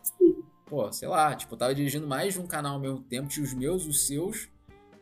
pô, 0.65 0.91
sei 0.91 1.07
lá, 1.07 1.35
tipo, 1.35 1.53
eu 1.53 1.57
tava 1.57 1.75
dirigindo 1.75 2.07
mais 2.07 2.33
de 2.33 2.39
um 2.39 2.47
canal 2.47 2.75
ao 2.75 2.79
mesmo 2.79 3.01
tempo, 3.03 3.27
tinha 3.27 3.43
os 3.43 3.53
meus, 3.53 3.85
os 3.85 4.07
seus. 4.07 4.49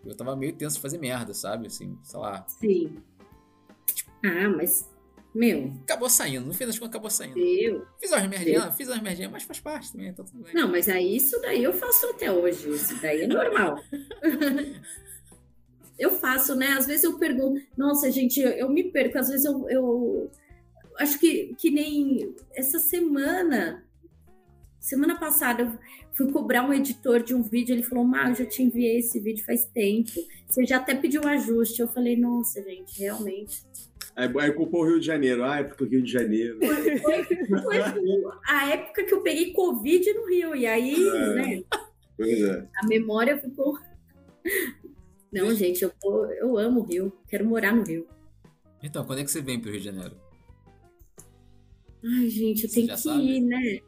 Eu 0.05 0.15
tava 0.15 0.35
meio 0.35 0.53
tenso 0.53 0.77
de 0.77 0.81
fazer 0.81 0.97
merda, 0.97 1.33
sabe? 1.33 1.67
Assim, 1.67 1.97
sei 2.03 2.19
lá. 2.19 2.45
Sim. 2.47 2.97
Ah, 4.23 4.49
mas. 4.49 4.89
Meu. 5.35 5.71
Acabou 5.83 6.09
saindo, 6.09 6.47
no 6.47 6.53
fim 6.53 6.65
das 6.65 6.79
contas 6.79 6.95
acabou 6.95 7.11
saindo. 7.11 7.37
Eu. 7.37 7.85
Fiz 7.99 8.11
umas 8.11 8.27
merdinhas, 8.27 8.75
fiz 8.75 8.87
umas 8.87 9.01
merdinhas, 9.01 9.31
mas 9.31 9.43
faz 9.43 9.59
parte 9.59 9.91
também, 9.91 10.11
tá 10.11 10.23
tudo 10.23 10.43
bem. 10.43 10.53
Não, 10.53 10.67
mas 10.67 10.89
aí 10.89 11.15
isso 11.15 11.39
daí 11.41 11.63
eu 11.63 11.73
faço 11.73 12.07
até 12.07 12.31
hoje. 12.31 12.69
Isso 12.69 12.99
daí 13.01 13.21
é 13.21 13.27
normal. 13.27 13.79
eu 15.97 16.11
faço, 16.11 16.55
né? 16.55 16.67
Às 16.77 16.85
vezes 16.85 17.03
eu 17.03 17.17
pergunto, 17.17 17.61
nossa, 17.75 18.11
gente, 18.11 18.39
eu, 18.39 18.51
eu 18.51 18.69
me 18.69 18.83
perco, 18.83 19.17
às 19.17 19.29
vezes 19.29 19.45
eu, 19.45 19.69
eu 19.69 20.31
acho 20.99 21.19
que, 21.19 21.55
que 21.57 21.69
nem 21.69 22.35
essa 22.55 22.79
semana, 22.79 23.83
semana 24.79 25.19
passada, 25.19 25.63
eu 25.63 25.79
fui 26.13 26.31
cobrar 26.31 26.67
um 26.67 26.73
editor 26.73 27.21
de 27.21 27.33
um 27.33 27.41
vídeo, 27.41 27.73
ele 27.73 27.83
falou, 27.83 28.03
Mar, 28.03 28.29
eu 28.29 28.35
já 28.35 28.45
te 28.45 28.63
enviei 28.63 28.99
esse 28.99 29.19
vídeo 29.19 29.45
faz 29.45 29.65
tempo, 29.65 30.11
você 30.47 30.65
já 30.65 30.77
até 30.77 30.95
pediu 30.95 31.21
um 31.23 31.27
ajuste. 31.27 31.81
Eu 31.81 31.87
falei, 31.87 32.15
nossa, 32.15 32.61
gente, 32.61 32.99
realmente. 32.99 33.63
Aí, 34.15 34.27
aí 34.39 34.51
culpou 34.51 34.81
o 34.81 34.87
Rio 34.87 34.99
de 34.99 35.05
Janeiro, 35.05 35.43
ah, 35.43 35.59
é 35.59 35.63
porque 35.63 35.83
o 35.83 35.87
Rio 35.87 36.01
de 36.01 36.11
Janeiro. 36.11 36.57
Foi, 36.59 36.97
foi, 36.97 37.23
foi, 37.61 37.81
a 38.47 38.69
época 38.69 39.03
que 39.03 39.13
eu 39.13 39.21
peguei 39.21 39.53
Covid 39.53 40.13
no 40.13 40.27
Rio, 40.27 40.55
e 40.55 40.65
aí, 40.65 41.07
é, 41.07 41.33
né? 41.35 41.63
Pois 42.17 42.41
é. 42.41 42.67
A 42.77 42.87
memória 42.87 43.37
ficou 43.37 43.77
não, 45.31 45.53
gente, 45.53 45.83
eu, 45.83 45.91
eu 46.39 46.57
amo 46.57 46.81
o 46.81 46.83
Rio. 46.83 47.11
Quero 47.27 47.45
morar 47.45 47.73
no 47.73 47.83
Rio. 47.83 48.07
Então, 48.81 49.05
quando 49.05 49.19
é 49.19 49.23
que 49.23 49.31
você 49.31 49.41
vem 49.41 49.59
pro 49.59 49.71
Rio 49.71 49.79
de 49.79 49.85
Janeiro? 49.85 50.15
Ai, 52.03 52.29
gente, 52.29 52.65
eu 52.65 52.71
tenho 52.71 52.87
que 52.87 52.97
sabe? 52.97 53.21
ir, 53.21 53.41
né? 53.41 53.79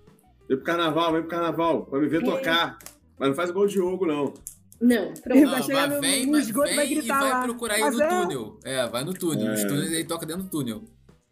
Vem 0.47 0.57
pro 0.57 0.63
carnaval, 0.63 1.13
vem 1.13 1.21
pro 1.21 1.29
carnaval. 1.29 1.87
Vai 1.89 2.01
me 2.01 2.07
ver 2.07 2.21
é. 2.23 2.25
tocar. 2.25 2.79
Mas 3.17 3.29
não 3.29 3.35
faz 3.35 3.49
igual 3.49 3.65
o 3.65 3.67
Diogo, 3.67 4.05
não. 4.05 4.33
Não, 4.81 5.13
pronto. 5.13 5.41
Não, 5.41 5.67
vai, 5.67 5.87
no, 5.89 6.01
vem, 6.01 6.25
no 6.25 6.39
esgoto, 6.39 6.67
vem 6.67 6.75
vai 6.75 6.87
gritar 6.87 7.17
e 7.17 7.21
vai 7.21 7.29
lá. 7.29 7.43
procurar 7.43 7.75
aí 7.75 7.81
no 7.81 8.01
é. 8.01 8.07
túnel. 8.07 8.59
É, 8.63 8.87
vai 8.87 9.03
no 9.03 9.13
túnel. 9.13 9.47
É. 9.49 9.53
Os 9.53 9.63
túneis 9.63 9.93
aí 9.93 10.05
toca 10.05 10.25
dentro 10.25 10.43
do 10.43 10.49
túnel. 10.49 10.83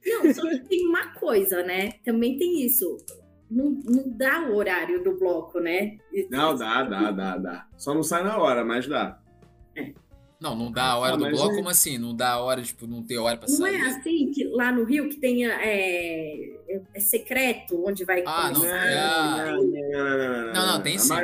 Não, 0.06 0.34
só 0.34 0.42
que 0.50 0.60
tem 0.60 0.88
uma 0.88 1.14
coisa, 1.14 1.64
né? 1.64 1.94
Também 2.04 2.38
tem 2.38 2.66
isso. 2.66 2.98
Não, 3.50 3.72
não 3.86 4.18
dá 4.18 4.50
o 4.50 4.56
horário 4.56 5.04
do 5.04 5.18
bloco, 5.18 5.60
né? 5.60 5.98
Não, 6.30 6.56
dá, 6.56 6.84
dá, 6.84 7.12
dá, 7.12 7.38
dá. 7.38 7.68
Só 7.78 7.94
não 7.94 8.04
sai 8.04 8.24
na 8.24 8.38
hora, 8.38 8.64
mas 8.64 8.88
dá. 8.88 9.22
É. 9.78 10.08
Não, 10.40 10.56
não 10.56 10.72
dá 10.72 10.92
a 10.92 10.98
hora 11.00 11.14
ah, 11.14 11.18
do 11.18 11.30
bloco, 11.32 11.54
é... 11.54 11.56
como 11.56 11.70
assim? 11.70 11.98
Não 11.98 12.16
dá 12.16 12.34
a 12.34 12.40
hora, 12.40 12.62
tipo, 12.62 12.86
não 12.86 13.02
ter 13.02 13.18
hora 13.18 13.38
pra 13.38 13.48
não 13.50 13.56
sair? 13.56 13.78
Não 13.80 13.86
é 13.86 13.90
assim 13.90 14.32
que 14.32 14.44
lá 14.44 14.72
no 14.72 14.84
Rio 14.84 15.10
que 15.10 15.16
tenha 15.16 15.50
é, 15.60 16.60
é 16.94 17.00
secreto 17.00 17.84
onde 17.84 18.06
vai 18.06 18.24
ah, 18.24 18.52
não, 18.52 18.64
é... 18.64 19.52
não, 19.52 19.64
não, 19.64 20.54
não, 20.54 20.68
não, 20.68 20.82
tem 20.82 21.00
sim, 21.00 21.16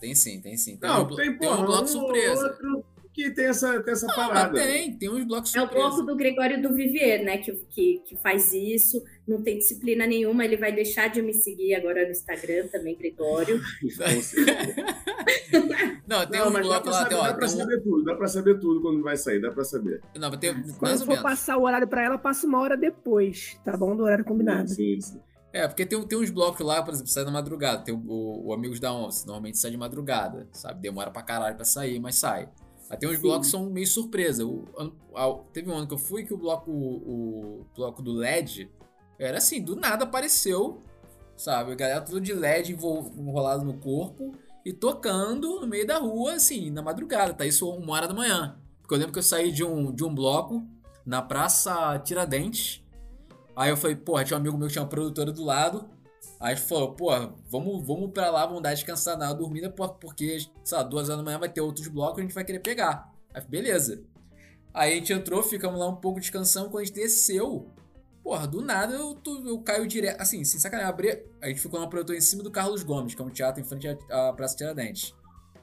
tem 0.00 0.14
sim, 0.14 0.40
tem 0.40 0.56
sim. 0.56 0.76
Tem, 0.78 0.88
não, 0.88 1.02
um, 1.02 1.16
tem, 1.16 1.36
tem 1.36 1.50
um 1.50 1.66
bloco 1.66 1.86
surpresa. 1.86 2.46
Outro 2.46 2.71
que 3.12 3.30
tem 3.30 3.46
essa, 3.46 3.82
tem 3.82 3.92
essa 3.92 4.06
não, 4.06 4.14
parada. 4.14 4.58
Tem, 4.58 4.96
tem 4.96 5.10
uns 5.10 5.24
blocos 5.24 5.50
surpresa. 5.50 5.74
É 5.74 5.86
o 5.86 5.90
bloco 5.90 6.02
do 6.02 6.16
Gregório 6.16 6.62
do 6.62 6.74
Vivier, 6.74 7.24
né, 7.24 7.38
que, 7.38 7.52
que, 7.70 8.02
que 8.06 8.16
faz 8.16 8.52
isso, 8.52 9.02
não 9.26 9.42
tem 9.42 9.58
disciplina 9.58 10.06
nenhuma, 10.06 10.44
ele 10.44 10.56
vai 10.56 10.72
deixar 10.72 11.08
de 11.08 11.20
me 11.20 11.34
seguir 11.34 11.74
agora 11.74 12.04
no 12.04 12.10
Instagram 12.10 12.68
também, 12.68 12.96
Gregório. 12.96 13.60
não, 16.06 16.26
tem 16.26 16.40
não, 16.40 16.48
um 16.48 16.52
bloco 16.52 16.88
lá, 16.88 17.02
saber, 17.02 17.16
Dá 17.16 17.34
pra 17.34 17.48
saber 17.48 17.82
tudo, 17.82 18.04
dá 18.04 18.14
pra 18.14 18.28
saber 18.28 18.58
tudo 18.58 18.80
quando 18.80 19.02
vai 19.02 19.16
sair, 19.16 19.40
dá 19.40 19.50
pra 19.50 19.64
saber. 19.64 20.00
Não, 20.16 20.30
mas 20.30 20.40
tem 20.40 20.54
Quando 20.78 20.98
for 21.00 21.08
menos. 21.08 21.22
passar 21.22 21.58
o 21.58 21.64
horário 21.64 21.86
pra 21.86 22.04
ela, 22.04 22.18
passa 22.18 22.46
uma 22.46 22.60
hora 22.60 22.76
depois, 22.76 23.58
tá 23.64 23.76
bom? 23.76 23.94
Do 23.94 24.04
horário 24.04 24.24
combinado. 24.24 24.70
Sim, 24.70 25.00
sim. 25.00 25.20
É, 25.52 25.68
porque 25.68 25.84
tem, 25.84 26.02
tem 26.06 26.18
uns 26.18 26.30
blocos 26.30 26.64
lá, 26.64 26.82
por 26.82 26.94
exemplo, 26.94 27.10
sai 27.10 27.24
na 27.24 27.30
madrugada. 27.30 27.84
Tem 27.84 27.94
o, 27.94 27.98
o, 27.98 28.48
o 28.48 28.52
Amigos 28.54 28.80
da 28.80 28.92
Onça, 28.92 29.26
normalmente 29.26 29.58
sai 29.58 29.70
de 29.70 29.76
madrugada, 29.76 30.48
sabe? 30.52 30.80
Demora 30.80 31.10
pra 31.10 31.22
caralho 31.22 31.54
pra 31.54 31.64
sair, 31.64 32.00
mas 32.00 32.18
sai. 32.18 32.48
Tem 32.96 33.08
uns 33.08 33.16
Sim. 33.16 33.22
blocos 33.22 33.48
são 33.48 33.70
meio 33.70 33.86
surpresa. 33.86 34.44
O, 34.44 34.64
a, 35.14 35.32
teve 35.52 35.70
um 35.70 35.74
ano 35.74 35.86
que 35.86 35.94
eu 35.94 35.98
fui 35.98 36.24
que 36.24 36.34
o 36.34 36.36
bloco, 36.36 36.70
o, 36.70 37.60
o, 37.60 37.66
bloco 37.74 38.02
do 38.02 38.12
LED 38.12 38.70
era 39.18 39.38
assim, 39.38 39.62
do 39.62 39.76
nada 39.76 40.04
apareceu, 40.04 40.80
sabe? 41.36 41.72
A 41.72 41.74
galera 41.74 42.00
tudo 42.00 42.20
de 42.20 42.32
LED 42.32 42.72
enrolado 42.72 43.64
no 43.64 43.74
corpo 43.74 44.32
e 44.64 44.72
tocando 44.72 45.60
no 45.60 45.66
meio 45.66 45.86
da 45.86 45.98
rua, 45.98 46.34
assim, 46.34 46.70
na 46.70 46.82
madrugada, 46.82 47.34
tá? 47.34 47.46
Isso 47.46 47.68
uma 47.68 47.94
hora 47.94 48.08
da 48.08 48.14
manhã. 48.14 48.58
Porque 48.80 48.94
eu 48.94 48.98
lembro 48.98 49.12
que 49.12 49.18
eu 49.18 49.22
saí 49.22 49.50
de 49.50 49.64
um, 49.64 49.92
de 49.92 50.04
um 50.04 50.14
bloco 50.14 50.66
na 51.04 51.22
Praça 51.22 51.98
Tiradentes. 52.00 52.82
Aí 53.56 53.70
eu 53.70 53.76
falei, 53.76 53.96
porra, 53.96 54.24
tinha 54.24 54.36
um 54.36 54.40
amigo 54.40 54.56
meu 54.56 54.66
que 54.66 54.72
tinha 54.72 54.82
uma 54.82 54.88
produtora 54.88 55.32
do 55.32 55.44
lado. 55.44 55.88
Aí 56.42 56.56
falou, 56.56 56.92
pô, 56.92 57.08
vamos, 57.48 57.86
vamos 57.86 58.10
pra 58.10 58.28
lá, 58.28 58.44
vamos 58.44 58.62
dar 58.62 58.74
descansar 58.74 59.16
na 59.16 59.32
dormida, 59.32 59.70
porque, 59.70 60.38
sei 60.64 60.76
lá, 60.76 60.82
duas 60.82 61.08
horas 61.08 61.18
da 61.18 61.24
manhã 61.24 61.38
vai 61.38 61.48
ter 61.48 61.60
outros 61.60 61.86
blocos 61.86 62.18
a 62.18 62.22
gente 62.22 62.34
vai 62.34 62.44
querer 62.44 62.58
pegar. 62.58 63.14
Aí, 63.32 63.42
beleza. 63.46 64.02
Aí 64.74 64.92
a 64.92 64.94
gente 64.96 65.12
entrou, 65.12 65.40
ficamos 65.42 65.78
lá 65.78 65.88
um 65.88 65.94
pouco 65.94 66.18
descansando. 66.18 66.68
Quando 66.68 66.82
a 66.82 66.84
gente 66.84 66.94
desceu, 66.94 67.70
Porra, 68.22 68.46
do 68.46 68.62
nada 68.62 68.94
eu, 68.94 69.20
eu 69.46 69.58
caio 69.60 69.86
direto. 69.86 70.20
Assim, 70.20 70.44
sem 70.44 70.60
sacanagem, 70.60 70.92
abri, 70.92 71.24
a 71.40 71.48
gente 71.48 71.60
ficou 71.60 71.80
na 71.80 71.88
projetor 71.88 72.14
em 72.14 72.20
cima 72.20 72.42
do 72.42 72.50
Carlos 72.50 72.82
Gomes, 72.84 73.14
que 73.14 73.20
é 73.20 73.24
um 73.24 73.30
teatro 73.30 73.60
em 73.60 73.64
frente 73.64 73.88
à 74.10 74.32
Praça 74.32 74.56
Tiradentes. 74.56 75.12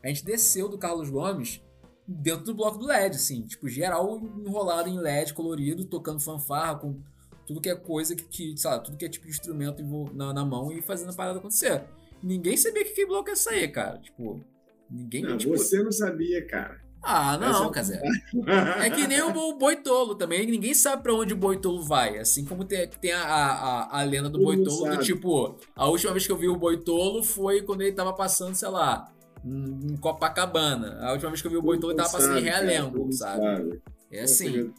A 0.03 0.07
gente 0.07 0.25
desceu 0.25 0.67
do 0.67 0.77
Carlos 0.77 1.09
Gomes 1.09 1.61
dentro 2.05 2.45
do 2.45 2.55
bloco 2.55 2.77
do 2.77 2.85
LED, 2.85 3.15
assim, 3.15 3.43
tipo, 3.43 3.69
geral 3.69 4.19
enrolado 4.45 4.89
em 4.89 4.97
LED 4.97 5.33
colorido, 5.33 5.85
tocando 5.85 6.19
fanfarra 6.19 6.75
com 6.75 7.01
tudo 7.49 7.59
que 7.59 7.69
é 7.69 7.75
coisa 7.75 8.15
que, 8.15 8.23
que 8.25 8.55
sabe, 8.55 8.85
tudo 8.85 8.95
que 8.95 9.03
é 9.03 9.09
tipo 9.09 9.25
de 9.25 9.31
instrumento 9.31 9.83
na, 10.13 10.31
na 10.31 10.45
mão 10.45 10.71
e 10.71 10.83
fazendo 10.83 11.09
a 11.09 11.15
parada 11.15 11.39
acontecer. 11.39 11.83
Ninguém 12.21 12.55
sabia 12.55 12.85
que, 12.85 12.91
que 12.91 13.07
bloco 13.07 13.27
ia 13.27 13.35
sair, 13.35 13.67
cara. 13.69 13.97
Tipo, 13.97 14.45
ninguém. 14.87 15.23
Não, 15.23 15.35
tipo... 15.35 15.57
você 15.57 15.81
não 15.81 15.91
sabia, 15.91 16.45
cara. 16.45 16.79
Ah, 17.01 17.39
não, 17.39 17.71
Casé. 17.71 17.99
É 18.83 18.89
que 18.91 19.07
nem 19.07 19.19
o 19.23 19.57
Boitolo 19.57 20.13
também. 20.13 20.45
Ninguém 20.45 20.75
sabe 20.75 21.01
para 21.01 21.13
onde 21.15 21.33
o 21.33 21.37
Boitolo 21.37 21.81
vai. 21.83 22.19
Assim 22.19 22.45
como 22.45 22.63
tem, 22.63 22.87
tem 22.87 23.13
a, 23.13 23.23
a, 23.23 23.99
a 23.99 24.03
lenda 24.03 24.29
do 24.29 24.37
Boitolo, 24.37 24.95
do 24.95 25.01
tipo, 25.01 25.57
a 25.75 25.87
última 25.87 26.11
vez 26.11 26.27
que 26.27 26.31
eu 26.31 26.37
vi 26.37 26.49
o 26.49 26.55
Boitolo 26.55 27.23
foi 27.23 27.63
quando 27.63 27.81
ele 27.81 27.93
tava 27.93 28.13
passando, 28.13 28.53
sei 28.53 28.69
lá, 28.69 29.11
em 29.43 29.97
Copacabana. 29.97 30.99
A 31.01 31.13
última 31.13 31.31
vez 31.31 31.41
que 31.41 31.47
eu 31.47 31.51
vi 31.51 31.57
o 31.57 31.63
Boitolo, 31.63 31.93
ele 31.93 31.97
tava 31.97 32.11
passando 32.11 32.37
em 32.37 32.43
Realengo, 32.43 33.11
sabe? 33.11 33.41
sabe? 33.41 33.81
É 34.11 34.21
assim. 34.21 34.71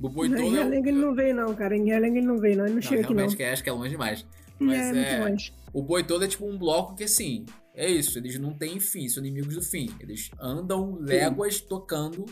O 0.00 0.08
Boitolo. 0.08 0.42
Em 0.42 0.52
Realengo 0.52 0.88
ele 0.88 0.98
não 0.98 1.14
veio, 1.14 1.34
não, 1.34 1.54
cara. 1.54 1.76
Em 1.76 1.84
Realengo 1.86 2.16
ele 2.16 2.26
não 2.26 2.38
veio, 2.38 2.58
não. 2.58 2.64
Ele 2.64 2.74
não, 2.74 2.80
não 2.80 2.82
chega 2.82 3.02
aqui, 3.02 3.14
não. 3.14 3.28
Que 3.28 3.42
acho 3.42 3.62
que 3.62 3.68
é 3.68 3.72
longe 3.72 3.90
demais. 3.90 4.26
Mas 4.58 4.96
é, 4.96 5.14
é... 5.14 5.28
Longe. 5.28 5.52
O 5.72 5.82
Boitolo 5.82 6.24
é 6.24 6.28
tipo 6.28 6.46
um 6.46 6.58
bloco 6.58 6.94
que, 6.94 7.04
assim, 7.04 7.46
é 7.74 7.88
isso, 7.88 8.18
eles 8.18 8.38
não 8.38 8.52
têm 8.52 8.80
fim, 8.80 9.08
são 9.08 9.24
inimigos 9.24 9.54
do 9.54 9.62
fim. 9.62 9.88
Eles 10.00 10.30
andam 10.40 10.98
léguas 11.00 11.56
Sim. 11.56 11.66
tocando 11.68 12.26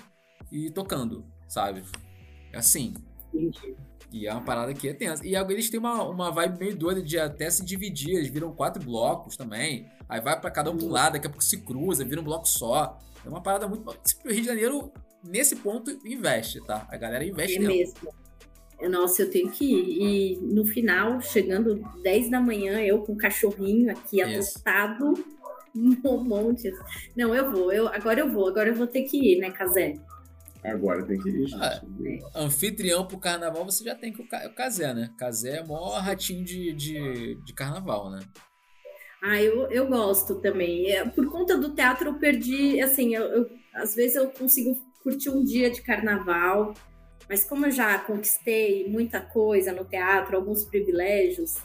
e 0.51 0.71
tocando, 0.71 1.25
sabe? 1.49 1.83
É 2.53 2.59
assim. 2.59 2.95
E 4.11 4.27
é 4.27 4.33
uma 4.33 4.43
parada 4.43 4.75
que 4.75 4.89
é 4.89 4.95
tensa. 4.95 5.27
E 5.27 5.35
eles 5.35 5.71
têm 5.71 5.79
uma, 5.79 6.03
uma 6.05 6.31
vibe 6.31 6.59
meio 6.59 6.77
doida 6.77 7.03
de 7.03 7.19
até 7.19 7.51
se 7.51 7.65
dividir. 7.65 8.17
Eles 8.17 8.29
viram 8.29 8.53
quatro 8.53 8.83
blocos 8.83 9.37
também. 9.37 9.87
Aí 10.09 10.21
vai 10.21 10.41
para 10.41 10.51
cada 10.51 10.71
um 10.71 10.77
pro 10.77 10.89
lado, 10.89 11.13
daqui 11.15 11.27
a 11.27 11.31
pouco 11.31 11.45
se 11.45 11.59
cruza, 11.59 12.05
vira 12.05 12.21
um 12.21 12.25
bloco 12.25 12.49
só. 12.49 12.99
É 13.25 13.29
uma 13.29 13.43
parada 13.43 13.69
muito. 13.69 13.89
O 13.89 14.29
Rio 14.29 14.41
de 14.41 14.47
Janeiro, 14.47 14.93
nesse 15.23 15.57
ponto, 15.57 15.91
investe, 16.05 16.65
tá? 16.65 16.87
A 16.91 16.97
galera 16.97 17.25
investe 17.25 17.57
é 17.57 17.61
mesmo. 17.61 17.95
Nossa, 18.91 19.23
eu 19.23 19.31
tenho 19.31 19.51
que 19.51 19.65
ir. 19.65 20.03
E 20.03 20.37
no 20.41 20.65
final, 20.65 21.21
chegando 21.21 21.83
10 22.03 22.31
da 22.31 22.41
manhã, 22.41 22.81
eu 22.81 23.03
com 23.03 23.13
o 23.13 23.17
cachorrinho 23.17 23.91
aqui 23.91 24.23
adotado, 24.23 25.15
um 25.75 25.97
monte. 26.23 26.73
Não, 27.17 27.35
eu 27.35 27.51
vou. 27.51 27.73
Eu, 27.73 27.89
agora 27.89 28.21
eu 28.21 28.31
vou. 28.31 28.49
Agora 28.49 28.69
eu 28.69 28.75
vou 28.75 28.87
ter 28.87 29.03
que 29.03 29.17
ir, 29.17 29.41
né, 29.41 29.51
Casé? 29.51 29.95
Agora 30.65 31.05
tem 31.05 31.21
que 31.21 31.29
ir, 31.29 31.47
gente. 31.49 31.63
Ah, 31.63 31.83
é. 32.05 32.19
Anfitrião 32.35 33.07
pro 33.07 33.19
carnaval 33.19 33.65
você 33.65 33.85
já 33.85 33.95
tem 33.95 34.13
que 34.13 34.23
o 34.23 34.55
Casé, 34.55 34.95
né? 34.95 35.11
Casé 35.19 35.59
é 35.59 35.63
o 35.63 35.69
maior 35.69 36.01
ratinho 36.01 36.45
de, 36.45 36.73
de, 36.73 37.35
de 37.45 37.53
carnaval, 37.55 38.11
né? 38.11 38.21
Ah, 39.23 39.43
eu, 39.43 39.69
eu 39.71 39.89
gosto 39.89 40.37
também. 40.37 40.91
É, 40.91 41.05
por 41.05 41.29
conta 41.31 41.57
do 41.57 41.75
teatro, 41.75 42.11
eu 42.11 42.19
perdi. 42.19 42.81
Assim, 42.81 43.15
eu, 43.15 43.23
eu, 43.23 43.51
às 43.75 43.95
vezes 43.95 44.17
eu 44.17 44.29
consigo 44.31 44.79
curtir 45.09 45.31
um 45.31 45.43
dia 45.43 45.71
de 45.71 45.81
carnaval, 45.81 46.75
mas 47.29 47.45
como 47.45 47.67
eu 47.67 47.71
já 47.71 47.99
conquistei 47.99 48.87
muita 48.89 49.21
coisa 49.21 49.73
no 49.73 49.85
teatro, 49.85 50.37
alguns 50.37 50.65
privilégios, 50.65 51.57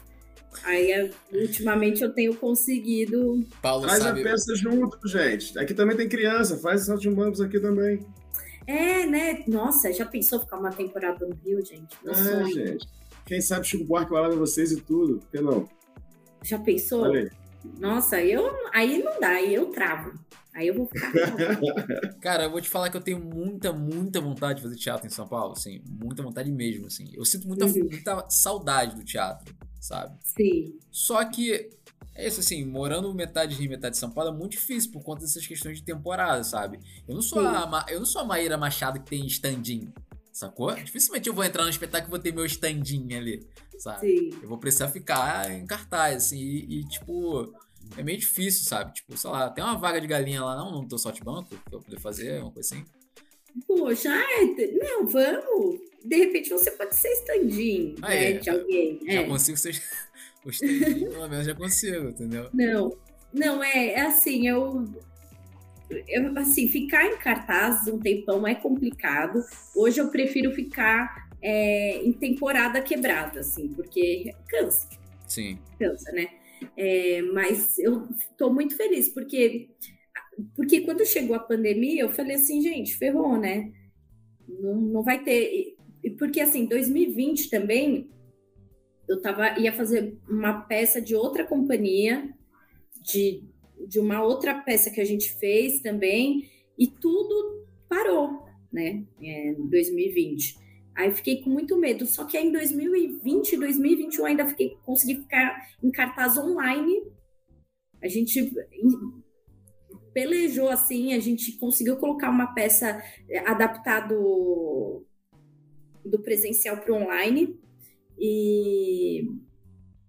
Aí, 0.62 1.10
ultimamente, 1.32 2.00
eu 2.04 2.12
tenho 2.14 2.32
conseguido. 2.36 3.44
Paulo 3.60 3.88
faz 3.88 4.04
sabe... 4.04 4.20
a 4.20 4.22
peça 4.22 4.54
junto, 4.54 5.08
gente. 5.08 5.58
Aqui 5.58 5.74
também 5.74 5.96
tem 5.96 6.08
criança, 6.08 6.56
faz 6.58 6.82
salto 6.82 7.00
de 7.00 7.10
bancos 7.10 7.40
aqui 7.40 7.58
também. 7.58 8.06
É, 8.64 9.04
né? 9.04 9.42
Nossa, 9.48 9.92
já 9.92 10.06
pensou 10.06 10.38
ficar 10.38 10.58
uma 10.58 10.70
temporada 10.70 11.26
no 11.26 11.34
Rio, 11.34 11.60
gente? 11.66 11.96
Meu 12.04 12.12
é, 12.12 12.14
sonho. 12.14 12.46
gente. 12.46 12.86
Quem 13.26 13.40
sabe 13.40 13.66
Chico 13.66 13.84
Buarque 13.84 14.12
vai 14.12 14.22
lá 14.22 14.28
ver 14.28 14.36
vocês 14.36 14.70
e 14.70 14.80
tudo, 14.80 15.18
por 15.18 15.28
que 15.28 15.40
não? 15.40 15.68
Já 16.40 16.58
pensou? 16.60 17.12
Nossa, 17.80 18.22
eu 18.22 18.48
aí 18.72 19.02
não 19.02 19.18
dá, 19.18 19.30
aí 19.30 19.54
eu 19.54 19.66
travo. 19.66 20.12
Aí 20.54 20.68
eu 20.68 20.74
vou 20.74 20.86
ficar. 20.86 21.12
Cara, 22.22 22.44
eu 22.44 22.50
vou 22.50 22.60
te 22.60 22.68
falar 22.68 22.88
que 22.88 22.96
eu 22.96 23.00
tenho 23.00 23.18
muita, 23.18 23.72
muita 23.72 24.20
vontade 24.20 24.56
de 24.56 24.62
fazer 24.62 24.76
teatro 24.76 25.06
em 25.06 25.10
São 25.10 25.26
Paulo, 25.26 25.52
assim, 25.52 25.82
muita 25.86 26.22
vontade 26.22 26.50
mesmo, 26.52 26.86
assim. 26.86 27.10
Eu 27.12 27.24
sinto 27.24 27.48
muita, 27.48 27.66
uhum. 27.66 27.88
muita 27.90 28.24
saudade 28.30 28.94
do 28.94 29.04
teatro 29.04 29.52
sabe? 29.84 30.16
Sim. 30.22 30.78
Só 30.90 31.22
que, 31.24 31.70
é 32.14 32.26
isso 32.26 32.40
assim, 32.40 32.64
morando 32.64 33.12
metade 33.12 33.54
Rio, 33.54 33.68
metade 33.68 33.92
de 33.92 33.98
São 33.98 34.10
Paulo 34.10 34.30
é 34.30 34.32
muito 34.32 34.52
difícil 34.52 34.90
por 34.90 35.02
conta 35.02 35.20
dessas 35.20 35.46
questões 35.46 35.78
de 35.78 35.84
temporada, 35.84 36.42
sabe? 36.42 36.80
Eu 37.06 37.14
não 37.14 37.22
sou, 37.22 37.46
a, 37.46 37.86
eu 37.88 37.98
não 37.98 38.06
sou 38.06 38.22
a 38.22 38.24
Maíra 38.24 38.56
Machado 38.56 39.00
que 39.00 39.10
tem 39.10 39.26
standinho, 39.26 39.92
sacou? 40.32 40.74
Dificilmente 40.74 41.28
eu 41.28 41.34
vou 41.34 41.44
entrar 41.44 41.64
no 41.64 41.70
espetáculo 41.70 42.08
e 42.08 42.12
vou 42.12 42.18
ter 42.18 42.32
meu 42.32 42.46
standinho 42.46 43.16
ali, 43.16 43.46
sabe? 43.78 44.00
Sim. 44.00 44.38
Eu 44.42 44.48
vou 44.48 44.58
precisar 44.58 44.88
ficar 44.88 45.50
em 45.50 45.66
cartaz, 45.66 46.24
assim, 46.24 46.40
e, 46.40 46.80
e 46.80 46.88
tipo 46.88 47.52
é 47.96 48.02
meio 48.02 48.18
difícil, 48.18 48.64
sabe? 48.64 48.94
Tipo, 48.94 49.16
sei 49.16 49.30
lá, 49.30 49.50
tem 49.50 49.62
uma 49.62 49.78
vaga 49.78 50.00
de 50.00 50.06
galinha 50.06 50.42
lá 50.42 50.56
não, 50.56 50.70
no 50.70 50.88
teu 50.88 50.98
banco 51.22 51.50
que 51.50 51.74
eu 51.74 51.80
poder 51.80 52.00
fazer, 52.00 52.40
uma 52.42 52.50
coisa 52.50 52.74
assim. 52.74 52.84
Poxa, 53.66 54.10
não, 54.82 55.06
vamos. 55.06 55.80
De 56.04 56.16
repente 56.16 56.50
você 56.50 56.70
pode 56.72 56.94
ser 56.94 57.08
stand 57.12 57.96
ah, 58.02 58.08
né, 58.08 58.32
é. 58.32 58.38
de 58.38 58.50
alguém. 58.50 59.00
Já 59.06 59.20
é. 59.20 59.24
consigo 59.24 59.56
ser 59.56 59.80
o 60.44 60.50
pelo 61.10 61.28
menos 61.28 61.46
já 61.46 61.54
consigo, 61.54 62.08
entendeu? 62.08 62.50
Não, 62.52 62.96
não, 63.32 63.62
é, 63.62 63.92
é 63.92 64.00
assim, 64.02 64.46
eu, 64.46 64.86
eu, 66.08 66.38
assim, 66.38 66.68
ficar 66.68 67.06
em 67.06 67.16
cartaz 67.16 67.88
um 67.88 67.98
tempão 67.98 68.46
é 68.46 68.54
complicado. 68.54 69.42
Hoje 69.74 70.00
eu 70.00 70.08
prefiro 70.08 70.52
ficar 70.52 71.28
é, 71.40 72.02
em 72.04 72.12
temporada 72.12 72.80
quebrada, 72.82 73.40
assim, 73.40 73.68
porque 73.68 74.34
cansa. 74.48 74.88
Sim. 75.26 75.58
Cansa, 75.78 76.12
né? 76.12 76.28
É, 76.76 77.22
mas 77.22 77.78
eu 77.78 78.08
tô 78.36 78.52
muito 78.52 78.76
feliz, 78.76 79.08
porque 79.08 79.68
porque 80.54 80.80
quando 80.80 81.06
chegou 81.06 81.36
a 81.36 81.40
pandemia, 81.40 82.02
eu 82.02 82.08
falei 82.08 82.36
assim, 82.36 82.60
gente, 82.60 82.96
ferrou, 82.96 83.36
né? 83.36 83.72
Não, 84.48 84.74
não 84.74 85.02
vai 85.02 85.22
ter. 85.22 85.76
Porque 86.18 86.40
assim, 86.40 86.66
2020 86.66 87.50
também, 87.50 88.10
eu 89.08 89.20
tava, 89.20 89.58
ia 89.58 89.72
fazer 89.72 90.16
uma 90.28 90.62
peça 90.62 91.00
de 91.00 91.14
outra 91.14 91.46
companhia, 91.46 92.30
de, 93.02 93.42
de 93.86 94.00
uma 94.00 94.22
outra 94.22 94.54
peça 94.54 94.90
que 94.90 95.00
a 95.00 95.04
gente 95.04 95.32
fez 95.34 95.80
também, 95.80 96.48
e 96.78 96.86
tudo 96.88 97.66
parou, 97.88 98.44
né? 98.72 99.04
É, 99.22 99.50
em 99.50 99.68
2020. 99.68 100.63
Aí 100.96 101.10
fiquei 101.10 101.42
com 101.42 101.50
muito 101.50 101.76
medo. 101.76 102.06
Só 102.06 102.24
que 102.24 102.36
aí 102.36 102.46
em 102.46 102.52
2020, 102.52 103.56
2021 103.56 104.26
ainda 104.26 104.46
fiquei, 104.46 104.76
consegui 104.84 105.16
ficar 105.16 105.68
em 105.82 105.90
cartaz 105.90 106.38
online. 106.38 107.02
A 108.02 108.08
gente 108.08 108.52
pelejou 110.12 110.68
assim, 110.68 111.12
a 111.14 111.18
gente 111.18 111.52
conseguiu 111.58 111.96
colocar 111.96 112.30
uma 112.30 112.54
peça 112.54 113.02
eh, 113.28 113.38
adaptado 113.40 115.04
do 116.04 116.22
presencial 116.22 116.76
para 116.76 116.94
online 116.94 117.58
e 118.18 119.28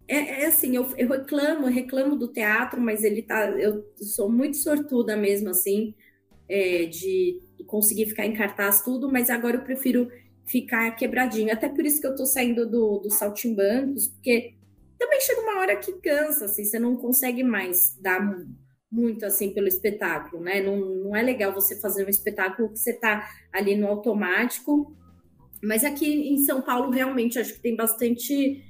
é, 0.07 0.43
é 0.43 0.45
assim, 0.45 0.75
eu, 0.75 0.87
eu, 0.97 1.09
reclamo, 1.09 1.65
reclamo 1.65 2.15
do 2.15 2.27
teatro, 2.27 2.79
mas 2.79 3.03
ele 3.03 3.23
tá, 3.23 3.49
eu 3.49 3.83
sou 3.95 4.31
muito 4.31 4.57
sortuda 4.57 5.17
mesmo 5.17 5.49
assim 5.49 5.95
é, 6.47 6.85
de 6.85 7.39
conseguir 7.65 8.05
ficar 8.07 8.25
em 8.25 8.35
cartaz 8.35 8.81
tudo, 8.83 9.11
mas 9.11 9.31
agora 9.31 9.57
eu 9.57 9.63
prefiro 9.63 10.11
ficar 10.45 10.91
quebradinho, 10.91 11.51
até 11.51 11.67
por 11.67 11.85
isso 11.85 11.99
que 11.99 12.07
eu 12.07 12.15
tô 12.15 12.25
saindo 12.25 12.69
do, 12.69 12.99
do 12.99 13.09
Saltimbancos, 13.09 14.07
porque 14.07 14.55
também 14.97 15.19
chega 15.21 15.41
uma 15.41 15.59
hora 15.59 15.75
que 15.75 15.93
cansa, 15.93 16.45
assim, 16.45 16.63
você 16.63 16.79
não 16.79 16.95
consegue 16.95 17.43
mais 17.43 17.97
dar 17.99 18.21
muito 18.91 19.25
assim 19.25 19.53
pelo 19.53 19.67
espetáculo, 19.67 20.41
né? 20.41 20.61
Não, 20.61 20.77
não 20.77 21.15
é 21.15 21.21
legal 21.21 21.53
você 21.53 21.79
fazer 21.79 22.05
um 22.05 22.09
espetáculo 22.09 22.71
que 22.71 22.79
você 22.79 22.91
está 22.91 23.27
ali 23.51 23.75
no 23.75 23.87
automático. 23.87 24.95
Mas 25.61 25.83
aqui 25.83 26.29
em 26.29 26.37
São 26.37 26.61
Paulo 26.61 26.91
realmente 26.91 27.39
acho 27.39 27.53
que 27.53 27.59
tem 27.59 27.75
bastante 27.75 28.63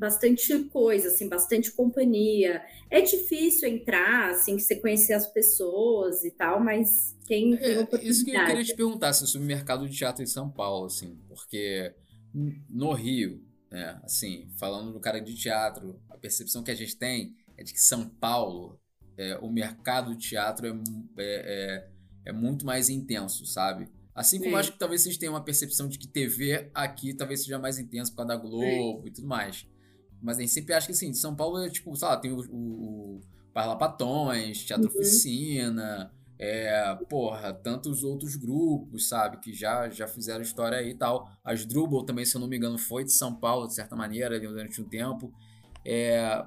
bastante 0.00 0.64
coisa, 0.64 1.08
assim, 1.08 1.28
bastante 1.28 1.70
companhia. 1.72 2.62
É 2.90 3.02
difícil 3.02 3.68
entrar, 3.68 4.30
assim, 4.30 4.56
que 4.56 4.62
você 4.62 4.76
conhecer 4.76 5.12
as 5.12 5.26
pessoas 5.26 6.24
e 6.24 6.30
tal, 6.30 6.58
mas 6.58 7.14
tem, 7.28 7.56
tem 7.56 7.76
é, 7.76 7.88
Isso 8.02 8.24
que 8.24 8.30
eu 8.30 8.46
queria 8.46 8.64
te 8.64 8.74
perguntar, 8.74 9.10
assim, 9.10 9.26
sobre 9.26 9.44
o 9.44 9.46
mercado 9.46 9.86
de 9.86 9.94
teatro 9.94 10.22
em 10.22 10.26
São 10.26 10.50
Paulo, 10.50 10.86
assim, 10.86 11.18
porque 11.28 11.94
no 12.68 12.92
Rio, 12.94 13.44
né, 13.70 14.00
assim, 14.02 14.48
falando 14.58 14.92
do 14.92 15.00
cara 15.00 15.20
de 15.20 15.34
teatro, 15.36 16.00
a 16.08 16.16
percepção 16.16 16.64
que 16.64 16.70
a 16.70 16.74
gente 16.74 16.96
tem 16.96 17.36
é 17.58 17.62
de 17.62 17.72
que 17.72 17.80
São 17.80 18.08
Paulo 18.08 18.80
é, 19.18 19.36
o 19.36 19.50
mercado 19.50 20.14
de 20.16 20.28
teatro 20.28 20.66
é, 20.66 20.70
é, 20.70 21.88
é, 22.24 22.30
é 22.30 22.32
muito 22.32 22.64
mais 22.64 22.88
intenso, 22.88 23.44
sabe? 23.44 23.86
Assim 24.14 24.40
como 24.40 24.56
acho 24.56 24.72
que 24.72 24.78
talvez 24.78 25.02
vocês 25.02 25.16
tenham 25.16 25.34
uma 25.34 25.44
percepção 25.44 25.88
de 25.88 25.98
que 25.98 26.08
TV 26.08 26.70
aqui 26.74 27.14
talvez 27.14 27.40
seja 27.40 27.58
mais 27.58 27.78
intenso 27.78 28.10
por 28.12 28.18
causa 28.18 28.28
da 28.28 28.36
Globo 28.36 29.06
e 29.06 29.10
tudo 29.10 29.26
mais. 29.26 29.66
Mas 30.22 30.38
nem 30.38 30.46
sempre 30.46 30.74
acho 30.74 30.86
que 30.86 30.92
assim, 30.92 31.12
São 31.12 31.34
Paulo 31.34 31.58
é 31.58 31.68
tipo, 31.68 31.94
sei 31.96 32.08
lá, 32.08 32.16
tem 32.16 32.32
o, 32.32 32.40
o, 32.50 33.16
o 33.16 33.20
Parlapatões, 33.52 34.64
Teatro 34.64 34.88
uhum. 34.88 34.94
Oficina, 34.94 36.12
É, 36.42 36.96
porra, 37.10 37.52
tantos 37.52 38.02
outros 38.02 38.34
grupos, 38.34 39.08
sabe, 39.08 39.36
que 39.40 39.52
já, 39.52 39.90
já 39.90 40.08
fizeram 40.08 40.40
história 40.40 40.78
aí 40.78 40.90
e 40.90 40.94
tal. 40.94 41.28
As 41.44 41.66
Drubal 41.66 42.02
também, 42.02 42.24
se 42.24 42.34
eu 42.34 42.40
não 42.40 42.48
me 42.48 42.56
engano, 42.56 42.78
foi 42.78 43.04
de 43.04 43.12
São 43.12 43.34
Paulo, 43.34 43.66
de 43.66 43.74
certa 43.74 43.94
maneira, 43.94 44.40
durante 44.40 44.80
um 44.80 44.88
tempo. 44.88 45.30
É, 45.84 46.42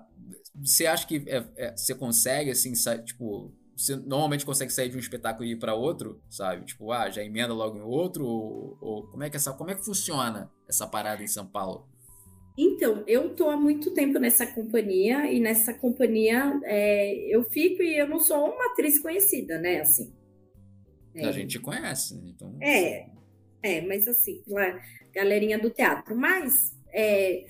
você 0.56 0.88
acha 0.88 1.06
que 1.06 1.24
é, 1.28 1.46
é, 1.56 1.78
você 1.78 1.94
consegue, 1.94 2.50
assim, 2.50 2.74
tipo, 3.06 3.54
você 3.78 3.96
normalmente 3.96 4.46
consegue 4.46 4.74
sair 4.74 4.90
de 4.90 4.98
um 4.98 5.00
espetáculo 5.00 5.46
e 5.46 5.52
ir 5.52 5.60
para 5.60 5.76
outro, 5.76 6.20
sabe? 6.28 6.66
Tipo, 6.66 6.92
ah, 6.92 7.10
já 7.12 7.24
emenda 7.24 7.54
logo 7.54 7.78
em 7.78 7.82
outro? 7.82 8.26
Ou, 8.26 8.78
ou, 8.82 9.08
como, 9.08 9.24
é 9.24 9.30
que 9.30 9.38
essa, 9.38 9.54
como 9.54 9.70
é 9.70 9.76
que 9.76 9.86
funciona 9.86 10.50
essa 10.68 10.88
parada 10.88 11.22
em 11.22 11.28
São 11.28 11.46
Paulo? 11.46 11.88
Então, 12.58 13.04
eu 13.08 13.36
tô 13.36 13.50
há 13.50 13.58
muito 13.58 13.92
tempo 13.92 14.20
nessa 14.20 14.46
companhia 14.46 15.32
e 15.32 15.40
nessa 15.40 15.74
companhia 15.74 16.60
é, 16.66 17.16
eu 17.28 17.44
fico 17.44 17.82
e 17.82 17.98
eu 17.98 18.08
não 18.08 18.20
sou 18.20 18.52
uma 18.52 18.68
atriz 18.68 19.00
conhecida, 19.00 19.58
né? 19.58 19.82
Assim. 19.82 20.14
É, 21.16 21.26
a 21.26 21.32
gente 21.32 21.60
conhece, 21.60 22.16
né? 22.16 22.22
então. 22.26 22.56
É, 22.62 23.08
é, 23.62 23.82
mas 23.82 24.08
assim, 24.08 24.44
pela 24.46 24.80
galerinha 25.14 25.58
do 25.58 25.70
teatro. 25.70 26.16
Mas 26.16 26.76
é, 26.94 27.46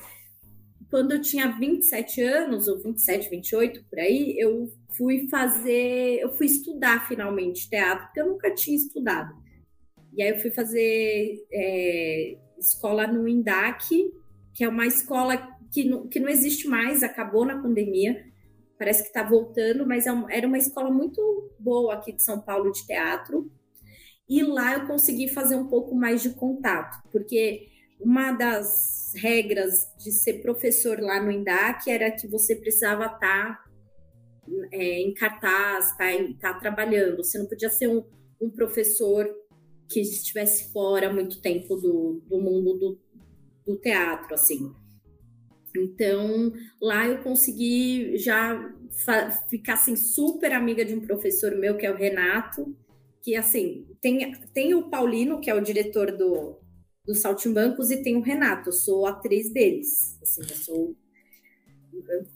quando 0.89 1.13
eu 1.13 1.21
tinha 1.21 1.47
27 1.57 2.21
anos, 2.21 2.67
ou 2.67 2.81
27, 2.81 3.29
28 3.29 3.83
por 3.89 3.99
aí, 3.99 4.35
eu 4.37 4.71
fui 4.89 5.27
fazer, 5.27 6.19
eu 6.21 6.31
fui 6.33 6.45
estudar 6.45 7.07
finalmente 7.07 7.69
teatro, 7.69 8.05
porque 8.05 8.21
eu 8.21 8.27
nunca 8.27 8.53
tinha 8.53 8.77
estudado. 8.77 9.33
E 10.13 10.21
aí 10.21 10.29
eu 10.29 10.39
fui 10.39 10.51
fazer 10.51 11.43
é, 11.51 12.37
escola 12.59 13.07
no 13.07 13.27
INDAC, 13.27 14.11
que 14.53 14.63
é 14.63 14.69
uma 14.69 14.85
escola 14.85 15.37
que 15.71 15.83
não, 15.83 16.07
que 16.07 16.19
não 16.19 16.29
existe 16.29 16.67
mais, 16.67 17.01
acabou 17.01 17.45
na 17.45 17.61
pandemia, 17.61 18.23
parece 18.77 19.01
que 19.01 19.07
está 19.07 19.23
voltando, 19.23 19.87
mas 19.87 20.05
é 20.05 20.11
era 20.29 20.47
uma 20.47 20.57
escola 20.57 20.91
muito 20.91 21.51
boa 21.59 21.95
aqui 21.95 22.11
de 22.11 22.21
São 22.21 22.41
Paulo 22.41 22.71
de 22.71 22.85
teatro. 22.85 23.51
E 24.27 24.43
lá 24.43 24.73
eu 24.73 24.87
consegui 24.87 25.27
fazer 25.27 25.55
um 25.55 25.67
pouco 25.67 25.95
mais 25.95 26.21
de 26.21 26.31
contato, 26.31 27.01
porque 27.11 27.67
uma 27.99 28.31
das 28.31 29.13
regras 29.15 29.87
de 29.97 30.11
ser 30.11 30.41
professor 30.41 30.99
lá 30.99 31.21
no 31.21 31.31
INDAC 31.31 31.89
era 31.89 32.11
que 32.11 32.27
você 32.27 32.55
precisava 32.55 33.05
estar 33.05 33.19
tá, 33.19 33.63
é, 34.71 34.99
em 35.01 35.13
cartaz, 35.13 35.91
estar 35.91 36.11
tá, 36.39 36.53
tá 36.53 36.59
trabalhando. 36.59 37.17
Você 37.17 37.37
não 37.37 37.45
podia 37.45 37.69
ser 37.69 37.87
um, 37.87 38.03
um 38.41 38.49
professor 38.49 39.27
que 39.89 40.01
estivesse 40.01 40.71
fora 40.71 41.13
muito 41.13 41.41
tempo 41.41 41.75
do, 41.75 42.21
do 42.25 42.41
mundo 42.41 42.73
do, 42.77 42.99
do 43.65 43.77
teatro, 43.77 44.33
assim. 44.33 44.73
Então, 45.75 46.53
lá 46.81 47.07
eu 47.07 47.23
consegui 47.23 48.17
já 48.17 48.73
ficar 49.49 49.73
assim, 49.73 49.95
super 49.95 50.51
amiga 50.51 50.85
de 50.85 50.93
um 50.93 51.01
professor 51.01 51.55
meu, 51.55 51.75
que 51.75 51.85
é 51.85 51.91
o 51.91 51.97
Renato, 51.97 52.75
que 53.23 53.35
assim, 53.35 53.87
tem, 54.01 54.31
tem 54.53 54.75
o 54.75 54.89
Paulino, 54.89 55.39
que 55.39 55.49
é 55.49 55.55
o 55.55 55.61
diretor 55.61 56.15
do, 56.15 56.59
do 57.05 57.15
Saltimbancos, 57.15 57.89
e 57.89 58.03
tem 58.03 58.15
o 58.15 58.21
Renato, 58.21 58.69
eu 58.69 58.73
sou 58.73 59.05
atriz 59.05 59.51
deles. 59.51 60.19
Assim, 60.21 60.41
eu 60.41 60.55
sou. 60.55 60.95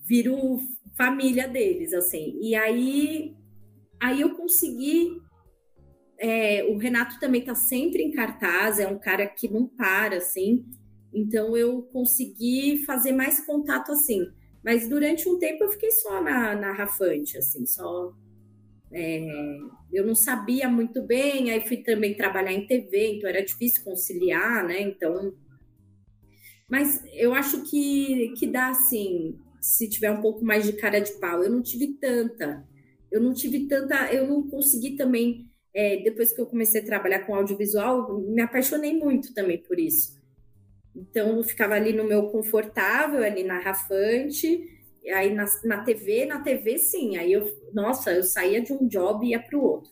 Viro 0.05 0.59
família 0.97 1.47
deles, 1.47 1.93
assim. 1.93 2.37
E 2.41 2.55
aí, 2.55 3.35
aí 4.01 4.21
eu 4.21 4.35
consegui. 4.35 5.21
É, 6.19 6.63
o 6.63 6.77
Renato 6.77 7.19
também 7.19 7.41
está 7.41 7.53
sempre 7.53 8.01
em 8.01 8.11
cartaz, 8.11 8.79
é 8.79 8.87
um 8.87 8.97
cara 8.97 9.27
que 9.27 9.47
não 9.47 9.67
para, 9.67 10.17
assim. 10.17 10.65
Então 11.13 11.55
eu 11.55 11.81
consegui 11.83 12.83
fazer 12.85 13.11
mais 13.11 13.45
contato 13.45 13.91
assim. 13.91 14.31
Mas 14.63 14.89
durante 14.89 15.29
um 15.29 15.39
tempo 15.39 15.63
eu 15.63 15.69
fiquei 15.69 15.91
só 15.91 16.21
na, 16.21 16.55
na 16.55 16.73
Rafante, 16.73 17.37
assim, 17.37 17.65
só. 17.65 18.13
É, 18.91 19.57
eu 19.91 20.05
não 20.05 20.15
sabia 20.15 20.67
muito 20.69 21.01
bem, 21.01 21.51
aí 21.51 21.65
fui 21.67 21.77
também 21.77 22.15
trabalhar 22.15 22.53
em 22.53 22.67
TV, 22.67 23.15
então 23.15 23.29
era 23.29 23.43
difícil 23.43 23.83
conciliar, 23.83 24.65
né? 24.65 24.81
Então. 24.81 25.33
Mas 26.69 27.01
eu 27.13 27.33
acho 27.33 27.63
que, 27.69 28.33
que 28.37 28.45
dá 28.45 28.69
assim, 28.69 29.39
se 29.61 29.89
tiver 29.89 30.11
um 30.11 30.21
pouco 30.21 30.43
mais 30.43 30.65
de 30.65 30.73
cara 30.73 30.99
de 30.99 31.13
pau. 31.13 31.43
Eu 31.43 31.51
não 31.51 31.61
tive 31.61 31.93
tanta. 31.93 32.65
Eu 33.11 33.21
não 33.21 33.33
tive 33.33 33.67
tanta. 33.67 34.13
Eu 34.13 34.27
não 34.27 34.47
consegui 34.47 34.95
também. 34.95 35.45
É, 35.73 35.97
depois 36.03 36.33
que 36.33 36.41
eu 36.41 36.45
comecei 36.45 36.81
a 36.81 36.85
trabalhar 36.85 37.19
com 37.19 37.35
audiovisual, 37.35 38.19
me 38.19 38.41
apaixonei 38.41 38.97
muito 38.97 39.33
também 39.33 39.61
por 39.61 39.79
isso. 39.79 40.16
Então, 40.97 41.37
eu 41.37 41.43
ficava 41.43 41.75
ali 41.75 41.93
no 41.93 42.03
meu 42.03 42.27
confortável, 42.27 43.23
ali 43.23 43.43
na 43.43 43.59
Rafante, 43.59 44.63
aí 45.13 45.33
na, 45.33 45.45
na 45.63 45.83
TV, 45.83 46.25
na 46.25 46.41
TV 46.41 46.77
sim, 46.77 47.17
aí 47.17 47.31
eu, 47.31 47.45
nossa, 47.73 48.11
eu 48.11 48.23
saía 48.23 48.61
de 48.61 48.73
um 48.73 48.87
job 48.87 49.25
e 49.25 49.29
ia 49.29 49.39
para 49.39 49.57
o 49.57 49.63
outro. 49.63 49.91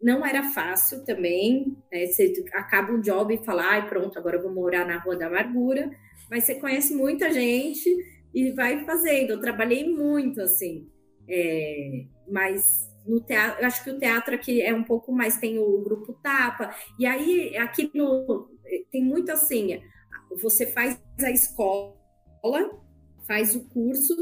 Não 0.00 0.24
era 0.24 0.42
fácil 0.42 1.04
também, 1.04 1.76
né? 1.90 2.06
você 2.06 2.32
acaba 2.52 2.92
um 2.92 3.00
job 3.00 3.34
e 3.34 3.44
fala, 3.44 3.64
ai, 3.64 3.88
pronto, 3.88 4.18
agora 4.18 4.36
eu 4.36 4.42
vou 4.42 4.52
morar 4.52 4.86
na 4.86 4.98
Rua 4.98 5.16
da 5.16 5.26
Amargura, 5.26 5.90
mas 6.30 6.44
você 6.44 6.54
conhece 6.54 6.94
muita 6.94 7.32
gente 7.32 7.88
e 8.34 8.52
vai 8.52 8.84
fazendo. 8.84 9.30
Eu 9.30 9.40
trabalhei 9.40 9.88
muito, 9.88 10.40
assim, 10.40 10.88
é, 11.28 12.04
mas 12.28 12.90
no 13.06 13.20
teatro, 13.20 13.62
eu 13.62 13.66
acho 13.66 13.84
que 13.84 13.90
o 13.90 13.98
teatro 13.98 14.34
aqui 14.34 14.62
é 14.62 14.74
um 14.74 14.84
pouco 14.84 15.12
mais, 15.12 15.38
tem 15.38 15.58
o 15.58 15.82
grupo 15.82 16.14
Tapa, 16.22 16.74
e 16.98 17.06
aí 17.06 17.56
aqui 17.56 17.90
no, 17.94 18.48
tem 18.90 19.04
muito 19.04 19.30
assim, 19.30 19.80
você 20.40 20.66
faz 20.66 21.00
a 21.22 21.30
escola, 21.30 21.94
faz 23.26 23.54
o 23.54 23.64
curso, 23.68 24.14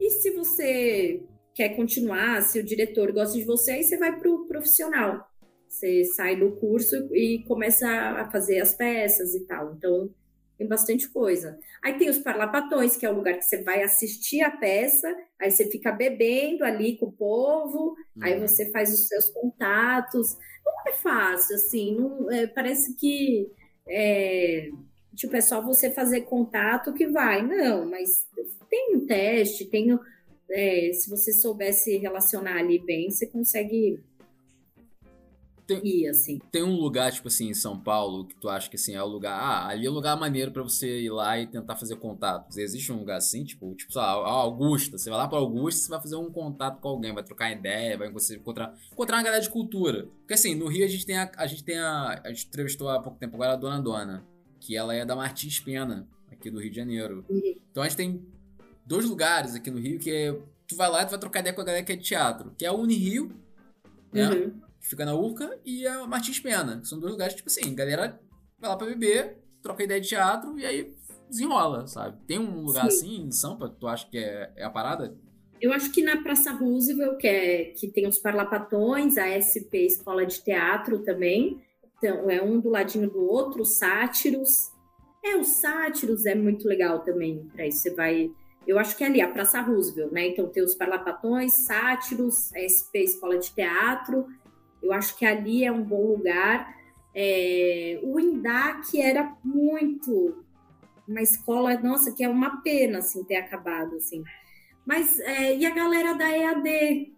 e 0.00 0.10
se 0.10 0.30
você 0.30 1.22
quer 1.54 1.70
continuar, 1.70 2.42
se 2.42 2.58
o 2.58 2.64
diretor 2.64 3.12
gosta 3.12 3.36
de 3.36 3.44
você, 3.44 3.72
aí 3.72 3.82
você 3.82 3.96
vai 3.96 4.18
para 4.18 4.30
o 4.30 4.46
profissional. 4.46 5.26
Você 5.68 6.04
sai 6.04 6.36
do 6.36 6.52
curso 6.56 6.94
e 7.14 7.42
começa 7.46 7.88
a 7.88 8.30
fazer 8.30 8.60
as 8.60 8.74
peças 8.74 9.34
e 9.34 9.46
tal. 9.46 9.74
Então, 9.74 10.10
tem 10.56 10.66
bastante 10.66 11.08
coisa. 11.10 11.58
Aí 11.82 11.98
tem 11.98 12.08
os 12.08 12.18
parlapatões, 12.18 12.96
que 12.96 13.04
é 13.04 13.10
o 13.10 13.14
lugar 13.14 13.34
que 13.34 13.44
você 13.44 13.62
vai 13.62 13.82
assistir 13.82 14.40
a 14.42 14.50
peça, 14.50 15.14
aí 15.40 15.50
você 15.50 15.70
fica 15.70 15.92
bebendo 15.92 16.64
ali 16.64 16.96
com 16.98 17.06
o 17.06 17.12
povo, 17.12 17.90
uhum. 17.90 18.22
aí 18.22 18.40
você 18.40 18.70
faz 18.70 18.92
os 18.92 19.06
seus 19.06 19.28
contatos. 19.30 20.36
Não 20.64 20.92
é 20.92 20.96
fácil, 20.96 21.56
assim, 21.56 21.94
não, 21.94 22.30
é, 22.30 22.46
parece 22.46 22.96
que 22.96 23.50
é, 23.88 24.70
tipo, 25.16 25.34
é 25.34 25.40
só 25.40 25.60
você 25.60 25.90
fazer 25.90 26.22
contato 26.22 26.92
que 26.92 27.08
vai. 27.08 27.42
Não, 27.42 27.86
mas 27.88 28.26
tem 28.70 28.94
um 28.94 29.06
teste, 29.06 29.64
tem. 29.64 29.98
É, 30.48 30.92
se 30.92 31.10
você 31.10 31.32
soubesse 31.32 31.96
relacionar 31.96 32.58
ali 32.58 32.78
bem, 32.78 33.10
você 33.10 33.26
consegue 33.26 33.98
tem, 35.66 35.84
ir, 35.84 36.08
assim. 36.08 36.38
Tem 36.52 36.62
um 36.62 36.76
lugar, 36.76 37.10
tipo 37.10 37.26
assim, 37.26 37.48
em 37.48 37.54
São 37.54 37.76
Paulo, 37.76 38.26
que 38.26 38.36
tu 38.36 38.48
acha 38.48 38.70
que 38.70 38.76
assim, 38.76 38.94
é 38.94 39.02
o 39.02 39.06
lugar. 39.06 39.32
Ah, 39.32 39.66
ali 39.68 39.86
é 39.86 39.90
um 39.90 39.94
lugar 39.94 40.16
maneiro 40.16 40.52
para 40.52 40.62
você 40.62 41.00
ir 41.00 41.10
lá 41.10 41.38
e 41.38 41.46
tentar 41.46 41.74
fazer 41.74 41.96
contatos. 41.96 42.56
Existe 42.56 42.92
um 42.92 42.98
lugar 43.00 43.16
assim, 43.16 43.42
tipo, 43.44 43.74
tipo, 43.74 43.92
sei 43.92 44.00
lá, 44.00 44.12
Augusta. 44.12 44.96
Você 44.96 45.10
vai 45.10 45.18
lá 45.18 45.26
pra 45.26 45.38
Augusta, 45.38 45.82
você 45.82 45.90
vai 45.90 46.00
fazer 46.00 46.16
um 46.16 46.30
contato 46.30 46.80
com 46.80 46.88
alguém, 46.88 47.12
vai 47.12 47.24
trocar 47.24 47.50
ideia, 47.50 47.98
vai 47.98 48.08
encontrar, 48.08 48.74
encontrar 48.92 49.16
uma 49.16 49.22
galera 49.24 49.42
de 49.42 49.50
cultura. 49.50 50.06
Porque 50.20 50.34
assim, 50.34 50.54
no 50.54 50.68
Rio 50.68 50.84
a 50.84 50.88
gente 50.88 51.04
tem 51.04 51.16
a. 51.18 51.30
A 51.36 51.46
gente 51.48 51.64
tem 51.64 51.78
a. 51.78 52.20
A 52.24 52.28
gente 52.28 52.46
entrevistou 52.46 52.88
há 52.88 53.02
pouco 53.02 53.18
tempo 53.18 53.34
agora 53.34 53.54
a 53.54 53.56
Dona 53.56 53.80
Dona 53.80 54.35
que 54.66 54.76
ela 54.76 54.92
é 54.92 55.04
da 55.04 55.14
Martins 55.14 55.60
Pena, 55.60 56.08
aqui 56.30 56.50
do 56.50 56.60
Rio 56.60 56.70
de 56.70 56.76
Janeiro. 56.76 57.24
Uhum. 57.28 57.56
Então 57.70 57.84
a 57.84 57.88
gente 57.88 57.96
tem 57.96 58.26
dois 58.84 59.04
lugares 59.04 59.54
aqui 59.54 59.70
no 59.70 59.78
Rio 59.78 60.00
que 60.00 60.10
é, 60.10 60.32
tu 60.66 60.74
vai 60.74 60.90
lá 60.90 61.02
e 61.02 61.06
tu 61.06 61.10
vai 61.10 61.20
trocar 61.20 61.40
ideia 61.40 61.54
com 61.54 61.60
a 61.60 61.64
galera 61.64 61.84
que 61.84 61.92
é 61.92 61.96
de 61.96 62.02
teatro, 62.02 62.52
que 62.58 62.64
é 62.64 62.68
a 62.68 62.72
Unirio, 62.72 63.30
né? 64.12 64.28
Uhum. 64.28 64.60
Que 64.80 64.88
fica 64.88 65.04
na 65.04 65.14
Urca, 65.14 65.56
e 65.64 65.86
a 65.86 66.04
Martins 66.06 66.40
Pena. 66.40 66.82
São 66.84 66.98
dois 66.98 67.12
lugares, 67.12 67.34
tipo 67.34 67.48
assim, 67.48 67.74
galera 67.74 68.20
vai 68.58 68.70
lá 68.70 68.76
pra 68.76 68.86
beber, 68.86 69.38
troca 69.62 69.84
ideia 69.84 70.00
de 70.00 70.08
teatro 70.08 70.58
e 70.58 70.66
aí 70.66 70.92
desenrola, 71.28 71.86
sabe? 71.86 72.18
Tem 72.26 72.38
um 72.38 72.62
lugar 72.62 72.90
Sim. 72.90 72.96
assim 72.96 73.22
em 73.26 73.32
Sampa 73.32 73.68
que 73.68 73.76
tu 73.76 73.86
acha 73.86 74.08
que 74.08 74.18
é, 74.18 74.52
é 74.56 74.64
a 74.64 74.70
parada? 74.70 75.16
Eu 75.60 75.72
acho 75.72 75.90
que 75.90 76.02
na 76.02 76.22
Praça 76.22 76.52
Roosevelt, 76.52 77.18
que, 77.18 77.26
é, 77.26 77.64
que 77.76 77.88
tem 77.88 78.06
os 78.06 78.18
parlapatões, 78.18 79.16
a 79.16 79.26
SP 79.40 79.86
Escola 79.86 80.26
de 80.26 80.42
Teatro 80.42 80.98
também, 81.00 81.60
então, 81.98 82.30
é 82.30 82.42
um 82.42 82.60
do 82.60 82.68
ladinho 82.68 83.08
do 83.08 83.24
outro, 83.24 83.64
sátiros. 83.64 84.70
É, 85.24 85.36
os 85.36 85.48
sátiros 85.48 86.26
é 86.26 86.34
muito 86.34 86.68
legal 86.68 87.00
também 87.00 87.50
para 87.54 87.66
isso. 87.66 87.80
Você 87.80 87.94
vai. 87.94 88.30
Eu 88.66 88.78
acho 88.78 88.96
que 88.96 89.04
é 89.04 89.06
ali, 89.06 89.20
a 89.20 89.28
Praça 89.28 89.60
Roosevelt, 89.60 90.12
né? 90.12 90.28
Então 90.28 90.48
tem 90.48 90.62
os 90.62 90.74
parlapatões, 90.74 91.54
sátiros, 91.64 92.50
SP 92.52 93.04
Escola 93.04 93.38
de 93.38 93.52
Teatro. 93.52 94.26
Eu 94.82 94.92
acho 94.92 95.16
que 95.16 95.24
ali 95.24 95.64
é 95.64 95.72
um 95.72 95.82
bom 95.82 96.06
lugar. 96.06 96.76
É, 97.14 97.98
o 98.02 98.20
INDAC 98.20 99.00
era 99.00 99.34
muito 99.42 100.44
uma 101.08 101.22
escola, 101.22 101.78
nossa, 101.78 102.12
que 102.12 102.22
é 102.22 102.28
uma 102.28 102.60
pena 102.62 102.98
assim 102.98 103.24
ter 103.24 103.36
acabado 103.36 103.96
assim. 103.96 104.22
Mas 104.84 105.18
é, 105.20 105.56
e 105.56 105.64
a 105.64 105.70
galera 105.74 106.14
da 106.14 106.28
EAD, 106.28 107.15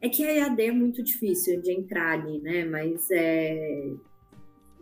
é 0.00 0.08
que 0.08 0.24
a 0.24 0.32
EAD 0.32 0.62
é 0.62 0.72
muito 0.72 1.02
difícil 1.02 1.60
de 1.60 1.72
entrar 1.72 2.12
ali, 2.12 2.40
né? 2.40 2.64
Mas 2.64 3.10
é, 3.10 3.92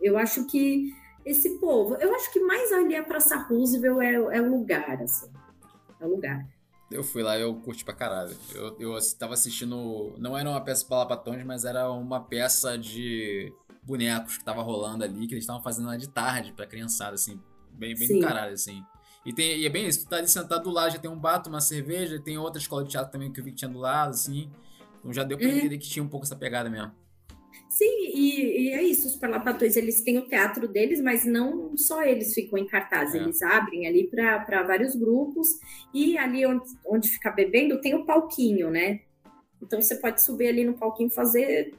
eu 0.01 0.17
acho 0.17 0.45
que 0.47 0.91
esse 1.25 1.57
povo, 1.59 1.95
eu 1.95 2.13
acho 2.13 2.31
que 2.31 2.39
mais 2.39 2.71
ali 2.71 2.95
a 2.95 3.03
Praça 3.03 3.35
Roosevelt 3.37 3.99
é, 4.01 4.13
é 4.13 4.41
o 4.41 4.49
lugar, 4.49 5.01
assim. 5.01 5.31
É 5.99 6.05
o 6.05 6.09
lugar. 6.09 6.47
Eu 6.91 7.03
fui 7.03 7.23
lá 7.23 7.37
eu 7.37 7.55
curti 7.55 7.83
pra 7.83 7.95
caralho. 7.95 8.35
Eu, 8.53 8.75
eu 8.79 8.97
tava 9.17 9.33
assistindo. 9.33 10.13
Não 10.19 10.37
era 10.37 10.47
uma 10.47 10.61
peça 10.61 10.85
para 10.85 10.97
lapatões, 10.97 11.43
mas 11.43 11.65
era 11.65 11.89
uma 11.91 12.23
peça 12.23 12.77
de 12.77 13.51
bonecos 13.81 14.37
que 14.37 14.43
tava 14.43 14.61
rolando 14.61 15.03
ali, 15.03 15.27
que 15.27 15.33
eles 15.33 15.43
estavam 15.43 15.61
fazendo 15.61 15.87
lá 15.87 15.97
de 15.97 16.09
tarde 16.09 16.53
pra 16.53 16.67
criançada, 16.67 17.15
assim. 17.15 17.39
Bem, 17.71 17.95
bem 17.95 18.07
do 18.07 18.19
caralho, 18.19 18.53
assim. 18.53 18.83
E, 19.25 19.33
tem, 19.33 19.57
e 19.57 19.65
é 19.65 19.69
bem 19.69 19.87
isso, 19.87 20.05
tu 20.05 20.09
tá 20.09 20.17
ali 20.17 20.27
sentado 20.27 20.63
do 20.63 20.69
lado, 20.69 20.93
já 20.93 20.99
tem 20.99 21.09
um 21.09 21.17
bato, 21.17 21.49
uma 21.49 21.59
cerveja, 21.59 22.21
tem 22.21 22.37
outra 22.37 22.61
escola 22.61 22.83
de 22.83 22.91
teatro 22.91 23.11
também 23.11 23.31
que 23.31 23.39
eu 23.39 23.43
vi 23.43 23.51
que 23.51 23.57
tinha 23.57 23.69
do 23.69 23.79
lado, 23.79 24.11
assim. 24.11 24.51
Então 25.05 25.13
já 25.13 25.23
deu 25.23 25.37
pra 25.37 25.47
é. 25.47 25.51
entender 25.51 25.77
que 25.77 25.87
tinha 25.87 26.03
um 26.03 26.07
pouco 26.07 26.25
essa 26.25 26.35
pegada 26.35 26.67
mesmo. 26.67 26.91
Sim, 27.69 28.11
e, 28.15 28.63
e, 28.63 28.69
é 28.71 28.81
isso, 28.81 29.07
os 29.07 29.15
Parlapatões, 29.17 29.75
eles 29.75 30.01
têm 30.01 30.17
o 30.17 30.27
teatro 30.27 30.67
deles, 30.67 30.99
mas 30.99 31.25
não 31.25 31.77
só 31.77 32.01
eles 32.03 32.33
ficam 32.33 32.57
em 32.57 32.65
cartaz, 32.65 33.13
é. 33.13 33.17
eles 33.17 33.41
abrem 33.43 33.85
ali 33.85 34.07
para 34.07 34.63
vários 34.63 34.95
grupos, 34.95 35.47
e 35.93 36.17
ali 36.17 36.45
onde, 36.45 36.65
onde 36.87 37.09
fica 37.09 37.29
bebendo 37.29 37.79
tem 37.79 37.93
o 37.93 38.03
palquinho, 38.03 38.71
né? 38.71 39.01
Então 39.61 39.79
você 39.79 39.95
pode 39.95 40.23
subir 40.23 40.47
ali 40.47 40.63
no 40.63 40.73
palquinho 40.73 41.07
e 41.07 41.13
fazer 41.13 41.73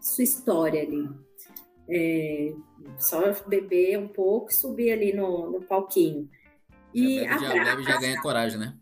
sua 0.00 0.24
história 0.24 0.82
ali. 0.82 1.08
É, 1.88 2.52
só 2.98 3.32
beber 3.46 3.98
um 3.98 4.08
pouco 4.08 4.50
e 4.50 4.54
subir 4.54 4.90
ali 4.90 5.12
no, 5.12 5.50
no 5.50 5.62
palquinho. 5.62 6.28
E 6.92 7.20
já, 7.20 7.38
bebe, 7.38 7.44
já, 7.44 7.64
bebe, 7.64 7.82
já 7.84 8.00
ganha 8.00 8.20
coragem, 8.20 8.58
né? 8.58 8.74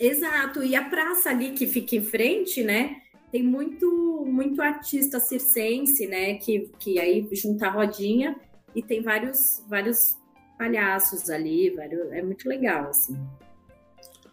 Exato, 0.00 0.62
e 0.62 0.74
a 0.74 0.88
praça 0.88 1.30
ali 1.30 1.52
que 1.52 1.66
fica 1.66 1.96
em 1.96 2.02
frente, 2.02 2.62
né? 2.62 2.97
Tem 3.30 3.42
muito 3.42 4.24
muito 4.26 4.60
artista 4.62 5.20
circense, 5.20 6.06
né, 6.06 6.34
que, 6.34 6.70
que 6.78 6.98
aí 6.98 7.26
junta 7.32 7.66
a 7.66 7.70
rodinha 7.70 8.36
e 8.74 8.82
tem 8.82 9.02
vários 9.02 9.64
vários 9.68 10.18
palhaços 10.58 11.30
ali, 11.30 11.70
vários, 11.70 12.12
é 12.12 12.22
muito 12.22 12.48
legal, 12.48 12.88
assim. 12.88 13.16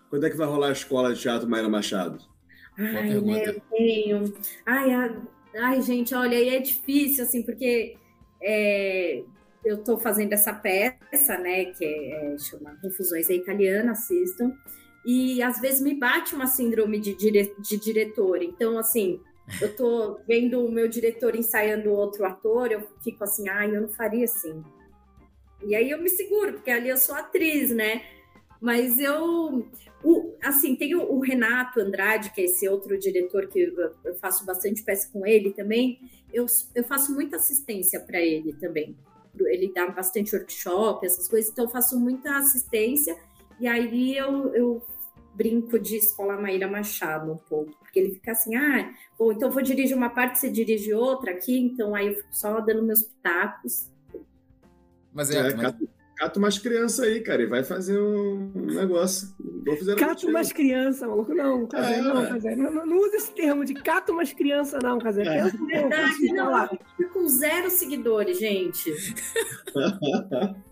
Quando 0.10 0.26
é 0.26 0.30
que 0.30 0.38
vai 0.38 0.48
rolar 0.48 0.70
a 0.70 0.72
escola 0.72 1.14
de 1.14 1.22
teatro 1.22 1.48
Maíra 1.48 1.70
Machado? 1.70 2.20
Ai, 2.78 3.20
né, 3.22 3.48
eu 3.48 3.62
tenho... 3.72 4.34
Ai, 4.66 4.94
a... 4.94 5.16
ai, 5.62 5.82
gente, 5.82 6.14
olha, 6.16 6.38
aí 6.38 6.50
é 6.50 6.60
difícil, 6.60 7.24
assim, 7.24 7.44
porque 7.44 7.96
é, 8.42 9.24
eu 9.64 9.78
estou 9.78 9.98
fazendo 10.00 10.34
essa 10.34 10.54
peça, 10.54 11.38
né, 11.38 11.66
que 11.66 11.86
é, 11.86 12.34
é 12.34 12.38
chama 12.38 12.78
Confusões 12.82 13.28
da 13.28 13.34
Italiana, 13.34 13.92
assistam, 13.92 14.52
e 15.06 15.42
às 15.44 15.60
vezes 15.60 15.82
me 15.82 15.94
bate 15.94 16.34
uma 16.34 16.48
síndrome 16.48 17.00
de, 17.00 17.14
dire 17.14 17.54
de 17.60 17.78
diretor. 17.78 18.42
Então, 18.42 18.78
assim, 18.78 19.22
eu 19.62 19.76
tô 19.76 20.20
vendo 20.28 20.66
o 20.66 20.72
meu 20.72 20.88
diretor 20.88 21.36
ensaiando 21.36 21.92
outro 21.92 22.26
ator, 22.26 22.72
eu 22.72 22.82
fico 23.04 23.24
assim, 23.24 23.48
ai, 23.48 23.76
eu 23.76 23.82
não 23.82 23.90
faria 23.90 24.26
assim. 24.26 24.64
E 25.64 25.76
aí 25.76 25.92
eu 25.92 26.02
me 26.02 26.10
seguro, 26.10 26.54
porque 26.54 26.72
ali 26.72 26.90
eu 26.90 26.98
sou 26.98 27.14
atriz, 27.16 27.70
né? 27.70 28.02
Mas 28.60 29.00
eu, 29.00 29.68
o, 30.04 30.36
assim, 30.42 30.76
tem 30.76 30.96
o, 30.96 31.04
o, 31.04 31.20
Renato 31.20 31.80
Andrade, 31.80 32.32
que 32.32 32.42
é 32.42 32.46
esse 32.46 32.68
outro 32.68 32.98
diretor 32.98 33.48
que 33.48 33.60
eu, 33.60 33.94
eu 34.04 34.16
faço 34.16 34.44
bastante 34.46 34.84
peça 34.84 35.08
com 35.12 35.26
ele 35.26 35.54
também. 35.54 36.00
Eu, 36.34 36.48
eu 36.74 36.84
faço 36.84 37.14
muita 37.14 37.36
assistência 37.36 38.00
para 38.00 38.20
ele 38.20 38.54
também. 38.54 38.98
Ele 39.40 39.72
dá 39.74 39.88
bastante 39.88 40.36
workshop, 40.36 41.06
essas 41.06 41.28
coisas, 41.28 41.52
então 41.52 41.66
eu 41.66 41.70
faço 41.70 42.00
muita 42.00 42.38
assistência. 42.38 43.16
E 43.60 43.68
aí 43.68 44.18
eu, 44.18 44.54
eu 44.56 44.82
brinco 45.36 45.78
de 45.78 45.98
escola 45.98 46.40
Maíra 46.40 46.68
Machado 46.68 47.32
um 47.32 47.38
pouco, 47.38 47.76
porque 47.80 48.00
ele 48.00 48.14
fica 48.14 48.32
assim, 48.32 48.56
ah, 48.56 48.94
bom, 49.18 49.32
então 49.32 49.50
eu 49.50 49.54
vou 49.54 49.62
dirigir 49.62 49.96
uma 49.96 50.10
parte, 50.10 50.40
você 50.40 50.50
dirige 50.50 50.94
outra 50.94 51.32
aqui, 51.32 51.60
então 51.60 51.94
aí 51.94 52.08
eu 52.08 52.16
fico 52.16 52.30
só 52.32 52.60
dando 52.62 52.84
meus 52.84 53.04
pitacos. 53.04 53.92
Mas 55.14 55.30
é, 55.32 55.38
é 55.38 55.44
mas... 55.54 55.62
Cata, 55.62 55.86
cata 56.16 56.40
umas 56.40 56.58
crianças 56.58 57.00
aí, 57.06 57.20
cara, 57.22 57.44
e 57.44 57.46
vai 57.46 57.64
fazer 57.64 58.00
um 58.00 58.52
negócio. 58.56 59.36
Cato 59.98 60.28
umas 60.28 60.52
crianças, 60.52 61.08
maluco, 61.08 61.34
não, 61.34 61.68
Casé, 61.68 61.96
é, 61.96 62.02
não, 62.02 62.28
Casé, 62.28 62.56
não, 62.56 62.72
não, 62.72 62.86
não 62.86 62.98
usa 62.98 63.18
esse 63.18 63.32
termo 63.32 63.66
de 63.66 63.74
cato 63.74 64.14
umas 64.14 64.32
crianças, 64.32 64.82
não, 64.82 64.98
Casé. 65.00 65.24
É. 65.24 65.44
Pensa, 65.44 65.66
Verdade, 65.66 66.34
não, 66.34 66.52
não, 66.52 67.10
com 67.10 67.28
zero 67.28 67.70
seguidores, 67.70 68.40
gente. 68.40 68.94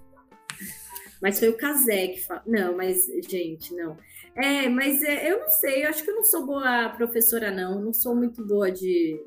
mas 1.22 1.40
foi 1.40 1.50
o 1.50 1.58
Casé 1.58 2.08
que 2.08 2.22
falou. 2.22 2.44
Não, 2.46 2.78
mas, 2.78 3.06
gente, 3.28 3.74
não. 3.76 3.98
É, 4.36 4.68
mas 4.68 5.04
é, 5.04 5.32
eu 5.32 5.40
não 5.42 5.50
sei, 5.50 5.86
eu 5.86 5.90
acho 5.90 6.04
que 6.04 6.10
eu 6.10 6.16
não 6.16 6.24
sou 6.24 6.46
boa 6.46 6.90
professora, 6.90 7.52
não. 7.52 7.80
Não 7.80 7.94
sou 7.94 8.16
muito 8.16 8.46
boa 8.46 8.72
de. 8.72 9.22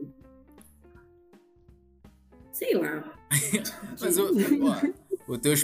Sei 2.52 2.74
lá. 2.74 3.12
mas 4.00 4.18
o, 4.18 4.30
ó, 4.62 5.32
o 5.32 5.38
teu. 5.38 5.54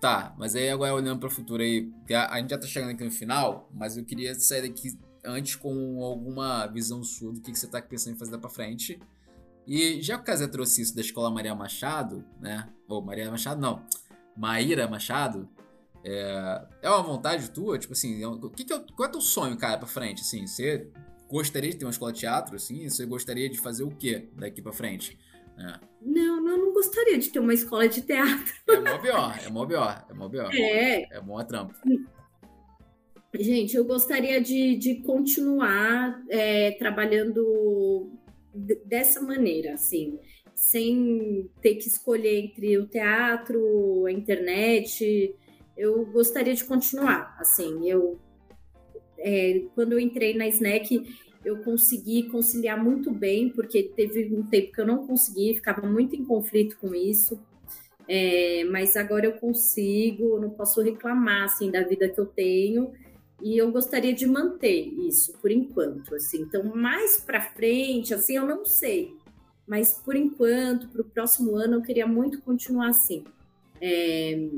Tá, 0.00 0.34
mas 0.38 0.54
aí 0.54 0.68
agora 0.70 0.94
olhando 0.94 1.18
para 1.18 1.28
o 1.28 1.30
futuro 1.30 1.62
aí, 1.62 1.90
a, 2.12 2.34
a, 2.34 2.38
gente 2.38 2.50
já 2.50 2.58
tá 2.58 2.66
chegando 2.66 2.90
aqui 2.90 3.02
no 3.02 3.10
final, 3.10 3.68
mas 3.72 3.96
eu 3.96 4.04
queria 4.04 4.34
sair 4.34 4.62
daqui 4.62 4.96
antes 5.24 5.56
com 5.56 6.02
alguma 6.04 6.66
visão 6.66 7.02
sua 7.02 7.32
do 7.32 7.40
que, 7.40 7.50
que 7.50 7.58
você 7.58 7.66
tá 7.66 7.80
pensando 7.80 8.14
em 8.14 8.18
fazer 8.18 8.32
daqui 8.32 8.48
frente. 8.48 9.00
E 9.66 10.00
já 10.00 10.16
que 10.16 10.22
o 10.22 10.26
Casé 10.26 10.46
trouxe 10.46 10.82
isso 10.82 10.94
da 10.94 11.00
escola 11.00 11.30
Maria 11.30 11.54
Machado, 11.54 12.24
né? 12.40 12.68
Ou 12.86 13.02
Maria 13.02 13.28
Machado, 13.30 13.60
não. 13.60 13.84
Maíra 14.36 14.86
Machado, 14.86 15.48
é, 16.08 16.66
é 16.82 16.88
uma 16.88 17.02
vontade 17.02 17.50
tua? 17.50 17.76
Tipo 17.78 17.92
assim, 17.92 18.22
é 18.22 18.28
o 18.28 18.48
que, 18.48 18.64
que 18.64 18.72
é, 18.72 18.78
qual 18.94 19.06
é 19.06 19.08
o 19.08 19.12
teu 19.12 19.20
sonho, 19.20 19.56
cara, 19.56 19.76
pra 19.76 19.88
frente? 19.88 20.22
Assim, 20.22 20.46
você 20.46 20.88
gostaria 21.28 21.70
de 21.70 21.78
ter 21.78 21.84
uma 21.84 21.90
escola 21.90 22.12
de 22.12 22.20
teatro, 22.20 22.54
assim? 22.54 22.88
Você 22.88 23.04
gostaria 23.04 23.48
de 23.50 23.58
fazer 23.58 23.82
o 23.82 23.90
quê 23.90 24.28
daqui 24.36 24.62
pra 24.62 24.72
frente? 24.72 25.18
É. 25.58 25.80
Não, 26.00 26.40
não, 26.40 26.58
não 26.58 26.72
gostaria 26.72 27.18
de 27.18 27.28
ter 27.28 27.40
uma 27.40 27.52
escola 27.52 27.88
de 27.88 28.02
teatro. 28.02 28.54
É 28.68 28.78
mó 28.78 28.98
pior, 28.98 29.40
é 29.44 29.50
mó 29.50 29.66
pior, 29.66 30.06
é 30.08 30.14
mó 30.14 30.28
pior. 30.28 30.54
É. 30.54 31.16
É 31.16 31.20
mó 31.20 31.42
trampo. 31.42 31.74
Gente, 33.34 33.76
eu 33.76 33.84
gostaria 33.84 34.40
de, 34.40 34.76
de 34.76 35.02
continuar 35.02 36.22
é, 36.30 36.70
trabalhando 36.72 38.12
dessa 38.84 39.20
maneira, 39.20 39.74
assim, 39.74 40.18
sem 40.54 41.50
ter 41.60 41.74
que 41.74 41.88
escolher 41.88 42.44
entre 42.44 42.78
o 42.78 42.86
teatro, 42.86 44.06
a 44.06 44.12
internet, 44.12 45.34
eu 45.76 46.04
gostaria 46.06 46.54
de 46.54 46.64
continuar. 46.64 47.36
Assim, 47.38 47.88
eu 47.88 48.18
é, 49.18 49.64
quando 49.74 49.92
eu 49.92 50.00
entrei 50.00 50.36
na 50.36 50.46
Snack, 50.48 51.04
eu 51.44 51.58
consegui 51.58 52.24
conciliar 52.24 52.82
muito 52.82 53.10
bem, 53.10 53.48
porque 53.50 53.82
teve 53.82 54.34
um 54.34 54.42
tempo 54.42 54.72
que 54.72 54.80
eu 54.80 54.86
não 54.86 55.06
consegui, 55.06 55.54
ficava 55.54 55.86
muito 55.86 56.14
em 56.16 56.24
conflito 56.24 56.76
com 56.78 56.94
isso. 56.94 57.40
É, 58.08 58.64
mas 58.70 58.96
agora 58.96 59.26
eu 59.26 59.32
consigo, 59.32 60.38
não 60.38 60.50
posso 60.50 60.80
reclamar 60.80 61.44
assim 61.44 61.70
da 61.70 61.82
vida 61.82 62.08
que 62.08 62.20
eu 62.20 62.26
tenho 62.26 62.92
e 63.42 63.58
eu 63.58 63.70
gostaria 63.72 64.12
de 64.14 64.26
manter 64.26 64.86
isso 65.06 65.32
por 65.40 65.50
enquanto, 65.50 66.14
assim. 66.14 66.42
Então, 66.42 66.64
mais 66.64 67.18
para 67.18 67.40
frente, 67.40 68.14
assim, 68.14 68.36
eu 68.36 68.46
não 68.46 68.64
sei, 68.64 69.14
mas 69.66 69.92
por 69.92 70.14
enquanto, 70.14 70.88
para 70.88 71.02
o 71.02 71.04
próximo 71.04 71.56
ano, 71.56 71.74
eu 71.74 71.82
queria 71.82 72.06
muito 72.06 72.40
continuar 72.40 72.88
assim. 72.88 73.24
É, 73.80 74.48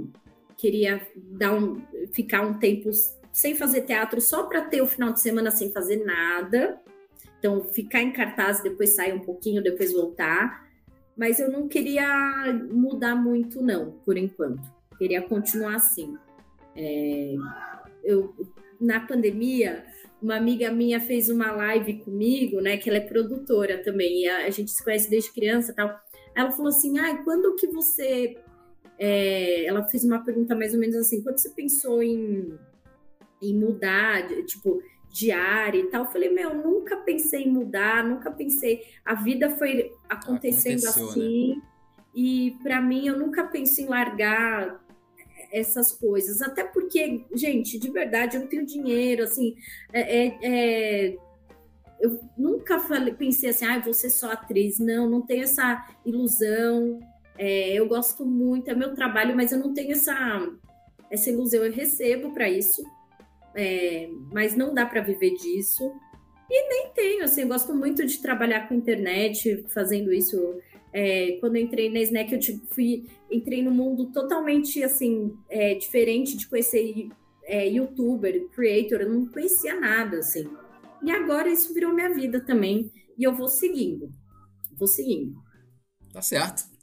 queria 0.59 1.01
dar 1.16 1.55
um, 1.55 1.80
ficar 2.12 2.43
um 2.43 2.59
tempo 2.59 2.90
sem 3.32 3.55
fazer 3.55 3.82
teatro 3.82 4.20
só 4.20 4.43
para 4.43 4.62
ter 4.62 4.82
o 4.82 4.86
final 4.86 5.12
de 5.12 5.20
semana 5.20 5.51
sem 5.51 5.72
fazer 5.72 6.05
nada. 6.05 6.78
Então, 7.39 7.62
ficar 7.62 8.02
em 8.02 8.12
cartaz, 8.12 8.60
depois 8.60 8.97
sair 8.97 9.14
um 9.14 9.20
pouquinho, 9.20 9.62
depois 9.62 9.93
voltar. 9.93 10.68
Mas 11.16 11.39
eu 11.39 11.51
não 11.51 11.68
queria 11.68 12.52
mudar 12.70 13.14
muito, 13.14 13.62
não, 13.62 13.93
por 14.05 14.16
enquanto. 14.16 14.60
Queria 14.98 15.22
continuar 15.22 15.76
assim. 15.76 16.16
É, 16.74 17.36
eu, 18.02 18.35
na 18.80 19.01
pandemia, 19.01 19.85
uma 20.20 20.36
amiga 20.36 20.72
minha 20.72 21.01
fez 21.01 21.28
uma 21.28 21.52
live 21.52 22.01
comigo, 22.01 22.60
né? 22.60 22.76
Que 22.76 22.90
ela 22.90 22.98
é 22.98 23.02
produtora 23.02 23.82
também, 23.85 24.28
a, 24.28 24.47
a 24.47 24.51
gente 24.51 24.72
se 24.72 24.82
conhece 24.82 25.09
desde 25.09 25.32
criança 25.32 25.72
tal. 25.72 25.97
Ela 26.35 26.51
falou 26.51 26.68
assim: 26.68 26.98
ah, 26.98 27.22
quando 27.22 27.55
que 27.55 27.68
você 27.68 28.36
é, 28.98 29.64
ela 29.64 29.84
fez 29.84 30.04
uma 30.04 30.24
pergunta 30.24 30.54
mais 30.54 30.74
ou 30.74 30.80
menos 30.80 30.96
assim: 30.96 31.22
quando 31.22 31.38
você 31.38 31.50
pensou 31.50 32.02
em, 32.02 32.58
em 33.40 33.54
mudar, 33.54 34.26
tipo, 34.44 34.82
de 35.10 35.30
área 35.30 35.78
e 35.78 35.86
tal? 35.86 36.04
Eu 36.04 36.10
falei: 36.10 36.30
meu, 36.30 36.54
nunca 36.54 36.96
pensei 36.96 37.44
em 37.44 37.52
mudar, 37.52 38.04
nunca 38.04 38.30
pensei. 38.30 38.82
A 39.04 39.14
vida 39.14 39.50
foi 39.50 39.92
acontecendo 40.08 40.84
Aconteceu, 40.84 41.08
assim, 41.08 41.56
né? 41.56 41.62
e 42.14 42.56
para 42.62 42.80
mim 42.80 43.06
eu 43.06 43.18
nunca 43.18 43.44
penso 43.44 43.80
em 43.80 43.86
largar 43.86 44.84
essas 45.50 45.92
coisas, 45.92 46.42
até 46.42 46.62
porque, 46.62 47.24
gente, 47.32 47.78
de 47.78 47.90
verdade, 47.90 48.36
eu 48.36 48.42
não 48.42 48.48
tenho 48.48 48.66
dinheiro, 48.66 49.22
assim, 49.22 49.54
é, 49.92 50.26
é, 50.26 50.38
é 50.42 51.16
eu 52.00 52.20
nunca 52.36 52.78
falei, 52.78 53.12
pensei 53.12 53.50
assim, 53.50 53.64
ah, 53.64 53.78
vou 53.78 53.92
ser 53.92 54.10
só 54.10 54.30
atriz. 54.30 54.78
Não, 54.78 55.08
não 55.10 55.20
tenho 55.20 55.42
essa 55.42 55.84
ilusão. 56.04 57.00
É, 57.39 57.73
eu 57.73 57.86
gosto 57.86 58.27
muito, 58.27 58.69
é 58.69 58.74
meu 58.74 58.94
trabalho, 58.94 59.36
mas 59.36 59.52
eu 59.52 59.59
não 59.59 59.73
tenho 59.73 59.93
essa, 59.93 60.15
essa 61.10 61.31
ilusão. 61.31 61.65
Eu 61.65 61.73
recebo 61.73 62.35
para 62.35 62.51
isso, 62.51 62.82
é, 63.55 64.09
mas 64.32 64.56
não 64.56 64.74
dá 64.74 64.85
para 64.85 65.01
viver 65.01 65.35
disso. 65.36 65.93
E 66.51 66.69
nem 66.69 66.93
tenho, 66.94 67.24
assim, 67.24 67.43
eu 67.43 67.48
gosto 67.48 67.73
muito 67.74 68.05
de 68.05 68.20
trabalhar 68.20 68.69
com 68.69 68.74
internet, 68.74 69.65
fazendo 69.69 70.12
isso. 70.12 70.36
É, 70.93 71.36
quando 71.40 71.56
eu 71.56 71.62
entrei 71.62 71.90
na 71.90 72.01
Snack, 72.01 72.32
eu 72.32 72.40
tipo, 72.40 72.66
fui, 72.74 73.06
entrei 73.31 73.62
num 73.62 73.70
mundo 73.70 74.10
totalmente, 74.10 74.82
assim, 74.82 75.32
é, 75.48 75.74
diferente 75.74 76.36
de 76.36 76.48
conhecer 76.48 77.09
é, 77.44 77.69
youtuber, 77.69 78.48
creator, 78.48 79.02
eu 79.02 79.10
não 79.10 79.27
conhecia 79.27 79.78
nada, 79.78 80.19
assim. 80.19 80.48
E 81.02 81.10
agora 81.10 81.48
isso 81.48 81.73
virou 81.73 81.94
minha 81.94 82.12
vida 82.12 82.40
também. 82.40 82.90
E 83.16 83.24
eu 83.24 83.35
vou 83.35 83.48
seguindo. 83.48 84.10
Vou 84.77 84.89
seguindo. 84.89 85.36
Tá 86.12 86.23
certo. 86.23 86.77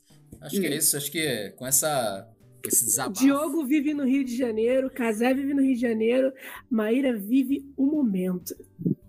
Acho 0.45 0.61
que 0.61 0.67
é 0.67 0.75
isso. 0.75 0.97
Acho 0.97 1.11
que 1.11 1.53
com 1.55 1.65
essa 1.65 2.29
esse 2.67 2.85
desabafo. 2.85 3.21
Diogo 3.21 3.65
vive 3.65 3.93
no 3.93 4.05
Rio 4.05 4.23
de 4.23 4.35
Janeiro, 4.35 4.89
Casé 4.89 5.33
vive 5.33 5.53
no 5.53 5.61
Rio 5.61 5.75
de 5.75 5.81
Janeiro, 5.81 6.33
Maíra 6.69 7.15
vive 7.15 7.65
o 7.77 7.85
momento. 7.85 8.55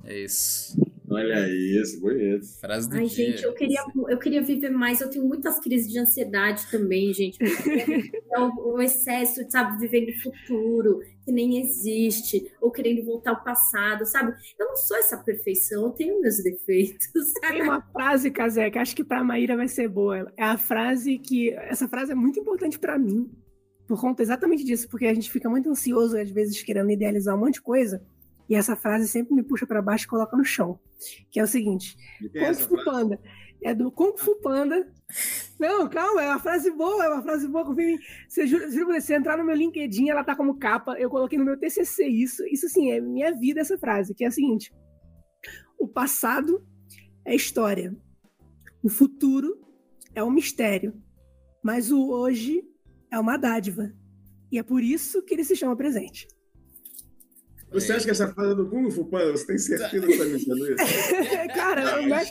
É 0.04 0.18
isso. 0.18 0.76
Olha 1.08 1.48
isso, 1.48 2.00
bonito. 2.00 2.46
Frase 2.60 2.88
do 2.88 2.96
Ai, 2.96 3.06
dia. 3.06 3.30
gente, 3.30 3.44
eu 3.44 3.54
queria, 3.54 3.84
eu 4.08 4.18
queria 4.18 4.42
viver 4.42 4.70
mais. 4.70 5.00
Eu 5.00 5.08
tenho 5.08 5.24
muitas 5.24 5.60
crises 5.60 5.90
de 5.90 5.98
ansiedade 5.98 6.66
também, 6.70 7.12
gente. 7.12 7.38
É 8.28 8.38
o, 8.38 8.74
o, 8.74 8.82
excesso, 8.82 9.40
sabe, 9.48 9.78
vivendo 9.78 10.10
o 10.10 10.20
futuro, 10.20 11.00
que 11.26 11.32
nem 11.32 11.60
existe, 11.60 12.52
ou 12.60 12.70
querendo 12.70 13.04
voltar 13.04 13.32
ao 13.32 13.42
passado, 13.42 14.06
sabe? 14.06 14.32
Eu 14.56 14.68
não 14.68 14.76
sou 14.76 14.96
essa 14.96 15.18
perfeição, 15.18 15.86
eu 15.86 15.90
tenho 15.90 16.20
meus 16.20 16.40
defeitos. 16.40 17.08
Sabe? 17.32 17.50
Tem 17.58 17.62
uma 17.62 17.82
frase, 17.82 18.30
Casé, 18.30 18.70
que 18.70 18.78
acho 18.78 18.94
que 18.94 19.02
pra 19.02 19.24
Maíra 19.24 19.56
vai 19.56 19.66
ser 19.66 19.88
boa. 19.88 20.32
É 20.36 20.44
a 20.44 20.56
frase 20.56 21.18
que. 21.18 21.50
Essa 21.50 21.88
frase 21.88 22.12
é 22.12 22.14
muito 22.14 22.38
importante 22.38 22.78
para 22.78 22.96
mim. 22.96 23.28
Por 23.88 24.00
conta 24.00 24.22
exatamente 24.22 24.64
disso, 24.64 24.88
porque 24.88 25.06
a 25.06 25.14
gente 25.14 25.30
fica 25.30 25.50
muito 25.50 25.68
ansioso, 25.68 26.16
às 26.16 26.30
vezes, 26.30 26.62
querendo 26.62 26.90
idealizar 26.90 27.34
um 27.34 27.40
monte 27.40 27.54
de 27.54 27.62
coisa. 27.62 28.00
E 28.48 28.54
essa 28.54 28.76
frase 28.76 29.08
sempre 29.08 29.34
me 29.34 29.42
puxa 29.42 29.66
para 29.66 29.82
baixo 29.82 30.04
e 30.04 30.08
coloca 30.08 30.36
no 30.36 30.44
chão. 30.44 30.78
Que 31.30 31.40
é 31.40 31.42
o 31.42 31.46
seguinte: 31.48 31.96
Kung 32.32 32.54
Fu 32.54 32.84
Panda. 32.84 33.20
É 33.62 33.74
do 33.74 33.90
Kung 33.90 34.16
Fu 34.16 34.36
Panda. 34.40 34.86
Não, 35.58 35.88
calma, 35.88 36.22
é 36.22 36.28
uma 36.28 36.38
frase 36.38 36.70
boa, 36.70 37.04
é 37.04 37.08
uma 37.08 37.22
frase 37.22 37.48
boa. 37.48 37.64
Confia. 37.64 37.98
Você, 38.28 38.46
jura, 38.46 39.00
você 39.00 39.14
entrar 39.14 39.36
no 39.36 39.44
meu 39.44 39.54
LinkedIn, 39.54 40.08
ela 40.08 40.24
tá 40.24 40.36
como 40.36 40.58
capa. 40.58 40.98
Eu 40.98 41.08
coloquei 41.08 41.38
no 41.38 41.44
meu 41.44 41.58
TCC 41.58 42.06
isso. 42.06 42.44
Isso, 42.46 42.66
assim, 42.66 42.90
é 42.90 43.00
minha 43.00 43.32
vida 43.32 43.60
essa 43.60 43.78
frase, 43.78 44.14
que 44.14 44.24
é 44.24 44.28
a 44.28 44.30
seguinte: 44.30 44.72
O 45.78 45.88
passado 45.88 46.66
é 47.24 47.34
história. 47.34 47.96
O 48.82 48.88
futuro 48.88 49.60
é 50.14 50.22
um 50.22 50.30
mistério. 50.30 50.94
Mas 51.62 51.90
o 51.90 52.10
hoje 52.10 52.62
é 53.10 53.18
uma 53.18 53.36
dádiva. 53.36 53.92
E 54.52 54.58
é 54.58 54.62
por 54.62 54.82
isso 54.82 55.22
que 55.22 55.34
ele 55.34 55.44
se 55.44 55.56
chama 55.56 55.76
presente. 55.76 56.28
Você 57.72 57.92
acha 57.92 58.04
que 58.04 58.10
essa 58.10 58.32
frase 58.32 58.52
é 58.52 58.54
do 58.54 58.68
Kung 58.68 58.90
Fu 58.90 59.04
Panda? 59.04 59.32
Você 59.32 59.46
tem 59.46 59.58
certeza 59.58 60.06
que 60.06 60.12
está 60.12 60.24
mentindo 60.24 60.72
isso? 60.72 60.76
Cara, 61.54 62.02
mas, 62.02 62.30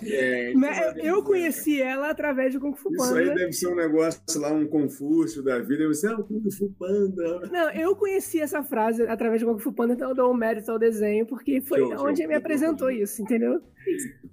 mas 0.56 0.98
eu 0.98 1.22
conheci 1.24 1.82
ela 1.82 2.10
através 2.10 2.53
do 2.53 2.60
Kung 2.60 2.76
Fu 2.76 2.90
Panda. 2.95 3.22
Isso 3.22 3.32
aí 3.32 3.36
deve 3.36 3.53
ser 3.53 3.68
um 3.68 3.76
negócio 3.76 4.22
lá, 4.40 4.52
um 4.52 4.66
Confúcio 4.66 5.44
da 5.44 5.60
vida. 5.60 5.84
E 5.84 5.88
você, 5.88 6.07
ah, 6.07 6.18
o 6.18 6.24
Kung 6.24 6.49
Fu 6.52 6.74
Panda. 6.80 7.49
Não, 7.52 7.70
eu 7.72 7.95
conheci 7.95 8.40
essa 8.40 8.64
frase 8.64 9.03
através 9.03 9.41
do 9.41 9.48
Kung 9.48 9.60
Fu 9.60 9.74
Panda, 9.74 9.94
então 9.94 10.10
eu 10.10 10.16
dou 10.16 10.32
um 10.32 10.38
mérito 10.38 10.72
ao 10.72 10.80
desenho, 10.80 11.26
porque 11.28 11.62
foi 11.62 11.80
show, 11.80 12.07
onde 12.07 12.22
show, 12.22 12.30
me 12.30 12.36
apresentou 12.36 12.90
isso, 12.90 13.22
entendeu? 13.22 13.62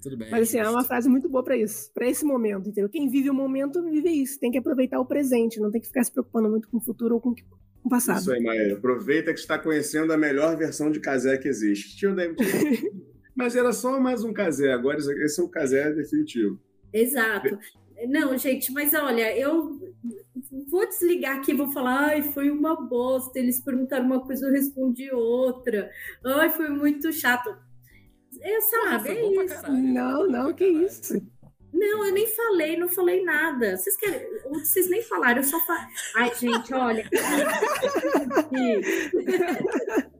Tudo 0.03 0.17
bem. 0.17 0.31
Mas 0.31 0.49
assim, 0.49 0.59
é 0.59 0.69
uma 0.69 0.85
frase 0.85 1.09
muito 1.09 1.29
boa 1.29 1.45
para 1.45 1.57
isso, 1.57 1.93
para 1.93 2.09
esse 2.09 2.25
momento, 2.25 2.69
entendeu? 2.69 2.89
Quem 2.89 3.09
vive 3.09 3.29
o 3.29 3.35
momento, 3.35 3.83
vive 3.83 4.11
isso. 4.11 4.39
Tem 4.39 4.51
que 4.51 4.59
aproveitar 4.59 4.99
o 4.99 5.07
presente, 5.07 5.61
não 5.61 5.71
tem 5.71 5.81
que 5.81 5.89
ficar 5.89 6.05
se 6.05 6.13
preocupando 6.13 6.49
muito 6.49 6.69
com 6.69 6.79
o 6.79 6.81
futuro 6.81 7.17
ou 7.17 7.21
com 7.21 7.31
o 7.31 7.35
no 7.85 7.91
passado. 7.91 8.21
Isso 8.21 8.33
aí, 8.33 8.43
Maia. 8.43 8.75
Aproveita 8.75 9.33
que 9.33 9.41
está 9.41 9.59
conhecendo 9.59 10.13
a 10.13 10.17
melhor 10.17 10.57
versão 10.57 10.91
de 10.91 11.01
casé 11.01 11.37
que 11.37 11.49
existe. 11.49 11.97
Tio 11.97 12.15
Mas 13.35 13.57
era 13.57 13.73
só 13.73 13.99
mais 13.99 14.23
um 14.25 14.33
casé, 14.33 14.73
agora 14.73 14.99
esse 14.99 15.41
é 15.41 15.45
o 15.45 15.49
casé 15.49 15.91
definitivo. 15.91 16.61
Exato. 16.93 17.59
Não, 18.07 18.37
gente, 18.37 18.73
mas 18.73 18.93
olha, 18.93 19.37
eu 19.39 19.81
vou 20.69 20.87
desligar 20.87 21.39
aqui, 21.39 21.55
vou 21.55 21.73
falar, 21.73 22.09
ai, 22.09 22.23
foi 22.23 22.51
uma 22.51 22.75
bosta. 22.77 23.39
Eles 23.39 23.61
perguntaram 23.61 24.05
uma 24.05 24.21
coisa, 24.21 24.47
eu 24.47 24.53
respondi 24.53 25.11
outra. 25.13 25.91
Ai, 26.25 26.51
foi 26.51 26.69
muito 26.69 27.13
chato. 27.13 27.49
É, 28.41 28.61
sabe, 28.61 29.09
ah, 29.09 29.13
é 29.13 29.45
isso. 29.45 29.73
Não, 29.73 30.27
não, 30.27 30.53
que 30.53 30.67
isso. 30.67 31.23
Não, 31.73 32.07
eu 32.07 32.13
nem 32.13 32.27
falei, 32.27 32.77
não 32.77 32.89
falei 32.89 33.25
nada. 33.25 33.77
Vocês 33.77 33.97
querem. 33.97 34.21
Vocês 34.51 34.91
nem 34.91 35.03
falaram, 35.03 35.39
eu 35.39 35.45
só 35.45 35.59
falei. 35.61 35.87
Ai, 36.17 36.35
gente, 36.35 36.75
olha. 36.75 37.09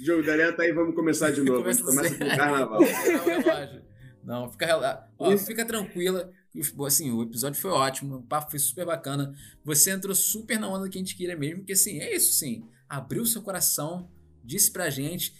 Diogo, 0.00 0.22
Daniela 0.22 0.52
tá 0.52 0.62
aí, 0.62 0.72
vamos 0.72 0.94
começar 0.94 1.30
de 1.30 1.42
novo. 1.42 1.60
Começa, 1.60 1.84
começa 1.84 2.16
com 2.16 2.24
o 2.24 2.28
carnaval. 2.28 2.80
Não, 4.24 4.42
não 4.42 4.50
fica, 4.50 5.06
ó, 5.18 5.36
fica 5.36 5.66
tranquila. 5.66 6.32
Assim, 6.86 7.10
o 7.10 7.22
episódio 7.22 7.60
foi 7.60 7.70
ótimo, 7.70 8.16
o 8.16 8.22
papo 8.22 8.50
foi 8.50 8.58
super 8.58 8.86
bacana. 8.86 9.34
Você 9.64 9.90
entrou 9.90 10.14
super 10.14 10.58
na 10.58 10.68
onda 10.68 10.88
que 10.88 10.96
a 10.96 11.00
gente 11.00 11.16
queria 11.16 11.36
mesmo, 11.36 11.58
porque 11.58 11.74
assim, 11.74 12.00
é 12.00 12.14
isso 12.14 12.32
sim. 12.32 12.66
Abriu 12.88 13.26
seu 13.26 13.42
coração, 13.42 14.08
disse 14.42 14.70
pra 14.70 14.88
gente. 14.88 15.34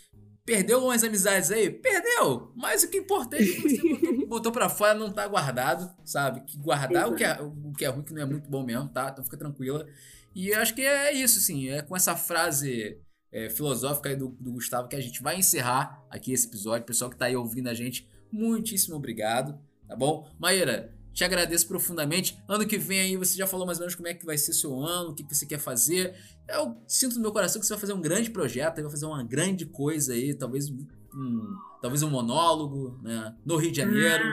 Perdeu 0.44 0.84
umas 0.84 1.02
amizades 1.02 1.50
aí? 1.50 1.70
Perdeu! 1.70 2.52
Mas 2.54 2.82
o 2.82 2.90
que 2.90 2.98
é 2.98 3.00
importante 3.00 3.42
é 3.42 3.54
que 3.54 3.68
você 3.68 3.88
botou, 3.88 4.26
botou 4.28 4.52
pra 4.52 4.68
fora 4.68 4.92
não 4.92 5.10
tá 5.10 5.26
guardado, 5.26 5.90
sabe? 6.04 6.42
Que 6.42 6.58
guardar 6.58 7.08
o 7.08 7.14
que, 7.14 7.24
é, 7.24 7.40
o 7.40 7.72
que 7.72 7.84
é 7.84 7.88
ruim, 7.88 8.02
que 8.02 8.12
não 8.12 8.22
é 8.22 8.26
muito 8.26 8.50
bom 8.50 8.62
mesmo, 8.62 8.88
tá? 8.88 9.08
Então 9.10 9.24
fica 9.24 9.38
tranquila. 9.38 9.86
E 10.34 10.48
eu 10.48 10.60
acho 10.60 10.74
que 10.74 10.82
é 10.82 11.12
isso, 11.12 11.38
assim. 11.38 11.70
É 11.70 11.80
com 11.80 11.96
essa 11.96 12.14
frase 12.14 13.00
é, 13.32 13.48
filosófica 13.48 14.10
aí 14.10 14.16
do, 14.16 14.28
do, 14.38 14.52
Gustavo 14.52 14.86
que 14.86 14.96
a 14.96 15.00
gente 15.00 15.22
vai 15.22 15.36
encerrar 15.38 16.04
aqui 16.10 16.32
esse 16.32 16.46
episódio. 16.46 16.86
Pessoal 16.86 17.10
que 17.10 17.16
tá 17.16 17.24
aí 17.24 17.36
ouvindo 17.36 17.68
a 17.68 17.74
gente, 17.74 18.06
muitíssimo 18.30 18.96
obrigado, 18.96 19.58
tá 19.88 19.96
bom? 19.96 20.28
Maíra, 20.38 20.94
te 21.14 21.22
agradeço 21.22 21.68
profundamente. 21.68 22.36
Ano 22.48 22.66
que 22.66 22.76
vem 22.76 23.00
aí 23.00 23.16
você 23.16 23.36
já 23.36 23.46
falou 23.46 23.64
mais 23.64 23.78
ou 23.78 23.82
menos 23.82 23.94
como 23.94 24.08
é 24.08 24.14
que 24.14 24.26
vai 24.26 24.36
ser 24.36 24.52
seu 24.52 24.78
ano, 24.80 25.10
o 25.10 25.14
que 25.14 25.22
você 25.22 25.46
quer 25.46 25.60
fazer. 25.60 26.14
Eu 26.48 26.76
sinto 26.88 27.14
no 27.14 27.22
meu 27.22 27.32
coração 27.32 27.60
que 27.60 27.66
você 27.66 27.72
vai 27.72 27.80
fazer 27.80 27.92
um 27.92 28.00
grande 28.00 28.30
projeto, 28.30 28.82
vai 28.82 28.90
fazer 28.90 29.06
uma 29.06 29.22
grande 29.22 29.64
coisa 29.64 30.12
aí, 30.12 30.34
talvez 30.34 30.68
um, 30.70 31.56
talvez 31.80 32.02
um 32.02 32.10
monólogo, 32.10 33.00
né? 33.02 33.34
No 33.46 33.56
Rio 33.56 33.70
de 33.70 33.76
Janeiro, 33.78 34.24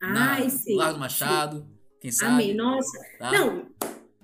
ah, 0.00 0.12
na, 0.12 0.32
ai, 0.34 0.48
sim, 0.48 0.76
Largo 0.76 1.00
Machado, 1.00 1.58
sim. 1.58 1.66
quem 2.00 2.12
sabe. 2.12 2.32
Amém, 2.32 2.54
nossa. 2.54 2.98
Tá? 3.18 3.32
Não, 3.32 3.66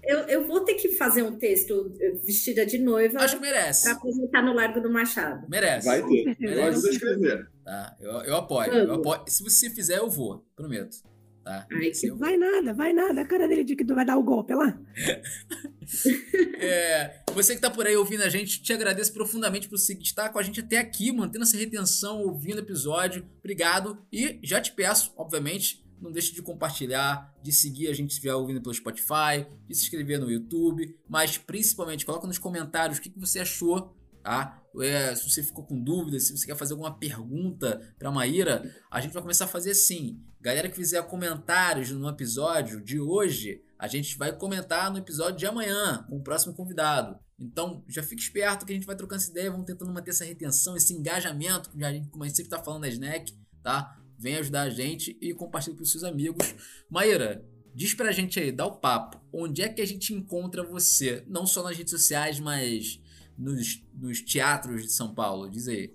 eu, 0.04 0.18
eu 0.20 0.46
vou 0.46 0.60
ter 0.60 0.74
que 0.74 0.90
fazer 0.90 1.24
um 1.24 1.36
texto 1.38 1.92
vestida 2.24 2.64
de 2.64 2.78
noiva. 2.78 3.18
Acho 3.18 3.34
que 3.34 3.42
merece. 3.42 3.82
Pra 3.82 3.92
apresentar 3.94 4.42
no 4.44 4.54
Largo 4.54 4.80
do 4.80 4.90
Machado. 4.90 5.44
Merece. 5.48 5.88
Vai 5.88 6.06
ter. 6.06 6.36
Merece. 6.38 6.60
Eu 6.60 6.64
ajudo 6.68 6.86
a 6.86 6.90
escrever. 6.90 7.50
Tá, 7.64 7.96
eu, 8.00 8.10
eu 8.10 8.36
apoio, 8.36 8.72
eu 8.72 8.94
apoio. 8.94 9.22
Se 9.26 9.42
você 9.42 9.68
fizer, 9.68 9.98
eu 9.98 10.08
vou, 10.08 10.46
prometo. 10.54 11.09
Tá? 11.50 11.66
Ai, 11.72 11.90
vai 12.16 12.36
nada, 12.36 12.72
vai 12.72 12.92
nada. 12.92 13.22
A 13.22 13.26
cara 13.26 13.48
dele 13.48 13.64
de 13.64 13.74
que 13.74 13.84
tu 13.84 13.92
vai 13.92 14.04
dar 14.04 14.16
o 14.16 14.22
golpe 14.22 14.54
lá. 14.54 14.80
é, 16.60 17.24
você 17.34 17.56
que 17.56 17.60
tá 17.60 17.68
por 17.68 17.88
aí 17.88 17.96
ouvindo 17.96 18.22
a 18.22 18.28
gente, 18.28 18.62
te 18.62 18.72
agradeço 18.72 19.12
profundamente 19.12 19.68
por 19.68 19.74
estar 19.74 20.28
com 20.28 20.38
a 20.38 20.42
gente 20.44 20.60
até 20.60 20.78
aqui, 20.78 21.10
mantendo 21.10 21.42
essa 21.42 21.56
retenção, 21.56 22.20
ouvindo 22.20 22.58
o 22.58 22.60
episódio. 22.60 23.28
Obrigado. 23.40 23.98
E 24.12 24.38
já 24.44 24.60
te 24.60 24.70
peço, 24.70 25.12
obviamente, 25.16 25.84
não 26.00 26.12
deixe 26.12 26.32
de 26.32 26.40
compartilhar, 26.40 27.34
de 27.42 27.50
seguir 27.50 27.88
a 27.88 27.92
gente 27.92 28.12
se 28.12 28.18
estiver 28.18 28.34
ouvindo 28.36 28.62
pelo 28.62 28.72
Spotify, 28.72 29.44
de 29.66 29.74
se 29.74 29.82
inscrever 29.82 30.20
no 30.20 30.30
YouTube, 30.30 30.96
mas 31.08 31.36
principalmente 31.36 32.06
coloca 32.06 32.28
nos 32.28 32.38
comentários 32.38 32.98
o 32.98 33.02
que, 33.02 33.10
que 33.10 33.18
você 33.18 33.40
achou 33.40 33.92
tá? 34.22 34.62
É, 34.80 35.14
se 35.14 35.28
você 35.28 35.42
ficou 35.42 35.64
com 35.64 35.82
dúvidas, 35.82 36.24
se 36.26 36.36
você 36.36 36.46
quer 36.46 36.56
fazer 36.56 36.72
alguma 36.72 36.96
pergunta 36.96 37.80
para 37.98 38.10
Maíra, 38.10 38.74
a 38.90 39.00
gente 39.00 39.12
vai 39.12 39.22
começar 39.22 39.46
a 39.46 39.48
fazer 39.48 39.72
assim. 39.72 40.22
Galera 40.40 40.68
que 40.68 40.76
fizer 40.76 41.02
comentários 41.02 41.90
no 41.90 42.08
episódio 42.08 42.80
de 42.80 43.00
hoje, 43.00 43.62
a 43.78 43.88
gente 43.88 44.16
vai 44.16 44.32
comentar 44.32 44.90
no 44.90 44.98
episódio 44.98 45.38
de 45.38 45.46
amanhã 45.46 46.04
com 46.08 46.16
o 46.16 46.22
próximo 46.22 46.54
convidado. 46.54 47.18
Então, 47.38 47.82
já 47.88 48.02
fique 48.02 48.22
esperto 48.22 48.66
que 48.66 48.72
a 48.72 48.74
gente 48.74 48.86
vai 48.86 48.94
trocando 48.94 49.22
essa 49.22 49.30
ideia, 49.30 49.50
vamos 49.50 49.66
tentando 49.66 49.92
manter 49.92 50.10
essa 50.10 50.24
retenção, 50.24 50.76
esse 50.76 50.92
engajamento, 50.92 51.70
a 51.74 51.92
gente, 51.92 52.08
como 52.08 52.22
a 52.22 52.26
gente 52.26 52.36
sempre 52.36 52.52
está 52.52 52.62
falando 52.62 52.82
na 52.82 52.88
Snack, 52.88 53.34
tá? 53.62 53.98
Vem 54.18 54.36
ajudar 54.36 54.62
a 54.62 54.70
gente 54.70 55.16
e 55.20 55.32
compartilhe 55.32 55.76
com 55.76 55.84
seus 55.84 56.04
amigos. 56.04 56.54
Maíra, 56.90 57.42
diz 57.74 57.94
pra 57.94 58.12
gente 58.12 58.38
aí, 58.38 58.52
dá 58.52 58.66
o 58.66 58.76
papo. 58.76 59.18
Onde 59.32 59.62
é 59.62 59.68
que 59.70 59.80
a 59.80 59.86
gente 59.86 60.12
encontra 60.12 60.62
você? 60.62 61.24
Não 61.26 61.46
só 61.46 61.62
nas 61.62 61.76
redes 61.76 61.90
sociais, 61.90 62.38
mas 62.38 63.00
nos, 63.40 63.82
nos 63.98 64.20
teatros 64.20 64.82
de 64.82 64.92
São 64.92 65.14
Paulo? 65.14 65.48
Diz 65.48 65.66
aí. 65.66 65.92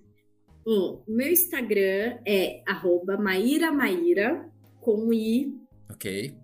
O 0.65 1.03
meu 1.07 1.31
Instagram 1.31 2.17
é 2.25 2.63
arroba 2.67 3.17
Maíra 3.17 3.71
Maíra, 3.71 4.51
com 4.81 5.13
I. 5.13 5.55
Ok. 5.89 6.35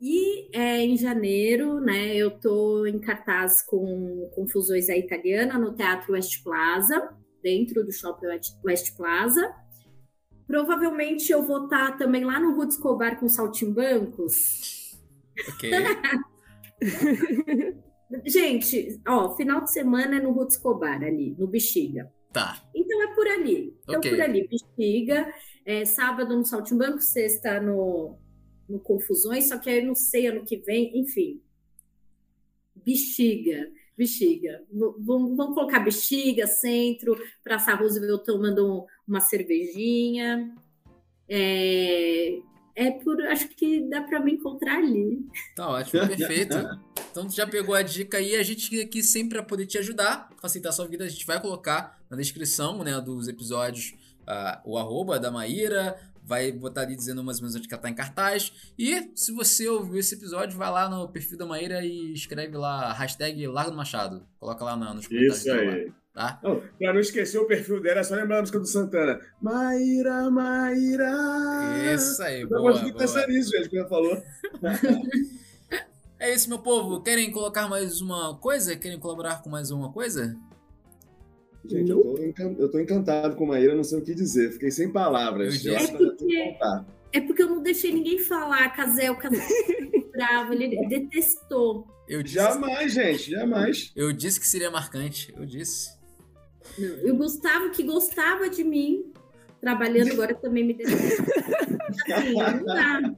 E 0.00 0.56
é, 0.56 0.80
em 0.80 0.96
janeiro, 0.96 1.80
né, 1.80 2.14
eu 2.14 2.30
tô 2.30 2.86
em 2.86 3.00
cartaz 3.00 3.62
com 3.62 4.30
Confusões 4.34 4.88
à 4.88 4.96
Italiana 4.96 5.58
no 5.58 5.74
Teatro 5.74 6.12
West 6.12 6.42
Plaza, 6.44 7.10
dentro 7.42 7.84
do 7.84 7.92
Shopping 7.92 8.26
West 8.64 8.96
Plaza. 8.96 9.42
Provavelmente 10.46 11.32
eu 11.32 11.42
vou 11.42 11.64
estar 11.64 11.92
tá 11.92 11.96
também 11.96 12.24
lá 12.24 12.38
no 12.38 12.54
Roots 12.54 12.76
Cobar 12.76 13.18
com 13.18 13.28
Saltimbancos. 13.28 14.96
Ok. 15.48 15.70
Gente, 18.24 19.00
ó, 19.06 19.34
final 19.34 19.62
de 19.62 19.72
semana 19.72 20.16
é 20.16 20.20
no 20.20 20.32
Ruth 20.32 20.52
Escobar, 20.52 21.02
ali, 21.02 21.34
no 21.38 21.46
Bexiga. 21.46 22.12
Tá. 22.32 22.62
Então 22.74 23.02
é 23.02 23.14
por 23.14 23.26
ali. 23.26 23.76
Então 23.82 23.98
okay. 23.98 24.10
por 24.10 24.20
ali, 24.20 24.48
Bexiga. 24.48 25.32
É, 25.64 25.84
sábado 25.84 26.36
no 26.36 26.44
Saltimbanco, 26.44 27.00
sexta 27.00 27.60
no, 27.60 28.18
no 28.68 28.78
Confusões, 28.78 29.48
só 29.48 29.58
que 29.58 29.70
aí 29.70 29.78
eu 29.78 29.86
não 29.86 29.94
sei 29.94 30.26
ano 30.26 30.44
que 30.44 30.56
vem, 30.58 30.98
enfim. 30.98 31.40
Bexiga. 32.84 33.70
bexiga. 33.96 34.62
Vamos, 34.70 35.36
vamos 35.36 35.54
colocar 35.54 35.80
bexiga, 35.80 36.46
centro, 36.46 37.16
Praça 37.42 37.74
Roosevelt 37.74 38.24
tomando 38.24 38.84
uma 39.08 39.20
cervejinha. 39.20 40.54
É, 41.28 42.40
é 42.74 42.90
por. 42.90 43.20
Acho 43.22 43.48
que 43.48 43.88
dá 43.88 44.02
para 44.02 44.20
me 44.20 44.32
encontrar 44.32 44.78
ali. 44.78 45.24
Tá 45.56 45.70
ótimo, 45.70 46.04
perfeito. 46.08 46.56
Então 47.14 47.28
tu 47.28 47.36
já 47.36 47.46
pegou 47.46 47.76
a 47.76 47.82
dica 47.82 48.18
aí, 48.18 48.34
a 48.34 48.42
gente 48.42 48.80
aqui 48.80 49.00
sempre 49.00 49.38
para 49.38 49.46
poder 49.46 49.66
te 49.66 49.78
ajudar, 49.78 50.28
facilitar 50.42 50.70
a 50.70 50.72
sua 50.72 50.88
vida, 50.88 51.04
a 51.04 51.08
gente 51.08 51.24
vai 51.24 51.40
colocar 51.40 51.96
na 52.10 52.16
descrição 52.16 52.82
né, 52.82 53.00
dos 53.00 53.28
episódios 53.28 53.94
uh, 54.22 54.60
o 54.64 54.76
arroba 54.76 55.20
da 55.20 55.30
Maíra, 55.30 55.96
vai 56.24 56.50
botar 56.50 56.80
ali 56.80 56.96
dizendo 56.96 57.20
umas 57.20 57.38
vezes 57.38 57.54
onde 57.54 57.68
que 57.68 57.74
ela 57.74 57.80
tá 57.80 57.88
em 57.88 57.94
cartaz. 57.94 58.52
E 58.76 59.12
se 59.14 59.30
você 59.30 59.68
ouviu 59.68 60.00
esse 60.00 60.16
episódio, 60.16 60.58
vai 60.58 60.68
lá 60.68 60.88
no 60.88 61.08
perfil 61.08 61.38
da 61.38 61.46
Maíra 61.46 61.84
e 61.84 62.12
escreve 62.12 62.56
lá 62.56 62.92
hashtag 62.92 63.46
Largo 63.46 63.70
do 63.70 63.76
Machado. 63.76 64.26
Coloca 64.40 64.64
lá 64.64 64.76
nos 64.76 65.06
comentários. 65.06 65.38
Isso 65.38 65.52
aí. 65.52 65.92
Lá, 66.16 66.32
tá? 66.32 66.40
Não, 66.42 66.62
pra 66.76 66.92
não 66.92 67.00
esquecer 67.00 67.38
o 67.38 67.46
perfil 67.46 67.80
dela, 67.80 68.00
é 68.00 68.02
só 68.02 68.16
lembrar 68.16 68.38
a 68.38 68.40
música 68.40 68.58
do 68.58 68.66
Santana. 68.66 69.20
Maíra, 69.40 70.28
Maíra. 70.32 71.12
Isso 71.94 72.20
aí, 72.24 72.40
Eu 72.40 72.48
boa, 72.48 72.72
gosto 72.72 72.82
boa. 72.82 72.96
pensar 72.96 73.28
nisso, 73.28 73.52
gente, 73.52 73.68
que 73.68 73.78
ela 73.78 73.88
falou. 73.88 74.20
É 76.24 76.34
isso, 76.34 76.48
meu 76.48 76.58
povo. 76.58 77.02
Querem 77.02 77.30
colocar 77.30 77.68
mais 77.68 78.00
uma 78.00 78.34
coisa? 78.38 78.74
Querem 78.76 78.98
colaborar 78.98 79.42
com 79.42 79.50
mais 79.50 79.70
uma 79.70 79.92
coisa? 79.92 80.34
Gente, 81.66 81.90
eu 81.90 82.00
tô, 82.00 82.22
encan- 82.22 82.56
eu 82.58 82.70
tô 82.70 82.78
encantado 82.78 83.36
com 83.36 83.44
Maíra, 83.44 83.74
não 83.74 83.84
sei 83.84 83.98
o 83.98 84.02
que 84.02 84.14
dizer. 84.14 84.52
Fiquei 84.52 84.70
sem 84.70 84.90
palavras. 84.90 85.64
É 85.66 85.86
contar. 85.88 86.86
É 87.12 87.20
porque 87.20 87.42
eu 87.42 87.48
não 87.50 87.62
deixei 87.62 87.92
ninguém 87.92 88.18
falar, 88.18 88.70
Casel. 88.70 89.14
Casel 89.16 89.38
bravo, 90.12 90.54
ele 90.54 90.88
detestou. 90.88 91.86
Eu 92.08 92.22
disse, 92.22 92.36
Jamais, 92.36 92.90
gente, 92.92 93.30
jamais. 93.30 93.92
eu 93.94 94.10
disse 94.10 94.40
que 94.40 94.46
seria 94.48 94.70
marcante. 94.70 95.30
Eu 95.36 95.44
disse. 95.44 95.90
Não, 96.78 97.06
e 97.06 97.10
o 97.10 97.16
Gustavo, 97.16 97.70
que 97.70 97.82
gostava 97.82 98.48
de 98.48 98.64
mim, 98.64 99.12
trabalhando 99.60 100.12
agora 100.12 100.34
também 100.34 100.64
me 100.66 100.72
detesta. 100.72 101.22
Assim, 102.14 102.32
não 102.32 102.64
dá. 102.64 103.14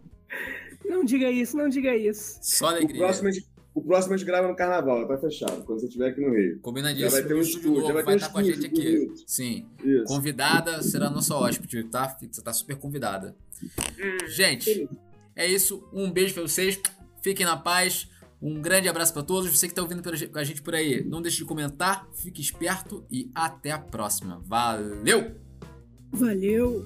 Não 0.89 1.05
diga 1.05 1.31
isso, 1.31 1.57
não 1.57 1.69
diga 1.69 1.95
isso. 1.97 2.39
Só 2.43 2.67
O 2.67 2.69
alegria. 2.69 2.99
próximo, 2.99 3.29
a 3.29 3.33
gente, 3.33 3.47
o 3.75 3.83
próximo 3.83 4.15
a 4.15 4.17
gente 4.17 4.27
grava 4.27 4.49
no 4.49 4.57
carnaval, 4.57 5.07
tá 5.07 5.19
fechado, 5.19 5.65
quando 5.65 5.81
você 5.81 5.87
estiver 5.87 6.09
aqui 6.11 6.21
no 6.21 6.33
Rio. 6.35 6.55
Já 6.57 6.61
Combinadíssimo. 6.63 7.11
vai 7.11 7.23
ter 7.23 7.35
um 7.35 7.39
o 7.39 7.41
estúdio 7.41 7.61
estúdio, 7.71 7.87
já 7.89 7.93
vai 7.95 8.03
vai 8.03 8.15
ter 8.15 8.17
estar 8.17 8.29
um 8.29 8.33
com 8.33 8.39
a 8.39 8.43
gente 8.43 8.67
aqui. 8.67 8.97
bonito. 9.07 9.25
Sim. 9.27 9.67
Isso. 9.85 10.05
Convidada 10.05 10.83
será 10.83 11.11
nossa 11.11 11.35
hóspede, 11.35 11.85
tá? 11.85 12.17
Você 12.31 12.43
tá 12.43 12.53
super 12.53 12.77
convidada. 12.77 13.37
Ah, 13.79 14.27
Gente, 14.29 14.89
é 15.35 15.47
isso. 15.47 15.83
Um 15.93 16.11
beijo 16.11 16.35
pra 16.35 16.43
vocês. 16.43 16.79
Fiquem 17.23 17.45
na 17.47 17.57
paz. 17.57 18.09
Um 18.41 18.61
grande 18.61 18.87
abraço 18.89 19.13
pra 19.15 19.23
todos. 19.23 19.51
Você 19.51 19.67
que 19.67 19.75
tá 19.75 19.83
ouvindo 19.83 20.03
a 20.35 20.45
gente 20.45 20.63
por 20.63 20.75
aí, 20.75 21.03
não 21.05 21.21
deixe 21.23 21.39
de 21.39 21.45
comentar. 21.47 22.07
Fique 22.15 22.41
esperto 22.41 23.05
e 23.11 23.31
até 23.35 23.71
a 23.73 23.79
próxima. 23.79 24.43
Valeu! 24.45 25.33
Valeu! 26.13 26.85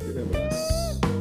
Aquele 0.00 0.20
abraço. 0.20 1.11